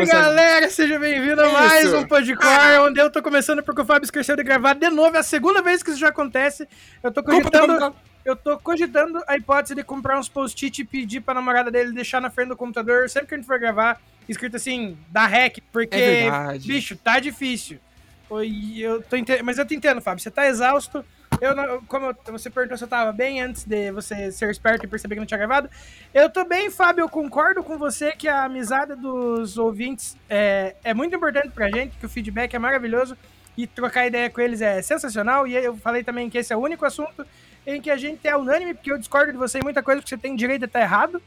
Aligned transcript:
começar... 0.00 0.22
galera, 0.22 0.70
seja 0.70 0.98
bem-vindo 0.98 1.42
a 1.42 1.52
mais 1.52 1.92
um 1.92 2.06
Podcore, 2.06 2.78
onde 2.80 2.98
eu 3.00 3.10
tô 3.10 3.22
começando 3.22 3.62
porque 3.62 3.82
o 3.82 3.84
Fábio 3.84 4.04
esqueceu 4.04 4.34
de 4.34 4.42
gravar 4.42 4.74
de 4.74 4.88
novo, 4.88 5.14
é 5.14 5.20
a 5.20 5.22
segunda 5.22 5.60
vez 5.60 5.82
que 5.82 5.90
isso 5.90 5.98
já 5.98 6.08
acontece. 6.08 6.66
Eu 7.02 7.12
tô 7.12 7.22
cogitando, 7.22 7.94
eu 8.24 8.34
tô 8.34 8.58
cogitando 8.58 9.22
a 9.26 9.36
hipótese 9.36 9.74
de 9.74 9.84
comprar 9.84 10.18
uns 10.18 10.28
post-it 10.28 10.80
e 10.80 10.84
pedir 10.84 11.20
pra 11.20 11.34
namorada 11.34 11.70
dele 11.70 11.92
deixar 11.92 12.20
na 12.20 12.30
frente 12.30 12.48
do 12.48 12.56
computador, 12.56 13.10
sempre 13.10 13.28
que 13.28 13.34
a 13.34 13.36
gente 13.36 13.46
for 13.46 13.58
gravar, 13.58 14.00
escrito 14.26 14.56
assim, 14.56 14.96
da 15.10 15.26
hack, 15.26 15.58
porque, 15.70 15.96
É 15.96 16.58
bicho, 16.58 16.96
tá 16.96 17.20
difícil. 17.20 17.78
Eu 18.78 19.02
tô 19.02 19.16
ente... 19.16 19.42
Mas 19.42 19.58
eu 19.58 19.66
te 19.66 19.74
entendo, 19.74 20.00
Fábio, 20.00 20.22
você 20.22 20.30
tá 20.30 20.46
exausto, 20.46 21.04
eu 21.40 21.54
não, 21.54 21.82
como 21.84 22.14
você 22.26 22.50
perguntou 22.50 22.76
se 22.76 22.84
eu 22.84 22.88
tava 22.88 23.12
bem 23.12 23.40
antes 23.40 23.64
de 23.64 23.90
você 23.92 24.30
ser 24.30 24.50
esperto 24.50 24.84
e 24.84 24.88
perceber 24.88 25.14
que 25.14 25.20
não 25.20 25.26
tinha 25.26 25.38
gravado. 25.38 25.70
Eu 26.12 26.28
tô 26.28 26.44
bem, 26.44 26.70
Fábio. 26.70 27.02
Eu 27.02 27.08
concordo 27.08 27.62
com 27.62 27.78
você 27.78 28.12
que 28.12 28.28
a 28.28 28.44
amizade 28.44 28.94
dos 28.94 29.56
ouvintes 29.56 30.16
é, 30.28 30.76
é 30.84 30.92
muito 30.92 31.14
importante 31.14 31.50
pra 31.50 31.70
gente, 31.70 31.96
que 31.96 32.06
o 32.06 32.08
feedback 32.08 32.54
é 32.54 32.58
maravilhoso 32.58 33.16
e 33.56 33.66
trocar 33.66 34.06
ideia 34.06 34.28
com 34.30 34.40
eles 34.40 34.60
é 34.60 34.80
sensacional. 34.82 35.46
E 35.46 35.54
eu 35.54 35.76
falei 35.76 36.04
também 36.04 36.28
que 36.28 36.38
esse 36.38 36.52
é 36.52 36.56
o 36.56 36.60
único 36.60 36.84
assunto 36.84 37.26
em 37.66 37.80
que 37.80 37.90
a 37.90 37.96
gente 37.96 38.26
é 38.26 38.36
unânime, 38.36 38.74
porque 38.74 38.92
eu 38.92 38.98
discordo 38.98 39.32
de 39.32 39.38
você 39.38 39.58
em 39.58 39.62
muita 39.62 39.82
coisa, 39.82 40.00
porque 40.00 40.14
você 40.14 40.20
tem 40.20 40.34
direito 40.34 40.60
de 40.60 40.66
estar 40.66 40.80
errado. 40.80 41.22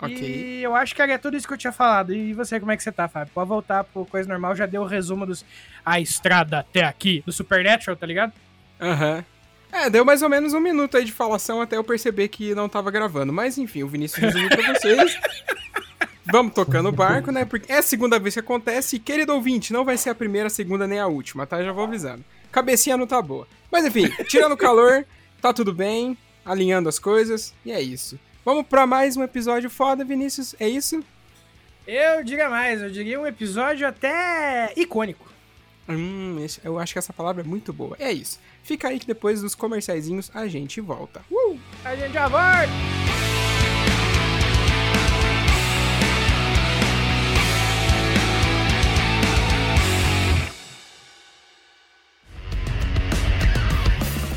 Ok. 0.00 0.16
E 0.16 0.62
eu 0.62 0.74
acho 0.76 0.94
que 0.94 1.02
era 1.02 1.18
tudo 1.18 1.36
isso 1.36 1.46
que 1.46 1.52
eu 1.52 1.58
tinha 1.58 1.72
falado. 1.72 2.14
E 2.14 2.32
você, 2.32 2.60
como 2.60 2.70
é 2.70 2.76
que 2.76 2.82
você 2.82 2.92
tá, 2.92 3.08
Fábio? 3.08 3.32
Pode 3.34 3.48
voltar 3.48 3.82
pro 3.84 4.06
coisa 4.06 4.28
normal, 4.28 4.54
já 4.54 4.66
deu 4.66 4.82
o 4.82 4.86
resumo 4.86 5.26
dos. 5.26 5.44
A 5.84 5.98
estrada 5.98 6.60
até 6.60 6.84
aqui, 6.84 7.22
do 7.26 7.32
Supernatural, 7.32 7.96
tá 7.96 8.06
ligado? 8.06 8.32
Aham. 8.80 9.24
É, 9.70 9.90
deu 9.90 10.04
mais 10.04 10.22
ou 10.22 10.28
menos 10.28 10.54
um 10.54 10.60
minuto 10.60 10.96
aí 10.96 11.04
de 11.04 11.12
falação 11.12 11.60
até 11.60 11.76
eu 11.76 11.84
perceber 11.84 12.28
que 12.28 12.54
não 12.54 12.68
tava 12.68 12.90
gravando. 12.90 13.32
Mas 13.32 13.58
enfim, 13.58 13.82
o 13.82 13.88
Vinícius 13.88 14.20
resumiu 14.22 14.48
pra 14.48 14.72
vocês. 14.72 15.18
Vamos 16.30 16.52
tocando 16.52 16.90
o 16.90 16.92
barco, 16.92 17.30
né? 17.30 17.44
Porque 17.44 17.72
é 17.72 17.78
a 17.78 17.82
segunda 17.82 18.18
vez 18.18 18.34
que 18.34 18.40
acontece. 18.40 18.96
E, 18.96 18.98
querido 18.98 19.32
ouvinte, 19.32 19.72
não 19.72 19.84
vai 19.84 19.96
ser 19.96 20.10
a 20.10 20.14
primeira, 20.14 20.48
a 20.48 20.50
segunda 20.50 20.86
nem 20.86 20.98
a 20.98 21.06
última, 21.06 21.46
tá? 21.46 21.62
Já 21.62 21.72
vou 21.72 21.84
avisando. 21.84 22.24
Cabecinha 22.52 22.96
não 22.96 23.06
tá 23.06 23.20
boa. 23.22 23.46
Mas 23.70 23.84
enfim, 23.84 24.08
tirando 24.24 24.52
o 24.52 24.56
calor, 24.56 25.06
tá 25.40 25.52
tudo 25.52 25.72
bem. 25.72 26.16
Alinhando 26.44 26.88
as 26.88 26.98
coisas. 26.98 27.54
E 27.64 27.72
é 27.72 27.80
isso. 27.80 28.18
Vamos 28.44 28.66
pra 28.66 28.86
mais 28.86 29.16
um 29.16 29.22
episódio 29.22 29.68
foda, 29.68 30.04
Vinícius. 30.04 30.54
É 30.58 30.68
isso? 30.68 31.02
Eu 31.86 32.22
diria 32.22 32.50
mais, 32.50 32.82
eu 32.82 32.90
diria 32.90 33.18
um 33.18 33.26
episódio 33.26 33.86
até 33.86 34.72
icônico. 34.76 35.26
Hum, 35.88 36.46
eu 36.62 36.78
acho 36.78 36.92
que 36.92 36.98
essa 36.98 37.14
palavra 37.14 37.42
é 37.42 37.46
muito 37.46 37.72
boa. 37.72 37.96
É 37.98 38.12
isso. 38.12 38.38
Fica 38.68 38.88
aí 38.88 38.98
que 38.98 39.06
depois 39.06 39.40
dos 39.40 39.54
comerciaizinhos 39.54 40.30
a 40.34 40.46
gente 40.46 40.78
volta. 40.78 41.22
Uh! 41.30 41.58
A 41.82 41.96
gente 41.96 42.12
já 42.12 42.28
volta! 42.28 42.68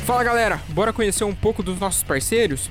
Fala 0.06 0.24
galera, 0.24 0.62
bora 0.70 0.94
conhecer 0.94 1.24
um 1.24 1.34
pouco 1.34 1.62
dos 1.62 1.78
nossos 1.78 2.02
parceiros? 2.02 2.70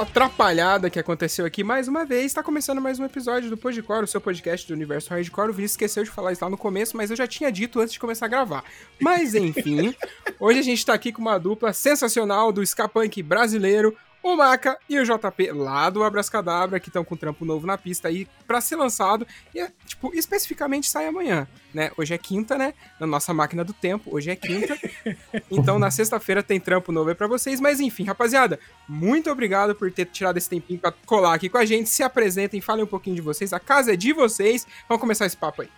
Dessa 0.00 0.02
atrapalhada 0.02 0.88
que 0.88 0.98
aconteceu 0.98 1.44
aqui 1.44 1.62
mais 1.62 1.86
uma 1.88 2.04
vez, 2.04 2.32
tá 2.32 2.42
começando 2.42 2.80
mais 2.80 2.98
um 2.98 3.04
episódio 3.04 3.50
do 3.50 3.56
Podcore, 3.56 4.04
o 4.04 4.06
seu 4.06 4.20
podcast 4.20 4.66
do 4.66 4.74
universo 4.74 5.10
Hardcore. 5.10 5.50
O 5.50 5.52
Vinícius 5.52 5.72
esqueceu 5.72 6.04
de 6.04 6.10
falar 6.10 6.32
isso 6.32 6.44
lá 6.44 6.50
no 6.50 6.56
começo, 6.56 6.96
mas 6.96 7.10
eu 7.10 7.16
já 7.16 7.26
tinha 7.26 7.50
dito 7.50 7.80
antes 7.80 7.92
de 7.92 8.00
começar 8.00 8.26
a 8.26 8.28
gravar. 8.28 8.64
Mas 9.00 9.34
enfim, 9.34 9.94
hoje 10.40 10.58
a 10.58 10.62
gente 10.62 10.84
tá 10.84 10.94
aqui 10.94 11.12
com 11.12 11.20
uma 11.20 11.38
dupla 11.38 11.72
sensacional 11.72 12.52
do 12.52 12.62
ska 12.62 12.88
punk 12.88 13.22
brasileiro, 13.22 13.96
o 14.22 14.36
Maca 14.36 14.78
e 14.88 14.98
o 14.98 15.04
JP 15.04 15.52
lá 15.52 15.88
do 15.88 16.04
Abrascadabra, 16.04 16.78
que 16.78 16.88
estão 16.88 17.04
com 17.04 17.16
trampo 17.16 17.44
novo 17.44 17.66
na 17.66 17.78
pista 17.78 18.08
aí 18.08 18.26
pra 18.46 18.60
ser 18.60 18.76
lançado. 18.76 19.26
E, 19.54 19.60
é, 19.60 19.70
tipo, 19.86 20.14
especificamente 20.14 20.88
sai 20.88 21.06
amanhã, 21.06 21.48
né? 21.72 21.90
Hoje 21.96 22.14
é 22.14 22.18
quinta, 22.18 22.58
né? 22.58 22.74
Na 22.98 23.06
nossa 23.06 23.32
máquina 23.32 23.64
do 23.64 23.72
tempo, 23.72 24.14
hoje 24.14 24.30
é 24.30 24.36
quinta. 24.36 24.76
Então 25.50 25.78
na 25.78 25.90
sexta-feira 25.90 26.42
tem 26.42 26.60
trampo 26.60 26.92
novo 26.92 27.08
aí 27.08 27.14
pra 27.14 27.26
vocês. 27.26 27.60
Mas 27.60 27.80
enfim, 27.80 28.04
rapaziada, 28.04 28.58
muito 28.88 29.30
obrigado 29.30 29.74
por 29.74 29.90
ter 29.90 30.06
tirado 30.06 30.36
esse 30.36 30.48
tempinho 30.48 30.78
pra 30.78 30.92
colar 31.06 31.34
aqui 31.34 31.48
com 31.48 31.58
a 31.58 31.64
gente. 31.64 31.88
Se 31.88 32.02
apresentem, 32.02 32.60
falem 32.60 32.84
um 32.84 32.86
pouquinho 32.86 33.16
de 33.16 33.22
vocês. 33.22 33.52
A 33.52 33.60
casa 33.60 33.92
é 33.92 33.96
de 33.96 34.12
vocês. 34.12 34.66
Vamos 34.88 35.00
começar 35.00 35.26
esse 35.26 35.36
papo 35.36 35.62
aí. 35.62 35.68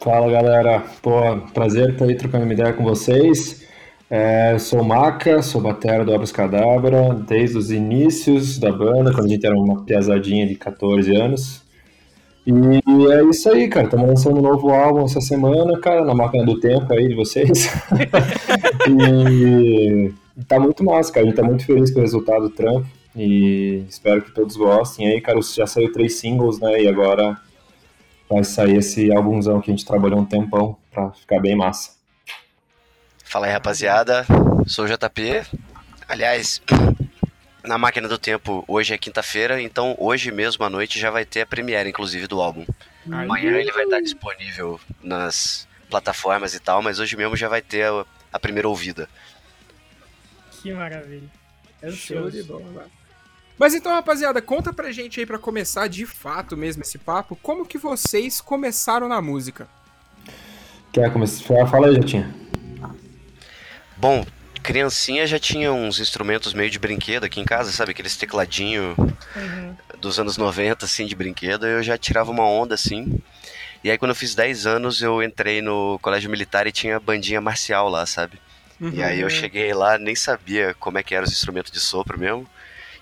Fala 0.00 0.30
galera, 0.30 0.80
pô, 1.02 1.20
prazer 1.52 1.90
estar 1.90 2.04
aí 2.06 2.16
trocando 2.16 2.44
uma 2.44 2.52
ideia 2.52 2.72
com 2.72 2.84
vocês. 2.84 3.66
É, 4.10 4.58
sou 4.58 4.80
o 4.80 4.84
Maca, 4.84 5.40
sou 5.40 5.60
batera 5.60 6.04
do 6.04 6.12
Abras 6.12 6.32
Cadabra 6.32 7.14
desde 7.14 7.56
os 7.56 7.70
inícios 7.70 8.58
da 8.58 8.72
banda, 8.72 9.12
quando 9.12 9.26
a 9.26 9.28
gente 9.28 9.46
era 9.46 9.56
uma 9.56 9.84
piazadinha 9.84 10.48
de 10.48 10.56
14 10.56 11.14
anos. 11.14 11.62
E 12.44 12.52
é 13.12 13.22
isso 13.22 13.48
aí, 13.48 13.68
cara. 13.68 13.84
Estamos 13.84 14.08
lançando 14.08 14.38
um 14.38 14.42
novo 14.42 14.70
álbum 14.70 15.04
essa 15.04 15.20
semana, 15.20 15.78
cara, 15.78 16.04
na 16.04 16.12
máquina 16.12 16.44
do 16.44 16.58
tempo 16.58 16.92
aí 16.92 17.06
de 17.06 17.14
vocês. 17.14 17.70
e 18.90 20.12
tá 20.48 20.58
muito 20.58 20.82
massa, 20.82 21.12
cara. 21.12 21.26
A 21.26 21.28
gente 21.28 21.36
tá 21.36 21.44
muito 21.44 21.64
feliz 21.64 21.92
com 21.92 22.00
o 22.00 22.02
resultado 22.02 22.48
do 22.48 22.50
trampo. 22.50 22.88
E 23.14 23.84
espero 23.88 24.22
que 24.22 24.32
todos 24.32 24.56
gostem. 24.56 25.06
aí, 25.06 25.20
cara, 25.20 25.40
já 25.40 25.68
saiu 25.68 25.92
três 25.92 26.18
singles, 26.18 26.58
né? 26.58 26.82
E 26.82 26.88
agora 26.88 27.36
vai 28.28 28.42
sair 28.42 28.78
esse 28.78 29.12
álbumzão 29.12 29.60
que 29.60 29.70
a 29.70 29.74
gente 29.74 29.86
trabalhou 29.86 30.18
um 30.18 30.24
tempão 30.24 30.76
pra 30.90 31.12
ficar 31.12 31.38
bem 31.38 31.54
massa. 31.54 31.99
Fala 33.30 33.46
aí, 33.46 33.52
rapaziada. 33.52 34.26
Sou 34.66 34.86
o 34.86 34.88
JP. 34.88 35.46
Aliás, 36.08 36.60
na 37.62 37.78
máquina 37.78 38.08
do 38.08 38.18
tempo, 38.18 38.64
hoje 38.66 38.92
é 38.92 38.98
quinta-feira, 38.98 39.62
então 39.62 39.94
hoje 40.00 40.32
mesmo 40.32 40.64
à 40.64 40.68
noite 40.68 40.98
já 40.98 41.12
vai 41.12 41.24
ter 41.24 41.42
a 41.42 41.46
premiere, 41.46 41.88
inclusive, 41.88 42.26
do 42.26 42.40
álbum. 42.40 42.66
Amanhã 43.08 43.52
ele 43.52 43.70
vai 43.70 43.84
estar 43.84 44.00
disponível 44.00 44.80
nas 45.00 45.68
plataformas 45.88 46.54
e 46.54 46.58
tal, 46.58 46.82
mas 46.82 46.98
hoje 46.98 47.16
mesmo 47.16 47.36
já 47.36 47.48
vai 47.48 47.62
ter 47.62 47.84
a, 47.84 48.04
a 48.32 48.40
primeira 48.40 48.68
ouvida. 48.68 49.08
Que 50.50 50.72
maravilha. 50.72 51.28
Show 51.92 52.28
de 52.28 52.42
bola. 52.42 52.88
Mas 53.56 53.74
então, 53.74 53.92
rapaziada, 53.92 54.42
conta 54.42 54.72
pra 54.72 54.90
gente 54.90 55.20
aí 55.20 55.26
pra 55.26 55.38
começar 55.38 55.86
de 55.86 56.04
fato 56.04 56.56
mesmo 56.56 56.82
esse 56.82 56.98
papo, 56.98 57.36
como 57.36 57.64
que 57.64 57.78
vocês 57.78 58.40
começaram 58.40 59.06
na 59.06 59.22
música? 59.22 59.68
Quer 60.92 61.12
começar? 61.12 61.64
Fala 61.68 61.86
aí, 61.86 61.94
Jatinha. 61.94 62.49
Bom, 64.00 64.24
criancinha 64.62 65.26
já 65.26 65.38
tinha 65.38 65.70
uns 65.70 66.00
instrumentos 66.00 66.54
meio 66.54 66.70
de 66.70 66.78
brinquedo 66.78 67.24
aqui 67.24 67.38
em 67.38 67.44
casa, 67.44 67.70
sabe? 67.70 67.90
Aqueles 67.90 68.16
tecladinho 68.16 68.96
dos 70.00 70.18
anos 70.18 70.38
90, 70.38 70.86
assim, 70.86 71.04
de 71.04 71.14
brinquedo. 71.14 71.66
Eu 71.66 71.82
já 71.82 71.98
tirava 71.98 72.30
uma 72.30 72.48
onda, 72.48 72.74
assim. 72.74 73.20
E 73.84 73.90
aí, 73.90 73.98
quando 73.98 74.12
eu 74.12 74.14
fiz 74.14 74.34
10 74.34 74.66
anos, 74.66 75.02
eu 75.02 75.22
entrei 75.22 75.60
no 75.60 75.98
colégio 76.00 76.30
militar 76.30 76.66
e 76.66 76.72
tinha 76.72 76.98
bandinha 76.98 77.42
marcial 77.42 77.90
lá, 77.90 78.06
sabe? 78.06 78.40
E 78.80 79.02
aí 79.02 79.20
eu 79.20 79.28
cheguei 79.28 79.74
lá, 79.74 79.98
nem 79.98 80.14
sabia 80.14 80.74
como 80.80 80.96
é 80.96 81.02
que 81.02 81.14
eram 81.14 81.26
os 81.26 81.32
instrumentos 81.32 81.70
de 81.70 81.78
sopro 81.78 82.18
mesmo. 82.18 82.48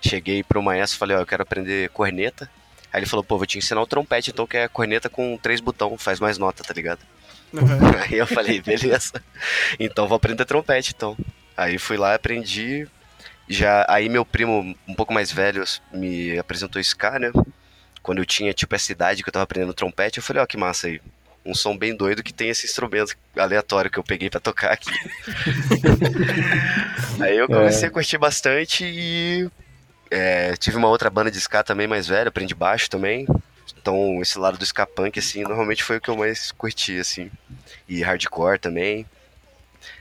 Cheguei 0.01 0.43
pro 0.43 0.61
maestro 0.61 0.97
e 0.97 0.99
falei, 0.99 1.15
ó, 1.15 1.21
eu 1.21 1.25
quero 1.25 1.43
aprender 1.43 1.89
corneta. 1.91 2.51
Aí 2.91 2.99
ele 2.99 3.05
falou, 3.05 3.23
pô, 3.23 3.37
vou 3.37 3.47
te 3.47 3.57
ensinar 3.57 3.81
o 3.81 3.87
trompete, 3.87 4.31
então 4.31 4.45
que 4.45 4.57
é 4.57 4.67
corneta 4.67 5.09
com 5.09 5.37
três 5.37 5.61
botões, 5.61 6.03
faz 6.03 6.19
mais 6.19 6.37
nota, 6.37 6.61
tá 6.61 6.73
ligado? 6.73 6.99
Aí 8.09 8.17
eu 8.17 8.27
falei, 8.27 8.61
beleza. 8.61 9.21
Então 9.79 10.07
vou 10.07 10.15
aprender 10.15 10.45
trompete, 10.45 10.93
então. 10.95 11.17
Aí 11.55 11.77
fui 11.77 11.97
lá, 11.97 12.13
aprendi. 12.13 12.87
Já 13.47 13.85
aí 13.89 14.07
meu 14.07 14.23
primo, 14.23 14.75
um 14.87 14.93
pouco 14.93 15.13
mais 15.13 15.31
velho, 15.31 15.63
me 15.91 16.37
apresentou 16.37 16.79
ska, 16.81 17.17
né? 17.17 17.31
Quando 18.01 18.19
eu 18.19 18.25
tinha 18.25 18.53
tipo 18.53 18.75
essa 18.75 18.91
idade 18.91 19.23
que 19.23 19.29
eu 19.29 19.33
tava 19.33 19.43
aprendendo 19.43 19.73
trompete, 19.73 20.19
eu 20.19 20.23
falei, 20.23 20.41
ó, 20.41 20.45
que 20.45 20.57
massa 20.57 20.87
aí. 20.87 21.01
Um 21.45 21.55
som 21.55 21.75
bem 21.75 21.95
doido 21.95 22.21
que 22.21 22.33
tem 22.33 22.49
esse 22.49 22.65
instrumento 22.65 23.15
aleatório 23.35 23.89
que 23.89 23.97
eu 23.97 24.03
peguei 24.03 24.29
pra 24.29 24.39
tocar 24.39 24.71
aqui. 24.71 24.91
aí 27.19 27.37
eu 27.37 27.47
comecei 27.47 27.87
a 27.87 27.91
curtir 27.91 28.17
bastante 28.17 28.85
e 28.85 29.49
é, 30.11 30.55
tive 30.57 30.77
uma 30.77 30.87
outra 30.87 31.09
banda 31.09 31.31
de 31.31 31.37
ska 31.37 31.63
também 31.63 31.87
mais 31.87 32.07
velha, 32.07 32.29
aprendi 32.29 32.53
baixo 32.53 32.89
também. 32.89 33.25
Então, 33.89 34.21
esse 34.21 34.37
lado 34.37 34.55
do 34.55 34.63
ska 34.63 34.85
punk, 34.85 35.17
assim, 35.17 35.41
normalmente 35.41 35.83
foi 35.83 35.97
o 35.97 36.01
que 36.01 36.09
eu 36.11 36.15
mais 36.15 36.51
curti, 36.51 36.99
assim. 36.99 37.31
E 37.87 38.03
hardcore 38.03 38.59
também. 38.59 39.03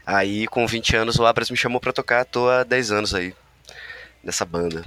Aí, 0.06 0.46
com 0.46 0.67
20 0.67 0.94
anos, 0.94 1.19
o 1.19 1.25
Abras 1.25 1.50
me 1.50 1.56
chamou 1.56 1.81
pra 1.81 1.90
tocar, 1.90 2.26
tô 2.26 2.50
há 2.50 2.64
10 2.64 2.93
anos 2.93 3.14
aí, 3.14 3.32
nessa 4.23 4.44
banda. 4.44 4.82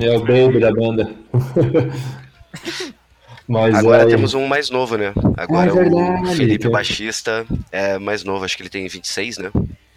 É 0.00 0.16
o 0.16 0.20
baby 0.20 0.60
da 0.60 0.72
banda. 0.72 1.12
Mas 3.46 3.74
Agora 3.74 4.04
aí- 4.04 4.08
temos 4.08 4.32
um 4.32 4.46
mais 4.46 4.70
novo, 4.70 4.96
né? 4.96 5.12
Agora 5.36 5.64
Ah, 5.64 5.66
é 5.66 5.70
verdade, 5.74 6.22
o 6.22 6.26
Felipe 6.34 6.62
tem- 6.64 6.70
Baixista 6.70 7.44
é 7.70 7.98
mais 7.98 8.24
novo, 8.24 8.46
acho 8.46 8.56
que 8.56 8.62
ele 8.62 8.70
tem 8.70 8.88
26, 8.88 9.36
né? 9.36 9.50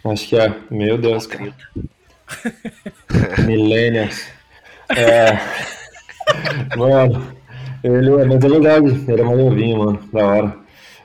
Acho 0.04 0.28
que 0.28 0.36
é. 0.36 0.54
Meu 0.70 0.98
Deus, 0.98 1.26
cara. 1.26 1.54
Millennials. 3.46 4.26
É. 4.90 5.38
Mano, 6.76 7.34
ele, 7.82 8.10
é 8.10 8.38
verdade, 8.38 9.04
ele 9.08 9.20
é 9.20 9.24
mais 9.24 9.38
novinho, 9.38 9.78
mano, 9.78 10.00
da 10.12 10.26
hora. 10.26 10.56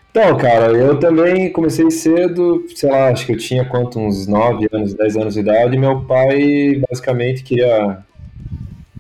Então, 0.10 0.38
cara, 0.38 0.72
eu 0.72 1.00
também 1.00 1.52
comecei 1.52 1.92
cedo, 1.92 2.66
sei 2.76 2.90
lá, 2.90 3.10
acho 3.10 3.26
que 3.26 3.34
eu 3.34 3.38
tinha 3.38 3.66
quanto, 3.66 4.00
uns 4.00 4.26
9 4.26 4.68
anos, 4.72 4.94
10 4.94 5.18
anos 5.18 5.34
de 5.36 5.42
idade, 5.42 5.76
e 5.76 5.80
meu 5.80 6.02
pai 6.02 6.82
basicamente 6.90 7.44
queria 7.44 8.00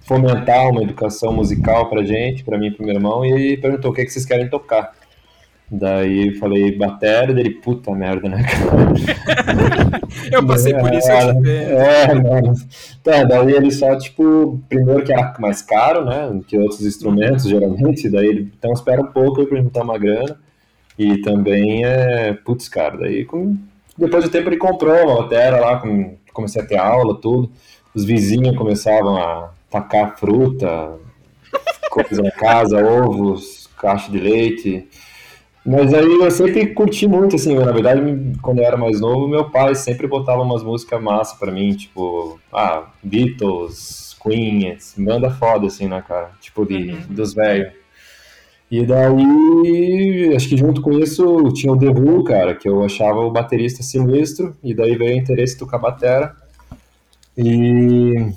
fomentar 0.01 0.69
uma 0.69 0.83
educação 0.83 1.33
musical 1.33 1.89
pra 1.89 2.03
gente, 2.03 2.43
pra 2.43 2.57
mim 2.57 2.67
e 2.67 2.71
pro 2.71 2.85
meu 2.85 2.95
irmão, 2.95 3.25
e 3.25 3.57
perguntou 3.57 3.91
o 3.91 3.93
que, 3.93 4.05
que 4.05 4.11
vocês 4.11 4.25
querem 4.25 4.47
tocar. 4.47 4.93
Daí 5.69 6.29
eu 6.29 6.35
falei, 6.39 6.77
bateria, 6.77 7.33
dele, 7.35 7.49
puta 7.49 7.91
merda, 7.91 8.29
né, 8.29 8.43
cara? 8.43 9.67
Eu 10.31 10.45
passei 10.45 10.73
por 10.73 10.93
isso, 10.93 11.09
eu 11.11 11.35
te 11.35 11.41
vejo. 11.41 11.71
É, 11.73 12.13
mano. 12.15 12.53
Tá, 13.03 13.23
daí 13.23 13.51
ele 13.53 13.71
só, 13.71 13.97
tipo, 13.97 14.59
primeiro 14.67 15.03
que 15.03 15.13
era 15.13 15.33
mais 15.39 15.61
caro, 15.61 16.05
né, 16.05 16.39
que 16.47 16.57
outros 16.57 16.85
instrumentos, 16.85 17.45
geralmente, 17.47 18.09
daí 18.09 18.27
ele, 18.27 18.51
então 18.57 18.71
espera 18.73 19.01
um 19.01 19.07
pouco 19.07 19.45
pra 19.45 19.61
juntar 19.61 19.83
uma 19.83 19.97
grana, 19.97 20.37
e 20.97 21.17
também 21.21 21.85
é, 21.85 22.33
putz, 22.33 22.67
cara, 22.67 22.97
daí 22.97 23.23
com- 23.25 23.55
depois 23.97 24.23
do 24.23 24.29
tempo 24.29 24.49
ele 24.49 24.57
comprou 24.57 24.95
uma 25.05 25.21
batera 25.23 25.59
lá, 25.59 25.77
com- 25.77 26.15
comecei 26.33 26.61
a 26.61 26.65
ter 26.65 26.77
aula, 26.77 27.15
tudo, 27.19 27.51
os 27.93 28.03
vizinhos 28.05 28.55
começavam 28.57 29.17
a 29.17 29.51
tacar 29.69 30.17
fruta, 30.17 30.91
coisa 31.89 32.21
na 32.21 32.31
casa, 32.31 32.77
ovos, 32.83 33.69
caixa 33.77 34.11
de 34.11 34.19
leite, 34.19 34.87
mas 35.67 35.93
aí 35.93 36.05
eu 36.05 36.31
sempre 36.31 36.67
curti 36.67 37.05
muito, 37.05 37.35
assim, 37.35 37.53
na 37.55 37.73
verdade, 37.73 37.99
quando 38.41 38.59
eu 38.59 38.65
era 38.65 38.77
mais 38.77 39.01
novo, 39.01 39.27
meu 39.27 39.49
pai 39.49 39.75
sempre 39.75 40.07
botava 40.07 40.41
umas 40.41 40.63
músicas 40.63 41.03
massa 41.03 41.35
pra 41.35 41.51
mim, 41.51 41.73
tipo, 41.73 42.39
ah, 42.53 42.87
Beatles, 43.03 44.15
Queen, 44.23 44.77
banda 44.97 45.29
foda, 45.29 45.67
assim, 45.67 45.89
né, 45.89 46.01
cara? 46.07 46.31
Tipo, 46.39 46.65
de, 46.65 46.93
dos 47.09 47.33
velhos. 47.33 47.73
E 48.71 48.85
daí, 48.85 50.33
acho 50.33 50.47
que 50.47 50.55
junto 50.55 50.81
com 50.81 50.93
isso, 50.93 51.43
tinha 51.53 51.73
o 51.73 51.77
The 51.77 51.89
Who, 51.89 52.23
cara, 52.23 52.55
que 52.55 52.69
eu 52.69 52.85
achava 52.85 53.19
o 53.19 53.31
baterista 53.31 53.83
sinistro, 53.83 54.55
e 54.63 54.73
daí 54.73 54.95
veio 54.95 55.17
o 55.17 55.19
interesse 55.19 55.55
de 55.55 55.59
tocar 55.59 55.79
batera. 55.79 56.33
E... 57.37 58.31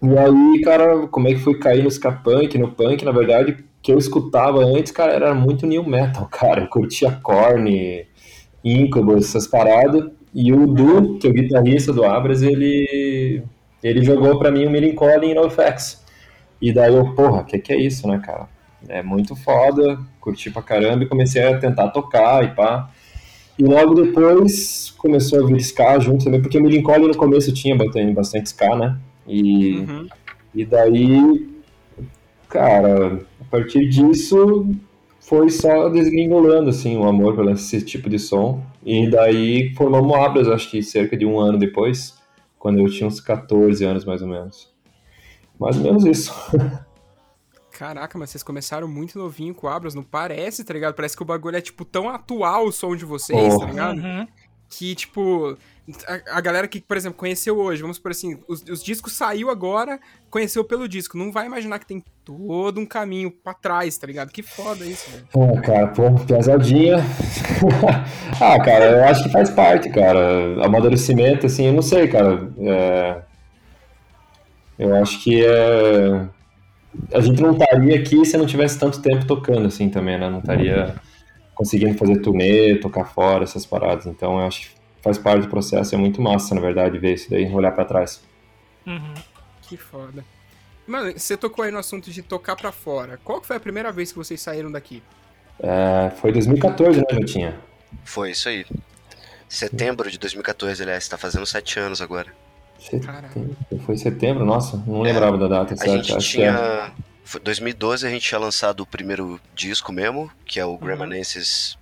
E 0.00 0.18
aí, 0.18 0.60
cara, 0.62 1.08
como 1.08 1.26
é 1.26 1.34
que 1.34 1.40
foi 1.40 1.58
cair 1.58 1.82
no 1.82 1.90
ska 1.90 2.12
punk, 2.12 2.56
no 2.58 2.70
punk, 2.70 3.04
na 3.04 3.12
verdade, 3.12 3.64
que 3.82 3.92
eu 3.92 3.98
escutava 3.98 4.64
antes, 4.64 4.92
cara, 4.92 5.12
era 5.12 5.34
muito 5.34 5.66
new 5.66 5.84
metal, 5.84 6.26
cara. 6.30 6.62
Eu 6.62 6.68
curtia 6.68 7.10
Korn, 7.22 8.06
Incubus, 8.64 9.26
essas 9.28 9.46
paradas. 9.46 10.10
E 10.34 10.52
o 10.52 10.66
Du, 10.66 11.18
que 11.18 11.26
é 11.26 11.30
o 11.30 11.32
guitarrista 11.34 11.92
do 11.92 12.04
Abras, 12.04 12.40
ele, 12.42 13.42
ele 13.82 14.02
jogou 14.04 14.38
pra 14.38 14.50
mim 14.50 14.66
o 14.66 14.70
Millencolin 14.70 15.30
e 15.30 15.34
NoFX. 15.34 16.02
E 16.60 16.72
daí 16.72 16.94
eu, 16.94 17.12
porra, 17.14 17.44
que 17.44 17.58
que 17.58 17.72
é 17.72 17.76
isso, 17.76 18.06
né, 18.06 18.22
cara? 18.24 18.48
É 18.88 19.02
muito 19.02 19.34
foda, 19.36 19.98
curti 20.20 20.50
pra 20.50 20.62
caramba 20.62 21.04
e 21.04 21.08
comecei 21.08 21.42
a 21.42 21.58
tentar 21.58 21.88
tocar 21.88 22.44
e 22.44 22.48
pá. 22.54 22.88
E 23.58 23.64
logo 23.64 23.94
depois 23.94 24.94
começou 24.96 25.44
a 25.44 25.46
vir 25.46 25.56
ska 25.60 25.98
junto 25.98 26.24
também, 26.24 26.40
porque 26.40 26.56
o 26.58 26.62
Millencolin 26.62 27.08
no 27.08 27.16
começo 27.16 27.52
tinha 27.52 27.76
bastante, 27.76 28.12
bastante 28.12 28.46
ska, 28.46 28.74
né? 28.76 28.96
E, 29.26 29.80
Uhum. 29.80 30.08
e 30.54 30.64
daí, 30.64 31.48
cara, 32.48 33.20
partir 33.52 33.86
disso 33.88 34.66
foi 35.20 35.50
só 35.50 35.88
desgringolando, 35.88 36.70
assim, 36.70 36.96
o 36.96 37.04
amor 37.04 37.36
pelo 37.36 37.50
esse 37.50 37.82
tipo 37.82 38.08
de 38.08 38.18
som. 38.18 38.64
E 38.84 39.08
daí 39.08 39.74
formamos 39.74 40.16
Abras, 40.16 40.48
acho 40.48 40.70
que 40.70 40.82
cerca 40.82 41.16
de 41.16 41.24
um 41.26 41.38
ano 41.38 41.58
depois, 41.58 42.18
quando 42.58 42.80
eu 42.80 42.90
tinha 42.90 43.06
uns 43.06 43.20
14 43.20 43.84
anos, 43.84 44.04
mais 44.04 44.22
ou 44.22 44.28
menos. 44.28 44.72
Mais 45.60 45.76
ou 45.76 45.82
menos 45.84 46.04
isso. 46.04 46.32
Caraca, 47.70 48.18
mas 48.18 48.30
vocês 48.30 48.42
começaram 48.42 48.86
muito 48.86 49.18
novinho 49.18 49.54
com 49.54 49.66
o 49.66 49.70
Abras, 49.70 49.94
não 49.94 50.02
parece, 50.02 50.64
tá 50.64 50.72
ligado? 50.74 50.94
Parece 50.94 51.16
que 51.16 51.22
o 51.22 51.26
bagulho 51.26 51.56
é, 51.56 51.60
tipo, 51.60 51.84
tão 51.84 52.08
atual 52.08 52.66
o 52.66 52.72
som 52.72 52.94
de 52.94 53.04
vocês, 53.04 53.54
Oh. 53.54 53.58
tá 53.60 53.66
ligado? 53.66 53.98
Uhum. 53.98 54.26
Que, 54.72 54.94
tipo, 54.94 55.54
a, 56.08 56.38
a 56.38 56.40
galera 56.40 56.66
que, 56.66 56.80
por 56.80 56.96
exemplo, 56.96 57.18
conheceu 57.18 57.58
hoje, 57.58 57.82
vamos 57.82 57.98
por 57.98 58.10
assim, 58.10 58.38
os, 58.48 58.62
os 58.62 58.82
discos 58.82 59.12
saiu 59.12 59.50
agora, 59.50 60.00
conheceu 60.30 60.64
pelo 60.64 60.88
disco, 60.88 61.18
não 61.18 61.30
vai 61.30 61.44
imaginar 61.44 61.78
que 61.78 61.86
tem 61.86 62.02
todo 62.24 62.80
um 62.80 62.86
caminho 62.86 63.30
pra 63.30 63.52
trás, 63.52 63.98
tá 63.98 64.06
ligado? 64.06 64.30
Que 64.30 64.42
foda 64.42 64.82
isso, 64.86 65.10
velho. 65.10 65.28
Ah, 65.34 65.60
cara, 65.60 65.86
pô, 65.88 66.10
pesadinha. 66.24 66.96
ah, 68.40 68.58
cara, 68.64 68.92
eu 68.92 69.04
acho 69.04 69.24
que 69.24 69.28
faz 69.28 69.50
parte, 69.50 69.90
cara. 69.90 70.64
Amadurecimento, 70.64 71.44
assim, 71.44 71.66
eu 71.66 71.74
não 71.74 71.82
sei, 71.82 72.08
cara. 72.08 72.50
É, 72.58 73.22
Eu 74.78 74.96
acho 74.96 75.22
que 75.22 75.44
é... 75.44 76.26
a 77.12 77.20
gente 77.20 77.42
não 77.42 77.52
estaria 77.52 77.96
aqui 77.98 78.24
se 78.24 78.38
não 78.38 78.46
tivesse 78.46 78.78
tanto 78.78 79.02
tempo 79.02 79.26
tocando, 79.26 79.66
assim, 79.66 79.90
também, 79.90 80.18
né? 80.18 80.30
Não 80.30 80.38
estaria 80.38 80.94
conseguindo 81.62 81.96
fazer 81.96 82.18
turnê, 82.18 82.74
tocar 82.76 83.04
fora, 83.04 83.44
essas 83.44 83.64
paradas. 83.64 84.06
Então, 84.06 84.40
eu 84.40 84.46
acho 84.46 84.62
que 84.62 84.76
faz 85.00 85.16
parte 85.16 85.42
do 85.42 85.48
processo. 85.48 85.94
É 85.94 85.98
muito 85.98 86.20
massa, 86.20 86.54
na 86.56 86.60
verdade, 86.60 86.98
ver 86.98 87.14
isso 87.14 87.30
daí, 87.30 87.48
olhar 87.54 87.70
pra 87.70 87.84
trás. 87.84 88.20
Uhum. 88.84 89.14
Que 89.62 89.76
foda. 89.76 90.24
Mano, 90.86 91.12
você 91.16 91.36
tocou 91.36 91.64
aí 91.64 91.70
no 91.70 91.78
assunto 91.78 92.10
de 92.10 92.20
tocar 92.20 92.56
pra 92.56 92.72
fora. 92.72 93.18
Qual 93.24 93.40
que 93.40 93.46
foi 93.46 93.56
a 93.56 93.60
primeira 93.60 93.92
vez 93.92 94.10
que 94.10 94.18
vocês 94.18 94.40
saíram 94.40 94.72
daqui? 94.72 95.00
É, 95.60 96.10
Foi 96.16 96.32
2014, 96.32 96.98
né, 96.98 97.04
já 97.12 97.24
tinha? 97.24 97.60
Foi 98.04 98.32
isso 98.32 98.48
aí. 98.48 98.66
Setembro 99.48 100.10
de 100.10 100.18
2014, 100.18 100.82
aliás, 100.82 101.06
tá 101.06 101.16
fazendo 101.16 101.46
sete 101.46 101.78
anos 101.78 102.02
agora. 102.02 102.26
Setembro. 102.80 103.56
Foi 103.86 103.96
setembro? 103.96 104.44
Nossa, 104.44 104.82
não 104.84 105.02
lembrava 105.02 105.38
da 105.38 105.46
data 105.46 105.74
A 105.74 105.76
certa. 105.76 105.92
gente 105.92 106.16
acho 106.16 106.32
que 106.32 106.42
é. 106.42 106.50
tinha. 106.50 106.92
Foi 107.24 107.40
2012 107.40 108.06
a 108.06 108.10
gente 108.10 108.26
tinha 108.28 108.38
lançado 108.38 108.80
o 108.80 108.86
primeiro 108.86 109.40
disco 109.54 109.92
mesmo, 109.92 110.30
que 110.44 110.58
é 110.60 110.64
o 110.64 110.76
Gramanensis 110.76 111.78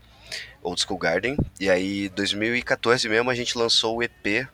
Old 0.62 0.80
School 0.80 0.99
Garden. 0.99 1.37
E 1.59 1.70
aí, 1.70 2.09
2014 2.11 3.09
mesmo, 3.09 3.30
a 3.30 3.35
gente 3.35 3.56
lançou 3.56 3.97
o 3.97 4.02
EP 4.02 4.47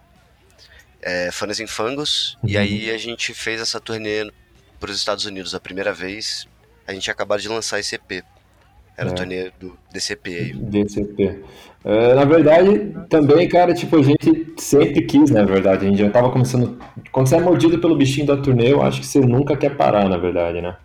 é, 1.02 1.30
Fanas 1.32 1.60
em 1.60 1.66
Fangos. 1.66 2.38
E 2.46 2.56
Uhum. 2.56 2.62
aí 2.62 2.90
a 2.90 2.98
gente 2.98 3.34
fez 3.34 3.60
essa 3.60 3.80
turnê 3.80 4.30
para 4.80 4.90
os 4.90 4.96
Estados 4.96 5.24
Unidos 5.24 5.54
a 5.54 5.60
primeira 5.60 5.92
vez. 5.92 6.46
A 6.86 6.92
gente 6.92 7.10
acabado 7.10 7.40
de 7.40 7.48
lançar 7.48 7.78
esse 7.80 7.94
EP. 7.96 8.24
Era 8.96 9.10
É. 9.10 9.12
o 9.12 9.14
turnê 9.14 9.50
do 9.60 9.72
DCP 9.92 10.30
aí. 10.30 10.52
DCP. 10.54 11.40
É, 11.84 12.14
na 12.14 12.24
verdade, 12.24 12.92
também, 13.08 13.48
cara, 13.48 13.72
tipo, 13.74 13.96
a 13.96 14.02
gente 14.02 14.54
sempre 14.56 15.02
quis, 15.02 15.30
na 15.30 15.44
verdade. 15.44 15.86
A 15.86 15.88
gente 15.88 15.98
já 15.98 16.10
tava 16.10 16.30
começando. 16.30 16.76
Quando 17.12 17.28
você 17.28 17.36
é 17.36 17.40
mordido 17.40 17.78
pelo 17.78 17.96
bichinho 17.96 18.26
da 18.26 18.36
turnê, 18.36 18.72
eu 18.72 18.82
acho 18.82 19.00
que 19.00 19.06
você 19.06 19.20
nunca 19.20 19.56
quer 19.56 19.76
parar, 19.76 20.08
na 20.08 20.16
verdade, 20.16 20.60
né? 20.60 20.76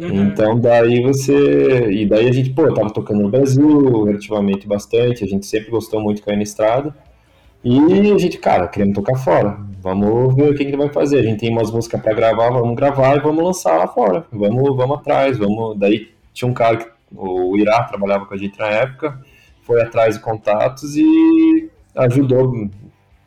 Então, 0.00 0.58
daí 0.58 1.02
você. 1.02 1.90
E 1.90 2.06
daí 2.06 2.28
a 2.28 2.32
gente, 2.32 2.50
pô, 2.50 2.72
tava 2.72 2.88
tocando 2.90 3.20
no 3.20 3.28
Brasil 3.28 4.04
relativamente 4.04 4.66
bastante. 4.66 5.24
A 5.24 5.26
gente 5.26 5.44
sempre 5.44 5.70
gostou 5.70 6.00
muito 6.00 6.18
de 6.18 6.22
cair 6.22 6.36
na 6.36 6.44
estrada. 6.44 6.94
E 7.64 7.78
a 8.12 8.16
gente, 8.18 8.38
cara, 8.38 8.68
queremos 8.68 8.94
tocar 8.94 9.16
fora. 9.16 9.58
Vamos 9.82 10.36
ver 10.36 10.52
o 10.52 10.54
que 10.54 10.62
a 10.62 10.66
gente 10.66 10.76
vai 10.76 10.88
fazer. 10.88 11.18
A 11.18 11.22
gente 11.22 11.40
tem 11.40 11.50
umas 11.50 11.70
músicas 11.72 12.00
pra 12.00 12.12
gravar, 12.14 12.50
vamos 12.50 12.76
gravar 12.76 13.16
e 13.16 13.20
vamos 13.20 13.42
lançar 13.44 13.76
lá 13.76 13.88
fora. 13.88 14.24
Vamos, 14.30 14.76
vamos 14.76 14.98
atrás, 14.98 15.36
vamos. 15.36 15.76
Daí 15.76 16.08
tinha 16.32 16.48
um 16.48 16.54
cara 16.54 16.76
que 16.76 16.86
o 17.14 17.56
Irá 17.56 17.82
trabalhava 17.84 18.26
com 18.26 18.34
a 18.34 18.36
gente 18.36 18.58
na 18.58 18.66
época, 18.66 19.20
foi 19.62 19.82
atrás 19.82 20.16
de 20.16 20.20
contatos 20.22 20.96
e 20.96 21.70
ajudou 21.96 22.70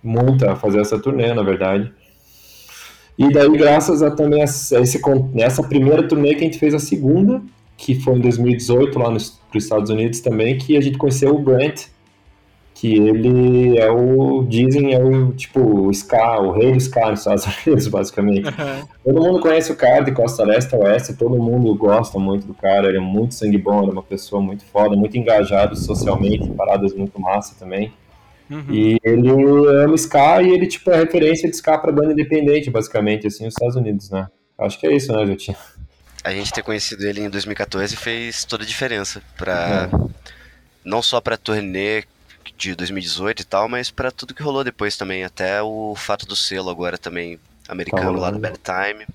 muito 0.04 0.48
a 0.48 0.56
fazer 0.56 0.80
essa 0.80 1.00
turnê, 1.00 1.34
na 1.34 1.44
verdade. 1.44 1.92
E 3.18 3.32
daí, 3.32 3.56
graças 3.58 4.02
a 4.02 4.10
também 4.10 4.42
a 4.42 4.46
esse, 4.46 5.00
nessa 5.34 5.62
primeira 5.64 6.08
turnê 6.08 6.34
que 6.34 6.42
a 6.42 6.46
gente 6.46 6.58
fez 6.58 6.74
a 6.74 6.80
segunda, 6.80 7.42
que 7.78 8.00
foi 8.00 8.16
em 8.16 8.22
2018 8.22 8.98
lá 8.98 9.10
nos 9.12 9.40
Estados 9.54 9.90
Unidos 9.90 10.22
também, 10.22 10.58
que 10.58 10.78
a 10.78 10.82
gente 10.82 10.98
conheceu 10.98 11.36
o 11.36 11.40
Brent, 11.40 11.88
que 12.82 12.96
ele 12.96 13.78
é 13.78 13.92
o, 13.92 14.42
dizem, 14.42 14.96
é 14.96 15.00
o, 15.00 15.32
tipo, 15.34 15.60
o 15.60 15.92
ska, 15.92 16.40
o 16.40 16.52
rei 16.52 16.72
do 16.72 16.80
ska 16.80 17.12
nos 17.12 17.20
Estados 17.20 17.46
Unidos, 17.64 17.88
basicamente. 17.88 18.52
Todo 19.04 19.22
mundo 19.22 19.40
conhece 19.40 19.72
o 19.72 19.76
cara 19.76 20.04
de 20.04 20.12
Costa 20.12 20.44
Leste 20.44 20.74
a 20.74 20.80
Oeste, 20.80 21.14
todo 21.14 21.38
mundo 21.38 21.76
gosta 21.76 22.18
muito 22.18 22.48
do 22.48 22.56
cara, 22.56 22.88
ele 22.88 22.98
é 22.98 23.00
muito 23.00 23.36
sangue 23.36 23.60
bom, 23.60 23.84
ele 23.84 23.92
é 23.92 23.94
uma 23.94 24.02
pessoa 24.02 24.42
muito 24.42 24.66
foda, 24.66 24.96
muito 24.96 25.16
engajado 25.16 25.76
socialmente, 25.76 26.46
em 26.46 26.56
paradas 26.56 26.96
muito 26.96 27.22
massa 27.22 27.54
também. 27.60 27.94
Uhum. 28.50 28.66
E 28.72 28.98
ele 29.04 29.30
ama 29.30 29.94
ska 29.94 30.42
e 30.42 30.50
ele, 30.50 30.66
tipo, 30.66 30.90
é 30.90 31.02
referência 31.02 31.48
de 31.48 31.56
ska 31.56 31.78
pra 31.78 31.92
banda 31.92 32.14
independente, 32.14 32.72
basicamente, 32.72 33.28
assim, 33.28 33.46
nos 33.46 33.54
Estados 33.54 33.76
Unidos, 33.76 34.10
né? 34.10 34.28
Acho 34.58 34.80
que 34.80 34.88
é 34.88 34.96
isso, 34.96 35.14
né, 35.14 35.24
Jotinho? 35.24 35.58
A 36.24 36.34
gente 36.34 36.52
ter 36.52 36.64
conhecido 36.64 37.06
ele 37.06 37.22
em 37.22 37.30
2014 37.30 37.96
fez 37.96 38.44
toda 38.44 38.64
a 38.64 38.68
diferença. 38.68 39.22
Pra, 39.38 39.88
Não 40.84 41.04
só 41.04 41.22
pra 41.22 41.38
turnê 41.38 42.06
de 42.58 42.76
2018 42.76 43.42
e 43.42 43.46
tal, 43.46 43.68
mas 43.70 43.90
pra 43.92 44.12
tudo 44.12 44.34
que 44.34 44.44
rolou 44.44 44.64
depois 44.64 44.96
também. 44.98 45.24
Até 45.24 45.62
o 45.62 45.94
fato 45.96 46.26
do 46.26 46.36
selo 46.36 46.70
agora 46.70 46.98
também 46.98 47.40
americano 47.68 48.20
lá 48.20 48.32
do. 48.32 48.40
Bad 48.40 48.60
Time. 48.60 49.06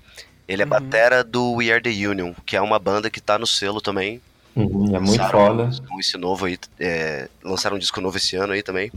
Ele 0.47 0.61
é 0.61 0.65
batera 0.65 1.23
do 1.23 1.55
We 1.55 1.71
Are 1.71 1.81
The 1.81 1.89
Union, 2.07 2.33
que 2.45 2.55
é 2.55 2.61
uma 2.61 2.79
banda 2.79 3.09
que 3.09 3.19
tá 3.19 3.37
no 3.37 3.45
selo 3.47 3.81
também. 3.81 4.21
Uhum, 4.55 4.95
é 4.95 4.99
muito 4.99 5.19
Lançaram 5.21 5.39
foda. 5.47 5.69
um- 5.91 5.99
Esse 5.99 6.17
novo 6.17 6.45
aí, 6.45 6.57
é, 6.79 7.27
lançaram 7.43 7.75
um 7.75 7.79
disco 7.79 7.99
novo 8.01 8.17
esse 8.17 8.35
ano 8.37 8.53
aí 8.53 8.63
também. 8.63 8.91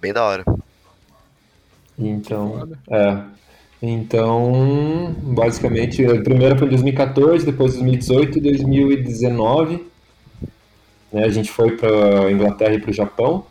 Bem 0.00 0.12
da 0.12 0.24
hora. 0.24 0.44
Então, 1.98 2.68
é. 2.90 3.18
Então, 3.80 5.14
basicamente, 5.22 6.04
a 6.06 6.20
primeira 6.22 6.56
foi 6.56 6.66
em 6.68 6.70
2014, 6.70 7.44
depois 7.44 7.72
2018 7.74 8.38
e 8.38 8.40
2019. 8.40 9.91
Né, 11.12 11.24
a 11.24 11.28
gente 11.28 11.50
foi 11.50 11.76
para 11.76 12.30
Inglaterra 12.30 12.74
e 12.74 12.80
para 12.80 12.90
o 12.90 12.94
Japão. 12.94 13.44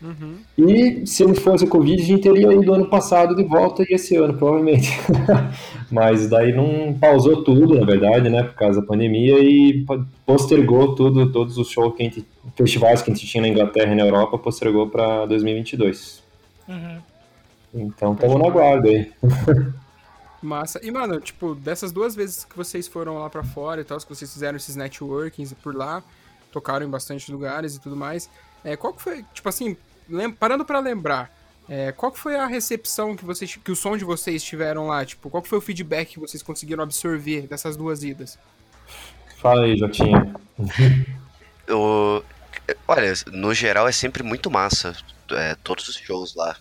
Uhum. 0.00 0.36
E 0.56 1.04
se 1.06 1.24
não 1.24 1.34
fosse 1.34 1.64
o 1.64 1.68
Covid, 1.68 2.00
a 2.00 2.04
gente 2.04 2.22
teria 2.22 2.52
ido 2.52 2.72
ano 2.72 2.86
passado 2.86 3.34
de 3.34 3.42
volta 3.42 3.82
e 3.82 3.94
esse 3.94 4.14
ano, 4.14 4.34
provavelmente. 4.34 4.90
Mas 5.90 6.28
daí 6.28 6.52
não 6.52 6.94
pausou 6.94 7.42
tudo, 7.42 7.78
na 7.78 7.84
verdade, 7.84 8.28
né, 8.28 8.44
por 8.44 8.54
causa 8.54 8.80
da 8.80 8.86
pandemia 8.86 9.38
e 9.40 9.84
po- 9.84 10.06
postergou 10.24 10.94
tudo, 10.94 11.32
todos 11.32 11.58
os 11.58 11.68
shows 11.68 11.96
que 11.96 12.02
a 12.02 12.04
gente, 12.04 12.24
festivais 12.54 13.02
que 13.02 13.10
a 13.10 13.14
gente 13.14 13.26
tinha 13.26 13.40
na 13.40 13.48
Inglaterra 13.48 13.92
e 13.92 13.96
na 13.96 14.04
Europa, 14.04 14.38
postergou 14.38 14.88
para 14.88 15.26
2022. 15.26 16.22
Uhum. 16.68 16.98
Então, 17.74 18.12
estamos 18.12 18.38
na 18.38 18.50
guarda 18.50 18.88
aí. 18.88 19.10
Massa. 20.40 20.80
E, 20.82 20.90
mano, 20.90 21.20
tipo, 21.20 21.54
dessas 21.56 21.90
duas 21.90 22.14
vezes 22.14 22.44
que 22.44 22.56
vocês 22.56 22.86
foram 22.86 23.18
lá 23.18 23.28
pra 23.28 23.42
fora 23.42 23.80
e 23.80 23.84
tal, 23.84 23.98
que 23.98 24.08
vocês 24.08 24.32
fizeram 24.32 24.56
esses 24.56 24.76
networkings 24.76 25.52
por 25.54 25.74
lá, 25.74 26.02
tocaram 26.52 26.86
em 26.86 26.90
bastante 26.90 27.30
lugares 27.30 27.74
e 27.76 27.80
tudo 27.80 27.96
mais, 27.96 28.28
é, 28.64 28.76
qual 28.76 28.92
que 28.92 29.02
foi, 29.02 29.24
tipo 29.34 29.48
assim, 29.48 29.76
lem- 30.08 30.30
parando 30.32 30.64
pra 30.64 30.78
lembrar, 30.80 31.30
é, 31.68 31.92
qual 31.92 32.10
que 32.10 32.18
foi 32.18 32.36
a 32.36 32.46
recepção 32.46 33.14
que 33.16 33.24
vocês, 33.24 33.56
que 33.56 33.70
o 33.70 33.76
som 33.76 33.96
de 33.96 34.04
vocês 34.04 34.42
tiveram 34.42 34.86
lá? 34.86 35.04
Tipo, 35.04 35.28
qual 35.30 35.42
que 35.42 35.48
foi 35.48 35.58
o 35.58 35.62
feedback 35.62 36.08
que 36.14 36.18
vocês 36.20 36.42
conseguiram 36.42 36.82
absorver 36.82 37.46
dessas 37.46 37.76
duas 37.76 38.02
idas? 38.02 38.38
Fala 39.36 39.64
aí, 39.64 39.76
Jotinha. 39.76 40.34
O- 41.70 42.22
Olha, 42.86 43.12
no 43.32 43.52
geral 43.54 43.86
é 43.88 43.92
sempre 43.92 44.22
muito 44.22 44.50
massa. 44.50 44.96
é, 45.30 45.54
todos 45.62 45.86
os 45.88 45.96
shows 45.96 46.34
lá. 46.34 46.56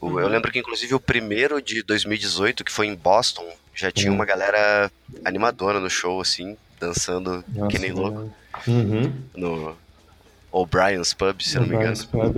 O- 0.00 0.20
Eu 0.20 0.28
lembro 0.28 0.52
que, 0.52 0.58
inclusive, 0.58 0.94
o 0.94 1.00
primeiro 1.00 1.62
de 1.62 1.82
2018, 1.82 2.62
que 2.62 2.70
foi 2.70 2.86
em 2.86 2.94
Boston, 2.94 3.50
já 3.74 3.90
tinha 3.90 4.12
Hum. 4.12 4.16
uma 4.16 4.26
galera 4.26 4.92
animadora 5.24 5.80
no 5.80 5.88
show, 5.88 6.20
assim, 6.20 6.54
dançando 6.78 7.42
que 7.70 7.78
nem 7.78 7.92
louco 7.92 8.30
Uhum. 8.68 9.10
no 9.36 9.72
O'Brien's 10.52 11.12
Pub, 11.14 11.40
se 11.40 11.56
não 11.58 11.66
me 11.66 11.74
engano. 11.74 11.94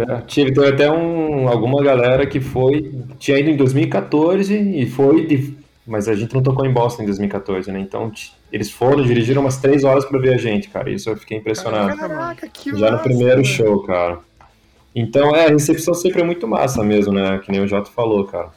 É, 0.08 0.20
Tive, 0.22 0.52
teve 0.54 0.68
até 0.68 0.90
um, 0.90 1.48
alguma 1.48 1.82
galera 1.82 2.26
que 2.26 2.40
foi. 2.40 2.90
Tinha 3.18 3.38
ido 3.38 3.50
em 3.50 3.56
2014 3.56 4.54
e 4.56 4.86
foi. 4.86 5.26
de- 5.26 5.54
mas 5.86 6.08
a 6.08 6.14
gente 6.14 6.34
não 6.34 6.42
tocou 6.42 6.66
em 6.66 6.72
Boston 6.72 7.02
em 7.04 7.06
2014, 7.06 7.70
né? 7.70 7.78
Então 7.78 8.10
t- 8.10 8.32
eles 8.50 8.70
foram, 8.70 9.04
dirigiram 9.04 9.40
umas 9.42 9.58
três 9.58 9.84
horas 9.84 10.04
pra 10.04 10.18
ver 10.18 10.34
a 10.34 10.36
gente, 10.38 10.68
cara. 10.68 10.90
Isso 10.90 11.08
eu 11.10 11.16
fiquei 11.16 11.36
impressionado. 11.38 11.96
Caraca, 11.96 12.48
que 12.48 12.70
Já 12.70 12.86
no 12.86 12.92
massa, 12.92 13.04
primeiro 13.04 13.34
velho. 13.36 13.44
show, 13.44 13.82
cara. 13.84 14.18
Então, 14.94 15.36
é, 15.36 15.46
a 15.46 15.50
recepção 15.50 15.92
sempre 15.94 16.22
é 16.22 16.24
muito 16.24 16.48
massa 16.48 16.82
mesmo, 16.82 17.12
né? 17.12 17.38
Que 17.44 17.52
nem 17.52 17.60
o 17.60 17.68
Jota 17.68 17.90
falou, 17.90 18.24
cara. 18.24 18.48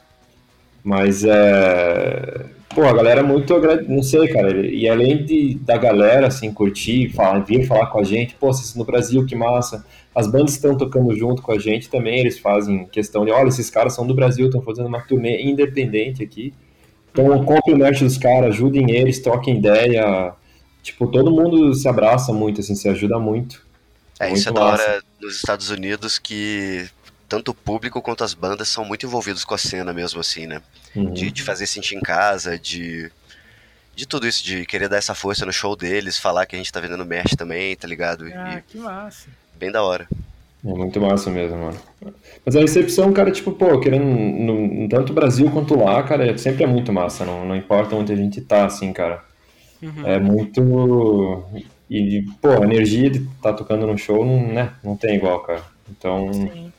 Mas 0.84 1.24
é. 1.24 2.46
Pô, 2.74 2.84
a 2.84 2.94
galera 2.94 3.22
é 3.22 3.24
muito. 3.24 3.54
agra- 3.54 3.82
Não 3.88 4.04
sei, 4.04 4.28
cara. 4.28 4.66
E 4.68 4.88
além 4.88 5.24
de, 5.26 5.56
da 5.56 5.78
galera, 5.78 6.28
assim, 6.28 6.52
curtir, 6.54 7.10
falar, 7.10 7.40
vir 7.40 7.66
falar 7.68 7.88
com 7.88 8.00
a 8.00 8.04
gente, 8.04 8.36
pô, 8.36 8.48
vocês 8.54 8.76
no 8.76 8.86
Brasil, 8.86 9.26
que 9.26 9.36
massa. 9.36 9.86
As 10.14 10.28
bandas 10.28 10.54
estão 10.54 10.76
tocando 10.76 11.16
junto 11.16 11.42
com 11.42 11.52
a 11.52 11.60
gente 11.60 11.90
também, 11.90 12.20
eles 12.20 12.38
fazem 12.40 12.86
questão 12.88 13.26
de: 13.26 13.32
olha, 13.32 13.50
esses 13.50 13.70
caras 13.70 13.94
são 13.94 14.06
do 14.06 14.14
Brasil, 14.14 14.46
estão 14.48 14.62
fazendo 14.62 14.88
uma 14.88 15.02
turnê 15.02 15.42
independente 15.44 16.24
aqui. 16.24 16.54
Então, 17.12 17.44
compre 17.44 17.74
o 17.74 17.78
merch 17.78 18.02
dos 18.04 18.18
caras, 18.18 18.50
ajudem 18.56 18.92
eles, 18.92 19.20
troquem 19.20 19.58
ideia. 19.58 20.34
Tipo, 20.84 21.08
todo 21.08 21.32
mundo 21.32 21.74
se 21.74 21.88
abraça 21.88 22.32
muito, 22.32 22.62
assim, 22.62 22.76
se 22.76 22.88
ajuda 22.88 23.20
muito. 23.20 23.68
É, 24.20 24.32
isso 24.32 24.50
é 24.50 24.52
Muito 24.52 24.54
da 24.66 24.72
massa. 24.72 24.84
hora 24.84 25.02
nos 25.22 25.36
Estados 25.38 25.70
Unidos 25.70 26.20
que 26.20 26.88
tanto 27.30 27.52
o 27.52 27.54
público 27.54 28.02
quanto 28.02 28.24
as 28.24 28.34
bandas 28.34 28.68
são 28.68 28.84
muito 28.84 29.06
envolvidos 29.06 29.46
com 29.46 29.54
a 29.54 29.58
cena 29.58 29.94
mesmo, 29.94 30.20
assim, 30.20 30.48
né? 30.48 30.62
Uhum. 30.96 31.14
De, 31.14 31.32
de 31.32 31.44
fazer 31.44 31.68
sentir 31.68 31.96
em 31.96 32.02
casa, 32.02 32.58
de. 32.60 33.12
De 33.96 34.08
tudo 34.08 34.26
isso, 34.28 34.44
de 34.44 34.66
querer 34.66 34.88
dar 34.88 34.96
essa 34.98 35.14
força 35.14 35.46
no 35.46 35.52
show 35.52 35.76
deles, 35.76 36.18
falar 36.18 36.46
que 36.46 36.56
a 36.56 36.58
gente 36.58 36.72
tá 36.72 36.80
vendendo 36.80 37.06
merch 37.06 37.36
também, 37.36 37.76
tá 37.76 37.86
ligado? 37.86 38.28
E 38.30 38.34
Ah, 38.34 38.62
que 38.66 38.78
massa. 38.78 39.28
bem 39.58 39.70
da 39.72 39.84
hora. 39.84 40.08
É 40.66 40.74
muito 40.74 41.00
massa 41.02 41.30
mesmo, 41.30 41.58
mano. 41.58 41.78
Mas 42.46 42.56
a 42.56 42.60
recepção, 42.62 43.12
cara, 43.14 43.30
tipo, 43.32 43.52
pô, 43.52 43.80
querendo 43.80 44.06
no, 44.06 44.88
tanto 44.90 45.12
o 45.12 45.16
Brasil 45.16 45.52
quanto 45.52 45.78
lá, 45.78 46.02
cara, 46.04 46.26
é- 46.32 46.38
sempre 46.38 46.64
é 46.64 46.68
muito 46.68 46.92
massa, 46.94 47.26
não, 47.26 47.46
não 47.46 47.56
importa 47.56 47.96
onde 47.96 48.12
a 48.14 48.16
gente 48.16 48.40
tá, 48.42 48.66
assim, 48.66 48.92
cara. 48.94 49.24
É 50.06 50.20
muito. 50.20 50.62
E, 51.90 52.24
pô, 52.42 52.50
a 52.52 52.64
energia 52.64 53.10
de 53.10 53.20
estar 53.20 53.54
tocando 53.54 53.88
no 53.88 53.98
show, 53.98 54.26
não, 54.26 54.48
né, 54.54 54.74
não 54.84 54.96
tem 54.96 55.16
igual, 55.16 55.40
cara. 55.42 55.64
Então, 55.90 56.32
Sim. 56.34 56.72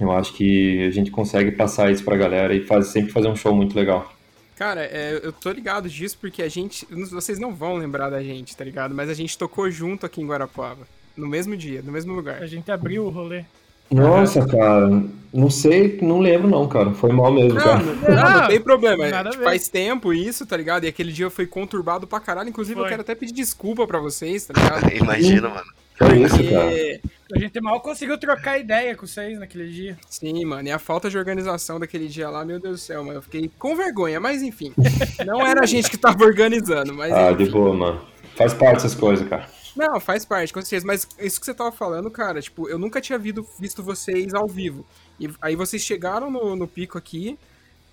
Eu 0.00 0.10
acho 0.12 0.32
que 0.34 0.86
a 0.86 0.90
gente 0.90 1.10
consegue 1.10 1.52
passar 1.52 1.90
isso 1.90 2.04
pra 2.04 2.16
galera 2.16 2.54
e 2.54 2.64
faz, 2.64 2.88
sempre 2.88 3.12
fazer 3.12 3.28
um 3.28 3.36
show 3.36 3.54
muito 3.54 3.76
legal. 3.76 4.12
Cara, 4.56 4.82
é, 4.82 5.20
eu 5.22 5.32
tô 5.32 5.50
ligado 5.52 5.88
disso 5.88 6.18
porque 6.20 6.42
a 6.42 6.48
gente. 6.48 6.86
Vocês 7.10 7.38
não 7.38 7.54
vão 7.54 7.76
lembrar 7.76 8.10
da 8.10 8.20
gente, 8.22 8.56
tá 8.56 8.64
ligado? 8.64 8.92
Mas 8.94 9.08
a 9.08 9.14
gente 9.14 9.38
tocou 9.38 9.70
junto 9.70 10.04
aqui 10.04 10.20
em 10.20 10.26
Guarapuava. 10.26 10.86
No 11.16 11.28
mesmo 11.28 11.56
dia, 11.56 11.80
no 11.82 11.92
mesmo 11.92 12.12
lugar. 12.12 12.42
A 12.42 12.46
gente 12.46 12.70
abriu 12.70 13.04
o 13.04 13.08
rolê. 13.08 13.44
Nossa, 13.90 14.46
cara, 14.46 15.02
não 15.32 15.48
sei, 15.48 15.98
não 16.02 16.20
lembro 16.20 16.48
não, 16.48 16.68
cara. 16.68 16.90
Foi 16.90 17.10
mal 17.10 17.32
mesmo, 17.32 17.54
Não, 17.54 17.64
cara. 17.64 17.82
não, 17.82 17.94
não, 17.94 18.40
não 18.40 18.46
tem 18.48 18.60
problema. 18.60 19.08
Nada 19.08 19.30
a 19.30 19.32
Tipo, 19.32 19.44
faz 19.44 19.68
tempo 19.68 20.12
isso, 20.12 20.44
tá 20.44 20.56
ligado? 20.56 20.84
E 20.84 20.88
aquele 20.88 21.10
dia 21.10 21.30
foi 21.30 21.46
conturbado 21.46 22.06
pra 22.06 22.20
caralho. 22.20 22.50
Inclusive, 22.50 22.78
eu 22.78 22.82
Foi. 22.82 22.90
quero 22.90 23.00
até 23.02 23.14
pedir 23.14 23.32
desculpa 23.32 23.86
pra 23.86 23.98
vocês, 23.98 24.44
tá 24.46 24.54
ligado? 24.54 24.92
Imagina, 24.94 25.48
mano. 25.48 25.66
Que 25.98 26.14
isso, 26.14 26.36
cara. 26.50 26.70
Porque, 26.70 27.00
A 27.34 27.38
gente 27.38 27.60
mal 27.60 27.80
conseguiu 27.80 28.16
trocar 28.18 28.58
ideia 28.58 28.94
com 28.96 29.06
vocês 29.06 29.38
naquele 29.38 29.68
dia. 29.70 29.98
sim, 30.08 30.44
mano, 30.44 30.68
e 30.68 30.70
a 30.70 30.78
falta 30.78 31.10
de 31.10 31.18
organização 31.18 31.78
daquele 31.78 32.08
dia 32.08 32.30
lá, 32.30 32.44
meu 32.44 32.58
Deus 32.60 32.80
do 32.80 32.82
céu, 32.82 33.02
mano, 33.04 33.18
eu 33.18 33.22
fiquei 33.22 33.50
com 33.58 33.76
vergonha, 33.76 34.18
mas 34.20 34.42
enfim. 34.42 34.72
Não 35.26 35.46
era 35.46 35.62
a 35.62 35.66
gente 35.66 35.90
que 35.90 35.98
tava 35.98 36.24
organizando, 36.24 36.94
mas. 36.94 37.12
Ah, 37.12 37.32
enfim. 37.32 37.44
de 37.44 37.50
boa, 37.50 37.74
mano. 37.74 38.00
Faz 38.36 38.54
parte 38.54 38.74
dessas 38.76 38.94
coisas, 38.94 39.28
cara. 39.28 39.48
Não, 39.76 40.00
faz 40.00 40.24
parte, 40.24 40.52
com 40.52 40.60
certeza. 40.60 40.86
Mas 40.86 41.06
isso 41.20 41.38
que 41.38 41.46
você 41.46 41.54
tava 41.54 41.70
falando, 41.70 42.10
cara, 42.10 42.40
tipo, 42.40 42.68
eu 42.68 42.78
nunca 42.78 43.00
tinha 43.00 43.18
visto, 43.18 43.46
visto 43.60 43.82
vocês 43.82 44.32
ao 44.34 44.46
vivo. 44.48 44.86
E 45.20 45.28
aí 45.42 45.54
vocês 45.54 45.82
chegaram 45.82 46.30
no, 46.30 46.56
no 46.56 46.66
pico 46.66 46.96
aqui, 46.98 47.38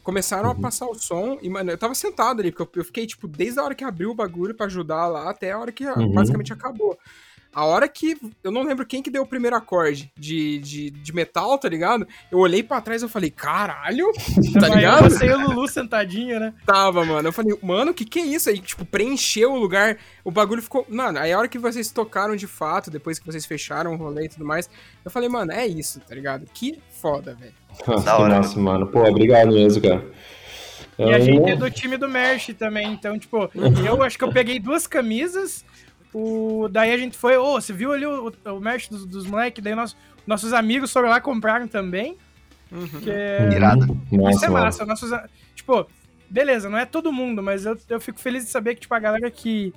começaram 0.04 0.50
a 0.50 0.56
passar 0.56 0.86
o 0.88 0.96
som, 0.96 1.38
e, 1.42 1.50
mano, 1.50 1.72
eu 1.72 1.78
tava 1.78 1.94
sentado 1.96 2.40
ali, 2.40 2.52
porque 2.52 2.80
eu, 2.80 2.82
eu 2.82 2.86
fiquei, 2.86 3.06
tipo, 3.06 3.28
desde 3.28 3.60
a 3.60 3.64
hora 3.64 3.76
que 3.76 3.84
abriu 3.84 4.12
o 4.12 4.16
bagulho 4.16 4.54
pra 4.56 4.66
ajudar 4.68 5.08
lá 5.08 5.30
até 5.30 5.52
a 5.52 5.60
hora 5.60 5.72
que 5.72 5.86
Uhum. 5.86 6.12
basicamente 6.14 6.54
acabou. 6.54 6.98
A 7.56 7.64
hora 7.64 7.88
que. 7.88 8.18
Eu 8.44 8.52
não 8.52 8.64
lembro 8.64 8.86
quem 8.86 9.02
que 9.02 9.10
deu 9.10 9.24
o 9.24 9.26
primeiro 9.26 9.56
acorde 9.56 10.12
de, 10.20 10.60
de, 10.60 10.90
de 10.92 11.14
metal, 11.16 11.58
tá 11.58 11.70
ligado? 11.70 12.06
Eu 12.30 12.40
olhei 12.40 12.62
pra 12.62 12.82
trás 12.82 13.02
e 13.02 13.06
eu 13.06 13.10
falei, 13.10 13.32
caralho, 13.32 14.12
tá 14.60 14.68
ligado? 14.68 15.10
Você 15.10 15.26
e 15.26 15.32
o 15.34 15.40
Lulu 15.40 15.66
sentadinho, 15.70 16.38
né? 16.38 16.54
Tava, 16.66 17.06
mano. 17.06 17.30
Eu 17.30 17.32
falei, 17.32 17.58
mano, 17.64 17.94
que 17.94 18.04
que 18.04 18.20
é 18.20 18.26
isso? 18.26 18.50
Aí, 18.50 18.60
tipo, 18.60 18.84
preencheu 18.84 19.54
o 19.54 19.58
lugar. 19.58 19.98
O 20.22 20.32
bagulho 20.32 20.62
ficou. 20.62 20.86
Mano, 20.90 21.18
aí 21.18 21.32
a 21.32 21.40
hora 21.40 21.48
que 21.48 21.58
vocês 21.58 21.90
tocaram 21.92 22.36
de 22.36 22.46
fato, 22.46 22.92
depois 22.92 23.18
que 23.18 23.26
vocês 23.26 23.46
fecharam 23.46 23.94
o 23.94 23.98
rolê 23.98 24.26
e 24.26 24.30
tudo 24.30 24.44
mais, 24.44 24.70
eu 25.06 25.10
falei, 25.10 25.30
mano, 25.30 25.54
é 25.54 25.66
isso, 25.66 26.02
tá 26.02 26.14
ligado? 26.14 26.46
Que 26.54 26.78
foda, 27.02 27.36
velho. 27.36 27.54
Nossa, 27.88 28.16
que 28.18 28.22
massa, 28.24 28.60
mano. 28.60 28.88
Pô, 28.88 29.02
obrigado 29.08 29.54
mesmo, 29.54 29.82
cara. 29.82 30.06
E 30.98 31.04
a 31.14 31.20
gente 31.20 31.40
não- 31.40 31.50
é 31.50 31.56
do 31.56 31.70
time 31.70 31.98
do 31.98 32.08
Merch 32.08 32.50
também, 32.54 32.94
então, 32.94 33.20
tipo, 33.20 33.50
eu 33.86 34.02
acho 34.02 34.18
que 34.18 34.24
eu 34.24 34.32
peguei 34.32 34.60
duas 34.60 34.88
camisas, 34.88 35.66
o... 36.18 36.68
daí 36.70 36.92
a 36.92 36.98
gente 36.98 37.18
foi, 37.18 37.38
ô, 37.38 37.60
você 37.60 37.74
viu 37.74 37.92
ali 37.92 38.06
o, 38.06 38.32
o 38.46 38.60
Merch 38.60 38.90
dos, 38.90 39.06
dos 39.06 39.26
moleques, 39.26 39.64
daí 39.64 39.76
nós, 39.76 39.96
nossos 40.26 40.54
amigos 40.54 40.92
foram 40.92 41.10
lá 41.10 41.20
compraram 41.20 41.68
também, 41.68 42.18
que 43.04 43.12
é... 43.12 43.50
Irado. 43.54 43.98
É 44.12 44.50
massa, 44.50 44.86
nossos... 44.86 45.12
Tipo, 45.54 45.86
beleza, 46.30 46.70
não 46.70 46.78
é 46.78 46.86
todo 46.86 47.12
mundo, 47.12 47.44
mas 47.44 47.66
eu, 47.66 47.78
eu 47.90 48.00
fico 48.00 48.20
feliz 48.20 48.46
de 48.46 48.50
saber 48.50 48.76
que, 48.76 48.82
tipo, 48.82 48.94
a 48.96 49.00
galera 49.00 49.30
que... 49.30 49.74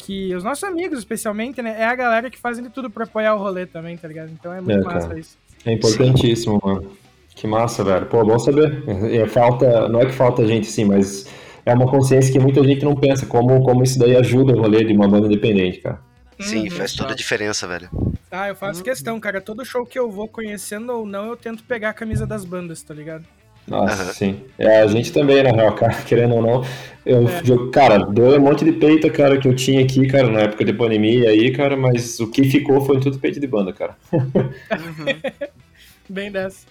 Que 0.00 0.32
os 0.32 0.44
nossos 0.44 0.62
amigos, 0.62 1.00
especialmente, 1.00 1.60
né? 1.60 1.74
É 1.76 1.84
a 1.84 1.94
galera 1.96 2.30
que 2.30 2.38
fazem 2.38 2.62
de 2.62 2.70
tudo 2.70 2.88
pra 2.88 3.02
apoiar 3.02 3.34
o 3.34 3.38
rolê 3.38 3.66
também, 3.66 3.96
tá 3.96 4.06
ligado? 4.06 4.30
Então 4.30 4.52
é 4.52 4.60
muito 4.60 4.80
É, 4.80 4.84
massa 4.84 5.08
cara. 5.08 5.18
isso. 5.18 5.36
É 5.66 5.72
importantíssimo, 5.72 6.60
mano. 6.64 6.92
Que 7.34 7.48
massa, 7.48 7.82
velho. 7.82 8.06
Pô, 8.06 8.24
bom 8.24 8.38
saber. 8.38 8.84
É, 9.12 9.26
falta, 9.26 9.88
não 9.88 10.00
é 10.00 10.06
que 10.06 10.12
falta 10.12 10.46
gente, 10.46 10.68
sim, 10.68 10.84
mas 10.84 11.26
é 11.70 11.74
uma 11.74 11.90
consciência 11.90 12.32
que 12.32 12.38
muita 12.38 12.62
gente 12.64 12.84
não 12.84 12.94
pensa, 12.94 13.26
como, 13.26 13.62
como 13.62 13.82
isso 13.82 13.98
daí 13.98 14.16
ajuda 14.16 14.52
o 14.54 14.60
rolê 14.60 14.84
de 14.84 14.92
uma 14.92 15.08
banda 15.08 15.26
independente, 15.26 15.78
cara. 15.80 16.00
Sim, 16.40 16.64
Uhum, 16.64 16.70
faz 16.70 16.94
toda 16.94 17.12
a 17.12 17.16
diferença, 17.16 17.66
velho. 17.66 17.88
Ah, 18.30 18.48
eu 18.48 18.54
faço 18.54 18.82
questão, 18.84 19.18
cara. 19.18 19.40
Todo 19.40 19.64
show 19.64 19.84
que 19.84 19.98
eu 19.98 20.08
vou, 20.10 20.28
conhecendo 20.28 20.92
ou 20.92 21.04
não, 21.04 21.26
eu 21.26 21.36
tento 21.36 21.64
pegar 21.64 21.90
a 21.90 21.92
camisa 21.94 22.26
das 22.26 22.44
bandas, 22.44 22.80
tá 22.82 22.94
ligado? 22.94 23.24
Nossa, 23.66 24.02
Aham. 24.04 24.12
sim. 24.12 24.40
É, 24.58 24.80
a 24.80 24.86
gente 24.86 25.12
também, 25.12 25.42
na 25.42 25.50
real, 25.50 25.74
cara, 25.74 25.92
querendo 26.06 26.36
ou 26.36 26.42
não. 26.42 26.64
Eu, 27.04 27.28
É. 27.28 27.42
eu- 27.46 27.70
cara, 27.70 27.98
deu 27.98 28.36
um 28.36 28.40
monte 28.40 28.64
de 28.64 28.72
peita, 28.72 29.10
cara, 29.10 29.36
que 29.38 29.48
eu 29.48 29.54
tinha 29.54 29.82
aqui, 29.82 30.06
cara, 30.06 30.30
na 30.30 30.40
época 30.42 30.64
de 30.64 30.72
pandemia 30.72 31.28
aí, 31.30 31.50
cara, 31.50 31.76
mas 31.76 32.18
o 32.20 32.30
que 32.30 32.44
ficou 32.44 32.80
foi 32.82 33.00
tudo 33.00 33.18
peito 33.18 33.40
de 33.40 33.46
banda, 33.46 33.72
cara. 33.72 33.96
Bem 36.08 36.30
dessa. 36.30 36.66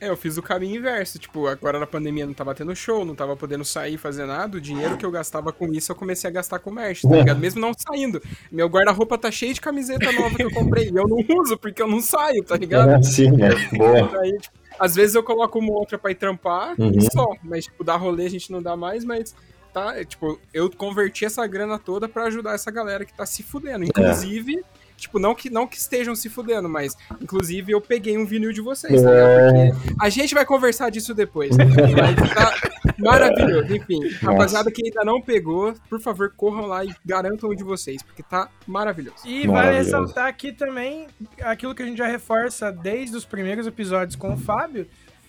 É, 0.00 0.08
eu 0.08 0.16
fiz 0.16 0.38
o 0.38 0.42
caminho 0.42 0.76
inverso. 0.78 1.18
Tipo, 1.18 1.46
agora 1.46 1.78
na 1.78 1.86
pandemia 1.86 2.24
não 2.24 2.32
tava 2.32 2.54
tendo 2.54 2.74
show, 2.74 3.04
não 3.04 3.14
tava 3.14 3.36
podendo 3.36 3.64
sair 3.64 3.98
fazer 3.98 4.24
nada. 4.26 4.56
O 4.56 4.60
dinheiro 4.60 4.96
que 4.96 5.04
eu 5.04 5.10
gastava 5.10 5.52
com 5.52 5.66
isso, 5.72 5.92
eu 5.92 5.96
comecei 5.96 6.28
a 6.30 6.32
gastar 6.32 6.58
com 6.58 6.70
merch, 6.70 7.02
tá 7.02 7.16
ligado? 7.16 7.38
Mesmo 7.38 7.60
não 7.60 7.72
saindo. 7.76 8.22
Meu 8.50 8.66
guarda-roupa 8.68 9.18
tá 9.18 9.30
cheio 9.30 9.52
de 9.52 9.60
camiseta 9.60 10.10
nova 10.12 10.34
que 10.34 10.42
eu 10.44 10.50
comprei. 10.50 10.86
E 10.90 10.96
eu 10.96 11.06
não 11.06 11.18
uso 11.40 11.58
porque 11.58 11.82
eu 11.82 11.86
não 11.88 12.00
saio, 12.00 12.42
tá 12.42 12.56
ligado? 12.56 12.90
É, 12.92 13.02
sim, 13.02 13.30
né? 13.30 13.50
Boa. 13.76 14.20
Aí, 14.22 14.32
tipo, 14.38 14.54
às 14.78 14.94
vezes 14.94 15.14
eu 15.14 15.22
coloco 15.22 15.58
uma 15.58 15.72
outra 15.72 15.98
pra 15.98 16.10
ir 16.10 16.14
trampar 16.14 16.74
Uhum. 16.80 16.92
e 16.96 17.02
só. 17.12 17.34
Mas, 17.42 17.64
tipo, 17.66 17.84
dar 17.84 17.96
rolê 17.96 18.24
a 18.24 18.30
gente 18.30 18.50
não 18.50 18.62
dá 18.62 18.74
mais, 18.76 19.04
mas 19.04 19.34
tá, 19.74 19.98
é, 20.00 20.04
tipo, 20.04 20.40
eu 20.54 20.70
converti 20.70 21.26
essa 21.26 21.46
grana 21.46 21.78
toda 21.78 22.08
pra 22.08 22.24
ajudar 22.24 22.54
essa 22.54 22.70
galera 22.70 23.04
que 23.04 23.12
tá 23.12 23.26
se 23.26 23.42
fudendo. 23.42 23.84
Inclusive, 23.84 24.64
tipo, 25.00 25.18
não 25.18 25.34
que, 25.34 25.50
não 25.50 25.66
que 25.66 25.76
estejam 25.76 26.14
se 26.14 26.28
fudendo, 26.28 26.68
mas 26.68 26.96
inclusive 27.20 27.72
eu 27.72 27.80
peguei 27.80 28.16
um 28.18 28.24
vinil 28.26 28.52
de 28.52 28.60
vocês, 28.60 29.02
tá 29.02 29.10
ligado? 29.10 29.56
É, 29.56 29.70
Porque 29.72 29.94
a 30.00 30.08
gente 30.08 30.34
vai 30.34 30.44
conversar 30.44 30.90
disso 30.90 31.14
depois. 31.14 31.56
né? 31.56 31.64
Mas 31.66 32.34
tá 32.34 32.54
maravilhoso. 32.98 33.74
Enfim, 33.74 34.08
rapaziada 34.22 34.70
que 34.70 34.82
ainda 34.84 35.04
não 35.04 35.20
pegou, 35.20 35.74
por 35.88 36.00
favor, 36.00 36.32
corram 36.36 36.66
lá 36.66 36.84
e 36.84 36.94
garantam 37.04 37.50
o 37.50 37.54
de 37.56 37.64
vocês, 37.64 38.02
porque 38.02 38.22
tá 38.22 38.48
maravilhoso. 38.66 39.18
E 39.24 39.46
vale 39.46 39.52
Maravilhoso. 39.52 39.84
ressaltar 39.84 40.26
aqui 40.26 40.52
também 40.52 41.06
aquilo 41.42 41.74
que 41.74 41.82
a 41.82 41.86
gente 41.86 41.98
já 41.98 42.06
reforça 42.06 42.70
desde 42.70 43.16
os 43.16 43.24
primeiros 43.24 43.66
episódios 43.66 44.16
com 44.16 44.34
o 44.34 44.36
Fábio, 44.36 44.86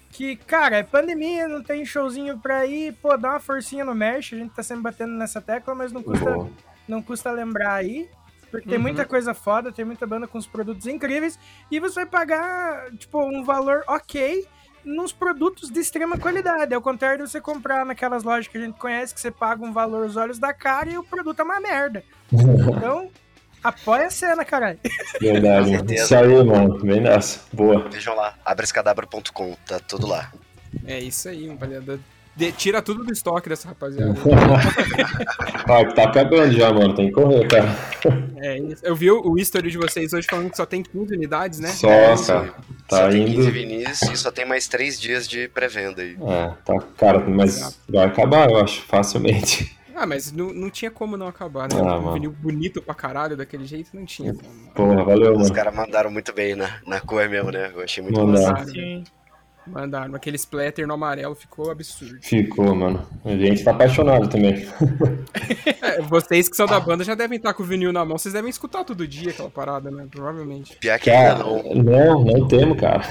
que, 0.09 0.35
cara, 0.35 0.77
é 0.77 0.83
pandemia, 0.83 1.47
não 1.47 1.63
tem 1.63 1.85
showzinho 1.85 2.37
pra 2.37 2.65
ir, 2.65 2.93
pô, 3.01 3.15
dá 3.17 3.29
uma 3.31 3.39
forcinha 3.39 3.85
no 3.85 3.95
merch, 3.95 4.33
a 4.33 4.37
gente 4.37 4.53
tá 4.53 4.61
sempre 4.61 4.83
batendo 4.83 5.13
nessa 5.13 5.39
tecla, 5.39 5.73
mas 5.73 5.91
não 5.93 6.03
custa, 6.03 6.25
boa. 6.25 6.49
não 6.87 7.01
custa 7.01 7.31
lembrar 7.31 7.75
aí, 7.75 8.09
porque 8.51 8.67
tem 8.67 8.77
Uhum. 8.77 8.83
muita 8.83 9.05
coisa 9.05 9.33
foda, 9.33 9.71
tem 9.71 9.85
muita 9.85 10.05
banda 10.05 10.27
com 10.27 10.37
os 10.37 10.45
produtos 10.45 10.85
incríveis, 10.85 11.39
e 11.71 11.79
você 11.79 12.01
vai 12.01 12.05
pagar, 12.05 12.91
tipo, 12.97 13.19
um 13.23 13.43
valor 13.43 13.83
ok 13.87 14.45
nos 14.83 15.13
produtos 15.13 15.69
de 15.69 15.79
extrema 15.79 16.17
qualidade, 16.17 16.73
ao 16.73 16.81
contrário 16.81 17.23
de 17.23 17.31
você 17.31 17.39
comprar 17.39 17.85
naquelas 17.85 18.23
lojas 18.23 18.47
que 18.47 18.57
a 18.57 18.61
gente 18.61 18.77
conhece, 18.79 19.13
que 19.13 19.21
você 19.21 19.29
paga 19.31 19.63
um 19.63 19.71
valor 19.71 20.03
aos 20.03 20.15
olhos 20.17 20.39
da 20.39 20.53
cara 20.53 20.89
e 20.89 20.97
o 20.97 21.03
produto 21.03 21.39
é 21.39 21.43
uma 21.43 21.59
merda. 21.59 22.03
Então, 22.31 23.09
apoia 23.63 24.07
a 24.07 24.09
cena, 24.09 24.43
caralho. 24.43 24.79
Verdade. 25.19 25.93
Isso 25.93 26.15
aí, 26.15 26.43
mano. 26.43 26.79
Bem 26.79 26.99
nessa. 26.99 27.41
Boa. 27.53 27.87
Vejam 27.89 28.15
lá, 28.15 28.35
abrescadabra.com, 28.43 29.55
tá 29.67 29.79
tudo 29.79 30.07
lá. 30.07 30.31
É 30.85 30.99
isso 30.99 31.29
aí, 31.29 31.47
rapaziada. 31.47 31.99
De- 32.35 32.51
tira 32.53 32.81
tudo 32.81 33.03
do 33.03 33.11
estoque 33.11 33.49
dessa 33.49 33.67
rapaziada. 33.67 34.13
Ah, 35.67 35.85
tá 35.93 36.03
acabando 36.03 36.51
já, 36.53 36.71
mano. 36.73 36.93
Tem 36.95 37.07
que 37.07 37.13
correr, 37.13 37.47
cara. 37.47 37.75
É. 38.37 38.57
Eu 38.83 38.95
vi 38.95 39.09
o, 39.11 39.37
history 39.37 39.69
de 39.71 39.77
vocês 39.77 40.11
hoje 40.11 40.27
falando 40.29 40.49
que 40.49 40.57
só 40.57 40.65
tem 40.65 40.81
15 40.83 41.15
unidades, 41.15 41.59
né? 41.59 41.69
Só, 41.69 41.89
É 41.89 42.15
cara. 42.25 42.53
Tá 42.87 42.97
só 42.97 43.09
tem 43.09 43.25
15 43.25 43.37
indo. 43.41 43.51
vinis 43.51 44.01
e 44.01 44.17
só 44.17 44.31
tem 44.31 44.45
mais 44.45 44.67
3 44.67 44.99
dias 44.99 45.27
de 45.27 45.47
pré-venda 45.47 46.01
aí. 46.01 46.17
É, 46.21 46.51
tá, 46.65 46.77
cara, 46.97 47.19
mas 47.19 47.79
vai 47.87 48.05
acabar, 48.05 48.49
eu 48.49 48.57
acho, 48.57 48.81
facilmente. 48.81 49.77
Ah, 49.95 50.05
mas 50.05 50.31
não, 50.31 50.51
não 50.51 50.69
tinha 50.69 50.89
como 50.89 51.15
não 51.15 51.27
acabar, 51.27 51.69
né? 51.71 51.79
Ah, 51.79 51.97
um 51.99 52.13
vinil 52.13 52.31
bonito 52.31 52.81
pra 52.81 52.95
caralho 52.95 53.37
daquele 53.37 53.65
jeito, 53.65 53.91
não 53.93 54.03
tinha. 54.05 54.33
Porra, 54.73 55.03
valeu, 55.03 55.33
Os 55.33 55.43
mano. 55.43 55.53
caras 55.53 55.75
mandaram 55.75 56.09
muito 56.11 56.33
bem 56.33 56.55
na, 56.55 56.79
na 56.87 56.99
cor 56.99 57.29
mesmo, 57.29 57.51
né? 57.51 57.71
Eu 57.73 57.81
achei 57.81 58.03
muito 58.03 58.25
massa. 58.25 58.65
Mandaram. 59.67 60.15
Aquele 60.15 60.35
splatter 60.37 60.87
no 60.87 60.93
amarelo 60.95 61.35
ficou 61.35 61.69
absurdo. 61.71 62.17
Ficou, 62.21 62.73
mano. 62.75 63.07
A 63.23 63.29
gente 63.35 63.63
tá 63.63 63.71
apaixonado 63.71 64.27
também. 64.27 64.67
É, 65.81 65.99
vocês 66.01 66.47
que 66.47 66.55
são 66.55 66.65
da 66.67 66.79
banda 66.79 67.03
já 67.03 67.15
devem 67.15 67.37
estar 67.37 67.53
com 67.53 67.63
o 67.63 67.65
vinil 67.65 67.91
na 67.91 68.05
mão. 68.05 68.17
Vocês 68.17 68.33
devem 68.33 68.49
escutar 68.49 68.83
todo 68.83 69.07
dia 69.07 69.31
aquela 69.31 69.49
parada, 69.49 69.89
né? 69.91 70.07
Provavelmente. 70.09 70.75
Pior 70.77 70.97
que 70.99 71.09
Cara, 71.11 71.39
não. 71.39 71.63
não, 71.75 72.23
não 72.23 72.47
temos, 72.47 72.79
cara. 72.79 73.01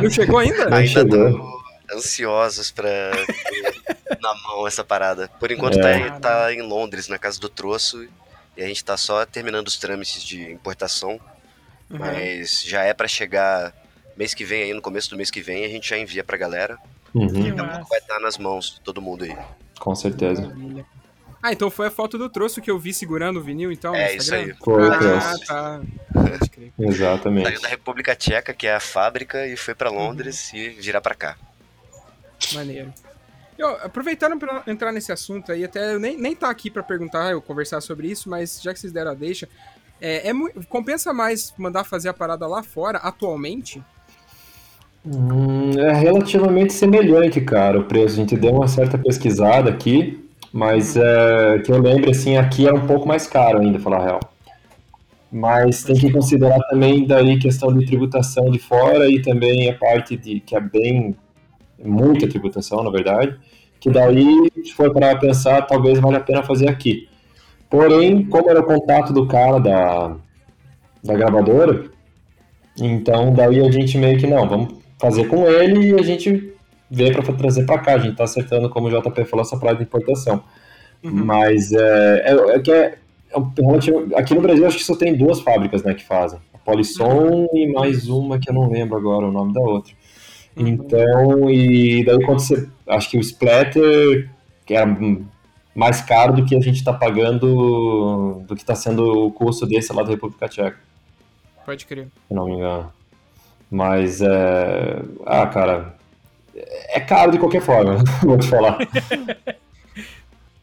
Não 0.00 0.08
chegou 0.10 0.38
ainda? 0.38 0.68
Não 0.70 0.76
Ainda 0.78 0.88
chegou. 0.88 1.62
ansiosos 1.94 2.70
pra 2.70 2.88
ter 2.88 4.18
na 4.20 4.34
mão 4.46 4.66
essa 4.66 4.84
parada. 4.84 5.28
Por 5.40 5.50
enquanto 5.50 5.78
É. 5.78 5.82
tá, 5.82 5.98
em- 5.98 6.20
tá 6.20 6.54
em 6.54 6.62
Londres, 6.62 7.08
na 7.08 7.18
casa 7.18 7.40
do 7.40 7.48
troço, 7.48 8.06
e 8.56 8.62
a 8.62 8.66
gente 8.66 8.84
tá 8.84 8.96
só 8.96 9.26
terminando 9.26 9.66
os 9.68 9.76
trâmites 9.76 10.22
de 10.22 10.50
importação, 10.52 11.12
Uhum. 11.90 11.98
mas 11.98 12.62
já 12.62 12.82
é 12.84 12.94
pra 12.94 13.08
chegar 13.08 13.74
mês 14.22 14.34
que 14.34 14.44
vem 14.44 14.62
aí, 14.62 14.72
no 14.72 14.80
começo 14.80 15.10
do 15.10 15.16
mês 15.16 15.30
que 15.30 15.40
vem, 15.40 15.64
a 15.64 15.68
gente 15.68 15.88
já 15.90 15.98
envia 15.98 16.22
pra 16.22 16.36
galera. 16.36 16.78
Uhum, 17.12 17.46
Então 17.48 17.66
massa. 17.66 17.84
vai 17.90 17.98
estar 17.98 18.20
nas 18.20 18.38
mãos 18.38 18.74
de 18.74 18.80
todo 18.80 19.02
mundo 19.02 19.24
aí. 19.24 19.36
com 19.80 19.94
certeza. 19.96 20.42
Maravilha. 20.42 20.86
Ah, 21.42 21.52
então 21.52 21.68
foi 21.68 21.88
a 21.88 21.90
foto 21.90 22.16
do 22.16 22.28
troço 22.30 22.60
que 22.62 22.70
eu 22.70 22.78
vi 22.78 22.94
segurando 22.94 23.40
o 23.40 23.42
vinil, 23.42 23.72
então? 23.72 23.92
É, 23.96 24.14
isso 24.14 24.32
aí. 24.32 24.54
Foi, 24.64 24.88
Ah, 24.88 24.96
Cross. 24.98 25.40
tá. 25.40 25.80
Pode 26.12 26.50
crer. 26.50 26.72
Exatamente. 26.78 27.48
Saiu 27.48 27.60
da 27.60 27.68
República 27.68 28.14
Tcheca, 28.14 28.54
que 28.54 28.64
é 28.68 28.74
a 28.76 28.80
fábrica, 28.80 29.44
e 29.48 29.56
foi 29.56 29.74
pra 29.74 29.90
Londres 29.90 30.52
e 30.54 30.68
virá 30.68 31.00
pra 31.00 31.16
cá. 31.16 31.36
Maneiro. 32.54 32.92
E, 33.58 33.62
ó, 33.64 33.70
aproveitando 33.82 34.38
pra 34.38 34.62
entrar 34.68 34.92
nesse 34.92 35.10
assunto 35.10 35.50
aí, 35.50 35.64
até 35.64 35.94
eu 35.94 35.98
nem, 35.98 36.16
nem 36.16 36.34
tá 36.36 36.48
aqui 36.48 36.70
pra 36.70 36.82
perguntar, 36.82 37.32
eu 37.32 37.42
conversar 37.42 37.80
sobre 37.80 38.06
isso, 38.08 38.30
mas 38.30 38.60
já 38.62 38.72
que 38.72 38.78
vocês 38.78 38.92
deram 38.92 39.10
a 39.10 39.14
deixa, 39.14 39.48
é, 40.00 40.30
é 40.30 40.32
compensa 40.68 41.12
mais 41.12 41.52
mandar 41.58 41.82
fazer 41.82 42.08
a 42.08 42.14
parada 42.14 42.46
lá 42.46 42.62
fora, 42.62 42.98
atualmente? 42.98 43.82
Hum, 45.04 45.72
é 45.78 45.92
relativamente 45.92 46.72
semelhante, 46.72 47.40
cara, 47.40 47.78
o 47.80 47.84
preço. 47.84 48.14
A 48.14 48.16
gente 48.18 48.36
deu 48.36 48.52
uma 48.52 48.68
certa 48.68 48.96
pesquisada 48.96 49.68
aqui, 49.68 50.24
mas 50.52 50.96
é, 50.96 51.58
que 51.58 51.72
eu 51.72 51.80
lembro, 51.80 52.10
assim, 52.10 52.36
aqui 52.36 52.68
é 52.68 52.72
um 52.72 52.86
pouco 52.86 53.06
mais 53.06 53.26
caro 53.26 53.58
ainda, 53.60 53.80
falar 53.80 53.98
a 53.98 54.04
real. 54.04 54.20
Mas 55.30 55.82
tem 55.82 55.96
que 55.96 56.12
considerar 56.12 56.60
também 56.70 57.06
daí 57.06 57.38
questão 57.38 57.76
de 57.76 57.84
tributação 57.86 58.50
de 58.50 58.58
fora 58.58 59.10
e 59.10 59.20
também 59.22 59.70
a 59.70 59.74
parte 59.74 60.16
de 60.16 60.40
que 60.40 60.54
é 60.54 60.60
bem 60.60 61.16
muita 61.82 62.28
tributação, 62.28 62.84
na 62.84 62.90
verdade, 62.90 63.36
que 63.80 63.90
daí, 63.90 64.50
se 64.62 64.72
for 64.74 64.92
para 64.92 65.16
pensar, 65.18 65.62
talvez 65.62 65.98
valha 65.98 66.18
a 66.18 66.20
pena 66.20 66.42
fazer 66.44 66.68
aqui. 66.68 67.08
Porém, 67.68 68.24
como 68.26 68.50
era 68.50 68.60
o 68.60 68.64
contato 68.64 69.12
do 69.12 69.26
cara 69.26 69.58
da, 69.58 70.16
da 71.02 71.14
gravadora, 71.14 71.86
então 72.78 73.34
daí 73.34 73.60
a 73.60 73.70
gente 73.70 73.98
meio 73.98 74.18
que 74.18 74.26
não, 74.26 74.46
vamos 74.48 74.81
fazer 75.02 75.26
com 75.26 75.48
ele 75.48 75.90
e 75.90 75.94
a 75.94 76.02
gente 76.02 76.54
vê 76.88 77.10
para 77.10 77.34
trazer 77.34 77.66
para 77.66 77.80
cá. 77.80 77.94
A 77.94 77.98
gente 77.98 78.16
tá 78.16 78.22
acertando, 78.22 78.70
como 78.70 78.86
o 78.86 78.90
JP 78.90 79.24
falou, 79.24 79.44
essa 79.44 79.56
praia 79.56 79.76
de 79.76 79.82
importação. 79.82 80.44
Mas 81.02 81.72
é, 81.72 82.22
é, 82.24 82.56
é 82.56 82.60
que 82.60 82.70
é, 82.70 82.98
é 83.30 83.38
um 83.38 84.16
aqui 84.16 84.34
no 84.34 84.40
Brasil 84.40 84.64
acho 84.64 84.78
que 84.78 84.84
só 84.84 84.94
tem 84.94 85.16
duas 85.16 85.40
fábricas 85.40 85.82
né, 85.82 85.92
que 85.92 86.04
fazem. 86.04 86.38
A 86.54 86.58
Polisson 86.58 87.48
e 87.52 87.72
mais 87.72 88.08
uma 88.08 88.38
que 88.38 88.48
eu 88.48 88.54
não 88.54 88.70
lembro 88.70 88.96
agora 88.96 89.26
o 89.26 89.32
nome 89.32 89.52
da 89.52 89.60
outra. 89.60 89.92
Então, 90.56 91.50
e 91.50 92.04
daí 92.04 92.24
quando 92.24 92.38
você. 92.38 92.68
Acho 92.86 93.10
que 93.10 93.16
o 93.16 93.20
Splatter, 93.20 94.30
que 94.64 94.74
era 94.74 94.86
hum, 94.86 95.24
mais 95.74 96.00
caro 96.02 96.34
do 96.34 96.44
que 96.44 96.54
a 96.54 96.60
gente 96.60 96.76
está 96.76 96.92
pagando, 96.92 98.42
do 98.46 98.54
que 98.54 98.62
está 98.62 98.76
sendo 98.76 99.26
o 99.26 99.32
custo 99.32 99.66
desse 99.66 99.92
lá 99.92 100.04
da 100.04 100.10
República 100.10 100.46
Tcheca. 100.46 100.78
Pode 101.64 101.86
crer. 101.86 102.06
se 102.28 102.34
não 102.34 102.44
me 102.44 102.52
engano. 102.52 102.92
Mas 103.72 104.20
é. 104.20 105.02
Ah, 105.24 105.46
cara. 105.46 105.94
É 106.90 107.00
caro 107.00 107.32
de 107.32 107.38
qualquer 107.38 107.62
forma, 107.62 108.04
vou 108.22 108.36
te 108.38 108.46
falar. 108.46 108.76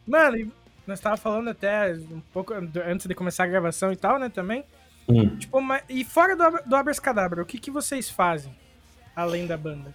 Mano, 0.06 0.50
nós 0.86 1.00
tava 1.00 1.16
falando 1.16 1.50
até 1.50 1.92
um 2.12 2.20
pouco 2.32 2.54
antes 2.54 3.06
de 3.06 3.14
começar 3.16 3.42
a 3.44 3.48
gravação 3.48 3.90
e 3.92 3.96
tal, 3.96 4.16
né, 4.16 4.28
também. 4.28 4.62
Hum. 5.08 5.36
Tipo, 5.36 5.60
mas- 5.60 5.82
e 5.88 6.04
fora 6.04 6.36
do, 6.36 6.44
do 6.64 6.76
Abras 6.76 7.00
Cadabra, 7.00 7.42
o 7.42 7.44
que, 7.44 7.58
que 7.58 7.70
vocês 7.72 8.08
fazem 8.08 8.52
além 9.16 9.48
da 9.48 9.56
banda? 9.56 9.92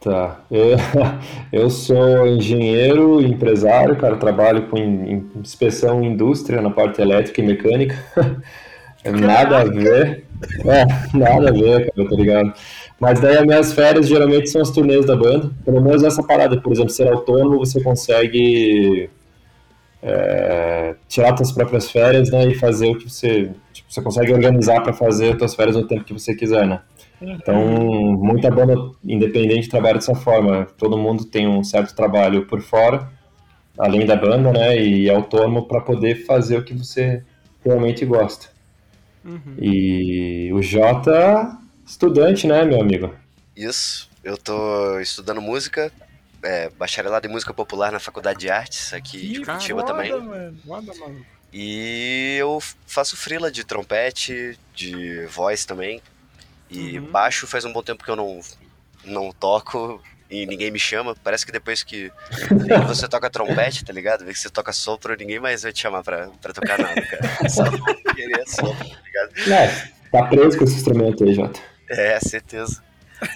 Tá. 0.00 0.38
Eu, 0.48 0.76
eu 1.52 1.68
sou 1.68 2.24
engenheiro 2.28 3.20
empresário, 3.20 3.96
cara. 3.96 4.16
Trabalho 4.16 4.68
com 4.68 4.78
in- 4.78 5.28
inspeção 5.34 6.00
em 6.04 6.12
indústria 6.12 6.62
na 6.62 6.70
parte 6.70 7.02
elétrica 7.02 7.40
e 7.40 7.44
mecânica. 7.46 7.96
Nada 9.04 9.60
a 9.60 9.64
ver. 9.64 10.24
É, 10.64 11.16
nada 11.16 11.48
a 11.48 11.52
ver, 11.52 11.90
cara, 11.92 12.08
tá 12.08 12.16
ligado? 12.16 12.52
Mas 13.00 13.20
daí 13.20 13.36
as 13.36 13.44
minhas 13.44 13.72
férias 13.72 14.08
geralmente 14.08 14.50
são 14.50 14.60
as 14.60 14.70
turnês 14.70 15.06
da 15.06 15.16
banda. 15.16 15.50
Pelo 15.64 15.80
menos 15.80 16.02
essa 16.02 16.22
parada, 16.22 16.60
por 16.60 16.72
exemplo, 16.72 16.90
ser 16.90 17.08
autônomo, 17.08 17.58
você 17.58 17.80
consegue 17.82 19.10
é, 20.02 20.94
tirar 21.08 21.36
suas 21.36 21.52
próprias 21.52 21.90
férias 21.90 22.30
né, 22.30 22.46
e 22.46 22.54
fazer 22.54 22.88
o 22.88 22.98
que 22.98 23.08
você. 23.08 23.50
Tipo, 23.72 23.92
você 23.92 24.02
consegue 24.02 24.32
organizar 24.32 24.82
para 24.82 24.92
fazer 24.92 25.32
as 25.32 25.38
suas 25.38 25.54
férias 25.54 25.76
no 25.76 25.86
tempo 25.86 26.04
que 26.04 26.12
você 26.12 26.34
quiser, 26.34 26.66
né? 26.66 26.80
Então, 27.20 27.56
muita 28.16 28.48
banda 28.50 28.76
independente 29.04 29.68
trabalha 29.68 29.94
dessa 29.94 30.14
forma. 30.14 30.66
Todo 30.76 30.96
mundo 30.96 31.24
tem 31.24 31.48
um 31.48 31.64
certo 31.64 31.94
trabalho 31.94 32.46
por 32.46 32.60
fora, 32.60 33.10
além 33.76 34.06
da 34.06 34.14
banda, 34.14 34.52
né? 34.52 34.76
E 34.76 35.08
é 35.08 35.14
autônomo 35.14 35.66
para 35.66 35.80
poder 35.80 36.26
fazer 36.26 36.58
o 36.58 36.64
que 36.64 36.74
você 36.74 37.22
realmente 37.64 38.04
gosta. 38.04 38.57
E 39.60 40.50
o 40.52 40.62
Jota, 40.62 41.58
estudante, 41.86 42.46
né, 42.46 42.64
meu 42.64 42.80
amigo? 42.80 43.14
Isso, 43.56 44.08
eu 44.22 44.36
tô 44.36 44.98
estudando 45.00 45.40
música, 45.40 45.92
é, 46.42 46.68
bacharelado 46.70 47.26
em 47.26 47.30
música 47.30 47.52
popular 47.52 47.90
na 47.90 47.98
Faculdade 47.98 48.38
de 48.40 48.50
Artes 48.50 48.92
aqui 48.92 49.18
de 49.18 49.44
Curitiba 49.44 49.80
foda, 49.80 49.92
também. 49.92 50.12
Mano. 50.12 50.58
Foda, 50.66 50.94
mano. 50.94 51.26
E 51.52 52.36
eu 52.38 52.58
faço 52.86 53.16
frila 53.16 53.50
de 53.50 53.64
trompete, 53.64 54.58
de 54.74 55.24
voz 55.26 55.64
também. 55.64 56.00
E 56.70 56.98
Uhum. 56.98 57.06
baixo 57.06 57.46
faz 57.46 57.64
um 57.64 57.72
bom 57.72 57.82
tempo 57.82 58.04
que 58.04 58.10
eu 58.10 58.16
não, 58.16 58.40
não 59.04 59.32
toco 59.32 60.02
e 60.30 60.46
ninguém 60.46 60.70
me 60.70 60.78
chama. 60.78 61.14
Parece 61.22 61.44
que 61.46 61.52
depois 61.52 61.82
que, 61.82 62.10
que 62.30 62.86
você 62.86 63.08
toca 63.08 63.30
trompete, 63.30 63.84
tá 63.84 63.92
ligado? 63.92 64.24
Vê 64.24 64.32
que 64.32 64.38
você 64.38 64.50
toca 64.50 64.72
sopro, 64.72 65.16
ninguém 65.16 65.40
mais 65.40 65.62
vai 65.62 65.72
te 65.72 65.80
chamar 65.80 66.02
pra, 66.02 66.28
pra 66.40 66.52
tocar 66.52 66.78
nada, 66.78 67.00
cara. 67.00 67.48
Só 67.48 67.64
querer 68.14 68.48
sopro, 68.48 68.88
tá 68.88 69.02
ligado? 69.04 69.52
É, 69.52 69.88
tá 70.10 70.26
preso 70.26 70.58
com 70.58 70.64
esse 70.64 70.76
instrumento 70.76 71.24
aí, 71.24 71.34
Jota. 71.34 71.60
É, 71.90 72.18
certeza. 72.20 72.82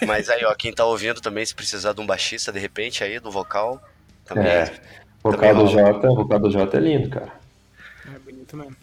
Mas 0.07 0.29
aí, 0.29 0.45
ó, 0.45 0.55
quem 0.55 0.73
tá 0.73 0.85
ouvindo 0.85 1.21
também, 1.21 1.45
se 1.45 1.55
precisar 1.55 1.93
de 1.93 2.01
um 2.01 2.07
baixista, 2.07 2.53
de 2.53 2.59
repente, 2.59 3.03
aí, 3.03 3.19
do 3.19 3.31
vocal, 3.31 3.83
também. 4.25 4.47
É. 4.47 4.73
O 5.23 5.31
vocal 5.31 5.51
Também 5.51 5.65
do. 5.65 5.71
Jota, 5.71 6.11
o 6.11 6.17
vocal 6.17 6.39
do 6.39 6.51
Jota 6.51 6.77
é 6.77 6.81
lindo, 6.81 7.09
cara. 7.09 7.33
É 8.15 8.19
bonito 8.19 8.57
mesmo. 8.57 8.77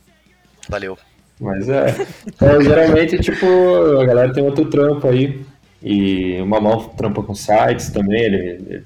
Valeu. 0.70 0.98
Mas 1.40 1.70
é. 1.70 1.96
Então, 2.28 2.62
geralmente, 2.62 3.18
tipo, 3.20 3.46
a 4.00 4.06
galera 4.06 4.34
tem 4.34 4.44
outro 4.44 4.66
trampo 4.66 5.08
aí. 5.08 5.46
E 5.82 6.40
o 6.42 6.46
Mamão 6.46 6.90
trampa 6.90 7.24
com 7.24 7.34
sites 7.36 7.90
também. 7.90 8.22
Ele, 8.22 8.38
ele- 8.38 8.84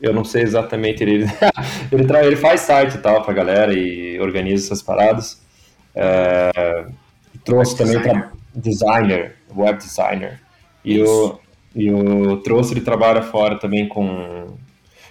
eu 0.00 0.12
não 0.12 0.24
sei 0.24 0.42
exatamente. 0.42 1.02
Ele, 1.02 1.26
ele, 1.92 2.04
tra- 2.04 2.24
ele 2.24 2.36
faz 2.36 2.62
site 2.62 2.94
e 2.94 2.98
tal 2.98 3.22
pra 3.22 3.32
galera 3.34 3.72
e 3.74 4.18
organiza 4.20 4.66
essas 4.66 4.82
paradas. 4.82 5.40
É, 5.94 6.86
trouxe 7.44 7.76
também 7.76 8.00
tra- 8.02 8.32
designer, 8.54 9.36
web 9.54 9.78
designer. 9.78 10.40
E 10.84 11.00
o, 11.02 11.38
e 11.74 11.90
o 11.92 12.38
trouxe 12.38 12.72
ele 12.74 12.80
trabalha 12.80 13.22
fora 13.22 13.58
também 13.58 13.86
com 13.88 14.56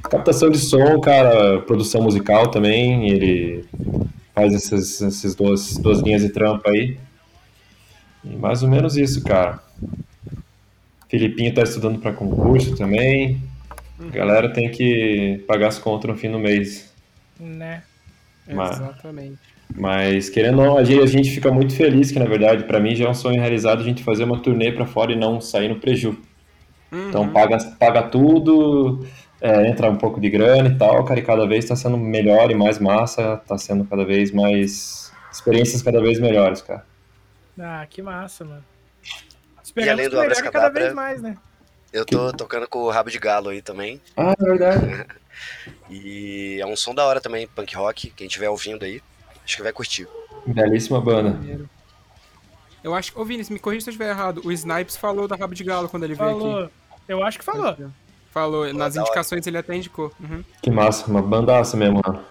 captação 0.10 0.49
de 0.49 0.57
som, 0.57 0.99
cara, 0.99 1.60
produção 1.62 2.01
musical 2.01 2.47
também. 2.49 3.10
Ele 3.10 3.65
faz 4.34 4.53
essas, 4.53 5.01
essas 5.01 5.36
duas, 5.36 5.77
duas 5.77 5.99
linhas 6.01 6.21
de 6.23 6.29
trampo 6.29 6.67
aí. 6.69 6.97
E 8.23 8.36
mais 8.36 8.62
ou 8.63 8.69
menos 8.69 8.97
isso, 8.97 9.23
cara. 9.23 9.60
Filipinho 11.12 11.54
tá 11.54 11.62
estudando 11.63 12.00
para 12.00 12.13
concurso 12.13 12.76
também. 12.78 13.41
A 14.00 14.10
galera 14.10 14.52
tem 14.52 14.71
que 14.71 15.43
pagar 15.45 15.67
as 15.67 15.78
contas 15.78 16.10
no 16.10 16.17
fim 16.17 16.32
do 16.32 16.39
mês. 16.39 16.91
Né? 17.38 17.84
Mas- 18.47 18.80
Exatamente. 18.80 19.38
Mas 19.76 20.30
querendo 20.30 20.60
ou 20.60 20.65
não, 20.65 20.78
a 20.78 20.84
gente, 20.84 21.30
fica 21.30 21.52
muito 21.52 21.74
feliz 21.76 22.12
que 22.12 22.19
na 22.19 22.26
verdade 22.26 22.65
para 22.65 22.80
mim 22.80 22.93
já 22.95 23.06
é 23.06 23.10
um 23.10 23.13
sonho 23.13 23.39
realizado 23.39 23.80
a 23.80 23.84
gente 23.84 24.04
fazer 24.04 24.24
uma 24.26 24.39
turnê 24.39 24.71
para 24.71 24.86
fora 24.86 25.12
e 25.13 25.15
não 25.15 25.39
sair 25.39 25.69
no 25.69 25.80
preju. 25.80 26.17
Então 26.91 27.30
paga, 27.30 27.58
paga 27.80 28.04
tudo, 28.04 29.06
é, 29.39 29.67
entra 29.69 29.89
um 29.89 29.95
pouco 29.95 30.19
de 30.19 30.30
grana 30.30 30.67
e 30.67 30.78
tal, 30.78 31.06
cara, 31.06 31.19
e 31.21 31.24
cada 31.24 31.47
vez 31.47 31.63
está 31.63 31.76
sendo 31.76 31.97
melhor 31.97 32.52
e 32.52 32.56
mais 32.56 32.80
massa, 32.80 33.38
tá 33.47 33.58
sendo 33.58 33.86
cada 33.86 34.04
vez 34.04 34.32
mais 34.32 35.12
experiências 35.32 35.82
cada 35.82 36.02
vez 36.02 36.19
melhores, 36.19 36.62
cara. 36.62 36.86
Ah, 37.58 37.86
que 37.89 38.02
massa, 38.02 38.43
mano. 38.43 38.63
E 39.75 39.89
além 39.89 40.07
do 40.10 40.15
melhore 40.17 40.31
Abracadabra- 40.38 40.62
cada 40.69 40.79
vez 40.79 40.93
mais, 40.93 41.21
né? 41.21 41.38
Eu 41.93 42.05
tô 42.05 42.31
tocando 42.31 42.67
com 42.67 42.79
o 42.79 42.89
Rabo 42.89 43.10
de 43.12 43.19
Galo 43.19 43.49
aí 43.49 43.62
também. 43.62 44.01
Ah, 44.15 44.34
é 44.39 44.43
verdade. 44.43 45.05
E 45.89 46.60
é 46.62 46.65
um 46.67 46.75
som 46.75 46.93
da 46.93 47.03
hora 47.05 47.19
também, 47.19 47.47
punk 47.47 47.75
rock. 47.75 48.12
Quem 48.12 48.27
estiver 48.27 48.49
ouvindo 48.49 48.84
aí, 48.86 49.01
acho 49.43 49.57
que 49.57 49.63
vai 49.63 49.73
curtir. 49.73 50.07
Belíssima 50.45 51.01
banda. 51.01 51.38
Eu 52.84 52.93
acho 52.93 53.12
que. 53.12 53.19
Ô, 53.19 53.25
Vinícius, 53.25 53.49
me 53.49 53.60
corrija 53.60 53.81
se 53.86 53.89
eu 53.89 53.91
estiver 53.91 54.10
errado. 54.10 54.41
O 54.45 54.51
Snipes 54.51 54.95
falou 54.97 55.27
da 55.27 55.36
Rabo 55.36 55.55
de 55.55 55.63
Galo 55.63 55.89
quando 55.89 56.03
ele 56.03 56.13
veio 56.15 56.29
Falou. 56.29 56.63
aqui. 56.63 56.73
Eu 57.07 57.23
acho 57.23 57.39
que 57.39 57.45
falou. 57.45 57.75
Falou. 58.31 58.73
Nas 58.73 58.93
da 58.93 59.01
hora. 59.01 59.10
indicações 59.10 59.45
ele 59.47 59.57
até 59.57 59.75
indicou. 59.75 60.12
Uhum. 60.19 60.43
Que 60.62 60.69
massa, 60.71 61.07
uma 61.07 61.21
bandaça 61.21 61.75
mesmo, 61.75 62.01
mano. 62.05 62.23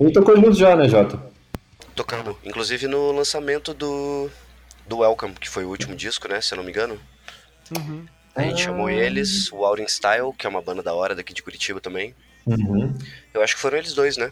E 0.00 0.12
tocou 0.12 0.36
junto 0.36 0.54
já, 0.54 0.76
né, 0.76 0.88
Jota? 0.88 1.20
Tocando, 1.94 2.38
inclusive 2.44 2.86
no 2.86 3.10
lançamento 3.12 3.74
do, 3.74 4.30
do 4.88 4.98
Welcome, 4.98 5.34
que 5.34 5.48
foi 5.48 5.64
o 5.64 5.68
último 5.68 5.94
disco, 5.94 6.26
né? 6.28 6.40
Se 6.40 6.54
eu 6.54 6.56
não 6.56 6.64
me 6.64 6.70
engano. 6.70 6.98
Uhum. 7.76 8.06
A 8.34 8.42
gente 8.42 8.62
chamou 8.62 8.88
eles, 8.88 9.50
o 9.52 9.64
Aurin 9.64 9.86
Style, 9.88 10.32
que 10.36 10.46
é 10.46 10.48
uma 10.50 10.62
banda 10.62 10.82
da 10.82 10.94
hora 10.94 11.14
daqui 11.14 11.34
de 11.34 11.42
Curitiba 11.42 11.80
também. 11.80 12.14
Uhum. 12.46 12.94
Eu 13.34 13.42
acho 13.42 13.56
que 13.56 13.60
foram 13.60 13.78
eles 13.78 13.92
dois, 13.94 14.16
né? 14.16 14.30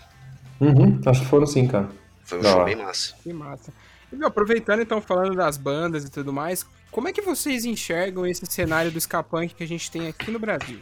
Uhum, 0.60 1.00
acho 1.04 1.20
que 1.20 1.26
foram 1.26 1.46
sim, 1.46 1.66
cara. 1.66 1.88
Foi 2.24 2.38
um 2.38 2.42
Da 2.42 2.50
show 2.50 2.60
hora. 2.60 2.66
bem 2.66 2.76
massa. 2.76 3.14
Que 3.22 3.32
massa. 3.32 3.72
E, 4.12 4.16
meu, 4.16 4.28
aproveitando 4.28 4.80
então, 4.80 5.00
falando 5.00 5.34
das 5.34 5.56
bandas 5.56 6.04
e 6.04 6.10
tudo 6.10 6.32
mais, 6.32 6.64
como 6.90 7.08
é 7.08 7.12
que 7.12 7.20
vocês 7.20 7.64
enxergam 7.64 8.24
esse 8.26 8.46
cenário 8.46 8.90
do 8.90 8.98
ska 8.98 9.22
punk 9.22 9.54
que 9.54 9.64
a 9.64 9.68
gente 9.68 9.90
tem 9.90 10.08
aqui 10.08 10.30
no 10.30 10.38
Brasil? 10.38 10.78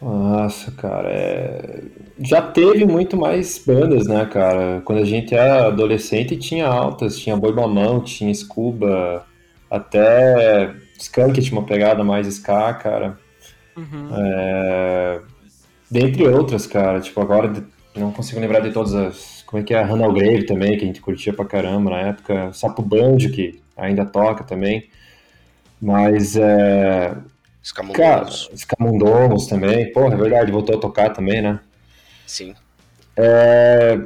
Nossa, 0.00 0.70
cara, 0.72 1.10
é... 1.10 1.82
já 2.18 2.40
teve 2.40 2.86
muito 2.86 3.16
mais 3.16 3.62
bandas, 3.64 4.06
né, 4.06 4.24
cara? 4.24 4.80
Quando 4.84 5.02
a 5.02 5.04
gente 5.04 5.34
era 5.34 5.66
adolescente 5.66 6.36
tinha 6.36 6.66
altas, 6.66 7.18
tinha 7.18 7.36
Boi 7.36 7.52
Mamão, 7.52 8.00
tinha 8.00 8.32
Scuba, 8.32 9.26
até 9.70 10.74
Skunk 10.98 11.40
tinha 11.42 11.58
uma 11.58 11.66
pegada 11.66 12.02
mais 12.02 12.26
ska, 12.26 12.72
cara. 12.74 13.18
Uhum. 13.76 14.08
É... 14.12 15.20
Dentre 15.90 16.26
outras, 16.28 16.66
cara, 16.66 17.00
tipo, 17.00 17.20
agora 17.20 17.52
não 17.96 18.12
consigo 18.12 18.40
lembrar 18.40 18.60
de 18.60 18.70
todas 18.70 18.94
as. 18.94 19.42
Como 19.46 19.60
é 19.60 19.64
que 19.64 19.74
é? 19.74 19.82
Hannah 19.82 20.12
Grave 20.12 20.44
também, 20.44 20.78
que 20.78 20.84
a 20.84 20.86
gente 20.86 21.00
curtia 21.00 21.32
pra 21.32 21.44
caramba 21.44 21.90
na 21.90 22.00
época. 22.00 22.52
Sapo 22.52 22.82
Banjo, 22.82 23.30
que 23.32 23.60
ainda 23.76 24.04
toca 24.06 24.44
também. 24.44 24.88
Mas 25.80 26.36
é. 26.36 27.16
Cara, 27.92 28.22
Escamundos. 28.22 28.50
Escamundongos 28.52 29.46
também. 29.46 29.92
Porra, 29.92 30.14
é 30.14 30.16
verdade, 30.16 30.52
voltou 30.52 30.76
a 30.76 30.80
tocar 30.80 31.10
também, 31.10 31.42
né? 31.42 31.60
Sim. 32.26 32.54
É, 33.16 33.98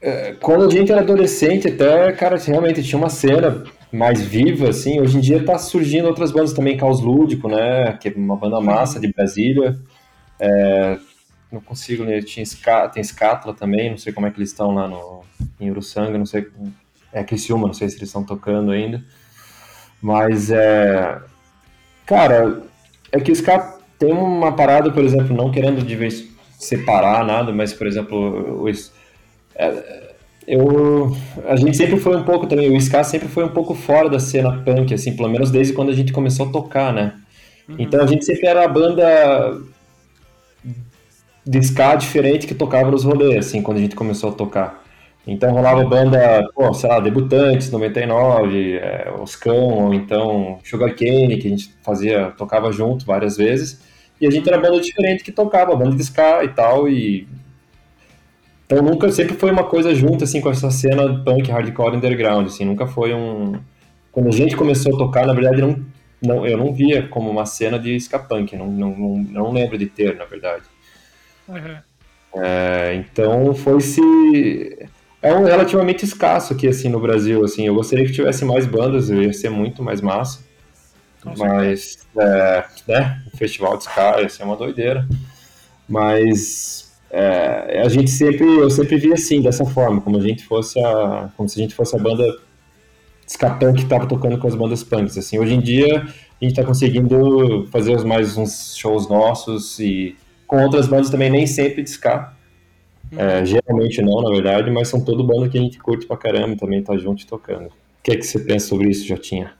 é, 0.00 0.32
Quando 0.40 0.66
a 0.66 0.70
gente 0.70 0.90
era 0.90 1.02
adolescente, 1.02 1.68
até, 1.68 2.12
cara, 2.12 2.36
realmente 2.38 2.82
tinha 2.82 2.98
uma 2.98 3.10
cena 3.10 3.64
mais 3.92 4.20
viva, 4.22 4.68
assim. 4.70 5.00
Hoje 5.00 5.18
em 5.18 5.20
dia 5.20 5.44
tá 5.44 5.58
surgindo 5.58 6.08
outras 6.08 6.32
bandas 6.32 6.52
também, 6.52 6.76
Caos 6.76 7.00
Lúdico, 7.00 7.48
né? 7.48 7.96
Que 8.00 8.08
é 8.08 8.12
uma 8.16 8.36
banda 8.36 8.60
massa 8.60 8.98
de 8.98 9.12
Brasília. 9.12 9.78
É, 10.38 10.98
Não 11.52 11.60
consigo 11.60 12.04
ler, 12.04 12.24
tinha 12.24 12.44
tem 12.92 13.02
Scatla 13.04 13.54
também, 13.54 13.90
não 13.90 13.98
sei 13.98 14.12
como 14.12 14.26
é 14.26 14.30
que 14.30 14.38
eles 14.38 14.50
estão 14.50 14.72
lá 14.74 14.88
no, 14.88 15.22
em 15.60 15.70
Uruçanga, 15.70 16.16
não 16.18 16.26
sei. 16.26 16.48
É 17.12 17.24
Criciúma, 17.24 17.66
não 17.66 17.74
sei 17.74 17.88
se 17.88 17.96
eles 17.96 18.08
estão 18.08 18.24
tocando 18.24 18.70
ainda. 18.72 19.04
Mas 20.00 20.50
é. 20.50 21.20
Cara, 22.06 22.62
é 23.12 23.20
que 23.20 23.30
o 23.30 23.34
Ska 23.34 23.78
tem 23.98 24.12
uma 24.12 24.52
parada, 24.52 24.90
por 24.90 25.04
exemplo, 25.04 25.36
não 25.36 25.50
querendo 25.50 25.84
divers- 25.84 26.24
separar 26.58 27.24
nada, 27.24 27.52
mas, 27.52 27.72
por 27.72 27.86
exemplo, 27.86 28.62
o, 28.62 28.68
é, 29.54 30.12
eu, 30.46 31.16
a 31.46 31.56
gente 31.56 31.76
sempre 31.76 31.98
foi 31.98 32.16
um 32.16 32.24
pouco 32.24 32.46
também, 32.46 32.70
o 32.70 32.76
Ska 32.76 33.04
sempre 33.04 33.28
foi 33.28 33.44
um 33.44 33.48
pouco 33.50 33.74
fora 33.74 34.08
da 34.08 34.18
cena 34.18 34.62
punk, 34.64 34.92
assim, 34.94 35.14
pelo 35.14 35.28
menos 35.28 35.50
desde 35.50 35.72
quando 35.72 35.90
a 35.90 35.94
gente 35.94 36.12
começou 36.12 36.48
a 36.48 36.52
tocar, 36.52 36.92
né? 36.92 37.14
Então 37.78 38.02
a 38.02 38.06
gente 38.06 38.24
sempre 38.24 38.46
era 38.46 38.64
a 38.64 38.68
banda 38.68 39.60
de 41.46 41.58
ska 41.58 41.94
diferente 41.94 42.46
que 42.46 42.54
tocava 42.54 42.90
nos 42.90 43.04
rolês, 43.04 43.46
assim, 43.46 43.62
quando 43.62 43.78
a 43.78 43.80
gente 43.80 43.94
começou 43.94 44.30
a 44.30 44.32
tocar. 44.32 44.79
Então 45.26 45.52
rolava 45.52 45.84
banda, 45.84 46.48
pô, 46.54 46.72
sei 46.72 46.88
lá, 46.88 46.98
Debutantes, 46.98 47.70
99, 47.70 48.78
é, 48.78 49.12
Oscão, 49.20 49.86
ou 49.86 49.94
então 49.94 50.58
Sugarcane, 50.64 51.36
que 51.38 51.46
a 51.46 51.50
gente 51.50 51.74
fazia, 51.82 52.30
tocava 52.36 52.72
junto 52.72 53.04
várias 53.04 53.36
vezes. 53.36 53.80
E 54.20 54.26
a 54.26 54.30
gente 54.30 54.48
era 54.48 54.58
banda 54.58 54.80
diferente 54.80 55.22
que 55.22 55.32
tocava, 55.32 55.76
banda 55.76 55.94
de 55.96 56.02
ska 56.02 56.44
e 56.44 56.48
tal, 56.48 56.88
e... 56.88 57.28
Então 58.66 58.82
nunca, 58.82 59.10
sempre 59.10 59.34
foi 59.34 59.50
uma 59.50 59.64
coisa 59.64 59.94
junto, 59.94 60.24
assim, 60.24 60.40
com 60.40 60.50
essa 60.50 60.70
cena 60.70 61.22
punk, 61.24 61.50
hardcore, 61.50 61.96
underground, 61.96 62.46
assim, 62.46 62.64
nunca 62.64 62.86
foi 62.86 63.12
um... 63.12 63.60
Quando 64.12 64.28
a 64.28 64.32
gente 64.32 64.56
começou 64.56 64.94
a 64.94 64.98
tocar, 64.98 65.26
na 65.26 65.32
verdade, 65.32 65.60
não, 65.60 65.84
não, 66.22 66.46
eu 66.46 66.56
não 66.56 66.72
via 66.72 67.06
como 67.08 67.30
uma 67.30 67.46
cena 67.46 67.78
de 67.78 67.94
ska 67.96 68.18
punk, 68.18 68.56
não, 68.56 68.66
não, 68.66 68.90
não, 68.96 69.16
não 69.16 69.52
lembro 69.52 69.76
de 69.76 69.86
ter, 69.86 70.16
na 70.16 70.24
verdade. 70.24 70.64
Uhum. 71.48 71.76
É, 72.34 72.94
então 72.94 73.54
foi 73.54 73.80
se 73.80 74.00
é 75.22 75.34
um 75.34 75.44
relativamente 75.44 76.04
escasso 76.04 76.52
aqui 76.52 76.66
assim 76.66 76.88
no 76.88 77.00
Brasil 77.00 77.44
assim. 77.44 77.66
Eu 77.66 77.74
gostaria 77.74 78.06
que 78.06 78.12
tivesse 78.12 78.44
mais 78.44 78.66
bandas 78.66 79.10
ia 79.10 79.32
ser 79.32 79.50
muito 79.50 79.82
mais 79.82 80.00
massa. 80.00 80.40
Com 81.22 81.34
mas 81.36 81.98
é, 82.16 82.64
né 82.88 83.22
o 83.32 83.36
festival 83.36 83.76
de 83.76 83.84
ska 83.84 84.22
ia 84.22 84.28
ser 84.28 84.44
uma 84.44 84.56
doideira. 84.56 85.06
Mas 85.88 86.90
é, 87.10 87.82
a 87.84 87.88
gente 87.88 88.10
sempre 88.10 88.44
eu 88.44 88.70
sempre 88.70 88.96
via 88.96 89.14
assim 89.14 89.42
dessa 89.42 89.64
forma 89.64 90.00
como 90.00 90.16
a 90.16 90.22
gente 90.22 90.44
fosse 90.44 90.82
a 90.82 91.28
como 91.36 91.48
se 91.48 91.60
a 91.60 91.62
gente 91.62 91.74
fosse 91.74 91.94
a 91.94 91.98
banda 91.98 92.24
punk 93.60 93.76
que 93.76 93.82
estava 93.82 94.06
tocando 94.06 94.38
com 94.38 94.48
as 94.48 94.54
bandas 94.54 94.82
punks 94.82 95.18
assim. 95.18 95.38
Hoje 95.38 95.54
em 95.54 95.60
dia 95.60 95.96
a 95.96 96.44
gente 96.44 96.52
está 96.52 96.64
conseguindo 96.64 97.66
fazer 97.70 98.02
mais 98.04 98.38
uns 98.38 98.74
shows 98.74 99.06
nossos 99.08 99.78
e 99.78 100.16
com 100.46 100.62
outras 100.62 100.88
bandas 100.88 101.10
também 101.10 101.28
nem 101.28 101.46
sempre 101.46 101.82
de 101.82 101.90
ska 101.90 102.39
é, 103.16 103.44
geralmente 103.44 104.00
não, 104.02 104.22
na 104.22 104.30
verdade, 104.30 104.70
mas 104.70 104.88
são 104.88 105.04
todo 105.04 105.24
banda 105.24 105.48
que 105.48 105.58
a 105.58 105.60
gente 105.60 105.78
curte 105.78 106.06
pra 106.06 106.16
caramba 106.16 106.56
também 106.56 106.82
tá 106.82 106.96
junto 106.96 107.22
e 107.22 107.26
tocando. 107.26 107.66
O 107.66 108.02
que 108.02 108.12
é 108.12 108.16
que 108.16 108.22
você 108.22 108.38
pensa 108.38 108.68
sobre 108.68 108.88
isso, 108.88 109.06
Jotinha? 109.06 109.54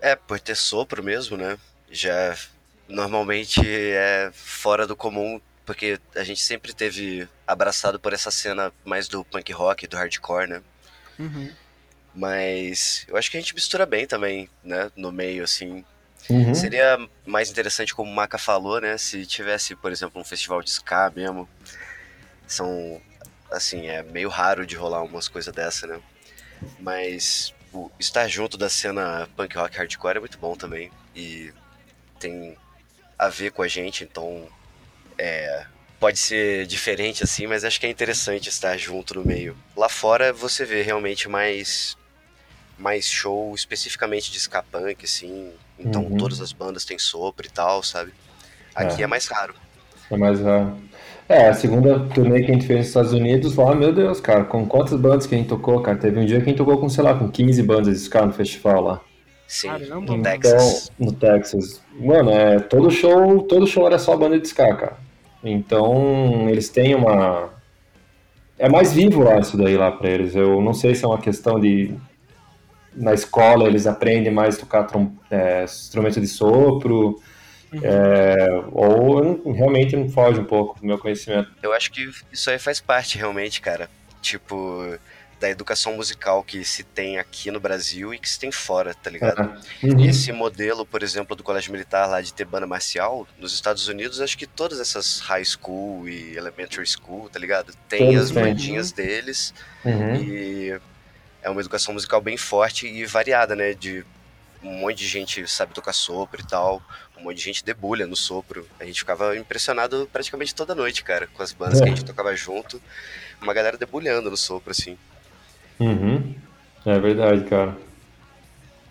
É, 0.00 0.16
por 0.16 0.40
ter 0.40 0.56
sopro 0.56 1.02
mesmo, 1.02 1.36
né? 1.36 1.58
Já 1.90 2.36
normalmente 2.88 3.60
é 3.64 4.30
fora 4.32 4.86
do 4.86 4.96
comum, 4.96 5.40
porque 5.64 5.98
a 6.14 6.24
gente 6.24 6.42
sempre 6.42 6.72
teve 6.72 7.28
abraçado 7.46 7.98
por 7.98 8.12
essa 8.12 8.30
cena 8.30 8.72
mais 8.84 9.08
do 9.08 9.24
punk 9.24 9.52
rock, 9.52 9.86
do 9.86 9.96
hardcore, 9.96 10.48
né? 10.48 10.62
Uhum. 11.18 11.50
Mas 12.14 13.04
eu 13.08 13.16
acho 13.16 13.30
que 13.30 13.36
a 13.36 13.40
gente 13.40 13.54
mistura 13.54 13.84
bem 13.84 14.06
também, 14.06 14.48
né? 14.64 14.90
No 14.96 15.12
meio, 15.12 15.44
assim. 15.44 15.84
Uhum. 16.30 16.54
Seria 16.54 16.98
mais 17.26 17.50
interessante, 17.50 17.94
como 17.94 18.10
o 18.10 18.14
Maca 18.14 18.38
falou, 18.38 18.80
né? 18.80 18.96
Se 18.96 19.26
tivesse, 19.26 19.76
por 19.76 19.92
exemplo, 19.92 20.20
um 20.20 20.24
festival 20.24 20.62
de 20.62 20.70
ska 20.70 21.12
mesmo. 21.14 21.48
São, 22.46 23.00
assim, 23.50 23.86
é 23.86 24.02
meio 24.02 24.28
raro 24.28 24.66
de 24.66 24.76
rolar 24.76 25.02
umas 25.02 25.28
coisas 25.28 25.52
dessa, 25.54 25.86
né? 25.86 26.00
Mas 26.80 27.52
o 27.72 27.90
estar 27.98 28.28
junto 28.28 28.56
da 28.56 28.68
cena 28.68 29.28
punk 29.36 29.56
rock 29.56 29.76
hardcore 29.76 30.16
é 30.16 30.20
muito 30.20 30.38
bom 30.38 30.54
também. 30.54 30.90
E 31.14 31.52
tem 32.18 32.56
a 33.18 33.28
ver 33.28 33.50
com 33.50 33.62
a 33.62 33.68
gente, 33.68 34.04
então 34.04 34.48
é, 35.18 35.66
pode 35.98 36.18
ser 36.18 36.66
diferente 36.66 37.24
assim, 37.24 37.46
mas 37.46 37.64
acho 37.64 37.80
que 37.80 37.86
é 37.86 37.90
interessante 37.90 38.48
estar 38.48 38.76
junto 38.76 39.14
no 39.14 39.24
meio. 39.24 39.56
Lá 39.76 39.88
fora 39.88 40.32
você 40.32 40.64
vê 40.64 40.82
realmente 40.82 41.28
mais 41.28 41.96
mais 42.78 43.06
show 43.06 43.54
especificamente 43.54 44.30
de 44.30 44.38
ska 44.38 44.62
punk, 44.62 45.04
assim. 45.04 45.54
Então 45.78 46.04
Uhum. 46.04 46.16
todas 46.18 46.40
as 46.40 46.52
bandas 46.52 46.84
têm 46.84 46.98
sopro 46.98 47.46
e 47.46 47.50
tal, 47.50 47.82
sabe? 47.82 48.12
Aqui 48.74 49.00
É. 49.00 49.04
é, 49.04 49.06
mais 49.06 49.26
raro. 49.26 49.54
É 50.10 50.16
mais 50.16 50.40
raro. 50.40 50.78
É, 51.28 51.48
a 51.48 51.54
segunda 51.54 51.98
turnê 52.14 52.42
que 52.42 52.50
a 52.50 52.54
gente 52.54 52.66
fez 52.66 52.78
nos 52.78 52.88
Estados 52.88 53.12
Unidos, 53.12 53.56
lá, 53.56 53.74
meu 53.74 53.92
Deus, 53.92 54.20
cara, 54.20 54.44
com 54.44 54.64
quantas 54.64 54.98
bandas 54.98 55.26
que 55.26 55.34
a 55.34 55.38
gente 55.38 55.48
tocou, 55.48 55.80
cara? 55.80 55.98
Teve 55.98 56.20
um 56.20 56.24
dia 56.24 56.38
que 56.38 56.44
a 56.44 56.48
gente 56.48 56.58
tocou 56.58 56.78
com, 56.78 56.88
sei 56.88 57.02
lá, 57.02 57.14
com 57.14 57.28
15 57.28 57.62
bandas 57.64 57.88
de 57.88 58.04
ska 58.04 58.24
no 58.24 58.32
festival 58.32 58.80
lá. 58.80 59.00
Sim, 59.48 59.68
Caramba, 59.68 59.94
no 59.94 60.12
mano. 60.12 60.22
Texas. 60.22 60.92
Então, 60.94 61.06
no 61.06 61.12
Texas. 61.12 61.82
Mano, 61.98 62.30
é, 62.30 62.60
todo 62.60 62.90
show, 62.90 63.42
todo 63.42 63.66
show 63.66 63.86
era 63.86 63.98
só 63.98 64.16
banda 64.16 64.38
de 64.38 64.46
ska, 64.46 64.74
cara. 64.74 64.96
Então, 65.42 66.48
eles 66.48 66.68
têm 66.68 66.94
uma... 66.94 67.50
É 68.58 68.68
mais 68.68 68.92
vivo 68.92 69.22
lá 69.22 69.38
isso 69.38 69.56
daí 69.56 69.76
lá 69.76 69.90
pra 69.90 70.08
eles. 70.08 70.34
Eu 70.34 70.60
não 70.60 70.72
sei 70.72 70.94
se 70.94 71.04
é 71.04 71.08
uma 71.08 71.18
questão 71.18 71.58
de... 71.58 71.92
Na 72.94 73.12
escola 73.12 73.66
eles 73.66 73.86
aprendem 73.86 74.32
mais 74.32 74.56
a 74.56 74.60
tocar 74.60 74.84
trom... 74.84 75.10
é, 75.30 75.64
instrumento 75.64 76.20
de 76.20 76.26
sopro, 76.26 77.20
é, 77.82 78.46
ou 78.72 79.22
não- 79.24 79.52
realmente 79.52 79.96
não 79.96 80.08
foge 80.08 80.40
um 80.40 80.44
pouco 80.44 80.78
do 80.80 80.86
meu 80.86 80.98
conhecimento. 80.98 81.50
Eu 81.62 81.72
acho 81.72 81.90
que 81.90 82.10
isso 82.32 82.50
aí 82.50 82.58
faz 82.58 82.80
parte 82.80 83.18
realmente, 83.18 83.60
cara. 83.60 83.88
Tipo, 84.22 84.98
da 85.38 85.50
educação 85.50 85.94
musical 85.94 86.42
que 86.42 86.64
se 86.64 86.82
tem 86.82 87.18
aqui 87.18 87.50
no 87.50 87.60
Brasil 87.60 88.14
e 88.14 88.18
que 88.18 88.26
se 88.28 88.38
tem 88.40 88.50
fora, 88.50 88.94
tá 88.94 89.10
ligado? 89.10 89.52
Uhum. 89.82 90.04
Esse 90.08 90.32
modelo, 90.32 90.86
por 90.86 91.02
exemplo, 91.02 91.36
do 91.36 91.42
colégio 91.42 91.70
militar 91.70 92.06
lá 92.06 92.22
de 92.22 92.32
ter 92.32 92.46
banda 92.46 92.66
marcial, 92.66 93.28
nos 93.38 93.52
Estados 93.52 93.86
Unidos, 93.86 94.20
acho 94.20 94.36
que 94.38 94.46
todas 94.46 94.80
essas 94.80 95.20
high 95.20 95.44
school 95.44 96.08
e 96.08 96.34
elementary 96.36 96.86
school, 96.86 97.28
tá 97.28 97.38
ligado? 97.38 97.74
Tem 97.88 98.06
Todas 98.06 98.22
as 98.22 98.30
têm. 98.30 98.42
bandinhas 98.44 98.92
deles 98.92 99.52
Uhum. 99.84 100.14
e 100.16 100.80
é 101.42 101.50
uma 101.50 101.60
educação 101.60 101.92
musical 101.92 102.20
bem 102.22 102.38
forte 102.38 102.86
e 102.86 103.04
variada, 103.04 103.54
né? 103.54 103.74
De 103.74 104.04
um 104.62 104.72
monte 104.78 105.00
de 105.00 105.06
gente 105.06 105.46
sabe 105.46 105.74
tocar 105.74 105.92
sopro 105.92 106.40
e 106.40 106.46
tal, 106.46 106.80
um 107.18 107.22
monte 107.24 107.38
de 107.38 107.44
gente 107.44 107.64
debulha 107.64 108.06
no 108.06 108.16
sopro. 108.16 108.66
A 108.78 108.84
gente 108.84 109.00
ficava 109.00 109.36
impressionado 109.36 110.08
praticamente 110.12 110.54
toda 110.54 110.74
noite, 110.74 111.02
cara, 111.02 111.26
com 111.26 111.42
as 111.42 111.52
bandas 111.52 111.80
que 111.80 111.86
a 111.86 111.88
gente 111.88 112.04
tocava 112.04 112.34
junto, 112.36 112.80
uma 113.40 113.54
galera 113.54 113.76
debulhando 113.76 114.30
no 114.30 114.36
sopro, 114.36 114.70
assim. 114.70 114.96
Uhum. 115.78 116.34
É 116.84 116.98
verdade, 116.98 117.44
cara. 117.44 117.76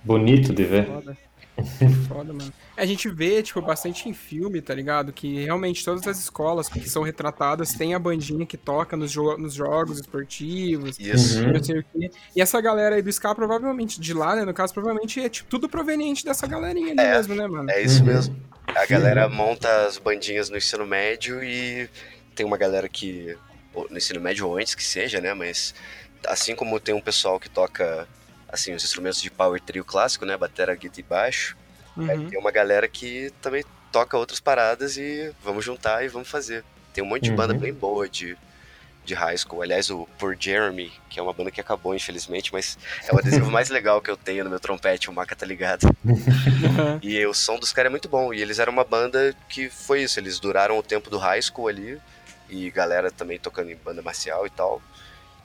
Bonito 0.04 0.54
de 0.54 0.64
ver. 0.64 0.88
Foda. 1.56 1.96
Foda, 2.08 2.34
mano. 2.34 2.54
A 2.76 2.86
gente 2.86 3.08
vê, 3.10 3.42
tipo, 3.42 3.62
bastante 3.62 4.10
em 4.10 4.14
filme, 4.14 4.62
tá 4.62 4.74
ligado? 4.74 5.14
Que 5.14 5.44
realmente 5.46 5.84
todas 5.86 6.06
as 6.08 6.20
escolas 6.20 6.68
que 6.68 6.88
são 6.90 7.02
retratadas 7.04 7.74
têm 7.74 7.94
a 7.94 8.00
bandinha 8.00 8.46
que 8.46 8.58
toca 8.58 8.98
nos, 8.98 9.12
jo- 9.12 9.38
nos 9.38 9.54
jogos 9.54 10.00
esportivos. 10.00 11.00
Isso. 11.00 11.40
Uhum. 11.42 11.54
não 11.54 11.64
sei 11.64 11.80
o 11.80 11.86
quê. 11.94 12.12
E 12.36 12.42
essa 12.42 12.60
galera 12.60 12.96
aí 12.96 13.02
do 13.02 13.10
Ska, 13.10 13.34
provavelmente, 13.34 14.00
de 14.02 14.14
lá, 14.14 14.36
né? 14.36 14.44
No 14.44 14.54
caso, 14.54 14.74
provavelmente 14.74 15.20
é 15.20 15.30
tipo, 15.30 15.50
tudo 15.50 15.70
proveniente 15.70 16.26
dessa 16.26 16.46
galerinha 16.46 16.92
ali 16.92 17.00
É. 17.00 17.12
mesmo, 17.16 17.36
né, 17.36 17.48
mano? 17.48 17.70
É 17.72 17.82
isso 17.82 18.00
Uhum. 18.02 18.06
mesmo. 18.08 18.36
A 18.68 18.86
galera 18.86 19.30
monta 19.30 19.86
as 19.86 19.98
bandinhas 19.98 20.50
no 20.50 20.58
ensino 20.58 20.86
médio 20.86 21.44
e 21.44 21.88
tem 22.36 22.46
uma 22.46 22.58
galera 22.58 22.90
que. 22.90 23.38
No 23.90 23.98
ensino 23.98 24.20
médio 24.22 24.48
ou 24.48 24.58
antes 24.58 24.74
que 24.76 24.84
seja, 24.84 25.20
né? 25.22 25.34
Mas 25.34 25.74
assim 26.28 26.56
como 26.56 26.80
tem 26.80 26.96
um 26.96 27.02
pessoal 27.02 27.40
que 27.40 27.50
toca 27.50 28.08
assim, 28.56 28.74
os 28.74 28.84
instrumentos 28.84 29.22
de 29.22 29.30
power 29.30 29.62
trio 29.62 29.86
clássico, 29.86 30.26
né? 30.26 30.36
Batera, 30.36 30.74
guitarra 30.76 31.00
e 31.00 31.04
baixo. 31.04 31.56
Aí 31.98 32.18
Uhum. 32.18 32.28
tem 32.30 32.40
uma 32.40 32.52
galera 32.52 32.88
que 32.88 33.32
também 33.42 33.64
toca 33.92 34.18
outras 34.18 34.40
paradas 34.40 34.98
e 34.98 35.32
vamos 35.44 35.64
juntar 35.64 36.04
e 36.04 36.08
vamos 36.10 36.28
fazer. 36.28 36.64
Tem 36.94 37.04
um 37.04 37.08
monte 37.08 37.24
de 37.24 37.32
banda 37.32 37.54
Uhum. 37.54 37.60
bem 37.60 37.74
boa 37.74 38.10
de, 38.10 38.38
de 39.06 39.14
high 39.14 39.38
school. 39.38 39.62
Aliás, 39.62 39.90
o 39.90 40.06
Por 40.18 40.36
Jeremy, 40.38 40.92
que 41.10 41.20
é 41.20 41.24
uma 41.24 41.32
banda 41.32 41.52
que 41.52 41.62
acabou, 41.62 41.96
infelizmente, 41.96 42.52
mas 42.52 42.78
é 43.08 43.14
o 43.14 43.18
adesivo 43.18 43.50
mais 43.52 43.70
legal 43.70 44.02
que 44.02 44.10
eu 44.12 44.18
tenho 44.18 44.44
no 44.44 44.50
meu 44.50 44.60
trompete, 44.60 45.10
o 45.10 45.14
Maca 45.14 45.36
tá 45.36 45.46
ligado. 45.46 45.88
E 47.02 47.26
o 47.26 47.34
som 47.34 47.58
dos 47.60 47.72
caras 47.72 47.88
é 47.90 47.92
muito 47.92 48.10
bom. 48.10 48.34
E 48.34 48.42
eles 48.42 48.60
eram 48.60 48.74
uma 48.74 48.84
banda 48.84 49.36
que 49.50 49.70
foi 49.70 50.04
isso. 50.04 50.20
Eles 50.20 50.40
duraram 50.40 50.78
o 50.78 50.84
tempo 50.84 51.10
do 51.10 51.18
high 51.18 51.42
school 51.42 51.68
ali. 51.68 52.00
E 52.50 52.70
galera 52.72 53.10
também 53.12 53.40
tocando 53.40 53.72
em 53.72 53.76
banda 53.76 54.02
marcial 54.02 54.46
e 54.46 54.50
tal. 54.50 54.82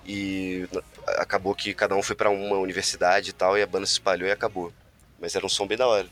E 0.07 0.69
acabou 1.19 1.55
que 1.55 1.75
cada 1.75 1.95
um 1.95 2.03
foi 2.03 2.17
pra 2.17 2.31
uma 2.31 2.57
universidade 2.57 3.31
e 3.31 3.33
tal. 3.33 3.57
E 3.57 3.63
a 3.63 3.67
banda 3.67 3.87
se 3.87 3.93
espalhou 3.93 4.29
e 4.29 4.33
acabou. 4.33 4.73
Mas 5.21 5.35
era 5.35 5.45
um 5.45 5.49
som 5.49 5.67
bem 5.67 5.77
da 5.77 5.87
hora. 5.87 6.09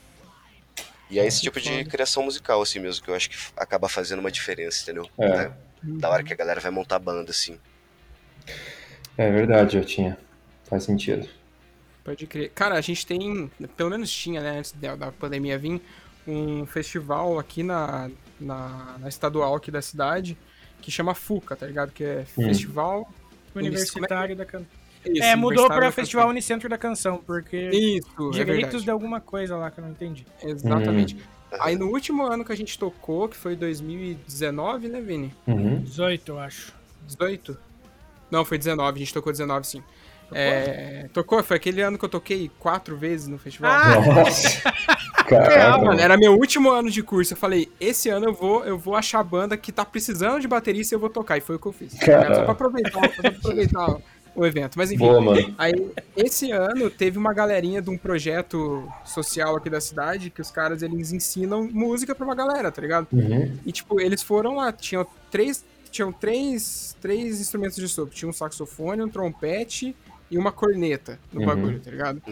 E 1.11 1.19
é 1.19 1.27
esse 1.27 1.41
tipo 1.41 1.59
de 1.61 1.85
criação 1.87 2.25
musical, 2.25 2.61
assim 2.61 2.79
mesmo, 2.79 3.03
que 3.03 3.11
eu 3.11 3.15
acho 3.15 3.31
que 3.31 3.37
acaba 3.57 3.89
fazendo 3.89 4.19
uma 4.21 4.31
diferença, 4.31 4.83
entendeu? 4.83 5.09
É. 5.19 5.29
Da, 5.29 5.53
da 5.83 6.11
hora 6.11 6.23
que 6.23 6.33
a 6.33 6.37
galera 6.37 6.61
vai 6.61 6.71
montar 6.71 6.99
banda, 6.99 7.31
assim. 7.31 7.59
É 9.17 9.31
verdade, 9.31 9.79
Jotinha. 9.79 10.19
Faz 10.65 10.85
sentido. 10.85 11.27
Pode 12.05 12.27
crer. 12.27 12.51
Cara, 12.55 12.75
a 12.75 12.81
gente 12.83 13.07
tem, 13.07 13.51
pelo 13.77 13.91
menos 13.91 14.11
tinha, 14.11 14.41
né, 14.43 14.59
antes 14.59 14.73
da, 14.73 14.97
da 14.97 15.11
pandemia 15.11 15.59
vir, 15.59 15.81
um 16.27 16.67
festival 16.67 17.39
aqui 17.39 17.63
na, 17.63 18.11
na, 18.39 18.97
na 18.99 19.09
estadual 19.09 19.55
aqui 19.55 19.71
da 19.71 19.81
cidade 19.81 20.37
que 20.81 20.91
chama 20.91 21.15
FUCA, 21.15 21.57
tá 21.57 21.67
ligado? 21.67 21.91
Que 21.93 22.05
é 22.05 22.27
Hum. 22.37 22.45
Festival 22.47 23.13
Universitário 23.55 24.37
da 24.37 24.45
Canção. 24.45 24.67
Isso, 25.07 25.23
É, 25.23 25.37
mudou 25.37 25.69
da 25.69 25.93
Festival. 25.93 26.29
Unicentro 26.29 26.69
da 26.69 26.77
Canção, 26.77 27.19
porque 27.25 27.57
Isso, 27.71 28.09
é 28.19 28.31
direitos 28.33 28.47
verdade. 28.47 28.85
de 28.85 28.91
alguma 28.91 29.21
coisa 29.21 29.57
lá 29.57 29.71
que 29.71 29.79
eu 29.79 29.85
não 29.85 29.91
entendi. 29.93 30.27
Exatamente. 30.43 31.15
Hum. 31.17 31.19
Aí 31.61 31.77
no 31.77 31.87
último 31.87 32.25
ano 32.27 32.45
que 32.45 32.53
a 32.53 32.57
gente 32.57 32.79
tocou, 32.79 33.29
que 33.29 33.37
foi 33.37 33.57
2019, 33.57 34.89
né, 34.89 35.01
Vini? 35.01 35.35
Uhum. 35.47 35.81
18, 35.81 36.33
eu 36.33 36.39
acho. 36.39 36.75
18? 37.07 37.57
Não, 38.31 38.45
foi 38.45 38.59
19, 38.59 38.97
a 38.97 38.99
gente 38.99 39.15
tocou 39.15 39.33
19 39.33 39.67
sim. 39.67 39.83
É, 40.31 41.09
tocou, 41.13 41.43
foi 41.43 41.57
aquele 41.57 41.81
ano 41.81 41.97
que 41.97 42.05
eu 42.05 42.09
toquei 42.09 42.51
quatro 42.59 42.99
vezes 42.99 43.29
no 43.29 43.39
festival. 43.39 43.71
Ah! 43.73 44.01
Nossa. 44.15 44.63
Caraca, 45.29 45.85
Mano, 45.85 46.01
era 46.01 46.17
meu 46.17 46.33
último 46.35 46.71
ano 46.71 46.91
de 46.91 47.03
curso. 47.03 47.35
Eu 47.35 47.37
falei, 47.37 47.69
esse 47.81 48.09
ano 48.09 48.27
eu 48.27 48.35
vou, 48.35 48.65
eu 48.65 48.79
vou 48.79 48.95
achar 48.95 49.21
a 49.21 49.25
banda 49.25 49.57
que 49.57 49.71
tá 49.71 49.85
precisando 49.85 50.41
de 50.41 50.49
baterista 50.49 50.95
e 50.95 50.97
eu 50.97 51.01
vou 51.01 51.11
tocar. 51.11 51.37
E 51.37 51.41
foi 51.41 51.57
o 51.57 51.59
que 51.59 51.67
eu 51.67 51.73
fiz. 51.73 51.93
ligado? 52.01 52.35
Só 52.35 52.43
pra 52.43 52.53
aproveitar, 52.53 53.15
só 53.15 53.21
pra 53.23 53.31
aproveitar 53.31 53.97
o 54.35 54.47
evento. 54.47 54.79
Mas 54.79 54.91
enfim, 54.91 55.05
Boa, 55.05 55.21
mano. 55.21 55.55
aí 55.59 55.73
esse 56.17 56.51
ano 56.51 56.89
teve 56.89 57.19
uma 57.19 57.33
galerinha 57.35 57.83
de 57.83 57.91
um 57.91 57.99
projeto 57.99 58.89
social 59.05 59.57
aqui 59.57 59.69
da 59.69 59.81
cidade 59.81 60.31
que 60.31 60.41
os 60.41 60.51
caras 60.51 60.83
eles 60.83 61.13
ensinam 61.13 61.69
música 61.71 62.15
pra 62.15 62.25
uma 62.25 62.35
galera, 62.35 62.71
tá 62.71 62.81
ligado? 62.81 63.09
Uhum. 63.13 63.57
E 63.67 63.73
tipo, 63.73 64.01
eles 64.01 64.23
foram 64.23 64.57
lá, 64.57 64.73
tinham 64.73 65.07
três, 65.31 65.65
tinham 65.91 66.13
três, 66.13 66.97
três 67.01 67.41
instrumentos 67.41 67.77
de 67.77 67.89
sopro. 67.89 68.15
Tinha 68.15 68.29
um 68.29 68.33
saxofone, 68.33 69.03
um 69.03 69.09
trompete 69.09 69.95
e 70.31 70.37
uma 70.39 70.53
corneta 70.53 71.19
no 71.33 71.41
Uhum. 71.41 71.47
bagulho, 71.47 71.81
tá 71.81 71.91
ligado? 71.91 72.23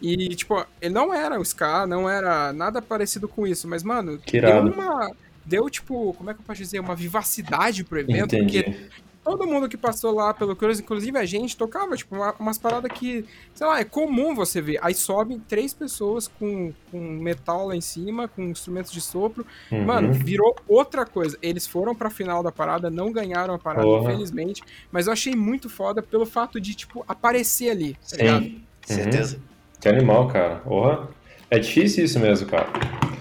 E 0.00 0.28
tipo, 0.34 0.64
ele 0.80 0.94
não 0.94 1.12
era 1.12 1.38
o 1.38 1.42
ska, 1.42 1.86
não 1.86 2.08
era 2.08 2.52
nada 2.52 2.80
parecido 2.82 3.28
com 3.28 3.46
isso, 3.46 3.68
mas 3.68 3.82
mano, 3.82 4.18
Que 4.18 4.40
deu 4.40 4.48
irado. 4.50 4.70
uma 4.72 5.10
deu 5.44 5.68
tipo, 5.68 6.14
como 6.14 6.30
é 6.30 6.34
que 6.34 6.40
eu 6.40 6.44
posso 6.44 6.60
dizer, 6.62 6.78
uma 6.80 6.94
vivacidade 6.94 7.82
pro 7.84 7.98
evento, 7.98 8.34
Entendi. 8.36 8.62
porque 8.62 8.86
todo 9.24 9.46
mundo 9.46 9.68
que 9.68 9.76
passou 9.76 10.12
lá 10.14 10.34
pelo 10.34 10.56
Cruz, 10.56 10.80
inclusive 10.80 11.16
a 11.18 11.24
gente, 11.24 11.56
tocava, 11.56 11.96
tipo, 11.96 12.14
uma- 12.16 12.34
umas 12.38 12.58
paradas 12.58 12.90
que, 12.92 13.24
sei 13.54 13.66
lá, 13.66 13.80
é 13.80 13.84
comum 13.84 14.34
você 14.34 14.60
ver. 14.60 14.78
Aí 14.82 14.94
sobem 14.94 15.38
três 15.38 15.72
pessoas 15.72 16.26
com, 16.28 16.72
com 16.90 16.98
metal 16.98 17.66
lá 17.68 17.76
em 17.76 17.80
cima, 17.80 18.26
com 18.28 18.42
instrumentos 18.42 18.90
de 18.90 19.00
sopro. 19.00 19.46
Uhum. 19.70 19.84
Mano, 19.84 20.12
virou 20.12 20.56
outra 20.68 21.06
coisa. 21.06 21.38
Eles 21.40 21.66
foram 21.66 21.94
pra 21.94 22.10
final 22.10 22.42
da 22.42 22.50
parada, 22.52 22.90
não 22.90 23.12
ganharam 23.12 23.54
a 23.54 23.58
parada, 23.58 23.86
Porra. 23.86 24.10
infelizmente. 24.12 24.62
Mas 24.90 25.06
eu 25.06 25.12
achei 25.12 25.34
muito 25.36 25.68
foda 25.70 26.02
pelo 26.02 26.26
fato 26.26 26.60
de, 26.60 26.74
tipo, 26.74 27.04
aparecer 27.06 27.70
ali, 27.70 27.96
tá 28.10 28.16
ligado? 28.16 28.42
Sim. 28.44 28.62
Certeza. 28.84 29.38
Que 29.80 29.88
animal, 29.88 30.28
cara. 30.28 30.56
Porra. 30.56 31.08
É 31.50 31.58
difícil 31.58 32.04
isso 32.04 32.18
mesmo, 32.18 32.48
cara. 32.48 32.68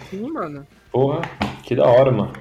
Sim, 0.09 0.31
mano. 0.31 0.65
Porra, 0.91 1.21
que 1.63 1.75
da 1.75 1.85
hora, 1.85 2.11
mano. 2.11 2.33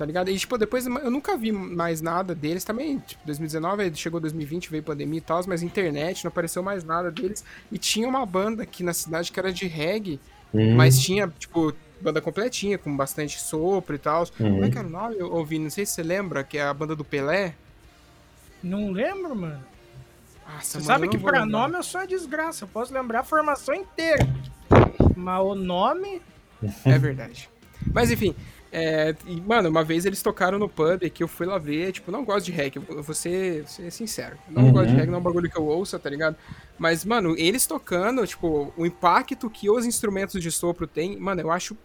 Tá 0.00 0.06
ligado? 0.06 0.30
E, 0.30 0.38
tipo, 0.38 0.56
depois 0.56 0.86
eu 0.86 1.10
nunca 1.10 1.36
vi 1.36 1.52
mais 1.52 2.00
nada 2.00 2.34
deles 2.34 2.64
também. 2.64 3.00
Tipo, 3.00 3.20
2019, 3.26 3.82
aí 3.82 3.94
chegou 3.94 4.18
2020, 4.18 4.70
veio 4.70 4.82
pandemia 4.82 5.18
e 5.18 5.20
tal, 5.20 5.42
mas 5.46 5.62
internet, 5.62 6.24
não 6.24 6.30
apareceu 6.30 6.62
mais 6.62 6.82
nada 6.82 7.10
deles. 7.10 7.44
E 7.70 7.76
tinha 7.76 8.08
uma 8.08 8.24
banda 8.24 8.62
aqui 8.62 8.82
na 8.82 8.94
cidade 8.94 9.30
que 9.30 9.38
era 9.38 9.52
de 9.52 9.66
reggae, 9.66 10.18
Hum, 10.54 10.74
mas 10.74 10.98
tinha, 10.98 11.28
tipo, 11.38 11.74
banda 12.00 12.18
completinha, 12.18 12.78
com 12.78 12.96
bastante 12.96 13.38
sopro 13.38 13.94
e 13.94 13.98
tal. 13.98 14.26
Como 14.38 14.48
é 14.48 14.64
Uhum. 14.64 14.70
que 14.70 14.78
era 14.78 14.86
o 14.86 14.90
nome? 14.90 15.16
Eu 15.18 15.30
ouvi, 15.34 15.58
não 15.58 15.68
sei 15.68 15.84
se 15.84 15.92
você 15.92 16.02
lembra, 16.02 16.42
que 16.42 16.56
é 16.56 16.62
a 16.62 16.72
banda 16.72 16.96
do 16.96 17.04
Pelé. 17.04 17.54
Não 18.62 18.90
lembro, 18.92 19.36
mano. 19.36 19.62
Nossa, 20.50 20.62
Você 20.62 20.76
mano, 20.78 20.86
sabe 20.86 21.08
que 21.10 21.18
pra 21.18 21.42
lembrar. 21.42 21.46
nome 21.46 21.76
eu 21.76 21.82
sou 21.82 22.00
uma 22.00 22.06
desgraça. 22.06 22.64
Eu 22.64 22.68
posso 22.68 22.94
lembrar 22.94 23.20
a 23.20 23.24
formação 23.24 23.74
inteira. 23.74 24.26
Mas 25.14 25.40
o 25.42 25.54
nome. 25.54 26.22
É 26.86 26.98
verdade. 26.98 27.50
Mas 27.92 28.10
enfim, 28.10 28.34
é, 28.72 29.14
e, 29.26 29.40
mano, 29.40 29.68
uma 29.68 29.82
vez 29.82 30.04
eles 30.04 30.22
tocaram 30.22 30.58
no 30.58 30.68
pub 30.68 31.08
que 31.10 31.22
eu 31.22 31.28
fui 31.28 31.46
lá 31.46 31.58
ver, 31.58 31.92
tipo, 31.92 32.10
não 32.10 32.24
gosto 32.24 32.46
de 32.46 32.52
reggae, 32.52 32.80
eu 32.88 33.02
vou 33.02 33.14
ser, 33.14 33.66
ser 33.68 33.90
sincero. 33.90 34.36
Não 34.48 34.64
Uhum. 34.64 34.72
gosto 34.72 34.88
de 34.88 34.94
reggae, 34.94 35.08
não 35.10 35.16
é 35.18 35.20
um 35.20 35.22
bagulho 35.24 35.50
que 35.50 35.58
eu 35.58 35.66
ouça, 35.66 35.98
tá 35.98 36.08
ligado? 36.08 36.36
Mas, 36.78 37.04
mano, 37.04 37.34
eles 37.36 37.66
tocando, 37.66 38.26
tipo, 38.26 38.72
o 38.76 38.86
impacto 38.86 39.50
que 39.50 39.68
os 39.68 39.84
instrumentos 39.84 40.40
de 40.40 40.50
sopro 40.50 40.86
têm, 40.86 41.18
mano, 41.18 41.40
eu 41.40 41.50
acho 41.50 41.76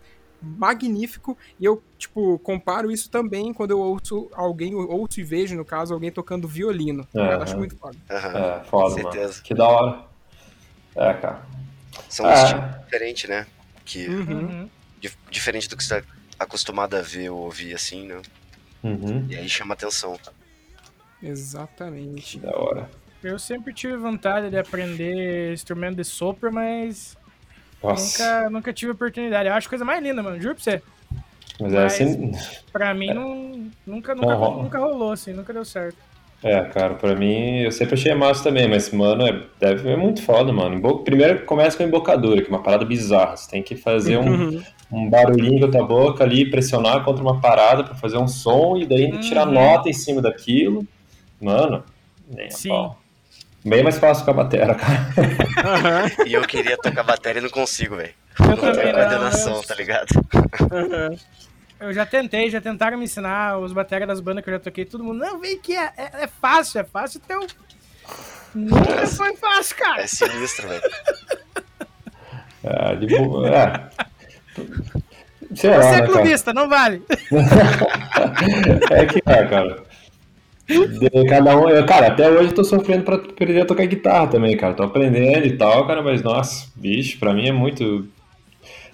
magnífico 0.41 1.37
e 1.59 1.65
eu, 1.65 1.81
tipo, 1.97 2.37
comparo 2.39 2.91
isso 2.91 3.09
também 3.09 3.51
quando 3.53 3.71
eu 3.71 3.79
ouço 3.79 4.29
alguém, 4.33 4.75
ouço 4.75 5.19
e 5.19 5.23
vejo, 5.23 5.55
no 5.55 5.65
caso, 5.65 5.93
alguém 5.93 6.11
tocando 6.11 6.47
violino. 6.47 7.07
ligado? 7.13 7.31
Eu 7.33 7.41
acho 7.41 7.57
muito 7.57 7.75
foda. 7.77 7.97
Aham. 8.09 8.37
É, 8.37 8.63
foda, 8.65 8.93
Certeza. 8.95 9.27
mano. 9.33 9.43
Que 9.43 9.53
da 9.53 9.67
hora. 9.67 10.03
É, 10.95 11.13
cara. 11.15 11.41
São 12.09 12.25
um 12.25 12.29
Ah. 12.29 12.33
estilo 12.43 12.61
diferente, 12.85 13.27
né? 13.27 13.47
Que, 13.83 14.07
Uhum. 14.07 14.39
Uhum. 14.39 14.69
dif- 15.01 15.17
diferente 15.31 15.67
do 15.67 15.75
que 15.75 15.83
você 15.83 16.01
tá 16.01 16.07
acostumado 16.39 16.95
a 16.95 17.01
ver 17.01 17.29
ou 17.29 17.39
ouvir 17.39 17.73
assim, 17.73 18.07
né? 18.07 18.21
Uhum. 18.83 19.25
E 19.29 19.35
aí 19.35 19.49
chama 19.49 19.73
atenção. 19.73 20.17
Exatamente. 21.21 22.39
Da 22.39 22.55
hora. 22.57 22.89
Eu 23.23 23.39
sempre 23.39 23.73
tive 23.73 23.97
vontade 23.97 24.49
de 24.49 24.57
aprender 24.57 25.51
instrumento 25.53 25.95
de 25.95 26.03
sopro, 26.03 26.53
mas 26.53 27.17
Nossa. 27.81 28.23
nunca, 28.37 28.49
nunca 28.51 28.73
tive 28.73 28.91
oportunidade. 28.91 29.49
Eu 29.49 29.55
acho 29.55 29.67
a 29.67 29.69
coisa 29.69 29.85
mais 29.85 30.03
linda, 30.03 30.21
mano. 30.21 30.39
Juro 30.39 30.55
pra 30.55 30.63
você. 30.63 30.81
Mas 31.59 31.73
é 31.73 31.83
Mas- 31.83 31.93
assim. 31.93 32.31
Pra 32.71 32.93
mim, 32.93 33.07
não, 33.13 33.71
nunca, 33.87 34.13
nunca, 34.13 34.33
rola. 34.35 34.63
nunca 34.63 34.77
rolou, 34.77 35.11
assim. 35.13 35.33
Nunca 35.33 35.51
deu 35.53 35.65
certo. 35.65 35.97
É, 36.43 36.61
cara, 36.65 36.93
pra 36.93 37.15
mim, 37.15 37.61
eu 37.61 37.71
sempre 37.71 37.95
achei 37.95 38.13
massa 38.13 38.43
também, 38.43 38.67
mas, 38.67 38.91
mano, 38.91 39.25
é, 39.25 39.41
deve, 39.59 39.89
é 39.89 39.95
muito 39.95 40.21
foda, 40.21 40.53
mano. 40.53 40.99
Primeiro 40.99 41.43
começa 41.45 41.75
com 41.75 41.81
a 41.81 41.85
embocadura, 41.87 42.41
que 42.41 42.47
é 42.47 42.49
uma 42.51 42.61
parada 42.61 42.85
bizarra. 42.85 43.35
Você 43.35 43.49
tem 43.49 43.63
que 43.63 43.75
fazer 43.75 44.17
um, 44.17 44.61
um 44.91 45.09
barulhinho 45.09 45.65
a 45.65 45.71
tua 45.71 45.85
boca 45.85 46.23
ali, 46.23 46.49
pressionar 46.49 47.03
contra 47.03 47.21
uma 47.23 47.39
parada 47.41 47.83
pra 47.83 47.95
fazer 47.95 48.17
um 48.17 48.27
som 48.27 48.77
e 48.77 48.85
daí 48.85 49.05
ainda 49.05 49.19
tirar 49.19 49.47
Uhum. 49.47 49.53
nota 49.53 49.89
em 49.89 49.93
cima 49.93 50.21
daquilo. 50.21 50.85
Mano, 51.41 51.83
nem 52.29 52.47
a 52.47 52.51
Sim. 52.51 52.69
pau. 52.69 52.99
Bem 53.63 53.83
mais 53.83 53.97
fácil 53.97 54.23
com 54.25 54.31
a 54.31 54.33
batera, 54.35 54.75
cara. 54.75 55.07
Aham. 55.65 56.11
E 56.27 56.33
eu 56.33 56.41
queria 56.43 56.77
tocar 56.77 57.01
bateria 57.03 57.39
e 57.39 57.43
não 57.43 57.49
consigo, 57.49 57.95
velho. 57.95 58.13
Eu 58.39 58.47
Não 58.47 58.57
tenho 58.57 58.73
também 58.73 58.93
não. 58.93 58.99
coordenação, 58.99 59.55
Eu, 59.55 59.63
tá 59.63 59.75
ligado? 59.75 60.07
aham. 60.71 61.15
eu 61.79 61.93
já 61.93 62.05
tentei, 62.05 62.49
já 62.51 62.61
tentaram 62.61 62.97
me 62.97 63.05
ensinar 63.05 63.57
os 63.57 63.73
baterias 63.73 64.07
das 64.07 64.19
bandas 64.19 64.43
que 64.43 64.49
eu 64.51 64.53
já 64.53 64.59
toquei. 64.59 64.85
Todo 64.85 65.03
mundo, 65.03 65.17
não, 65.17 65.39
vem 65.39 65.57
que 65.59 65.73
é, 65.75 65.91
é, 65.97 66.11
é 66.23 66.27
fácil, 66.27 66.79
é 66.79 66.83
fácil. 66.83 67.19
Então, 67.25 67.39
nunca 68.53 69.07
foi 69.07 69.35
fácil, 69.35 69.75
cara. 69.77 70.03
É 70.03 70.07
sinistro, 70.07 70.67
velho. 70.69 70.81
É, 72.63 72.95
de 72.95 73.07
boa. 73.17 73.49
É. 73.49 73.89
Sei 75.55 75.69
lá, 75.69 75.81
Você 75.81 75.89
né, 75.89 75.95
é 75.95 75.99
cara? 75.99 76.07
clubista, 76.07 76.53
não 76.53 76.69
vale. 76.69 77.01
É 78.91 79.05
que 79.05 79.21
é, 79.25 79.45
cara. 79.45 79.83
De 80.67 81.25
cada 81.29 81.55
um, 81.57 81.69
eu, 81.69 81.85
cara, 81.85 82.07
até 82.07 82.29
hoje 82.29 82.49
eu 82.49 82.55
tô 82.55 82.63
sofrendo 82.63 83.03
pra 83.03 83.15
aprender 83.15 83.61
a 83.61 83.65
tocar 83.65 83.85
guitarra 83.85 84.27
também, 84.27 84.57
cara. 84.57 84.73
Tô 84.73 84.83
aprendendo 84.83 85.45
e 85.45 85.55
tal, 85.55 85.85
cara, 85.85 86.01
mas 86.01 86.23
nossa, 86.23 86.67
bicho, 86.75 87.19
pra 87.19 87.33
mim 87.33 87.47
é 87.47 87.51
muito. 87.51 88.07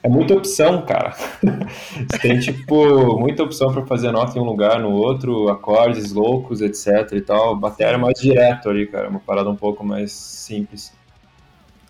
É 0.04 0.10
muita 0.10 0.34
opção, 0.34 0.82
cara. 0.82 1.16
Você 2.10 2.20
tem, 2.20 2.40
tipo, 2.40 3.20
muita 3.20 3.44
opção 3.44 3.72
pra 3.72 3.86
fazer 3.86 4.12
nota 4.12 4.38
em 4.38 4.42
um 4.42 4.46
lugar, 4.46 4.80
no 4.80 4.92
outro, 4.92 5.48
acordes 5.48 6.12
loucos, 6.12 6.60
etc 6.60 7.12
e 7.14 7.22
tal. 7.22 7.56
Bateria 7.56 7.94
é 7.94 7.98
mais 7.98 8.20
direto 8.20 8.68
ali, 8.70 8.88
cara. 8.88 9.08
Uma 9.08 9.20
parada 9.20 9.50
um 9.50 9.56
pouco 9.56 9.86
mais 9.86 10.12
simples. 10.12 10.92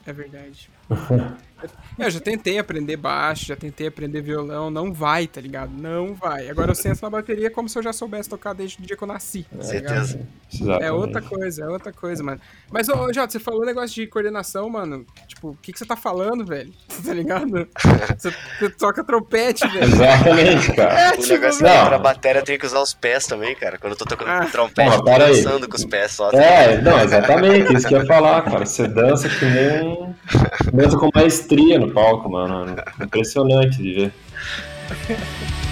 É 0.06 0.12
verdade. 0.12 0.70
Eu 1.98 2.10
já 2.10 2.20
tentei 2.20 2.58
aprender 2.60 2.98
baixo, 2.98 3.46
já 3.46 3.56
tentei 3.56 3.88
aprender 3.88 4.22
violão, 4.22 4.70
não 4.72 4.92
vai, 4.94 5.28
tá 5.28 5.40
ligado? 5.42 5.72
Não 5.76 6.14
vai. 6.14 6.50
Agora 6.50 6.72
eu 6.72 6.76
sento 6.76 7.02
na 7.02 7.10
bateria 7.10 7.50
como 7.52 7.68
se 7.70 7.78
eu 7.78 7.84
já 7.84 7.94
soubesse 7.94 8.30
tocar 8.30 8.54
desde 8.54 8.80
o 8.82 8.86
dia 8.86 8.96
que 8.98 9.04
eu 9.04 9.08
nasci. 9.08 9.46
Tá? 9.56 9.64
Certeza. 9.64 10.20
Exatamente. 10.54 10.84
É 10.84 10.92
outra 10.92 11.22
coisa, 11.22 11.64
é 11.64 11.68
outra 11.68 11.92
coisa, 11.94 12.24
mano. 12.24 12.40
Mas, 12.72 12.88
ô, 12.90 13.12
Jota, 13.14 13.32
você 13.32 13.40
falou 13.40 13.62
um 13.62 13.66
negócio 13.66 13.94
de 13.96 14.08
coordenação, 14.08 14.70
mano. 14.70 15.06
Tipo, 15.28 15.50
o 15.50 15.58
que, 15.62 15.72
que 15.74 15.80
você 15.80 15.86
tá 15.86 15.96
falando, 15.96 16.46
velho? 16.46 16.72
Tá 17.06 17.14
ligado? 17.14 17.68
Você, 18.18 18.32
você 18.60 18.70
toca 18.70 19.04
trompete, 19.04 19.68
velho. 19.68 19.84
Exatamente, 19.86 20.72
cara. 20.76 21.14
O 21.18 21.28
negócio 21.28 21.64
não. 21.64 21.70
é 21.72 21.80
que 21.82 21.86
pra 21.88 22.00
bateria 22.00 22.42
eu 22.42 22.46
tenho 22.46 22.60
que 22.60 22.66
usar 22.66 22.80
os 22.82 22.94
pés 22.94 23.26
também, 23.26 23.56
cara. 23.56 23.78
Quando 23.78 23.94
eu 23.94 23.98
tô 23.98 24.06
tocando 24.06 24.30
Ah. 24.30 24.46
trompete, 24.46 24.90
Pô, 24.90 24.96
eu 24.98 25.04
tô 25.04 25.10
aí. 25.12 25.18
dançando 25.36 25.68
com 25.68 25.76
os 25.76 25.86
pés 25.86 26.12
só. 26.12 26.30
tá 26.30 26.38
É, 26.38 26.82
não, 26.82 27.00
exatamente, 27.00 27.74
isso 27.76 27.88
que 27.88 27.96
eu 27.96 28.00
ia 28.02 28.06
falar, 28.06 28.42
cara. 28.44 28.66
Você 28.66 28.88
dança 28.88 29.28
que 29.30 29.46
nem. 29.46 29.82
um- 29.82 30.14
Dança 30.74 30.98
com 30.98 31.10
maestria 31.52 31.80
no 31.80 31.92
palco, 31.94 32.30
mano. 32.30 32.76
Impressionante 33.02 33.82
de 33.82 33.94
ver. 33.94 34.14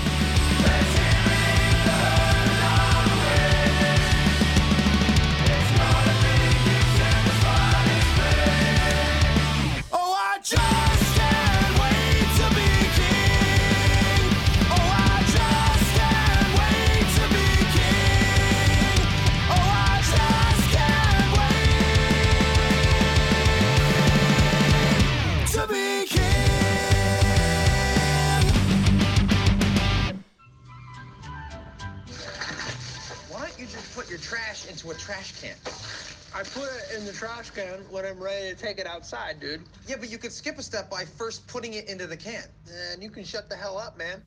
to 38.50 38.56
take 38.56 38.80
it 38.80 38.88
outside, 38.88 39.40
dude. 39.40 39.62
Yeah, 39.88 39.98
but 40.00 40.10
you 40.10 40.18
could 40.18 40.32
skip 40.32 40.58
a 40.58 40.64
step 40.64 40.90
by 40.90 41.06
first 41.06 41.48
putting 41.48 41.74
it 41.74 41.88
into 41.88 42.08
the 42.08 42.18
can. 42.18 42.44
And 42.92 43.02
you 43.04 43.10
can 43.10 43.24
shut 43.24 43.50
the 43.50 43.56
hell 43.56 43.78
up, 43.78 43.98
man. 43.98 44.22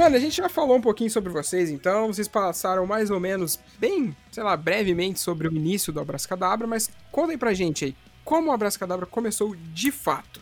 Mano, 0.00 0.16
a 0.16 0.18
gente 0.18 0.38
já 0.38 0.48
falou 0.48 0.78
um 0.78 0.80
pouquinho 0.80 1.10
sobre 1.10 1.30
vocês, 1.30 1.70
então 1.70 2.06
vocês 2.06 2.26
passaram 2.26 2.86
mais 2.86 3.10
ou 3.10 3.20
menos, 3.20 3.60
bem, 3.78 4.16
sei 4.32 4.42
lá, 4.42 4.56
brevemente 4.56 5.20
sobre 5.20 5.46
o 5.46 5.54
início 5.54 5.92
do 5.92 6.00
Abracadabra, 6.00 6.66
mas 6.66 6.88
contem 7.12 7.36
pra 7.36 7.52
gente 7.52 7.84
aí, 7.84 7.94
como 8.24 8.48
o 8.48 8.50
Abracadabra 8.50 9.04
começou 9.04 9.54
de 9.74 9.92
fato. 9.92 10.40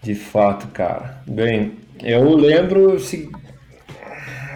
De 0.00 0.14
fato, 0.14 0.68
cara. 0.68 1.20
Bem, 1.26 1.78
eu 2.00 2.36
lembro. 2.36 3.00
Se... 3.00 3.28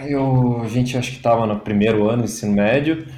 Eu, 0.07 0.61
a 0.63 0.69
gente 0.69 0.97
acho 0.97 1.11
que 1.11 1.17
estava 1.17 1.45
no 1.45 1.59
primeiro 1.59 2.09
ano 2.09 2.23
do 2.23 2.27
ensino 2.27 2.53
médio. 2.53 3.09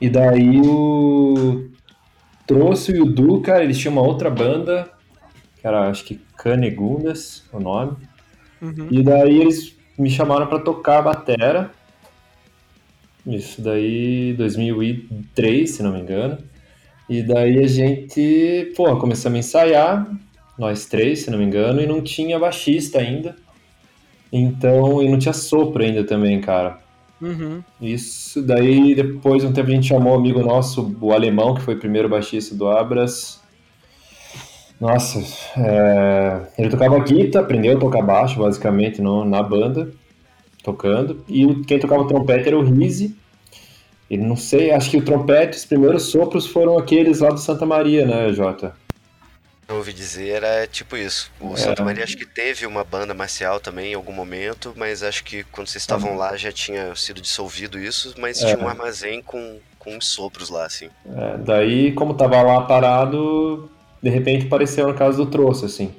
E 0.00 0.10
daí 0.10 0.60
o 0.60 1.70
Trouxe 2.44 2.96
e 2.96 3.00
o 3.00 3.06
Du, 3.06 3.40
cara, 3.42 3.62
eles 3.62 3.78
tinham 3.78 3.92
uma 3.92 4.02
outra 4.02 4.28
banda, 4.28 4.90
que 5.54 5.64
era 5.64 5.88
acho 5.88 6.04
que 6.04 6.20
Canegundas, 6.36 7.44
o 7.52 7.60
nome. 7.60 7.96
Uhum. 8.60 8.88
E 8.90 9.04
daí 9.04 9.40
eles 9.40 9.75
me 9.98 10.10
chamaram 10.10 10.46
pra 10.46 10.58
tocar 10.58 10.98
a 10.98 11.02
batera. 11.02 11.70
Isso 13.26 13.60
daí 13.60 14.34
2003, 14.34 15.70
se 15.70 15.82
não 15.82 15.92
me 15.92 16.00
engano. 16.00 16.38
E 17.08 17.22
daí 17.22 17.58
a 17.58 17.66
gente, 17.66 18.72
pô, 18.76 18.96
começamos 18.96 19.36
a 19.36 19.40
ensaiar, 19.40 20.10
nós 20.58 20.86
três, 20.86 21.20
se 21.20 21.30
não 21.30 21.38
me 21.38 21.44
engano, 21.44 21.80
e 21.80 21.86
não 21.86 22.00
tinha 22.00 22.38
baixista 22.38 22.98
ainda. 22.98 23.36
Então, 24.32 25.02
e 25.02 25.08
não 25.08 25.18
tinha 25.18 25.32
sopro 25.32 25.82
ainda 25.82 26.04
também, 26.04 26.40
cara. 26.40 26.80
Uhum. 27.20 27.62
Isso, 27.80 28.42
daí 28.42 28.94
depois 28.94 29.42
de 29.42 29.48
um 29.48 29.52
tempo 29.52 29.68
a 29.68 29.72
gente 29.72 29.88
chamou 29.88 30.14
um 30.14 30.18
amigo 30.18 30.42
nosso, 30.42 30.96
o 31.00 31.12
alemão, 31.12 31.54
que 31.54 31.62
foi 31.62 31.74
o 31.74 31.78
primeiro 31.78 32.08
baixista 32.08 32.54
do 32.54 32.68
Abras. 32.68 33.40
Nossa, 34.80 35.20
é, 35.58 36.40
ele 36.58 36.70
tocava 36.70 36.98
guitarra, 37.00 37.44
aprendeu 37.44 37.76
a 37.76 37.80
tocar 37.80 38.02
baixo, 38.02 38.38
basicamente, 38.38 39.00
no, 39.00 39.24
na 39.24 39.42
banda, 39.42 39.90
tocando. 40.62 41.24
E 41.28 41.62
quem 41.64 41.78
tocava 41.78 42.06
trompete 42.06 42.48
era 42.48 42.58
o 42.58 42.62
Rizzi. 42.62 43.16
Ele 44.08 44.22
não 44.22 44.36
sei, 44.36 44.70
acho 44.70 44.90
que 44.90 44.98
o 44.98 45.04
trompete, 45.04 45.56
os 45.56 45.64
primeiros 45.64 46.04
sopros 46.04 46.46
foram 46.46 46.78
aqueles 46.78 47.20
lá 47.20 47.30
do 47.30 47.38
Santa 47.38 47.66
Maria, 47.66 48.06
né, 48.06 48.32
Jota? 48.32 48.74
Eu 49.68 49.76
ouvi 49.76 49.92
dizer, 49.92 50.28
era 50.28 50.64
tipo 50.68 50.96
isso. 50.96 51.32
O 51.40 51.56
Santa 51.56 51.82
Maria 51.82 52.04
acho 52.04 52.16
que 52.16 52.24
teve 52.24 52.66
uma 52.66 52.84
banda 52.84 53.12
marcial 53.12 53.58
também 53.58 53.92
em 53.92 53.94
algum 53.94 54.12
momento, 54.12 54.72
mas 54.76 55.02
acho 55.02 55.24
que 55.24 55.42
quando 55.44 55.66
vocês 55.66 55.82
estavam 55.82 56.16
lá 56.16 56.36
já 56.36 56.52
tinha 56.52 56.94
sido 56.94 57.20
dissolvido 57.20 57.76
isso, 57.76 58.14
mas 58.16 58.38
tinha 58.38 58.56
um 58.56 58.68
armazém 58.68 59.20
com, 59.20 59.58
com 59.76 59.96
uns 59.96 60.06
sopros 60.06 60.50
lá, 60.50 60.66
assim. 60.66 60.88
É, 61.16 61.38
daí, 61.38 61.90
como 61.92 62.14
tava 62.14 62.40
lá 62.42 62.62
parado, 62.62 63.68
de 64.06 64.10
repente 64.10 64.46
apareceu 64.46 64.86
na 64.86 64.94
casa 64.94 65.18
do 65.18 65.26
troço, 65.26 65.66
assim. 65.66 65.90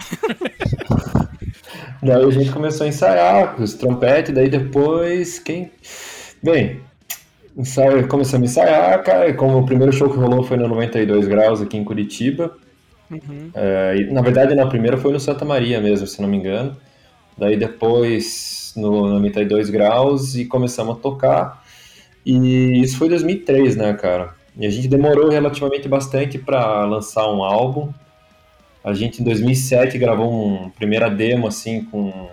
daí 2.02 2.22
a 2.22 2.30
gente 2.30 2.52
começou 2.52 2.84
a 2.84 2.88
ensaiar 2.88 3.60
os 3.60 3.72
trompetes, 3.72 4.34
daí 4.34 4.50
depois 4.50 5.38
quem. 5.38 5.70
Bem, 6.42 6.82
ensaio, 7.56 8.06
começamos 8.08 8.50
a 8.50 8.50
ensaiar, 8.50 9.02
cara. 9.02 9.32
Como 9.32 9.58
o 9.58 9.64
primeiro 9.64 9.90
show 9.90 10.10
que 10.10 10.18
rolou 10.18 10.42
foi 10.42 10.58
no 10.58 10.68
92 10.68 11.26
graus 11.26 11.62
aqui 11.62 11.78
em 11.78 11.84
Curitiba. 11.84 12.54
Uhum. 13.10 13.50
É, 13.54 13.96
e, 13.96 14.12
na 14.12 14.20
verdade, 14.20 14.54
na 14.54 14.66
primeira 14.66 14.98
foi 14.98 15.12
no 15.12 15.20
Santa 15.20 15.46
Maria 15.46 15.80
mesmo, 15.80 16.06
se 16.06 16.20
não 16.20 16.28
me 16.28 16.36
engano. 16.36 16.76
Daí 17.38 17.56
depois 17.56 18.74
no 18.76 19.08
92 19.08 19.70
graus 19.70 20.36
e 20.36 20.44
começamos 20.44 20.98
a 20.98 21.00
tocar. 21.00 21.64
E 22.24 22.82
isso 22.82 22.98
foi 22.98 23.08
2003, 23.08 23.76
né, 23.76 23.94
cara? 23.94 24.34
E 24.58 24.66
a 24.66 24.70
gente 24.70 24.88
demorou 24.88 25.28
relativamente 25.28 25.86
bastante 25.86 26.38
para 26.38 26.84
lançar 26.84 27.30
um 27.30 27.42
álbum. 27.42 27.92
A 28.82 28.94
gente 28.94 29.20
em 29.20 29.24
2007 29.24 29.98
gravou 29.98 30.32
um 30.32 30.70
primeira 30.70 31.10
demo 31.10 31.46
assim 31.46 31.84
com 31.84 32.30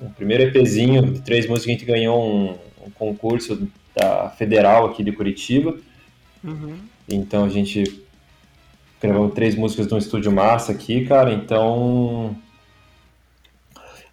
um 0.00 0.10
primeiro 0.10 0.42
EPzinho 0.44 1.12
de 1.12 1.20
três 1.20 1.46
músicas. 1.46 1.68
A 1.68 1.72
gente 1.72 1.84
ganhou 1.84 2.20
um, 2.20 2.58
um 2.86 2.90
concurso 2.90 3.68
da 3.94 4.30
Federal 4.30 4.86
aqui 4.86 5.04
de 5.04 5.12
Curitiba. 5.12 5.76
Uhum. 6.42 6.76
Então 7.08 7.44
a 7.44 7.48
gente 7.48 8.02
gravamos 9.00 9.34
três 9.34 9.54
músicas 9.54 9.86
num 9.88 9.98
estúdio 9.98 10.32
massa 10.32 10.72
aqui, 10.72 11.04
cara. 11.04 11.32
Então 11.32 12.36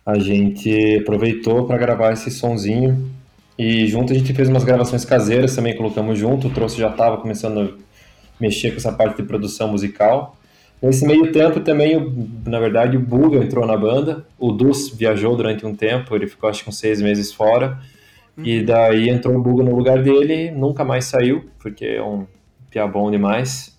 a 0.06 0.20
gente 0.20 0.98
aproveitou 1.02 1.66
para 1.66 1.78
gravar 1.78 2.14
esse 2.14 2.30
sonzinho 2.30 3.19
e 3.60 3.86
junto 3.88 4.14
a 4.14 4.16
gente 4.16 4.34
fez 4.34 4.48
umas 4.48 4.64
gravações 4.64 5.04
caseiras 5.04 5.54
também, 5.54 5.76
colocamos 5.76 6.18
junto. 6.18 6.48
O 6.48 6.50
Trouxe 6.50 6.78
já 6.78 6.90
estava 6.90 7.18
começando 7.18 7.60
a 7.60 7.70
mexer 8.40 8.72
com 8.72 8.78
essa 8.78 8.90
parte 8.90 9.18
de 9.18 9.24
produção 9.24 9.68
musical. 9.68 10.38
Nesse 10.82 11.06
meio 11.06 11.30
tempo 11.34 11.60
também, 11.60 12.00
na 12.46 12.58
verdade, 12.58 12.96
o 12.96 13.02
Buga 13.02 13.38
entrou 13.44 13.68
na 13.68 13.76
banda. 13.76 14.26
O 14.38 14.54
Dus 14.54 14.88
viajou 14.96 15.36
durante 15.36 15.66
um 15.66 15.76
tempo, 15.76 16.16
ele 16.16 16.26
ficou 16.26 16.50
acho 16.50 16.64
que 16.64 16.70
uns 16.70 16.78
seis 16.78 17.02
meses 17.02 17.34
fora. 17.34 17.78
E 18.38 18.64
daí 18.64 19.10
entrou 19.10 19.36
o 19.36 19.42
Buga 19.42 19.62
no 19.62 19.76
lugar 19.76 20.02
dele, 20.02 20.52
nunca 20.52 20.86
mais 20.86 21.04
saiu, 21.04 21.44
porque 21.60 21.84
é 21.84 22.02
um 22.02 22.26
piá 22.70 22.88
bom 22.88 23.12
demais. 23.12 23.78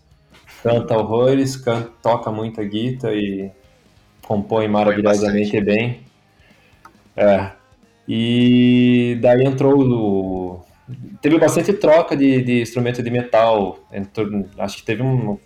Canta 0.62 0.95
horrores, 0.95 1.57
canta, 1.57 1.91
toca 2.03 2.31
muita 2.31 2.62
guitarra 2.62 3.14
e 3.14 3.51
compõe 4.20 4.68
maravilhosamente 4.68 5.59
bem. 5.59 6.01
É. 7.16 7.53
E 8.09 9.18
daí 9.20 9.44
entrou 9.44 9.80
o. 9.80 10.64
Teve 11.22 11.38
bastante 11.38 11.72
troca 11.72 12.16
de, 12.16 12.42
de 12.42 12.62
instrumento 12.62 13.03
de 13.03 13.11
metal. 13.11 13.78
Entrou- 13.92 14.44
acho 14.59 14.78
que 14.78 14.82
teve 14.82 15.03
um. 15.03 15.38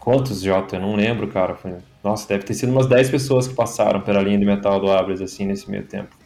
Quantos, 0.00 0.40
Jota? 0.42 0.76
Eu 0.76 0.80
não 0.80 0.94
lembro, 0.96 1.28
cara. 1.28 1.54
Foi- 1.54 1.74
Nossa, 2.04 2.28
deve 2.28 2.44
ter 2.44 2.54
sido 2.54 2.70
umas 2.72 2.86
10 2.86 3.10
pessoas 3.10 3.48
que 3.48 3.54
passaram 3.54 4.00
pela 4.00 4.20
linha 4.22 4.38
de 4.38 4.44
metal 4.44 4.80
do 4.80 4.90
Abras, 4.90 5.20
assim, 5.20 5.46
nesse 5.46 5.70
meio 5.70 5.84
tempo. 5.84 6.16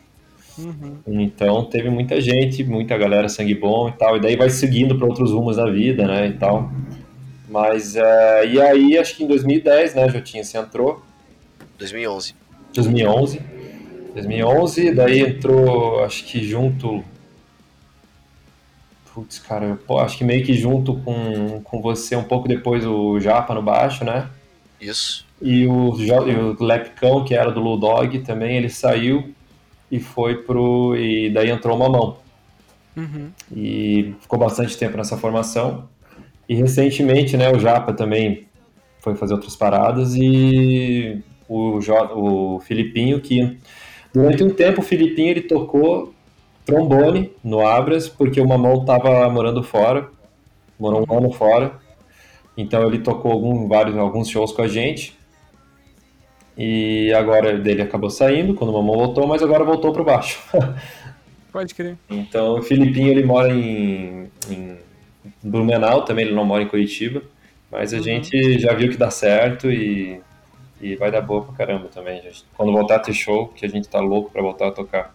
Uhum. 0.59 0.99
Então 1.07 1.65
teve 1.65 1.89
muita 1.89 2.21
gente, 2.21 2.63
muita 2.63 2.97
galera 2.99 3.29
sangue 3.29 3.55
bom 3.55 3.89
e 3.89 3.93
tal, 3.93 4.17
e 4.19 4.21
daí 4.21 4.37
vai 4.37 4.51
seguindo 4.51 4.97
para 4.99 5.07
outros 5.07 5.33
rumos 5.33 5.57
da 5.57 5.71
vida, 5.71 6.07
né, 6.07 6.27
e 6.27 6.33
tal. 6.35 6.71
Mas, 7.49 7.97
é, 7.97 8.47
e 8.47 8.61
aí, 8.61 8.99
acho 8.99 9.17
que 9.17 9.25
em 9.25 9.27
2010, 9.27 9.95
né, 9.95 10.09
Jotinha, 10.11 10.45
você 10.45 10.59
entrou, 10.59 11.03
2011. 11.79 12.35
2011, 12.75 13.41
2011, 14.15 14.95
daí 14.95 15.21
entrou, 15.21 16.05
acho 16.05 16.25
que 16.25 16.45
junto, 16.45 17.03
putz, 19.13 19.39
cara, 19.39 19.79
pô, 19.87 19.99
acho 19.99 20.19
que 20.19 20.25
meio 20.25 20.45
que 20.45 20.55
junto 20.55 20.97
com, 21.01 21.61
com 21.63 21.81
você 21.81 22.17
um 22.17 22.25
pouco 22.25 22.49
depois 22.49 22.85
o 22.85 23.19
Japa 23.21 23.55
no 23.55 23.63
baixo, 23.63 24.05
né, 24.05 24.29
Isso. 24.81 25.27
e 25.41 25.67
o, 25.67 25.97
e 25.99 26.35
o 26.35 26.63
Lepcão, 26.63 27.25
que 27.25 27.35
era 27.35 27.51
do 27.51 27.61
Ludog 27.61 28.19
também, 28.21 28.57
ele 28.57 28.69
saiu 28.69 29.35
e 29.91 30.01
foi 30.01 30.43
pro, 30.43 30.97
e 30.97 31.31
daí 31.31 31.51
entrou 31.51 31.77
o 31.77 31.79
Mamão. 31.79 32.23
Uhum. 32.95 33.31
e 33.51 34.15
ficou 34.21 34.39
bastante 34.39 34.77
tempo 34.77 34.99
nessa 34.99 35.17
formação. 35.17 35.89
E 36.47 36.55
recentemente, 36.55 37.39
né, 37.39 37.51
o 37.51 37.59
Japa 37.59 37.95
também 37.95 38.47
foi 39.01 39.15
fazer 39.15 39.35
outras 39.35 39.57
paradas 39.57 40.15
e 40.15 41.23
o, 41.49 41.81
jo 41.81 41.95
o 42.15 42.61
Filipinho, 42.61 43.21
que 43.21 43.59
durante 44.13 44.43
um 44.43 44.51
tempo 44.51 44.81
o 44.81 44.85
Filipinho 44.85 45.31
ele 45.31 45.43
tocou 45.43 46.13
trombone 46.65 47.33
no 47.43 47.67
Abras, 47.67 48.09
porque 48.09 48.41
o 48.41 48.47
Mamão 48.47 48.81
estava 48.81 49.29
morando 49.29 49.63
fora, 49.63 50.09
morou 50.79 51.07
um 51.09 51.19
ano 51.19 51.33
fora, 51.33 51.73
então 52.57 52.87
ele 52.87 52.99
tocou 52.99 53.33
algum, 53.33 53.69
vários, 53.69 53.97
alguns 53.97 54.29
shows 54.29 54.53
com 54.53 54.63
a 54.63 54.69
gente. 54.69 55.17
E 56.57 57.13
agora 57.15 57.59
dele 57.59 57.83
acabou 57.83 58.11
saindo 58.11 58.55
quando 58.55 58.71
o 58.71 58.75
Mamão 58.75 58.95
voltou, 58.95 59.27
mas 59.27 59.43
agora 59.43 59.65
voltou 59.65 59.93
pro 59.93 60.05
baixo. 60.05 60.39
Pode 61.51 61.75
crer. 61.75 61.97
Então, 62.09 62.59
o 62.59 62.63
Filipinho, 62.63 63.09
ele 63.09 63.25
mora 63.25 63.53
em, 63.53 64.31
em 64.51 64.79
Blumenau 65.43 66.05
também, 66.05 66.27
ele 66.27 66.35
não 66.35 66.45
mora 66.45 66.63
em 66.63 66.69
Curitiba. 66.69 67.23
Mas 67.71 67.95
a 67.95 68.01
gente 68.01 68.59
já 68.59 68.75
viu 68.75 68.91
que 68.91 68.99
dá 68.99 69.11
certo 69.11 69.71
e, 69.71 70.21
e 70.83 70.97
vai 70.97 71.11
dar 71.11 71.21
boa 71.23 71.45
pra 71.45 71.55
caramba 71.55 71.89
também. 71.89 72.21
gente. 72.23 72.45
Quando 72.57 72.73
voltar 72.73 72.97
a 72.97 72.99
ter 72.99 73.15
show, 73.15 73.49
que 73.49 73.65
a 73.65 73.69
gente 73.69 73.89
tá 73.89 74.01
louco 74.01 74.31
pra 74.31 74.43
voltar 74.43 74.69
a 74.69 74.73
tocar. 74.73 75.15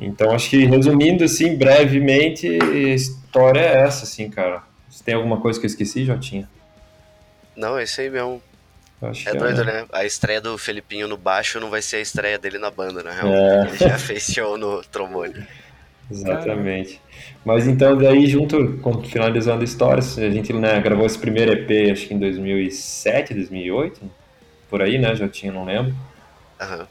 Então, 0.00 0.30
acho 0.32 0.48
que 0.50 0.64
resumindo, 0.64 1.24
assim, 1.24 1.56
brevemente, 1.56 2.58
a 2.62 2.94
história 2.94 3.60
é 3.60 3.80
essa, 3.82 4.04
assim, 4.04 4.30
cara. 4.30 4.62
Se 4.88 5.02
tem 5.02 5.14
alguma 5.14 5.40
coisa 5.40 5.58
que 5.58 5.66
eu 5.66 5.68
esqueci, 5.68 6.04
Jotinha? 6.04 6.48
Não, 7.56 7.76
é 7.78 7.82
isso 7.84 8.00
aí 8.00 8.08
mesmo. 8.08 8.40
Acho 9.02 9.28
É 9.28 9.32
que 9.32 9.38
doido, 9.38 9.64
né? 9.64 9.86
A 9.92 10.04
estreia 10.04 10.40
do 10.40 10.56
Felipinho 10.58 11.06
no 11.08 11.16
baixo 11.16 11.60
não 11.60 11.70
vai 11.70 11.82
ser 11.82 11.96
a 11.96 12.00
estreia 12.00 12.38
dele 12.38 12.58
na 12.58 12.70
banda, 12.70 13.02
na 13.02 13.10
real. 13.12 13.28
É. 13.32 13.68
Ele 13.68 13.76
já 13.76 13.98
fez 13.98 14.24
show 14.26 14.56
no 14.56 14.82
trombone. 14.84 15.34
Exatamente. 16.10 17.00
Mas 17.44 17.66
então, 17.66 17.96
daí, 17.96 18.26
junto, 18.26 18.78
com- 18.78 19.02
finalizando 19.04 19.60
a 19.60 19.64
história, 19.64 20.02
a 20.02 20.30
gente 20.30 20.52
né, 20.52 20.80
gravou 20.80 21.04
esse 21.06 21.18
primeiro 21.18 21.52
EP, 21.52 21.90
acho 21.92 22.06
que 22.08 22.14
em 22.14 22.18
2007, 22.18 23.34
2008, 23.34 24.00
por 24.68 24.82
aí, 24.82 24.98
né, 24.98 25.14
já 25.14 25.28
tinha, 25.28 25.52
não 25.52 25.64
lembro. 25.64 25.94
Aham. 26.60 26.86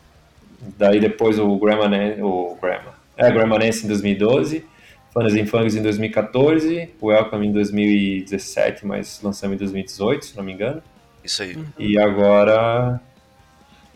Daí 0.77 0.99
depois 0.99 1.37
o 1.37 1.55
Grandma, 1.57 1.87
Nan- 1.87 2.15
o 2.25 2.57
Grandma, 2.61 2.93
é, 3.15 3.31
Grandma 3.31 3.59
Nancy 3.59 3.85
em 3.85 3.87
2012, 3.87 4.65
Funness 5.13 5.35
and 5.35 5.45
Fungus 5.45 5.75
em 5.75 5.81
2014, 5.83 6.89
Welcome 7.01 7.47
em 7.47 7.51
2017, 7.51 8.85
mas 8.85 9.19
lançamos 9.21 9.55
em 9.55 9.57
2018, 9.59 10.25
se 10.25 10.37
não 10.37 10.43
me 10.43 10.53
engano. 10.53 10.81
Isso 11.23 11.43
aí. 11.43 11.57
E 11.77 11.97
agora 11.99 12.99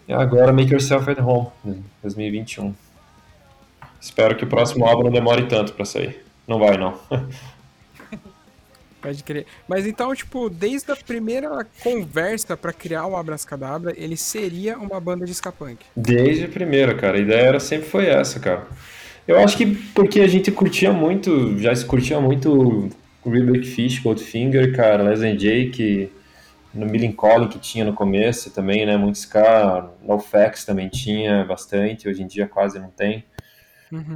E 0.07 0.13
agora 0.13 0.51
Make 0.53 0.71
Yourself 0.73 1.09
at 1.09 1.19
Home, 1.19 1.47
né, 1.63 1.75
2021. 2.03 2.73
Espero 3.99 4.36
que 4.36 4.43
o 4.43 4.47
próximo 4.47 4.86
álbum 4.86 5.03
não 5.03 5.11
demore 5.11 5.45
tanto 5.47 5.73
pra 5.73 5.86
sair. 5.86 6.23
Não 6.47 6.59
vai, 6.59 6.75
não. 6.77 6.99
Pode 9.01 9.23
crer. 9.23 9.45
Mas 9.67 9.87
então, 9.87 10.13
tipo, 10.13 10.49
desde 10.49 10.91
a 10.91 10.95
primeira 10.95 11.65
conversa 11.83 12.55
pra 12.55 12.71
criar 12.71 13.07
o 13.07 13.15
Abracadabra, 13.15 13.93
ele 13.97 14.15
seria 14.15 14.77
uma 14.77 14.99
banda 14.99 15.25
de 15.25 15.31
ska 15.31 15.51
punk. 15.51 15.77
Desde 15.95 16.45
a 16.45 16.47
primeira, 16.47 16.93
cara. 16.93 17.17
A 17.17 17.21
ideia 17.21 17.47
era, 17.47 17.59
sempre 17.59 17.87
foi 17.87 18.05
essa, 18.05 18.39
cara. 18.39 18.67
Eu 19.27 19.39
acho 19.39 19.57
que 19.57 19.65
porque 19.65 20.19
a 20.19 20.27
gente 20.27 20.51
curtia 20.51 20.91
muito, 20.91 21.57
já 21.57 21.75
se 21.75 21.85
curtia 21.85 22.19
muito 22.19 22.89
Rebecca 23.25 23.65
Fish, 23.65 23.99
Goldfinger, 23.99 24.75
cara, 24.75 25.03
Leslie 25.03 25.37
Jake, 25.37 26.11
no 26.73 26.85
Millencolin 26.85 27.47
que 27.47 27.59
tinha 27.59 27.85
no 27.85 27.93
começo 27.93 28.51
também, 28.51 28.85
né? 28.85 28.97
Muito 28.97 29.15
ska, 29.15 29.89
NoFX 30.03 30.65
também 30.65 30.89
tinha 30.89 31.43
bastante, 31.45 32.07
hoje 32.07 32.23
em 32.23 32.27
dia 32.27 32.47
quase 32.47 32.79
não 32.79 32.89
tem. 32.89 33.23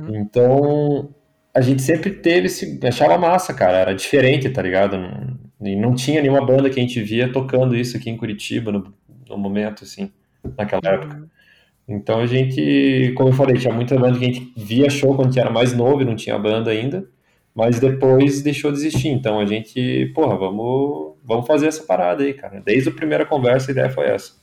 Então, 0.09 1.09
a 1.55 1.61
gente 1.61 1.81
sempre 1.81 2.11
teve 2.11 2.47
esse. 2.47 2.79
Achava 2.85 3.17
massa, 3.17 3.53
cara. 3.53 3.77
Era 3.77 3.95
diferente, 3.95 4.49
tá 4.49 4.61
ligado? 4.61 4.97
Não, 4.97 5.37
e 5.61 5.75
não 5.75 5.95
tinha 5.95 6.21
nenhuma 6.21 6.45
banda 6.45 6.69
que 6.69 6.77
a 6.77 6.83
gente 6.83 7.01
via 7.01 7.31
tocando 7.31 7.75
isso 7.75 7.95
aqui 7.95 8.09
em 8.09 8.17
Curitiba 8.17 8.73
no, 8.73 8.93
no 9.29 9.37
momento, 9.37 9.85
assim, 9.85 10.11
naquela 10.57 10.81
época. 10.83 11.29
Então 11.87 12.19
a 12.19 12.25
gente, 12.25 13.13
como 13.15 13.29
eu 13.29 13.33
falei, 13.33 13.55
tinha 13.55 13.73
muita 13.73 13.97
banda 13.97 14.19
que 14.19 14.25
a 14.25 14.27
gente 14.27 14.53
via 14.57 14.89
show 14.89 15.15
quando 15.15 15.27
a 15.27 15.31
gente 15.31 15.39
era 15.39 15.49
mais 15.49 15.73
novo 15.73 16.01
e 16.01 16.05
não 16.05 16.15
tinha 16.15 16.37
banda 16.37 16.71
ainda, 16.71 17.07
mas 17.53 17.79
depois 17.79 18.41
deixou 18.41 18.71
de 18.71 18.79
existir. 18.79 19.07
Então 19.09 19.39
a 19.39 19.45
gente, 19.45 20.11
porra, 20.13 20.35
vamos, 20.35 21.15
vamos 21.23 21.47
fazer 21.47 21.67
essa 21.67 21.83
parada 21.83 22.23
aí, 22.23 22.33
cara. 22.33 22.61
Desde 22.65 22.89
a 22.89 22.91
primeira 22.91 23.25
conversa 23.25 23.71
a 23.71 23.73
ideia 23.73 23.89
foi 23.89 24.07
essa. 24.07 24.33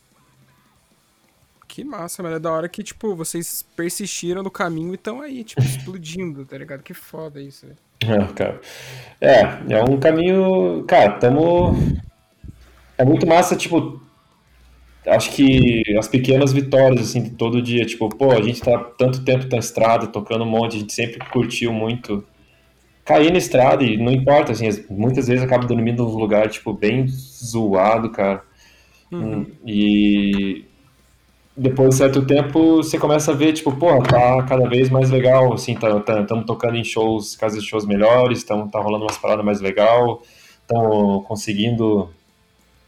Que 1.73 1.85
massa, 1.85 2.23
mano. 2.23 2.37
É 2.37 2.39
da 2.39 2.53
hora 2.53 2.69
que, 2.69 2.83
tipo, 2.83 3.15
vocês 3.17 3.63
persistiram 3.75 4.43
no 4.43 4.51
caminho 4.51 4.93
e 4.93 4.95
estão 4.97 5.21
aí, 5.23 5.43
tipo, 5.43 5.65
explodindo, 5.65 6.45
tá 6.45 6.59
ligado? 6.59 6.83
Que 6.83 6.93
foda 6.95 7.41
isso, 7.41 7.67
velho. 7.67 7.79
É, 8.01 8.33
cara. 8.35 8.61
É, 9.21 9.41
é 9.75 9.85
um 9.85 9.99
caminho. 9.99 10.85
Cara, 10.87 11.13
tamo. 11.19 11.75
É 12.97 13.05
muito 13.05 13.27
massa, 13.27 13.57
tipo. 13.57 14.01
Acho 15.07 15.33
que 15.33 15.83
as 15.99 16.07
pequenas 16.07 16.53
vitórias, 16.53 17.01
assim, 17.11 17.23
de 17.25 17.31
todo 17.31 17.61
dia. 17.61 17.85
Tipo, 17.85 18.09
pô, 18.09 18.31
a 18.33 18.41
gente 18.43 18.61
tá 18.61 18.79
tanto 18.99 19.25
tempo 19.25 19.47
na 19.51 19.59
estrada, 19.59 20.07
tocando 20.07 20.45
um 20.45 20.49
monte, 20.51 20.77
a 20.77 20.81
gente 20.81 20.93
sempre 20.93 21.19
curtiu 21.31 21.73
muito 21.73 22.25
cair 23.05 23.33
na 23.33 23.39
estrada 23.39 23.85
e 23.85 23.97
não 23.99 24.13
importa, 24.13 24.53
assim, 24.53 24.69
as- 24.69 24.87
muitas 24.89 25.29
vezes 25.29 25.45
acaba 25.45 25.67
dormindo 25.67 26.05
num 26.05 26.17
lugar, 26.17 26.49
tipo, 26.51 26.73
bem 26.73 27.07
zoado, 27.09 28.11
cara. 28.11 28.45
Hum, 29.13 29.47
E 29.67 30.65
depois 31.57 31.91
de 31.91 31.97
certo 31.97 32.25
tempo 32.25 32.77
você 32.77 32.99
começa 32.99 33.33
a 33.33 33.35
ver, 33.35 33.53
tipo, 33.53 33.73
pô, 33.77 34.03
tá 34.03 34.43
cada 34.45 34.69
vez 34.69 34.89
mais 34.89 35.11
legal, 35.11 35.53
assim, 35.53 35.75
estamos 35.75 36.05
tá, 36.05 36.25
tamo 36.25 36.45
tocando 36.45 36.77
em 36.77 36.85
shows, 36.85 37.37
casas 37.37 37.63
de 37.63 37.69
shows 37.69 37.87
melhores, 37.87 38.43
tamo, 38.43 38.71
tá 38.71 38.81
rolando 38.81 39.05
umas 39.05 39.19
paradas 39.19 39.45
mais 39.45 39.61
legal, 39.61 40.23
estamos 40.63 41.27
conseguindo 41.27 42.11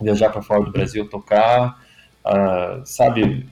viajar 0.00 0.30
para 0.30 0.42
fora 0.42 0.64
do 0.64 0.72
Brasil 0.72 1.08
tocar, 1.08 1.78
ah, 2.24 2.80
sabe? 2.84 3.46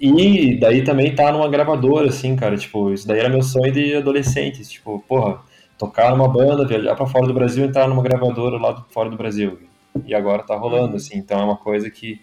E 0.00 0.58
daí 0.58 0.82
também 0.84 1.14
tá 1.14 1.32
numa 1.32 1.48
gravadora, 1.48 2.08
assim, 2.08 2.36
cara, 2.36 2.56
tipo, 2.56 2.92
isso 2.92 3.06
daí 3.06 3.18
era 3.20 3.28
meu 3.28 3.42
sonho 3.42 3.72
de 3.72 3.96
adolescente, 3.96 4.62
tipo, 4.64 5.02
porra, 5.08 5.40
tocar 5.78 6.10
numa 6.10 6.28
banda, 6.28 6.66
viajar 6.66 6.94
para 6.94 7.06
fora 7.06 7.26
do 7.26 7.34
Brasil 7.34 7.64
entrar 7.64 7.88
numa 7.88 8.02
gravadora 8.02 8.56
lá 8.58 8.72
do, 8.72 8.84
fora 8.90 9.10
do 9.10 9.16
Brasil. 9.16 9.58
E 10.04 10.14
agora 10.14 10.42
tá 10.42 10.56
rolando, 10.56 10.96
assim, 10.96 11.16
então 11.16 11.40
é 11.40 11.44
uma 11.44 11.56
coisa 11.56 11.90
que, 11.90 12.20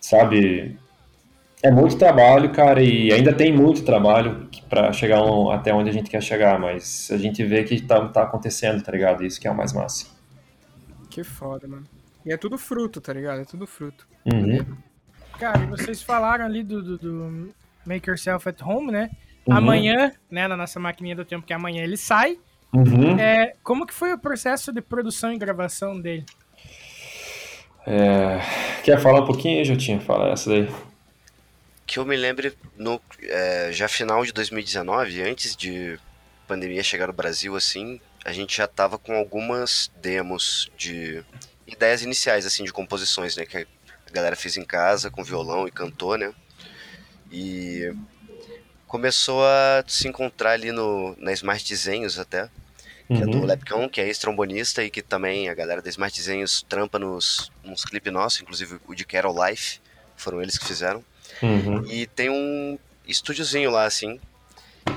sabe, 0.00 0.78
é 1.62 1.70
muito 1.70 1.96
trabalho, 1.96 2.50
cara, 2.52 2.82
e 2.82 3.12
ainda 3.12 3.32
tem 3.32 3.52
muito 3.52 3.84
trabalho 3.84 4.48
para 4.68 4.92
chegar 4.92 5.22
um- 5.22 5.50
até 5.50 5.72
onde 5.74 5.90
a 5.90 5.92
gente 5.92 6.08
quer 6.10 6.22
chegar, 6.22 6.58
mas 6.58 7.10
a 7.12 7.18
gente 7.18 7.42
vê 7.44 7.64
que 7.64 7.80
tá, 7.80 8.06
tá 8.08 8.22
acontecendo, 8.22 8.82
tá 8.82 8.92
ligado? 8.92 9.24
Isso 9.24 9.40
que 9.40 9.48
é 9.48 9.50
o 9.50 9.56
mais 9.56 9.72
massa. 9.72 10.06
Que 11.10 11.24
foda, 11.24 11.66
mano. 11.66 11.84
E 12.24 12.32
é 12.32 12.36
tudo 12.36 12.58
fruto, 12.58 13.00
tá 13.00 13.12
ligado? 13.12 13.40
É 13.40 13.44
tudo 13.44 13.66
fruto. 13.66 14.06
Uhum. 14.32 14.58
Cara, 15.38 15.58
vocês 15.66 16.02
falaram 16.02 16.44
ali 16.44 16.62
do, 16.62 16.82
do, 16.82 16.98
do 16.98 17.54
Make 17.86 18.08
Yourself 18.10 18.48
at 18.48 18.60
Home, 18.62 18.92
né? 18.92 19.10
Uhum. 19.46 19.56
Amanhã, 19.56 20.12
né, 20.30 20.46
na 20.46 20.56
nossa 20.56 20.78
maquininha 20.78 21.16
do 21.16 21.24
tempo, 21.24 21.46
que 21.46 21.52
amanhã 21.52 21.82
ele 21.82 21.96
sai. 21.96 22.38
Uhum. 22.72 23.18
É, 23.18 23.54
como 23.62 23.86
que 23.86 23.94
foi 23.94 24.12
o 24.12 24.18
processo 24.18 24.72
de 24.72 24.82
produção 24.82 25.32
e 25.32 25.38
gravação 25.38 25.98
dele? 25.98 26.24
É, 27.86 28.40
Quer 28.84 29.00
falar 29.00 29.22
um 29.22 29.26
pouquinho, 29.26 29.64
Jotinha? 29.64 29.98
Fala 30.00 30.30
essa 30.30 30.50
daí. 30.50 30.68
Que 31.88 31.98
eu 31.98 32.04
me 32.04 32.16
lembre, 32.16 32.54
no, 32.76 33.00
é, 33.22 33.70
já 33.72 33.88
final 33.88 34.22
de 34.22 34.30
2019, 34.30 35.22
antes 35.22 35.56
de 35.56 35.98
pandemia 36.46 36.82
chegar 36.82 37.06
no 37.06 37.14
Brasil, 37.14 37.56
assim, 37.56 37.98
a 38.26 38.30
gente 38.30 38.58
já 38.58 38.68
tava 38.68 38.98
com 38.98 39.14
algumas 39.14 39.90
demos 39.96 40.70
de 40.76 41.24
ideias 41.66 42.02
iniciais, 42.02 42.44
assim, 42.44 42.62
de 42.62 42.74
composições, 42.74 43.36
né? 43.38 43.46
Que 43.46 43.66
a 44.06 44.10
galera 44.12 44.36
fez 44.36 44.58
em 44.58 44.64
casa 44.64 45.10
com 45.10 45.24
violão 45.24 45.66
e 45.66 45.70
cantou, 45.70 46.18
né? 46.18 46.30
E 47.32 47.90
começou 48.86 49.42
a 49.42 49.82
se 49.88 50.06
encontrar 50.06 50.50
ali 50.50 50.70
no, 50.70 51.16
na 51.18 51.32
Smart 51.32 51.66
Desenhos 51.66 52.18
até, 52.18 52.50
que 53.06 53.14
é 53.14 53.24
do 53.24 53.38
Uhum. 53.38 53.46
Lepcon, 53.46 53.88
que 53.88 54.02
é 54.02 54.06
ex-trombonista 54.06 54.84
e 54.84 54.90
que 54.90 55.00
também 55.00 55.48
a 55.48 55.54
galera 55.54 55.80
da 55.80 55.88
Smart 55.88 56.14
Desenhos 56.14 56.66
trampa 56.68 56.98
nos, 56.98 57.50
nos 57.64 57.82
clipes 57.82 58.12
nossos, 58.12 58.42
inclusive 58.42 58.78
o 58.86 58.94
de 58.94 59.06
Carol 59.06 59.34
Life, 59.46 59.80
foram 60.18 60.42
eles 60.42 60.58
que 60.58 60.66
fizeram. 60.66 61.02
Uhum. 61.42 61.84
E 61.86 62.06
tem 62.06 62.30
um 62.30 62.78
estúdiozinho 63.06 63.70
lá, 63.70 63.84
assim. 63.84 64.20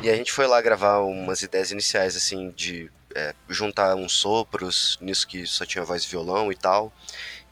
E 0.04 0.10
a 0.10 0.16
gente 0.16 0.32
foi 0.32 0.48
lá 0.48 0.62
gravar 0.62 1.00
umas 1.00 1.42
ideias 1.42 1.72
iniciais, 1.72 2.16
assim, 2.16 2.52
de 2.56 2.90
é, 3.14 3.34
juntar 3.50 3.96
uns 3.96 4.14
sopros, 4.14 4.98
nisso 5.02 5.28
que 5.28 5.46
só 5.46 5.66
tinha 5.66 5.84
voz 5.84 6.04
e 6.04 6.08
violão 6.08 6.52
e 6.52 6.56
tal. 6.56 6.92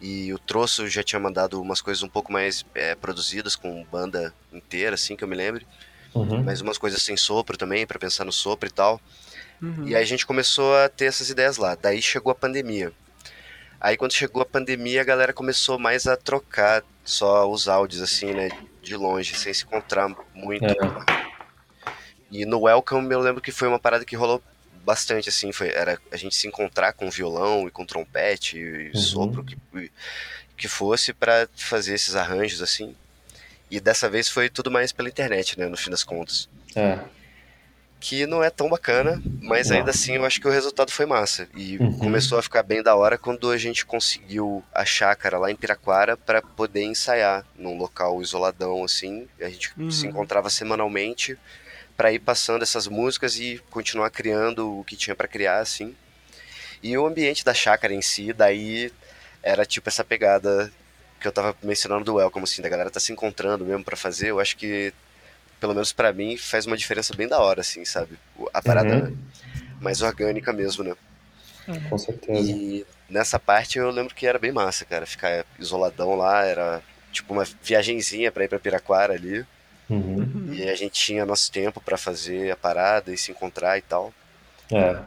E 0.02 0.34
o 0.34 0.40
Troço 0.40 0.88
já 0.88 1.04
tinha 1.04 1.20
mandado 1.20 1.62
umas 1.62 1.82
coisas 1.82 2.02
um 2.02 2.08
pouco 2.08 2.32
mais 2.32 2.66
é, 2.74 2.96
produzidas, 2.96 3.56
com 3.56 3.84
banda 3.92 4.34
inteira, 4.52 4.96
assim, 4.96 5.16
que 5.16 5.24
eu 5.24 5.28
me 5.28 5.36
lembre. 5.36 5.68
Uhum. 6.14 6.42
Mas 6.44 6.62
umas 6.62 6.78
coisas 6.78 7.02
sem 7.02 7.18
sopro 7.18 7.58
também, 7.58 7.86
pra 7.86 8.00
pensar 8.00 8.24
no 8.26 8.32
sopro 8.32 8.68
e 8.68 8.72
tal. 8.72 9.00
Uhum. 9.62 9.88
E 9.88 9.96
aí 9.96 10.02
a 10.02 10.06
gente 10.06 10.26
começou 10.26 10.76
a 10.78 10.88
ter 10.88 11.06
essas 11.06 11.30
ideias 11.30 11.58
lá. 11.58 11.76
Daí 11.76 12.02
chegou 12.02 12.32
a 12.32 12.36
pandemia. 12.36 12.94
Aí 13.80 13.98
quando 13.98 14.14
chegou 14.14 14.42
a 14.42 14.46
pandemia, 14.46 15.02
a 15.02 15.06
galera 15.06 15.34
começou 15.34 15.78
mais 15.78 16.08
a 16.08 16.18
trocar 16.18 16.84
só 17.10 17.49
os 17.49 17.68
áudios, 17.68 18.01
assim, 18.01 18.34
né? 18.34 18.49
De 18.82 18.95
longe, 18.95 19.36
sem 19.36 19.53
se 19.53 19.64
encontrar 19.64 20.10
muito. 20.34 20.66
É. 20.66 21.20
E 22.32 22.45
no 22.45 22.62
Welcome 22.62 23.12
eu 23.14 23.20
lembro 23.20 23.41
que 23.41 23.51
foi 23.51 23.68
uma 23.68 23.80
parada 23.80 24.05
que 24.05 24.16
rolou 24.16 24.41
bastante, 24.86 25.30
assim. 25.30 25.51
Foi, 25.51 25.70
era 25.70 25.99
a 26.12 26.18
gente 26.18 26.36
se 26.36 26.47
encontrar 26.47 26.93
com 26.93 27.10
violão 27.10 27.68
e 27.68 27.72
com 27.72 27.86
trompete 27.86 28.57
e 28.57 28.89
Uhum. 28.89 28.95
sopro 28.95 29.43
que, 29.43 29.57
que 30.55 30.68
fosse 30.68 31.12
pra 31.14 31.47
fazer 31.55 31.95
esses 31.95 32.16
arranjos, 32.16 32.62
assim. 32.62 32.95
E 33.72 33.80
dessa 33.80 34.10
vez 34.10 34.30
foi 34.30 34.49
tudo 34.49 34.72
mais 34.72 34.91
pela 34.91 35.10
internet, 35.10 35.57
né? 35.60 35.68
No 35.68 35.78
fim 35.78 35.89
das 35.91 36.03
contas 36.03 36.47
É. 36.76 36.99
que 38.00 38.26
não 38.26 38.41
é 38.43 38.50
tão 38.50 38.70
bacana, 38.70 39.22
mas 39.41 39.70
Não. 39.70 39.78
ainda 39.78 39.91
assim 39.91 40.16
eu 40.16 40.26
acho 40.26 40.39
que 40.39 40.47
o 40.47 40.52
resultado 40.52 40.91
foi 40.91 41.06
massa. 41.06 41.50
E 41.56 41.78
Uhum. 41.78 41.97
começou 41.97 42.39
a 42.39 42.41
ficar 42.41 42.64
bem 42.64 42.82
da 42.82 42.95
hora 42.95 43.18
quando 43.18 43.52
a 43.52 43.58
gente 43.58 43.86
conseguiu 43.86 44.64
a 44.74 44.86
chácara 44.86 45.38
lá 45.38 45.52
em 45.52 45.56
Piraquara 45.56 46.16
para 46.16 46.41
poder 46.41 46.84
ensaiar 46.84 47.45
num 47.58 47.78
local 47.78 48.22
isoladão 48.22 48.84
assim. 48.86 49.28
A 49.41 49.50
gente 49.50 49.72
Uhum. 49.78 49.91
se 49.91 50.08
encontrava 50.08 50.50
semanalmente 50.50 51.38
para 51.97 52.12
ir 52.14 52.20
passando 52.20 52.64
essas 52.64 52.88
músicas 52.88 53.38
e 53.38 53.62
continuar 53.70 54.10
criando 54.12 54.80
o 54.80 54.84
que 54.86 54.95
tinha 54.95 55.16
para 55.16 55.28
criar 55.28 55.60
assim. 55.60 55.93
E 56.82 56.97
o 56.97 57.06
ambiente 57.06 57.43
da 57.43 57.54
chácara 57.54 57.93
em 57.93 58.02
si, 58.02 58.32
daí 58.32 58.91
era 59.43 59.66
tipo 59.66 59.89
essa 59.89 60.04
pegada 60.06 60.72
que 61.20 61.28
eu 61.28 61.32
tava 61.34 61.54
mencionando 61.62 62.06
do 62.06 62.16
Welcome, 62.16 62.45
assim, 62.45 62.62
da 62.62 62.70
galera 62.70 62.89
tá 62.89 63.02
se 63.02 63.12
encontrando 63.12 63.66
mesmo 63.66 63.84
para 63.84 63.97
fazer. 63.97 64.30
Eu 64.30 64.39
acho 64.39 64.56
que 64.56 64.93
pelo 65.60 65.74
menos 65.74 65.91
pra 65.91 66.14
mim, 66.14 66.38
faz 66.38 66.66
uma 66.66 66.78
diferença 66.78 67.14
bem 67.16 67.28
da 67.28 67.39
hora, 67.39 67.62
assim, 67.62 67.84
sabe? 67.86 68.18
A 68.53 68.62
parada 68.62 69.05
Uhum. 69.05 69.18
mais 69.82 70.01
orgânica 70.01 70.51
mesmo, 70.53 70.84
né? 70.84 70.95
Com 71.89 71.97
certeza. 71.97 72.39
E 72.51 72.86
nessa 73.10 73.38
parte 73.39 73.78
eu 73.78 73.89
lembro 73.91 74.16
que 74.16 74.26
era 74.26 74.39
bem 74.39 74.51
massa, 74.51 74.86
cara. 74.86 75.05
Ficar 75.05 75.45
isoladão 75.60 76.16
lá, 76.16 76.43
era 76.45 76.82
tipo 77.12 77.34
uma 77.34 77.45
viagenzinha 77.62 78.32
pra 78.32 78.43
ir 78.43 78.47
pra 78.47 78.60
Piraquara 78.60 79.14
ali. 79.14 79.45
Uhum. 79.89 80.49
E 80.51 80.68
a 80.70 80.76
gente 80.76 80.93
tinha 80.93 81.26
nosso 81.26 81.51
tempo 81.51 81.80
pra 81.82 81.97
fazer 81.97 82.51
a 82.51 82.55
parada 82.55 83.12
e 83.14 83.18
se 83.18 83.32
encontrar 83.32 83.78
e 83.78 83.82
tal. 83.82 84.14
É. 84.72 84.99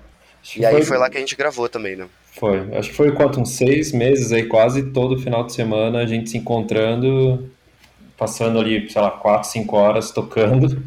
Acho 0.42 0.58
E 0.60 0.66
aí 0.66 0.84
foi 0.84 0.98
lá 0.98 1.08
que 1.08 1.16
a 1.16 1.20
gente 1.20 1.36
gravou 1.36 1.68
também, 1.68 1.96
né? 1.96 2.06
Foi. 2.32 2.74
Acho 2.76 2.90
que 2.90 2.96
foi 2.96 3.12
quanto? 3.12 3.40
Uns 3.40 3.50
seis 3.50 3.92
meses 3.92 4.32
aí, 4.32 4.46
quase 4.46 4.90
todo 4.90 5.20
final 5.20 5.44
de 5.46 5.52
semana, 5.52 5.98
a 6.00 6.06
gente 6.06 6.30
se 6.30 6.36
encontrando, 6.38 7.50
passando 8.22 8.60
ali, 8.60 8.88
sei 8.88 9.02
lá, 9.02 9.10
quatro, 9.10 9.50
cinco 9.50 9.76
horas 9.76 10.12
tocando. 10.12 10.80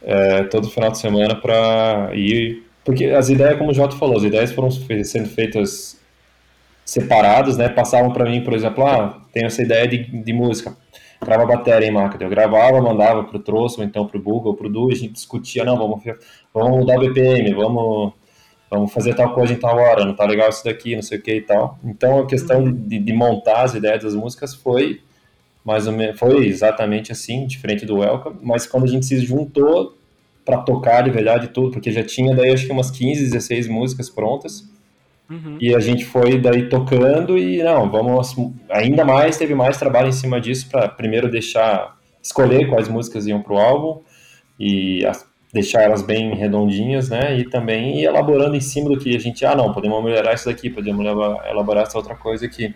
É, 0.00 0.44
todo 0.44 0.70
final 0.70 0.90
de 0.90 0.96
semana 0.96 1.34
pra 1.34 2.10
ir. 2.14 2.64
Porque 2.82 3.04
as 3.06 3.28
ideias, 3.28 3.58
como 3.58 3.70
o 3.70 3.74
Jota 3.74 3.94
falou, 3.96 4.16
as 4.16 4.22
ideias 4.22 4.52
foram 4.52 4.70
sendo 4.70 5.28
feitas 5.28 6.00
separadas, 6.82 7.58
né? 7.58 7.68
Passavam 7.68 8.10
pra 8.10 8.24
mim, 8.24 8.42
por 8.42 8.54
exemplo, 8.54 8.86
ah, 8.86 9.20
tenho 9.34 9.46
essa 9.46 9.60
ideia 9.60 9.86
de, 9.86 9.98
de 9.98 10.32
música. 10.32 10.74
grava 11.22 11.44
bateria 11.44 11.88
em 11.88 11.90
maca. 11.90 12.16
Eu 12.24 12.30
gravava, 12.30 12.80
mandava 12.80 13.24
pro 13.24 13.38
Troço, 13.38 13.80
ou 13.80 13.86
então 13.86 14.06
pro 14.06 14.22
Google, 14.22 14.54
pro 14.54 14.70
Du, 14.70 14.88
e 14.88 14.94
a 14.94 14.96
gente 14.96 15.12
discutia, 15.12 15.62
não, 15.62 15.76
vamos, 15.76 16.02
vamos 16.54 16.78
mudar 16.78 16.96
o 16.96 17.00
BPM, 17.00 17.52
vamos, 17.52 18.14
vamos 18.70 18.90
fazer 18.90 19.14
tal 19.14 19.34
coisa 19.34 19.52
em 19.52 19.56
tal 19.56 19.76
hora, 19.76 20.06
não 20.06 20.14
tá 20.14 20.24
legal 20.24 20.48
isso 20.48 20.64
daqui, 20.64 20.94
não 20.94 21.02
sei 21.02 21.18
o 21.18 21.22
que 21.22 21.34
e 21.34 21.42
tal. 21.42 21.78
Então 21.84 22.20
a 22.20 22.26
questão 22.26 22.64
de, 22.72 22.98
de 22.98 23.12
montar 23.12 23.64
as 23.64 23.74
ideias 23.74 24.04
das 24.04 24.14
músicas 24.14 24.54
foi 24.54 25.02
mais 25.68 25.86
ou 25.86 25.92
menos, 25.92 26.18
foi 26.18 26.46
exatamente 26.46 27.12
assim, 27.12 27.46
diferente 27.46 27.84
do 27.86 27.98
Welcome, 27.98 28.38
mas 28.42 28.66
quando 28.66 28.84
a 28.84 28.88
gente 28.88 29.04
se 29.06 29.18
juntou 29.20 29.96
para 30.44 30.58
tocar 30.62 31.02
de 31.02 31.10
verdade 31.10 31.48
tudo, 31.48 31.70
porque 31.72 31.92
já 31.92 32.02
tinha 32.02 32.34
daí 32.34 32.50
acho 32.52 32.64
que 32.66 32.72
umas 32.72 32.90
15, 32.90 33.22
16 33.22 33.68
músicas 33.68 34.08
prontas, 34.08 34.66
Uhum. 35.30 35.58
e 35.60 35.74
a 35.74 35.78
gente 35.78 36.06
foi 36.06 36.38
daí 36.40 36.70
tocando 36.70 37.36
e 37.36 37.62
não, 37.62 37.90
vamos 37.90 38.34
ainda 38.70 39.04
mais 39.04 39.36
teve 39.36 39.54
mais 39.54 39.76
trabalho 39.76 40.08
em 40.08 40.12
cima 40.12 40.40
disso 40.40 40.66
para 40.70 40.88
primeiro 40.88 41.30
deixar 41.30 41.98
escolher 42.22 42.66
quais 42.70 42.88
músicas 42.88 43.26
iam 43.26 43.42
pro 43.42 43.58
álbum 43.58 44.00
e 44.58 45.04
as- 45.04 45.26
deixar 45.52 45.82
elas 45.82 46.00
bem 46.02 46.34
redondinhas, 46.34 47.10
né? 47.10 47.38
E 47.38 47.44
também 47.44 48.00
ir 48.00 48.04
elaborando 48.04 48.56
em 48.56 48.60
cima 48.60 48.88
do 48.88 48.98
que 48.98 49.14
a 49.14 49.18
gente, 49.20 49.44
ah, 49.44 49.54
não, 49.54 49.72
podemos 49.72 50.02
melhorar 50.02 50.32
isso 50.34 50.46
daqui, 50.46 50.70
podemos 50.70 51.04
elaborar 51.04 51.82
essa 51.84 51.96
outra 51.98 52.14
coisa 52.14 52.46
aqui. 52.46 52.74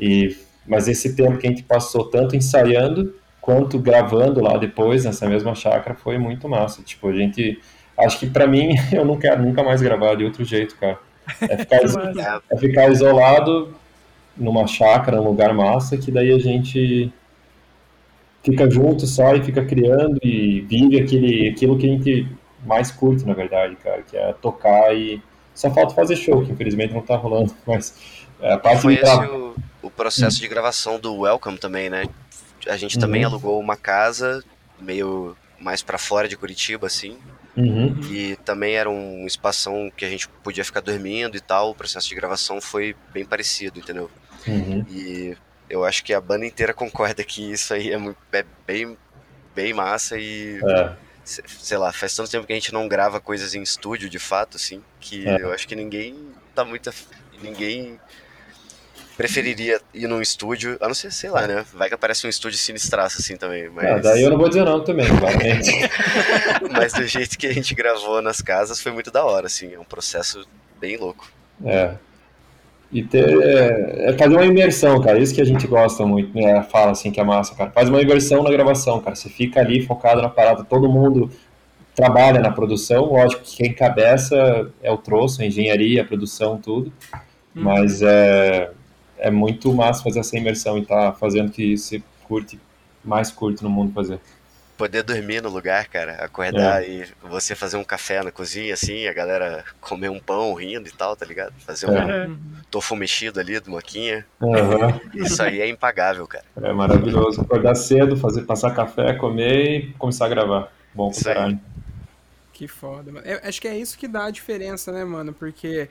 E 0.00 0.36
mas 0.66 0.88
esse 0.88 1.14
tempo 1.14 1.38
que 1.38 1.46
a 1.46 1.50
gente 1.50 1.62
passou 1.62 2.04
tanto 2.04 2.36
ensaiando 2.36 3.14
quanto 3.40 3.78
gravando 3.78 4.40
lá 4.40 4.56
depois 4.56 5.04
nessa 5.04 5.28
mesma 5.28 5.54
chácara 5.54 5.94
foi 5.94 6.18
muito 6.18 6.48
massa. 6.48 6.82
Tipo, 6.82 7.08
a 7.08 7.12
gente 7.12 7.60
acho 7.96 8.18
que 8.18 8.26
pra 8.26 8.46
mim 8.46 8.74
eu 8.92 9.04
não 9.04 9.16
quero 9.16 9.42
nunca 9.42 9.62
mais 9.62 9.80
gravar 9.80 10.16
de 10.16 10.24
outro 10.24 10.44
jeito, 10.44 10.76
cara. 10.76 10.98
É 11.42 11.56
ficar, 11.56 11.80
é 12.50 12.56
ficar 12.56 12.90
isolado 12.90 13.74
numa 14.36 14.66
chácara, 14.66 15.18
num 15.18 15.28
lugar 15.28 15.54
massa, 15.54 15.96
que 15.96 16.10
daí 16.10 16.32
a 16.32 16.38
gente 16.38 17.12
fica 18.42 18.70
junto 18.70 19.06
só 19.06 19.34
e 19.34 19.42
fica 19.42 19.64
criando 19.64 20.18
e 20.22 20.60
vive 20.60 21.00
aquele, 21.00 21.48
aquilo 21.48 21.76
que 21.78 21.86
a 21.86 21.92
gente 21.92 22.28
mais 22.64 22.90
curte, 22.90 23.24
na 23.24 23.34
verdade, 23.34 23.76
cara, 23.76 24.02
que 24.02 24.16
é 24.16 24.32
tocar 24.34 24.94
e 24.94 25.20
só 25.54 25.70
falta 25.70 25.94
fazer 25.94 26.16
show, 26.16 26.44
que 26.44 26.52
infelizmente 26.52 26.92
não 26.92 27.00
tá 27.00 27.16
rolando, 27.16 27.52
mas 27.66 28.25
é, 28.40 28.76
Foi 28.78 28.94
esse 28.94 29.16
o, 29.26 29.54
o 29.82 29.90
processo 29.90 30.38
de 30.40 30.48
gravação 30.48 30.98
do 30.98 31.14
Welcome 31.20 31.58
também, 31.58 31.88
né? 31.90 32.04
A 32.68 32.76
gente 32.76 32.98
também 32.98 33.22
Uhum. 33.24 33.30
alugou 33.30 33.60
uma 33.60 33.76
casa 33.76 34.42
meio 34.80 35.36
mais 35.60 35.82
pra 35.82 35.98
fora 35.98 36.28
de 36.28 36.36
Curitiba, 36.36 36.86
assim. 36.86 37.18
Uhum. 37.56 37.98
E 38.10 38.36
também 38.44 38.74
era 38.74 38.90
um 38.90 39.26
espação 39.26 39.90
que 39.96 40.04
a 40.04 40.08
gente 40.10 40.28
podia 40.28 40.64
ficar 40.64 40.80
dormindo 40.80 41.36
e 41.36 41.40
tal. 41.40 41.70
O 41.70 41.74
processo 41.74 42.08
de 42.08 42.14
gravação 42.14 42.60
foi 42.60 42.94
bem 43.12 43.24
parecido, 43.24 43.78
entendeu? 43.78 44.10
Uhum. 44.46 44.84
E 44.90 45.36
eu 45.70 45.84
acho 45.84 46.04
que 46.04 46.12
a 46.12 46.20
banda 46.20 46.44
inteira 46.44 46.74
concorda 46.74 47.24
que 47.24 47.52
isso 47.52 47.72
aí 47.72 47.92
é, 47.92 47.96
muito, 47.96 48.18
é 48.32 48.44
bem, 48.66 48.96
bem 49.54 49.72
massa 49.72 50.18
e, 50.18 50.60
É, 50.62 50.92
se- 51.24 51.42
sei 51.46 51.78
lá, 51.78 51.92
faz 51.92 52.14
tanto 52.14 52.30
tempo 52.30 52.46
que 52.46 52.52
a 52.52 52.56
gente 52.56 52.72
não 52.74 52.86
grava 52.86 53.18
coisas 53.20 53.54
em 53.54 53.62
estúdio, 53.62 54.10
de 54.10 54.18
fato, 54.18 54.56
assim, 54.58 54.82
que 55.00 55.26
É. 55.26 55.40
eu 55.40 55.52
acho 55.52 55.66
que 55.66 55.74
ninguém 55.76 56.14
tá 56.54 56.64
muito... 56.64 56.90
Ninguém 57.42 57.98
preferiria 59.16 59.80
ir 59.94 60.06
num 60.06 60.20
estúdio, 60.20 60.76
a 60.80 60.86
não 60.86 60.94
ser, 60.94 61.10
sei 61.10 61.30
lá, 61.30 61.46
né? 61.46 61.64
Vai 61.72 61.88
que 61.88 61.94
aparece 61.94 62.26
um 62.26 62.30
estúdio 62.30 62.58
sinistraço 62.58 63.20
assim 63.20 63.36
também, 63.36 63.68
mas... 63.70 63.86
Ah, 63.86 63.98
daí 63.98 64.22
eu 64.22 64.30
não 64.30 64.38
vou 64.38 64.48
dizer 64.48 64.64
não 64.64 64.84
também, 64.84 65.06
claramente. 65.16 65.70
Mas 66.70 66.92
do 66.92 67.06
jeito 67.06 67.38
que 67.38 67.46
a 67.46 67.52
gente 67.52 67.74
gravou 67.74 68.20
nas 68.20 68.42
casas 68.42 68.80
foi 68.80 68.92
muito 68.92 69.10
da 69.10 69.24
hora, 69.24 69.46
assim. 69.46 69.72
É 69.72 69.78
um 69.78 69.84
processo 69.84 70.46
bem 70.78 70.96
louco. 70.96 71.26
É. 71.64 71.94
E 72.92 73.02
ter, 73.02 73.26
é, 73.42 74.10
é 74.10 74.12
fazer 74.12 74.34
uma 74.34 74.44
imersão, 74.44 75.00
cara. 75.00 75.18
Isso 75.18 75.34
que 75.34 75.40
a 75.40 75.46
gente 75.46 75.66
gosta 75.66 76.04
muito, 76.06 76.34
né? 76.34 76.62
Fala 76.70 76.92
assim 76.92 77.10
que 77.10 77.18
é 77.18 77.24
massa, 77.24 77.54
cara. 77.54 77.70
Faz 77.70 77.88
uma 77.88 78.00
imersão 78.00 78.42
na 78.42 78.50
gravação, 78.50 79.00
cara. 79.00 79.16
Você 79.16 79.28
fica 79.28 79.60
ali 79.60 79.84
focado 79.84 80.22
na 80.22 80.28
parada, 80.28 80.62
todo 80.62 80.88
mundo 80.88 81.30
trabalha 81.94 82.40
na 82.40 82.52
produção. 82.52 83.06
Lógico 83.06 83.42
que 83.42 83.56
quem 83.56 83.72
cabeça 83.72 84.70
é 84.82 84.90
o 84.90 84.98
troço, 84.98 85.42
a 85.42 85.46
engenharia, 85.46 86.02
a 86.02 86.04
produção, 86.04 86.58
tudo. 86.58 86.92
Mas 87.52 88.02
é, 88.02 88.70
é 89.18 89.30
muito 89.30 89.72
massa 89.74 90.02
fazer 90.02 90.20
essa 90.20 90.36
imersão 90.36 90.78
e 90.78 90.84
tá 90.84 91.12
fazendo 91.12 91.50
que 91.50 91.76
você 91.76 92.02
curte, 92.24 92.58
mais 93.04 93.30
curte 93.30 93.62
no 93.62 93.70
mundo 93.70 93.92
fazer. 93.92 94.18
Poder 94.76 95.02
dormir 95.02 95.42
no 95.42 95.48
lugar, 95.48 95.86
cara, 95.88 96.16
acordar 96.22 96.86
e 96.86 97.06
você 97.22 97.54
fazer 97.54 97.78
um 97.78 97.84
café 97.84 98.22
na 98.22 98.30
cozinha, 98.30 98.74
assim, 98.74 99.06
a 99.06 99.12
galera 99.14 99.64
comer 99.80 100.10
um 100.10 100.20
pão 100.20 100.52
rindo 100.52 100.86
e 100.86 100.92
tal, 100.92 101.16
tá 101.16 101.24
ligado? 101.24 101.54
Fazer 101.60 101.88
um 101.88 101.96
É. 101.96 102.28
tofu 102.70 102.94
mexido 102.94 103.40
ali 103.40 103.58
do 103.58 103.70
moquinha. 103.70 104.26
Aham. 104.42 105.00
Isso 105.14 105.42
aí 105.42 105.62
é 105.62 105.68
impagável, 105.68 106.26
cara. 106.26 106.44
É 106.62 106.72
maravilhoso. 106.74 107.40
Acordar 107.40 107.74
cedo, 107.74 108.18
fazer, 108.18 108.42
passar 108.42 108.74
café, 108.74 109.14
comer 109.14 109.78
e 109.78 109.92
começar 109.94 110.26
a 110.26 110.28
gravar. 110.28 110.70
Bom 110.94 111.10
pra 111.10 111.22
caralho. 111.34 111.58
Que 112.52 112.68
foda, 112.68 113.10
mano. 113.12 113.26
Eu 113.26 113.40
acho 113.44 113.58
que 113.60 113.68
é 113.68 113.78
isso 113.78 113.96
que 113.96 114.06
dá 114.06 114.26
a 114.26 114.30
diferença, 114.30 114.92
né, 114.92 115.04
mano? 115.06 115.32
Porque, 115.32 115.88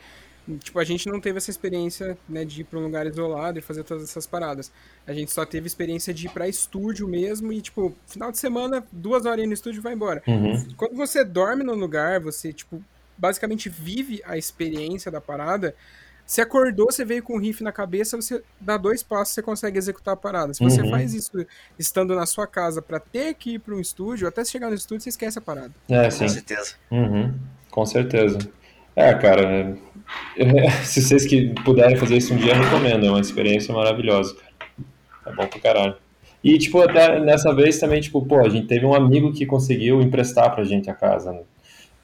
tipo, 0.59 0.79
a 0.79 0.83
gente 0.83 1.07
não 1.09 1.19
teve 1.19 1.37
essa 1.37 1.49
experiência, 1.49 2.17
né, 2.29 2.45
de 2.45 2.61
ir 2.61 2.63
pra 2.65 2.79
um 2.79 2.83
lugar 2.83 3.05
isolado 3.07 3.57
e 3.59 3.61
fazer 3.61 3.83
todas 3.83 4.03
essas 4.03 4.27
paradas. 4.27 4.71
A 5.07 5.13
gente 5.13 5.31
só 5.31 5.45
teve 5.45 5.67
experiência 5.67 6.13
de 6.13 6.27
ir 6.27 6.29
pra 6.29 6.47
estúdio 6.47 7.07
mesmo 7.07 7.51
e, 7.51 7.61
tipo, 7.61 7.95
final 8.07 8.31
de 8.31 8.37
semana, 8.37 8.85
duas 8.91 9.25
horinhas 9.25 9.47
no 9.49 9.53
estúdio 9.53 9.79
e 9.79 9.81
vai 9.81 9.93
embora. 9.93 10.21
Uhum. 10.27 10.65
Quando 10.77 10.95
você 10.95 11.23
dorme 11.23 11.63
no 11.63 11.73
lugar, 11.73 12.19
você, 12.19 12.53
tipo, 12.53 12.83
basicamente 13.17 13.69
vive 13.69 14.21
a 14.25 14.37
experiência 14.37 15.11
da 15.11 15.19
parada. 15.21 15.75
Se 16.27 16.41
acordou, 16.41 16.87
você 16.91 17.05
veio 17.05 17.21
com 17.21 17.35
um 17.35 17.39
riff 17.39 17.63
na 17.63 17.71
cabeça, 17.71 18.17
você 18.17 18.41
dá 18.59 18.77
dois 18.77 19.03
passos, 19.03 19.35
você 19.35 19.43
consegue 19.43 19.77
executar 19.77 20.15
a 20.15 20.17
parada. 20.17 20.53
Se 20.55 20.63
você 20.63 20.81
Uhum. 20.81 20.89
faz 20.89 21.13
isso 21.13 21.31
estando 21.77 22.15
na 22.15 22.25
sua 22.25 22.47
casa 22.47 22.81
pra 22.81 22.99
ter 22.99 23.35
que 23.35 23.53
ir 23.55 23.59
pra 23.59 23.75
um 23.75 23.79
estúdio, 23.79 24.27
até 24.27 24.43
chegar 24.43 24.69
no 24.69 24.75
estúdio, 24.75 25.03
você 25.03 25.09
esquece 25.09 25.37
a 25.37 25.41
parada. 25.41 25.71
É, 25.87 26.05
Com 26.05 26.11
sim. 26.11 26.27
certeza. 26.29 26.73
Uhum, 26.89 27.33
com 27.69 27.85
certeza. 27.85 28.39
É, 28.95 29.13
cara, 29.13 29.41
é, 29.43 29.75
se 30.83 31.01
vocês 31.01 31.25
que 31.25 31.53
puderem 31.63 31.95
fazer 31.95 32.17
isso 32.17 32.33
um 32.33 32.37
dia, 32.37 32.53
eu 32.53 32.61
recomendo. 32.61 33.05
É 33.05 33.09
uma 33.09 33.19
experiência 33.19 33.73
maravilhosa. 33.73 34.35
É 35.25 35.31
bom 35.33 35.47
pro 35.47 35.59
caralho. 35.59 35.95
E, 36.43 36.57
tipo, 36.57 36.79
até 36.81 37.19
nessa 37.19 37.53
vez 37.53 37.79
também, 37.79 38.01
tipo, 38.01 38.23
pô, 38.23 38.39
a 38.39 38.49
gente 38.49 38.67
teve 38.67 38.85
um 38.85 38.93
amigo 38.93 39.33
que 39.33 39.45
conseguiu 39.45 40.01
emprestar 40.01 40.53
pra 40.53 40.63
gente 40.63 40.89
a 40.89 40.93
casa, 40.93 41.31
né? 41.31 41.41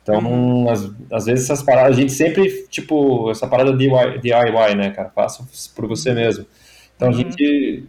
Então, 0.02 0.68
às, 0.68 0.92
às 1.12 1.26
vezes 1.26 1.46
essas 1.46 1.62
paradas, 1.62 1.96
a 1.96 2.00
gente 2.02 2.12
sempre, 2.12 2.66
tipo, 2.68 3.30
essa 3.30 3.46
parada 3.48 3.72
DIY, 3.72 4.20
DIY 4.20 4.76
né, 4.76 4.90
cara? 4.90 5.12
Faça 5.12 5.48
por 5.76 5.88
você 5.88 6.12
mesmo. 6.14 6.48
Então, 6.96 7.10
a 7.10 7.12
gente 7.12 7.88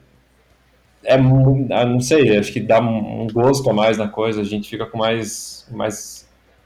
é, 1.04 1.14
ah, 1.14 1.84
não 1.84 2.00
sei, 2.00 2.36
acho 2.38 2.52
que 2.52 2.60
dá 2.60 2.80
um 2.80 3.22
um 3.22 3.26
gosto 3.26 3.68
a 3.68 3.72
mais 3.72 3.98
na 3.98 4.08
coisa, 4.08 4.40
a 4.40 4.44
gente 4.44 4.68
fica 4.68 4.86
com 4.86 4.98
mais, 4.98 5.66
mais 5.70 6.21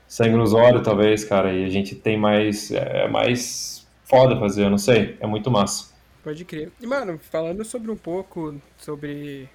sangue 0.08 0.36
nos 0.36 0.52
olhos, 0.52 0.82
talvez, 0.82 1.24
cara, 1.24 1.52
e 1.52 1.64
a 1.64 1.68
gente 1.68 1.94
tem 1.94 2.16
mais, 2.18 2.70
é 2.70 3.08
mais 3.08 3.86
foda 4.04 4.38
fazer, 4.38 4.64
eu 4.64 4.70
não 4.70 4.78
sei, 4.78 5.16
é 5.20 5.26
muito 5.26 5.50
massa. 5.50 5.94
Pode 6.22 6.44
crer. 6.44 6.70
E, 6.80 6.86
mano, 6.86 7.18
falando 7.30 7.64
sobre 7.64 7.90
um 7.90 7.96
pouco 7.96 8.54
sobre 8.78 9.48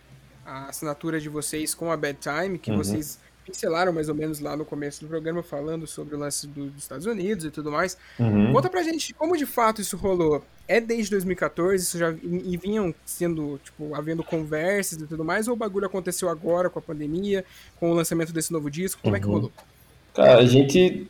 a 0.45 0.65
assinatura 0.69 1.19
de 1.19 1.29
vocês 1.29 1.73
com 1.75 1.91
a 1.91 1.97
Bad 1.97 2.17
Time, 2.19 2.57
que 2.57 2.71
Uhum. 2.71 2.77
vocês 2.77 3.19
pincelaram 3.45 3.91
mais 3.91 4.07
ou 4.07 4.15
menos 4.15 4.39
lá 4.39 4.55
no 4.55 4.63
começo 4.63 5.01
do 5.01 5.07
programa, 5.07 5.41
falando 5.43 5.85
sobre 5.87 6.15
o 6.15 6.19
lance 6.19 6.47
do- 6.47 6.69
dos 6.69 6.83
Estados 6.83 7.05
Unidos 7.05 7.43
e 7.45 7.51
tudo 7.51 7.71
mais. 7.71 7.97
Uhum. 8.19 8.53
Conta 8.53 8.69
pra 8.69 8.83
gente 8.83 9.13
como 9.13 9.35
de 9.35 9.45
fato 9.45 9.81
isso 9.81 9.97
rolou. 9.97 10.43
É 10.67 10.79
desde 10.79 11.11
2014? 11.11 11.83
Isso 11.83 11.97
já 11.97 12.11
e 12.11 12.55
vinham 12.55 12.93
sendo, 13.03 13.59
tipo, 13.63 13.93
havendo 13.95 14.23
conversas 14.23 15.01
e 15.01 15.07
tudo 15.07 15.25
mais? 15.25 15.47
Ou 15.47 15.53
o 15.55 15.57
bagulho 15.57 15.85
aconteceu 15.87 16.29
agora 16.29 16.69
com 16.69 16.79
a 16.79 16.81
pandemia, 16.81 17.43
com 17.79 17.91
o 17.91 17.93
lançamento 17.93 18.31
desse 18.31 18.53
novo 18.53 18.69
disco? 18.71 19.01
Como 19.01 19.15
é 19.15 19.19
que 19.19 19.25
Uhum. 19.25 19.33
rolou? 19.33 19.51
Cara, 20.13 20.39
a 20.39 20.45
gente, 20.45 21.07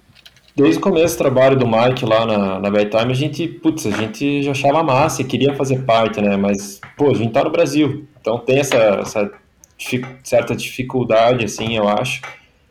desde 0.55 0.77
o 0.79 0.81
começo 0.81 1.15
do 1.15 1.17
trabalho 1.19 1.57
do 1.57 1.67
Mike 1.67 2.05
lá 2.05 2.25
na, 2.25 2.59
na 2.59 2.69
Bad 2.69 2.89
Time, 2.89 3.11
a 3.11 3.15
gente, 3.15 3.47
putz, 3.47 3.85
a 3.87 3.91
gente 3.91 4.43
já 4.43 4.51
achava 4.51 4.83
massa 4.83 5.21
e 5.21 5.25
queria 5.25 5.55
fazer 5.55 5.83
parte, 5.83 6.21
né? 6.21 6.37
Mas, 6.37 6.79
pô, 6.97 7.09
a 7.11 7.13
gente 7.15 7.31
tá 7.33 7.43
no 7.43 7.51
Brasil, 7.51 8.07
então 8.19 8.39
tem 8.39 8.59
essa, 8.59 8.77
essa 8.77 9.31
difi- 9.77 10.05
certa 10.23 10.55
dificuldade, 10.55 11.45
assim, 11.45 11.75
eu 11.77 11.87
acho. 11.87 12.21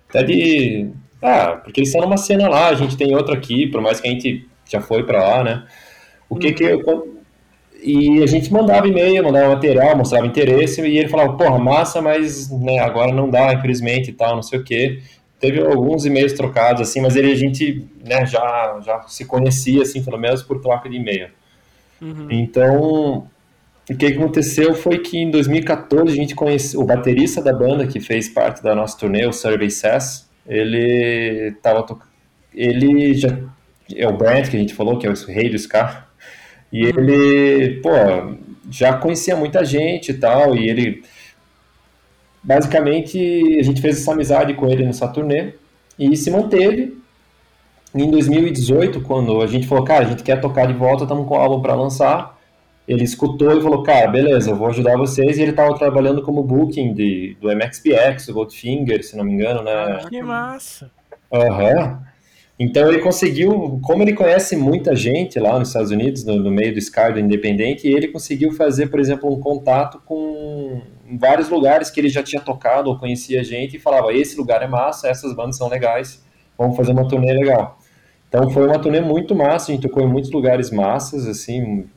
Até 0.09 0.22
de. 0.22 0.91
Ah, 1.22 1.61
porque 1.62 1.81
eles 1.81 1.91
estão 1.91 2.03
numa 2.03 2.16
cena 2.16 2.49
lá, 2.49 2.68
a 2.68 2.74
gente 2.74 2.97
tem 2.97 3.14
outra 3.14 3.35
aqui, 3.35 3.66
por 3.66 3.81
mais 3.81 4.01
que 4.01 4.09
a 4.09 4.11
gente 4.11 4.47
já 4.70 4.81
foi 4.81 5.05
pra 5.05 5.22
lá, 5.22 5.45
né? 5.45 5.64
O 6.28 6.37
que 6.37 6.53
que 6.53 6.64
eu. 6.64 6.81
E 7.83 8.22
a 8.22 8.26
gente 8.26 8.53
mandava 8.53 8.87
e-mail, 8.87 9.24
mandava 9.24 9.55
material, 9.55 9.97
mostrava 9.97 10.26
interesse, 10.26 10.83
e 10.83 10.99
ele 10.99 11.09
falava, 11.09 11.33
porra, 11.35 11.59
massa, 11.59 12.03
mas 12.03 12.51
né, 12.51 12.78
agora 12.78 13.11
não 13.11 13.31
dá, 13.31 13.55
infelizmente 13.55 14.11
e 14.11 14.12
tal, 14.12 14.35
não 14.35 14.43
sei 14.43 14.59
o 14.59 14.64
quê 14.64 15.01
teve 15.41 15.61
alguns 15.61 16.05
e-mails 16.05 16.34
trocados, 16.34 16.82
assim, 16.82 17.01
mas 17.01 17.16
ele, 17.16 17.32
a 17.32 17.36
gente 17.36 17.88
né, 18.05 18.26
já, 18.26 18.80
já 18.84 19.03
se 19.09 19.24
conhecia, 19.24 19.82
assim, 19.82 20.05
pelo 20.05 20.18
menos 20.18 20.43
por 20.43 20.61
troca 20.61 20.88
de 20.88 20.97
e-mail. 20.97 21.28
Então, 22.30 23.26
o 23.91 23.97
que 23.97 24.07
aconteceu 24.07 24.74
foi 24.74 24.99
que 24.99 25.18
em 25.18 25.30
2014 25.30 26.12
a 26.12 26.14
gente 26.16 26.34
conheceu 26.34 26.80
o 26.80 26.84
baterista 26.84 27.43
da 27.43 27.53
banda 27.53 27.86
que 27.86 27.99
fez 28.01 28.28
parte 28.28 28.62
da 28.62 28.74
nossa 28.74 28.99
turnê, 28.99 29.26
o 29.26 29.32
Survey 29.32 29.70
Sass, 29.70 30.28
ele 30.47 31.53
tava 31.62 31.82
to... 31.82 31.99
ele 32.55 33.14
já 33.14 33.36
é 33.97 34.07
o 34.07 34.16
Brent 34.16 34.49
que 34.49 34.57
a 34.57 34.61
gente 34.61 34.74
falou, 34.74 34.99
que 34.99 35.07
é 35.07 35.11
o 35.11 35.14
rei 35.26 35.49
do 35.49 35.57
ska, 35.57 36.07
e 36.72 36.84
ele, 36.84 37.80
pô, 37.80 37.91
já 38.70 38.93
conhecia 38.93 39.34
muita 39.34 39.64
gente 39.64 40.12
e 40.12 40.14
tal, 40.14 40.55
e 40.55 40.68
ele 40.68 41.03
basicamente, 42.43 43.18
a 43.59 43.62
gente 43.62 43.80
fez 43.80 43.99
essa 43.99 44.12
amizade 44.12 44.55
com 44.55 44.66
ele 44.66 44.84
nessa 44.84 45.09
turnê 45.09 45.55
e 45.99 46.16
se 46.16 46.30
manteve. 46.30 46.99
Em 47.95 48.11
2018, 48.11 49.01
quando 49.01 49.41
a 49.41 49.47
gente 49.47 49.66
falou, 49.66 49.84
cara, 49.84 50.05
a 50.05 50.09
gente 50.09 50.22
quer 50.22 50.41
tocar 50.41 50.66
de 50.66 50.72
volta, 50.72 51.05
estamos 51.05 51.26
com 51.26 51.34
o 51.34 51.38
álbum 51.38 51.61
para 51.61 51.74
lançar. 51.74 52.38
Ele 52.86 53.05
escutou 53.05 53.57
e 53.57 53.62
falou, 53.62 53.82
cara, 53.82 54.09
beleza, 54.09 54.51
eu 54.51 54.57
vou 54.57 54.68
ajudar 54.68 54.97
vocês. 54.97 55.38
E 55.38 55.43
ele 55.43 55.51
estava 55.51 55.76
trabalhando 55.76 56.22
como 56.22 56.43
booking 56.43 56.95
de, 56.95 57.36
do 57.41 57.49
MXPX, 57.49 58.26
do 58.26 58.34
Goldfinger, 58.34 59.05
se 59.05 59.16
não 59.16 59.24
me 59.24 59.32
engano, 59.32 59.62
né? 59.62 59.99
Que 60.09 60.22
massa. 60.22 60.91
Aham. 61.32 62.01
Então 62.59 62.88
ele 62.88 62.99
conseguiu, 62.99 63.80
como 63.82 64.03
ele 64.03 64.12
conhece 64.12 64.55
muita 64.55 64.95
gente 64.95 65.38
lá 65.41 65.59
nos 65.59 65.68
Estados 65.68 65.91
Unidos, 65.91 66.24
no, 66.24 66.36
no 66.36 66.51
meio 66.51 66.72
do 66.72 66.78
Sky 66.78 67.12
do 67.12 67.18
Independente, 67.18 67.88
ele 67.88 68.09
conseguiu 68.09 68.53
fazer, 68.53 68.88
por 68.88 69.01
exemplo, 69.01 69.32
um 69.32 69.41
contato 69.41 70.01
com 70.05 70.82
vários 71.18 71.48
lugares 71.48 71.90
que 71.90 72.00
ele 72.00 72.08
já 72.08 72.22
tinha 72.22 72.40
tocado 72.40 72.88
ou 72.90 72.98
conhecia 72.98 73.42
gente 73.42 73.76
e 73.76 73.80
falava: 73.80 74.12
esse 74.12 74.36
lugar 74.36 74.62
é 74.62 74.66
massa, 74.66 75.08
essas 75.08 75.34
bandas 75.34 75.56
são 75.56 75.68
legais, 75.68 76.24
vamos 76.56 76.76
fazer 76.76 76.92
uma 76.92 77.06
turnê 77.06 77.32
legal. 77.32 77.78
Então 78.28 78.48
foi 78.50 78.66
uma 78.66 78.78
turnê 78.78 79.00
muito 79.00 79.34
massa, 79.34 79.72
a 79.72 79.74
gente 79.74 79.88
tocou 79.88 80.02
em 80.02 80.06
muitos 80.06 80.30
lugares 80.30 80.70
massas, 80.70 81.26
assim, 81.26 81.88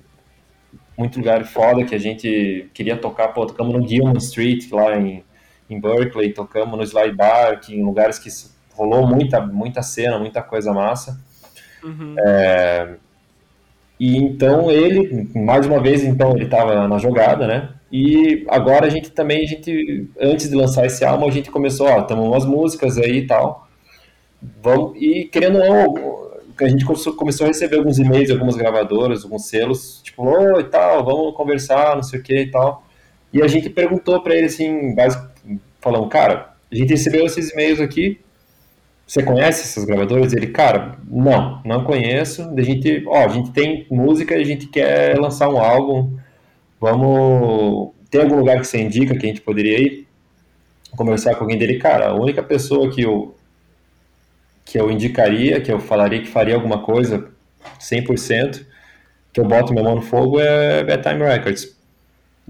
muito 0.97 1.19
lugar 1.19 1.45
foda 1.45 1.83
que 1.83 1.93
a 1.93 1.99
gente 1.99 2.69
queria 2.73 2.97
tocar. 2.97 3.29
Pô, 3.29 3.45
tocamos 3.45 3.73
no 3.73 3.87
Gilman 3.87 4.17
Street 4.17 4.71
lá 4.71 4.97
em, 4.97 5.23
em 5.69 5.79
Berkeley, 5.79 6.33
tocamos 6.33 6.77
no 6.77 6.83
Slide 6.83 7.15
Bar, 7.15 7.59
que 7.59 7.75
em 7.75 7.83
lugares 7.83 8.17
que 8.17 8.29
rolou 8.73 9.05
muita, 9.05 9.41
muita 9.41 9.81
cena, 9.83 10.17
muita 10.17 10.41
coisa 10.41 10.73
massa. 10.73 11.19
É, 12.25 12.95
e 13.99 14.17
então 14.17 14.71
ele, 14.71 15.29
mais 15.35 15.65
uma 15.65 15.79
vez, 15.79 16.03
então 16.03 16.35
ele 16.35 16.45
estava 16.45 16.87
na 16.87 16.97
jogada, 16.97 17.47
né? 17.47 17.69
E 17.93 18.43
agora 18.49 18.87
a 18.87 18.89
gente 18.89 19.11
também, 19.11 19.43
a 19.43 19.45
gente, 19.45 20.09
antes 20.19 20.49
de 20.49 20.55
lançar 20.55 20.83
esse 20.87 21.05
álbum, 21.05 21.27
a 21.27 21.31
gente 21.31 21.51
começou, 21.51 21.85
ó, 21.85 22.01
estamos 22.01 22.25
umas 22.25 22.43
músicas 22.43 22.97
aí 22.97 23.19
e 23.19 23.27
tal. 23.27 23.67
Vamos, 24.63 24.99
e 24.99 25.25
querendo 25.25 25.59
ou 25.59 25.63
não, 25.63 26.31
a 26.59 26.67
gente 26.67 26.85
começou, 26.85 27.45
a 27.45 27.47
receber 27.47 27.77
alguns 27.77 27.99
e-mails 27.99 28.25
de 28.25 28.33
algumas 28.33 28.55
gravadoras, 28.55 29.23
alguns 29.23 29.47
selos, 29.47 30.01
tipo, 30.03 30.23
oi 30.23 30.61
e 30.61 30.63
tal, 30.63 31.05
vamos 31.05 31.35
conversar, 31.35 31.95
não 31.95 32.01
sei 32.01 32.19
o 32.19 32.23
que 32.23 32.35
e 32.35 32.49
tal. 32.49 32.83
E 33.31 33.43
a 33.43 33.47
gente 33.47 33.69
perguntou 33.69 34.19
para 34.23 34.35
ele 34.35 34.47
assim, 34.47 34.95
falando, 35.79 36.07
cara, 36.07 36.55
a 36.71 36.75
gente 36.75 36.89
recebeu 36.89 37.27
esses 37.27 37.51
e-mails 37.51 37.79
aqui, 37.79 38.19
você 39.05 39.21
conhece 39.21 39.61
essas 39.61 39.85
gravadoras? 39.85 40.33
Ele, 40.33 40.47
cara, 40.47 40.97
não, 41.07 41.61
não 41.63 41.83
conheço. 41.83 42.41
A 42.57 42.61
gente, 42.63 43.03
ó, 43.05 43.25
a 43.25 43.27
gente 43.27 43.51
tem 43.51 43.85
música 43.91 44.35
e 44.35 44.41
a 44.41 44.45
gente 44.45 44.65
quer 44.65 45.19
lançar 45.19 45.47
um 45.49 45.59
álbum. 45.59 46.17
Vamos. 46.83 47.93
Tem 48.11 48.19
algum 48.19 48.35
lugar 48.35 48.59
que 48.59 48.67
você 48.67 48.77
indica 48.77 49.17
que 49.17 49.25
a 49.25 49.29
gente 49.29 49.39
poderia 49.39 49.79
ir? 49.79 50.05
Conversar 50.97 51.33
com 51.35 51.45
alguém 51.45 51.57
dele, 51.57 51.79
cara, 51.79 52.09
a 52.09 52.13
única 52.13 52.43
pessoa 52.43 52.91
que 52.91 53.01
eu 53.01 53.33
que 54.65 54.77
eu 54.77 54.91
indicaria, 54.91 55.61
que 55.61 55.71
eu 55.71 55.79
falaria 55.79 56.21
que 56.21 56.27
faria 56.27 56.55
alguma 56.55 56.79
coisa 56.79 57.29
100%, 57.79 58.65
que 59.31 59.39
eu 59.39 59.45
boto 59.45 59.71
minha 59.71 59.83
mão 59.83 59.95
no 59.95 60.01
fogo 60.01 60.41
é 60.41 60.83
Bedtime 60.83 61.23
Records. 61.23 61.73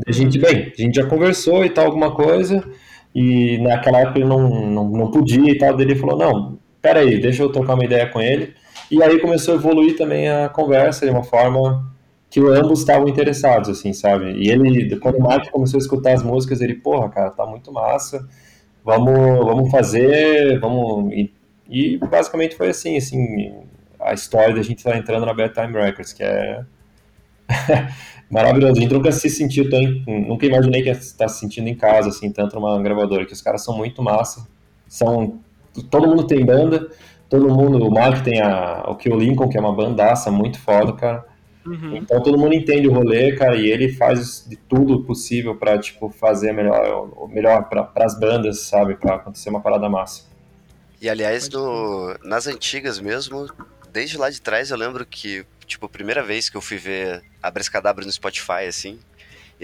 A 0.07 0.11
gente, 0.11 0.39
bem, 0.39 0.73
a 0.75 0.81
gente 0.81 0.95
já 0.95 1.05
conversou 1.05 1.63
e 1.63 1.69
tal, 1.69 1.85
alguma 1.85 2.15
coisa, 2.15 2.67
e 3.13 3.59
naquela 3.59 3.99
época 3.99 4.17
ele 4.17 4.27
não, 4.27 4.49
não, 4.65 4.89
não 4.89 5.11
podia 5.11 5.51
e 5.51 5.57
tal, 5.59 5.79
ele 5.79 5.95
falou, 5.95 6.17
não, 6.17 6.57
peraí, 6.81 7.19
deixa 7.21 7.43
eu 7.43 7.51
trocar 7.51 7.75
uma 7.75 7.85
ideia 7.85 8.07
com 8.07 8.19
ele, 8.19 8.55
e 8.89 9.01
aí 9.03 9.19
começou 9.19 9.53
a 9.53 9.57
evoluir 9.57 9.95
também 9.95 10.27
a 10.27 10.49
conversa 10.49 11.05
de 11.05 11.11
uma 11.11 11.23
forma 11.23 11.92
que 12.33 12.39
ambos 12.39 12.79
estavam 12.79 13.07
interessados, 13.07 13.69
assim, 13.69 13.93
sabe, 13.93 14.33
e 14.33 14.49
ele, 14.49 14.97
quando 14.97 15.17
o 15.17 15.21
Mark 15.21 15.51
começou 15.51 15.77
a 15.77 15.81
escutar 15.81 16.13
as 16.13 16.23
músicas, 16.23 16.61
ele, 16.61 16.73
porra, 16.73 17.07
cara, 17.07 17.29
tá 17.29 17.45
muito 17.45 17.71
massa, 17.71 18.27
vamos, 18.83 19.45
vamos 19.45 19.69
fazer, 19.69 20.59
vamos... 20.59 21.13
E, 21.13 21.31
e 21.69 21.97
basicamente 21.97 22.55
foi 22.55 22.69
assim, 22.69 22.97
assim, 22.97 23.53
a 23.99 24.15
história 24.15 24.55
da 24.55 24.63
gente 24.63 24.79
estar 24.79 24.97
entrando 24.97 25.27
na 25.27 25.33
Bedtime 25.35 25.73
Records, 25.73 26.11
que 26.11 26.23
é 26.23 26.65
maravilhoso. 28.31 28.79
A 28.79 28.81
gente 28.81 28.91
nunca 28.91 29.11
se 29.11 29.29
sentiu 29.29 29.69
tão. 29.69 29.79
Nunca 30.07 30.47
imaginei 30.47 30.81
que 30.81 30.89
ia 30.89 30.93
estar 30.93 31.27
se 31.27 31.39
sentindo 31.39 31.69
em 31.69 31.75
casa, 31.75 32.09
assim, 32.09 32.31
tanto 32.31 32.55
numa 32.55 32.81
gravadora, 32.81 33.27
que 33.27 33.33
os 33.33 33.43
caras 33.43 33.63
são 33.63 33.77
muito 33.77 34.01
massa. 34.01 34.47
São. 34.87 35.39
Todo 35.91 36.07
mundo 36.07 36.25
tem 36.25 36.43
banda, 36.43 36.89
todo 37.29 37.47
mundo. 37.53 37.85
O 37.85 37.91
Mark 37.91 38.23
tem 38.23 38.41
a, 38.41 38.85
o 38.87 38.95
Kill 38.95 39.15
Lincoln, 39.15 39.49
que 39.49 39.57
é 39.57 39.61
uma 39.61 39.73
bandaça 39.73 40.31
muito 40.31 40.59
foda, 40.59 40.93
cara. 40.93 41.32
Então 41.65 42.21
todo 42.21 42.37
mundo 42.37 42.53
entende 42.53 42.87
o 42.87 42.93
rolê, 42.93 43.35
cara, 43.35 43.55
e 43.55 43.67
ele 43.67 43.93
faz 43.93 44.45
de 44.47 44.55
tudo 44.55 45.03
possível 45.03 45.55
pra, 45.55 45.77
tipo, 45.77 46.09
fazer 46.09 46.51
melhor, 46.51 47.09
o 47.15 47.27
melhor 47.27 47.69
para 47.69 47.89
as 48.05 48.19
bandas, 48.19 48.61
sabe? 48.61 48.95
Pra 48.95 49.15
acontecer 49.15 49.49
uma 49.49 49.61
parada 49.61 49.87
massa. 49.89 50.23
E 51.01 51.09
aliás, 51.09 51.49
no, 51.49 52.17
nas 52.23 52.47
antigas 52.47 52.99
mesmo, 52.99 53.47
desde 53.91 54.17
lá 54.17 54.29
de 54.29 54.41
trás 54.41 54.71
eu 54.71 54.77
lembro 54.77 55.05
que, 55.05 55.45
tipo, 55.65 55.85
a 55.85 55.89
primeira 55.89 56.23
vez 56.23 56.49
que 56.49 56.57
eu 56.57 56.61
fui 56.61 56.77
ver 56.77 57.23
Abracadabra 57.41 58.05
no 58.05 58.11
Spotify, 58.11 58.65
assim, 58.67 58.99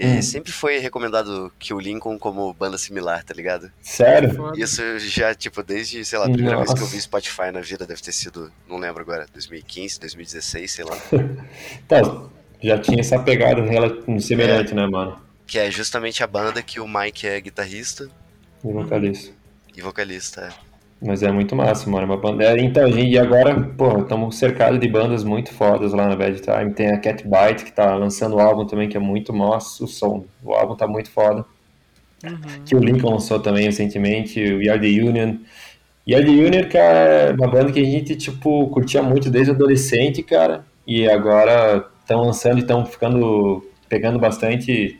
Hum. 0.06 0.22
sempre 0.22 0.52
foi 0.52 0.78
recomendado 0.78 1.52
que 1.58 1.74
o 1.74 1.78
Lincoln 1.80 2.18
como 2.18 2.52
banda 2.54 2.78
similar, 2.78 3.22
tá 3.24 3.34
ligado? 3.34 3.70
Sério? 3.82 4.34
Foda. 4.34 4.58
Isso 4.60 4.82
já, 4.98 5.34
tipo, 5.34 5.62
desde, 5.62 6.04
sei 6.04 6.18
lá, 6.18 6.26
a 6.26 6.30
primeira 6.30 6.56
vez 6.56 6.68
que 6.72 6.78
eu 6.78 6.82
Nossa. 6.82 6.94
vi 6.96 7.00
Spotify 7.02 7.50
na 7.52 7.60
vida 7.60 7.86
deve 7.86 8.00
ter 8.00 8.12
sido, 8.12 8.50
não 8.68 8.78
lembro 8.78 9.02
agora, 9.02 9.26
2015, 9.32 10.00
2016, 10.00 10.70
sei 10.72 10.84
lá. 10.84 10.96
Então, 11.84 12.30
já 12.62 12.78
tinha 12.78 13.00
essa 13.00 13.18
pegada 13.18 13.62
semelhante, 14.20 14.74
né, 14.74 14.86
mano? 14.86 15.20
Que 15.46 15.58
é 15.58 15.70
justamente 15.70 16.22
a 16.22 16.26
banda 16.26 16.62
que 16.62 16.78
o 16.80 16.86
Mike 16.86 17.26
é 17.26 17.40
guitarrista 17.40 18.08
O 18.62 18.72
vocalista. 18.72 19.32
e 19.76 19.80
vocalista. 19.80 20.42
é. 20.42 20.69
Mas 21.02 21.22
é 21.22 21.32
muito 21.32 21.56
massa, 21.56 21.88
mano. 21.88 22.06
Uma 22.06 22.16
banda. 22.16 22.44
é, 22.44 22.60
Então, 22.60 22.90
gente, 22.92 23.12
e 23.12 23.18
agora, 23.18 23.58
pô, 23.58 24.00
estamos 24.00 24.36
cercados 24.36 24.78
de 24.78 24.86
bandas 24.86 25.24
muito 25.24 25.52
fodas 25.52 25.92
lá 25.94 26.06
na 26.06 26.14
Bad 26.16 26.40
Time. 26.40 26.74
Tem 26.74 26.88
a 26.88 26.98
Cat 26.98 27.24
Bite, 27.26 27.64
que 27.64 27.72
tá 27.72 27.94
lançando 27.94 28.36
o 28.36 28.40
álbum 28.40 28.66
também, 28.66 28.88
que 28.88 28.96
é 28.96 29.00
muito 29.00 29.32
massa. 29.32 29.82
O 29.82 29.88
som, 29.88 30.26
o 30.42 30.52
álbum 30.52 30.76
tá 30.76 30.86
muito 30.86 31.10
foda. 31.10 31.44
Que 32.66 32.76
o 32.76 32.78
Lincoln 32.80 33.12
lançou 33.12 33.40
também 33.40 33.64
recentemente, 33.64 34.38
o 34.42 34.62
Yard 34.62 34.86
Union. 35.00 35.36
Yard 36.06 36.28
Union, 36.28 36.68
cara, 36.68 37.30
é 37.30 37.32
uma 37.32 37.48
banda 37.48 37.72
que 37.72 37.80
a 37.80 37.84
gente, 37.84 38.14
tipo, 38.16 38.68
curtia 38.68 39.02
muito 39.02 39.30
desde 39.30 39.52
adolescente, 39.52 40.22
cara. 40.22 40.66
E 40.86 41.08
agora 41.08 41.88
estão 42.00 42.20
lançando 42.22 42.58
e 42.58 42.60
estão 42.60 42.84
ficando. 42.84 43.64
pegando 43.88 44.18
bastante. 44.18 44.99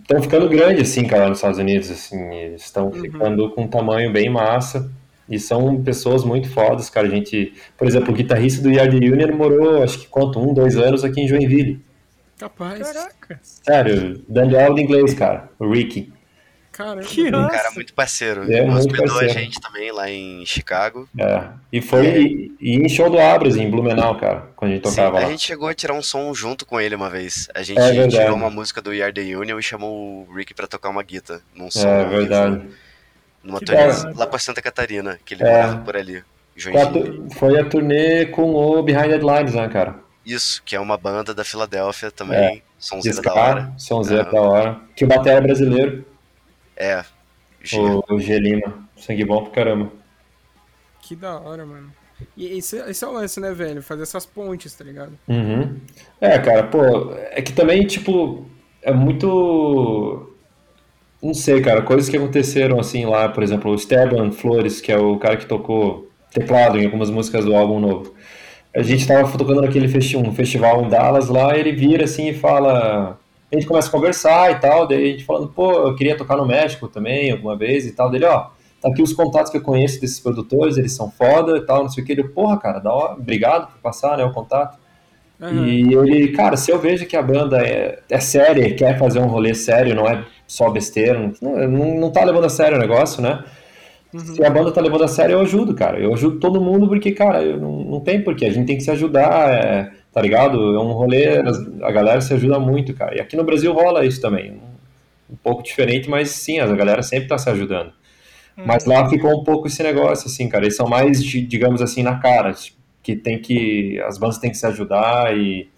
Estão 0.00 0.22
ficando 0.22 0.48
grande, 0.48 0.82
assim, 0.82 1.06
cara, 1.06 1.28
nos 1.28 1.38
Estados 1.38 1.58
Unidos, 1.58 1.90
assim. 1.90 2.34
Eles 2.34 2.62
estão 2.62 2.90
ficando 2.92 3.50
com 3.50 3.62
um 3.62 3.68
tamanho 3.68 4.12
bem 4.12 4.28
massa. 4.28 4.90
E 5.28 5.40
são 5.40 5.82
pessoas 5.82 6.24
muito 6.24 6.48
fodas, 6.48 6.88
cara. 6.88 7.06
A 7.08 7.10
gente, 7.10 7.52
por 7.76 7.86
exemplo, 7.86 8.12
o 8.12 8.16
guitarrista 8.16 8.62
do 8.62 8.70
Yard 8.70 8.94
Union 8.96 9.36
morou, 9.36 9.82
acho 9.82 9.98
que 9.98 10.06
quanto? 10.06 10.38
Um, 10.38 10.54
dois 10.54 10.76
anos 10.76 11.02
aqui 11.02 11.20
em 11.20 11.28
Joinville. 11.28 11.84
Capaz. 12.38 12.80
Caraca. 12.80 13.40
Sério, 13.42 14.22
dando 14.28 14.58
aula 14.58 14.74
de 14.74 14.82
inglês, 14.82 15.14
cara. 15.14 15.48
O 15.58 15.68
Ricky. 15.70 16.12
Caramba. 16.76 17.00
Que 17.06 17.28
Um 17.28 17.48
cara 17.48 17.70
muito 17.70 17.94
parceiro. 17.94 18.42
É, 18.52 18.62
muito 18.62 18.78
Hospedou 18.78 19.04
a 19.16 19.20
parceiro. 19.20 19.32
gente 19.40 19.60
também 19.60 19.90
lá 19.92 20.10
em 20.10 20.44
Chicago. 20.44 21.08
É. 21.18 21.44
E 21.72 21.80
foi 21.80 22.06
e, 22.06 22.52
e 22.60 22.76
em 22.76 22.88
show 22.88 23.08
do 23.08 23.18
Abras, 23.18 23.56
em 23.56 23.70
Blumenau, 23.70 24.16
cara, 24.18 24.48
quando 24.54 24.72
a 24.72 24.74
gente 24.74 24.88
Sim, 24.90 24.96
tocava 24.96 25.18
a 25.18 25.20
lá. 25.22 25.28
gente 25.30 25.42
chegou 25.46 25.68
a 25.68 25.74
tirar 25.74 25.94
um 25.94 26.02
som 26.02 26.34
junto 26.34 26.66
com 26.66 26.78
ele 26.80 26.94
uma 26.94 27.08
vez. 27.08 27.48
A 27.54 27.62
gente 27.62 27.80
É 27.80 28.06
tirou 28.08 28.36
uma 28.36 28.50
música 28.50 28.82
do 28.82 28.92
Yard 28.92 29.18
the 29.18 29.36
Union 29.36 29.58
e 29.58 29.62
chamou 29.62 30.26
o 30.28 30.34
Rick 30.34 30.52
pra 30.52 30.66
tocar 30.66 30.90
uma 30.90 31.02
guitarra 31.02 31.40
num 31.54 31.70
som. 31.70 31.88
É 31.88 32.04
vivo, 32.04 32.16
verdade. 32.18 32.62
Numa 33.42 33.58
Que 33.60 33.64
turnê 33.66 33.86
lá 34.14 34.26
pra 34.26 34.38
Santa 34.38 34.60
Catarina, 34.60 35.18
que 35.24 35.34
ele 35.34 35.44
É. 35.44 35.50
morava 35.50 35.78
por 35.78 35.96
ali. 35.96 36.18
A 36.18 37.34
Foi 37.38 37.58
a 37.60 37.64
turnê 37.64 38.26
com 38.26 38.54
o 38.54 38.82
Behind 38.82 39.06
Headlines, 39.10 39.54
né, 39.54 39.68
cara? 39.68 39.94
Isso, 40.24 40.62
que 40.64 40.74
é 40.74 40.80
uma 40.80 40.96
banda 40.96 41.32
da 41.32 41.44
Filadélfia 41.44 42.10
também. 42.10 42.62
Sonzeira 42.78 43.22
da 43.22 43.32
hora. 43.34 43.72
Sonzeira 43.78 44.22
Aham. 44.24 44.32
da 44.32 44.40
hora. 44.42 44.80
Que 44.96 45.04
o 45.04 45.08
batera 45.08 45.38
é 45.38 45.40
brasileiro, 45.40 46.04
É. 46.76 47.04
G. 47.62 47.78
o, 47.78 48.04
o 48.08 48.18
G 48.20 48.38
Lima. 48.38 48.86
Sangue 48.96 49.24
bom 49.24 49.42
pro 49.42 49.52
caramba. 49.52 49.90
Que 51.00 51.14
da 51.16 51.38
hora, 51.38 51.64
mano. 51.64 51.92
E 52.36 52.58
esse, 52.58 52.76
esse 52.78 53.04
é 53.04 53.08
o 53.08 53.12
lance, 53.12 53.38
né, 53.40 53.52
velho? 53.52 53.82
Fazer 53.82 54.02
essas 54.02 54.24
pontes, 54.24 54.74
tá 54.74 54.84
ligado? 54.84 55.12
Uhum. 55.28 55.76
É, 56.20 56.38
cara, 56.38 56.64
pô, 56.64 57.12
é 57.30 57.42
que 57.42 57.52
também, 57.52 57.86
tipo, 57.86 58.46
é 58.82 58.92
muito. 58.92 60.32
Não 61.22 61.34
sei, 61.34 61.60
cara, 61.60 61.82
coisas 61.82 62.08
que 62.08 62.16
aconteceram 62.16 62.78
assim 62.78 63.04
lá, 63.04 63.28
por 63.28 63.42
exemplo, 63.42 63.70
o 63.70 63.74
Esteban 63.74 64.30
Flores, 64.32 64.80
que 64.80 64.92
é 64.92 64.98
o 64.98 65.18
cara 65.18 65.36
que 65.36 65.46
tocou 65.46 66.10
teclado 66.30 66.78
em 66.78 66.84
algumas 66.84 67.10
músicas 67.10 67.44
do 67.44 67.54
álbum 67.54 67.80
novo. 67.80 68.14
A 68.74 68.82
gente 68.82 69.06
tava 69.06 69.36
tocando 69.36 69.62
naquele 69.62 69.88
festi 69.88 70.16
um 70.16 70.32
festival 70.32 70.84
em 70.84 70.88
Dallas 70.88 71.28
lá, 71.28 71.56
ele 71.56 71.72
vira 71.72 72.04
assim 72.04 72.28
e 72.28 72.34
fala. 72.34 73.18
A 73.50 73.54
gente 73.54 73.66
começa 73.66 73.88
a 73.88 73.90
conversar 73.90 74.50
e 74.50 74.56
tal, 74.56 74.86
daí 74.86 75.04
a 75.04 75.10
gente 75.12 75.24
falando, 75.24 75.48
pô, 75.48 75.72
eu 75.72 75.94
queria 75.94 76.16
tocar 76.16 76.36
no 76.36 76.46
México 76.46 76.88
também 76.88 77.30
alguma 77.30 77.56
vez 77.56 77.86
e 77.86 77.92
tal. 77.92 78.10
Dele, 78.10 78.24
ó, 78.24 78.48
tá 78.80 78.88
aqui 78.88 79.02
os 79.02 79.12
contatos 79.12 79.50
que 79.50 79.56
eu 79.56 79.62
conheço 79.62 80.00
desses 80.00 80.18
produtores, 80.18 80.76
eles 80.76 80.92
são 80.92 81.10
foda 81.10 81.56
e 81.56 81.60
tal, 81.60 81.82
não 81.82 81.88
sei 81.88 82.02
o 82.02 82.06
que. 82.06 82.12
Ele, 82.12 82.24
porra, 82.24 82.58
cara, 82.58 82.78
da 82.80 82.92
hora, 82.92 83.14
obrigado 83.14 83.70
por 83.72 83.78
passar, 83.80 84.16
né, 84.16 84.24
o 84.24 84.32
contato. 84.32 84.78
Aham. 85.40 85.66
E 85.66 85.94
ele, 85.94 86.28
cara, 86.32 86.56
se 86.56 86.70
eu 86.70 86.78
vejo 86.78 87.06
que 87.06 87.16
a 87.16 87.22
banda 87.22 87.58
é, 87.58 88.00
é 88.08 88.20
séria, 88.20 88.74
quer 88.74 88.98
fazer 88.98 89.20
um 89.20 89.26
rolê 89.26 89.54
sério, 89.54 89.94
não 89.94 90.08
é 90.08 90.24
só 90.46 90.70
besteira, 90.70 91.32
não, 91.40 91.68
não, 91.68 92.00
não 92.00 92.10
tá 92.10 92.24
levando 92.24 92.46
a 92.46 92.48
sério 92.48 92.76
o 92.76 92.80
negócio, 92.80 93.22
né? 93.22 93.44
Se 94.18 94.42
a 94.42 94.48
banda 94.48 94.72
tá 94.72 94.80
levando 94.80 95.04
a 95.04 95.08
sério, 95.08 95.34
eu 95.34 95.40
ajudo, 95.40 95.74
cara. 95.74 95.98
Eu 95.98 96.14
ajudo 96.14 96.38
todo 96.38 96.60
mundo 96.60 96.88
porque, 96.88 97.12
cara, 97.12 97.42
eu 97.42 97.58
não, 97.58 97.84
não 97.84 98.00
tem 98.00 98.22
porquê. 98.22 98.46
A 98.46 98.50
gente 98.50 98.66
tem 98.66 98.76
que 98.76 98.82
se 98.82 98.90
ajudar, 98.90 99.52
é, 99.52 99.90
tá 100.16 100.22
ligado? 100.22 100.74
É 100.74 100.80
um 100.80 100.92
rolê, 100.92 101.26
as- 101.40 101.58
a 101.82 101.92
galera 101.92 102.22
se 102.22 102.32
ajuda 102.32 102.58
muito, 102.58 102.94
cara. 102.94 103.14
E 103.18 103.20
aqui 103.20 103.36
no 103.36 103.44
Brasil 103.44 103.70
rola 103.74 104.02
isso 104.06 104.18
também. 104.18 104.58
Um 105.28 105.36
pouco 105.36 105.62
diferente, 105.62 106.08
mas 106.08 106.30
sim, 106.30 106.58
a 106.58 106.66
galera 106.74 107.02
sempre 107.02 107.28
tá 107.28 107.36
se 107.36 107.50
ajudando. 107.50 107.92
Mas 108.56 108.86
lá 108.86 109.06
ficou 109.10 109.38
um 109.38 109.44
pouco 109.44 109.66
esse 109.66 109.82
negócio, 109.82 110.26
assim, 110.26 110.48
cara. 110.48 110.64
Eles 110.64 110.74
são 110.76 110.88
mais, 110.88 111.22
digamos 111.22 111.82
assim, 111.82 112.02
na 112.02 112.18
cara. 112.18 112.54
Que 113.02 113.14
tem 113.14 113.38
que. 113.38 114.00
As 114.06 114.16
bandas 114.16 114.38
têm 114.38 114.50
que 114.50 114.56
se 114.56 114.66
ajudar 114.66 115.36
e, 115.36 115.68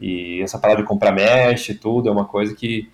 e 0.00 0.40
essa 0.40 0.58
parada 0.58 0.80
de 0.80 0.88
comprar 0.88 1.12
mesh 1.12 1.68
e 1.68 1.74
tudo 1.74 2.08
é 2.08 2.12
uma 2.12 2.24
coisa 2.24 2.54
que 2.54 2.88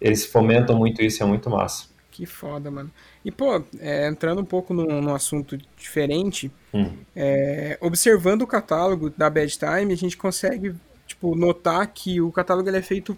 eles 0.00 0.24
fomentam 0.24 0.78
muito 0.78 1.02
isso, 1.02 1.20
é 1.22 1.26
muito 1.26 1.50
massa. 1.50 1.86
Que 2.12 2.24
foda, 2.26 2.70
mano. 2.70 2.92
E, 3.24 3.30
pô, 3.30 3.62
é, 3.80 4.06
entrando 4.06 4.40
um 4.40 4.44
pouco 4.44 4.74
num, 4.74 5.00
num 5.00 5.14
assunto 5.14 5.56
diferente, 5.76 6.50
Hum. 6.74 6.90
é, 7.16 7.78
observando 7.80 8.42
o 8.42 8.46
catálogo 8.46 9.08
da 9.10 9.30
Bad 9.30 9.56
Time, 9.58 9.92
a 9.92 9.96
gente 9.96 10.16
consegue, 10.16 10.74
tipo, 11.06 11.34
notar 11.36 11.86
que 11.86 12.20
o 12.20 12.30
catálogo 12.32 12.68
é 12.68 12.82
feito 12.82 13.16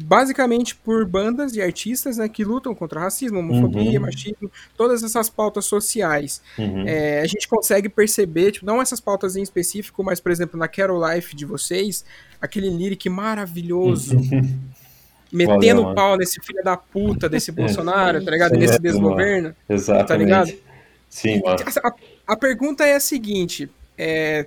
basicamente 0.00 0.76
por 0.76 1.04
bandas 1.04 1.56
e 1.56 1.60
artistas 1.60 2.18
né, 2.18 2.28
que 2.28 2.44
lutam 2.44 2.72
contra 2.72 3.00
racismo, 3.00 3.40
homofobia, 3.40 3.98
Uhum. 3.98 4.06
machismo, 4.06 4.48
todas 4.76 5.02
essas 5.02 5.28
pautas 5.28 5.64
sociais. 5.64 6.40
Uhum. 6.56 6.86
É, 6.86 7.20
a 7.20 7.26
gente 7.26 7.48
consegue 7.48 7.88
perceber, 7.88 8.52
tipo, 8.52 8.64
não 8.66 8.80
essas 8.80 9.00
pautas 9.00 9.34
em 9.34 9.42
específico, 9.42 10.04
mas, 10.04 10.20
por 10.20 10.30
exemplo, 10.30 10.56
na 10.56 10.68
Carol 10.68 11.02
Life 11.12 11.34
de 11.34 11.44
vocês, 11.44 12.04
aquele 12.40 12.70
lyric 12.70 13.08
maravilhoso, 13.08 14.16
metendo 15.32 15.82
Valeu, 15.82 15.94
pau 15.94 16.16
nesse 16.16 16.40
filho 16.40 16.62
da 16.62 16.76
puta 16.76 17.28
desse 17.28 17.50
Bolsonaro, 17.52 18.24
tá 18.24 18.30
ligado? 18.30 18.54
Sim, 18.54 18.58
Nesse 18.58 18.76
é, 18.76 18.78
desgoverno. 18.78 19.54
Exatamente. 19.68 20.08
Tá 20.08 20.16
ligado? 20.16 20.52
Sim, 21.08 21.40
mano. 21.42 21.58
A, 21.82 22.32
a 22.32 22.36
pergunta 22.36 22.84
é 22.84 22.94
a 22.94 23.00
seguinte: 23.00 23.70
é, 23.96 24.46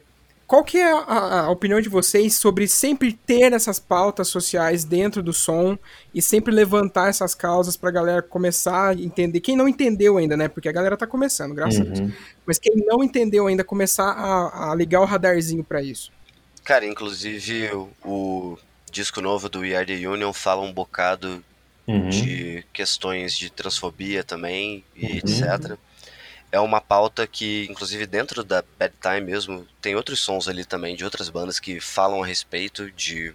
qual 0.51 0.65
que 0.65 0.77
é 0.77 0.91
a, 0.91 1.45
a 1.45 1.49
opinião 1.49 1.79
de 1.79 1.87
vocês 1.87 2.33
sobre 2.33 2.67
sempre 2.67 3.13
ter 3.13 3.53
essas 3.53 3.79
pautas 3.79 4.27
sociais 4.27 4.83
dentro 4.83 5.23
do 5.23 5.31
som 5.31 5.77
e 6.13 6.21
sempre 6.21 6.53
levantar 6.53 7.07
essas 7.07 7.33
causas 7.33 7.77
pra 7.77 7.89
galera 7.89 8.21
começar 8.21 8.89
a 8.89 8.93
entender? 8.93 9.39
Quem 9.39 9.55
não 9.55 9.65
entendeu 9.65 10.17
ainda, 10.17 10.35
né? 10.35 10.49
Porque 10.49 10.67
a 10.67 10.73
galera 10.73 10.97
tá 10.97 11.07
começando, 11.07 11.55
graças 11.55 11.79
a 11.79 11.83
Deus. 11.85 11.99
Uhum. 11.99 12.11
Mas 12.45 12.59
quem 12.59 12.73
não 12.85 13.01
entendeu 13.01 13.47
ainda, 13.47 13.63
começar 13.63 14.11
a, 14.11 14.71
a 14.71 14.75
ligar 14.75 14.99
o 14.99 15.05
radarzinho 15.05 15.63
pra 15.63 15.81
isso. 15.81 16.11
Cara, 16.65 16.85
inclusive 16.85 17.69
o 18.03 18.57
disco 18.91 19.21
novo 19.21 19.49
do 19.49 19.59
We 19.61 19.75
Are 19.75 19.85
The 19.85 20.07
Union 20.07 20.33
fala 20.33 20.61
um 20.61 20.71
bocado 20.73 21.43
Uhum. 21.87 22.09
de 22.09 22.63
questões 22.71 23.35
de 23.35 23.49
transfobia 23.49 24.23
também 24.23 24.83
e 24.95 25.05
Uhum. 25.05 25.17
etc. 25.17 25.77
É 26.51 26.59
uma 26.59 26.79
pauta 26.79 27.25
que, 27.25 27.65
inclusive, 27.69 28.05
dentro 28.05 28.43
da 28.43 28.63
Bad 28.77 28.93
Time 29.01 29.21
mesmo, 29.21 29.67
tem 29.81 29.95
outros 29.95 30.19
sons 30.19 30.47
ali 30.47 30.63
também 30.63 30.95
de 30.95 31.03
outras 31.03 31.27
bandas 31.29 31.59
que 31.59 31.79
falam 31.79 32.21
a 32.21 32.25
respeito 32.25 32.91
de 32.91 33.33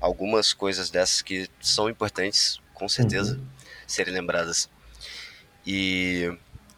algumas 0.00 0.52
coisas 0.52 0.90
dessas 0.90 1.22
que 1.22 1.48
são 1.60 1.88
importantes, 1.88 2.58
com 2.74 2.88
certeza, 2.88 3.38
serem 3.86 4.12
lembradas. 4.14 4.68
E 5.66 6.32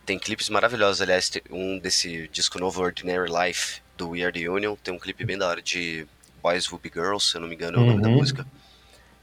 tem 0.05 0.19
clipes 0.19 0.49
maravilhosos, 0.49 1.01
aliás, 1.03 1.31
um 1.51 1.79
desse 1.79 2.29
disco 2.29 2.59
novo, 2.59 2.83
Ordinary 2.83 3.31
Life, 3.31 3.81
do 3.97 4.11
We 4.11 4.23
Are 4.23 4.33
The 4.33 4.49
Union, 4.49 4.77
tem 4.77 4.93
um 4.95 4.99
clipe 4.99 5.25
bem 5.25 5.37
da 5.39 5.49
hora 5.49 5.63
de 5.63 6.07
Boys 6.43 6.71
Will 6.71 6.81
Be 6.83 6.91
Girls, 6.93 7.29
se 7.31 7.37
eu 7.37 7.41
não 7.41 7.49
me 7.49 7.55
engano 7.55 7.79
é 7.79 7.81
o 7.81 7.85
nome 7.85 8.01
da 8.03 8.09
Uhum. 8.09 8.17
música. 8.17 8.47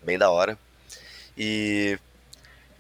Bem 0.03 0.18
da 0.18 0.30
hora. 0.30 0.57
E, 1.38 1.97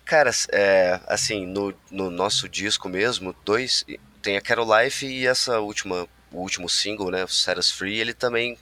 cara, 0.05 0.31
é, 0.51 0.99
assim, 1.07 1.45
no, 1.45 1.73
no 1.91 2.09
nosso 2.09 2.47
disco 2.47 2.87
mesmo, 2.87 3.35
dois, 3.43 3.85
tem 4.21 4.37
a 4.37 4.41
Carol 4.41 4.67
Life 4.79 5.05
e 5.05 5.25
essa 5.27 5.59
última, 5.59 6.07
o 6.31 6.39
último 6.39 6.69
single, 6.69 7.11
né, 7.11 7.25
Set 7.27 7.57
Us 7.57 7.69
Free, 7.71 7.99
ele 7.99 8.13
também 8.13 8.57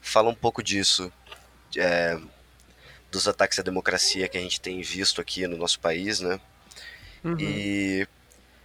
fala 0.00 0.28
um 0.30 0.34
pouco 0.34 0.62
disso, 0.62 1.12
é, 1.76 2.18
dos 3.10 3.26
ataques 3.28 3.58
à 3.58 3.62
democracia 3.62 4.28
que 4.28 4.38
a 4.38 4.40
gente 4.40 4.60
tem 4.60 4.80
visto 4.82 5.20
aqui 5.20 5.46
no 5.46 5.56
nosso 5.56 5.80
país, 5.80 6.20
né, 6.20 6.40
Uhum. 7.24 7.36
e 7.38 8.06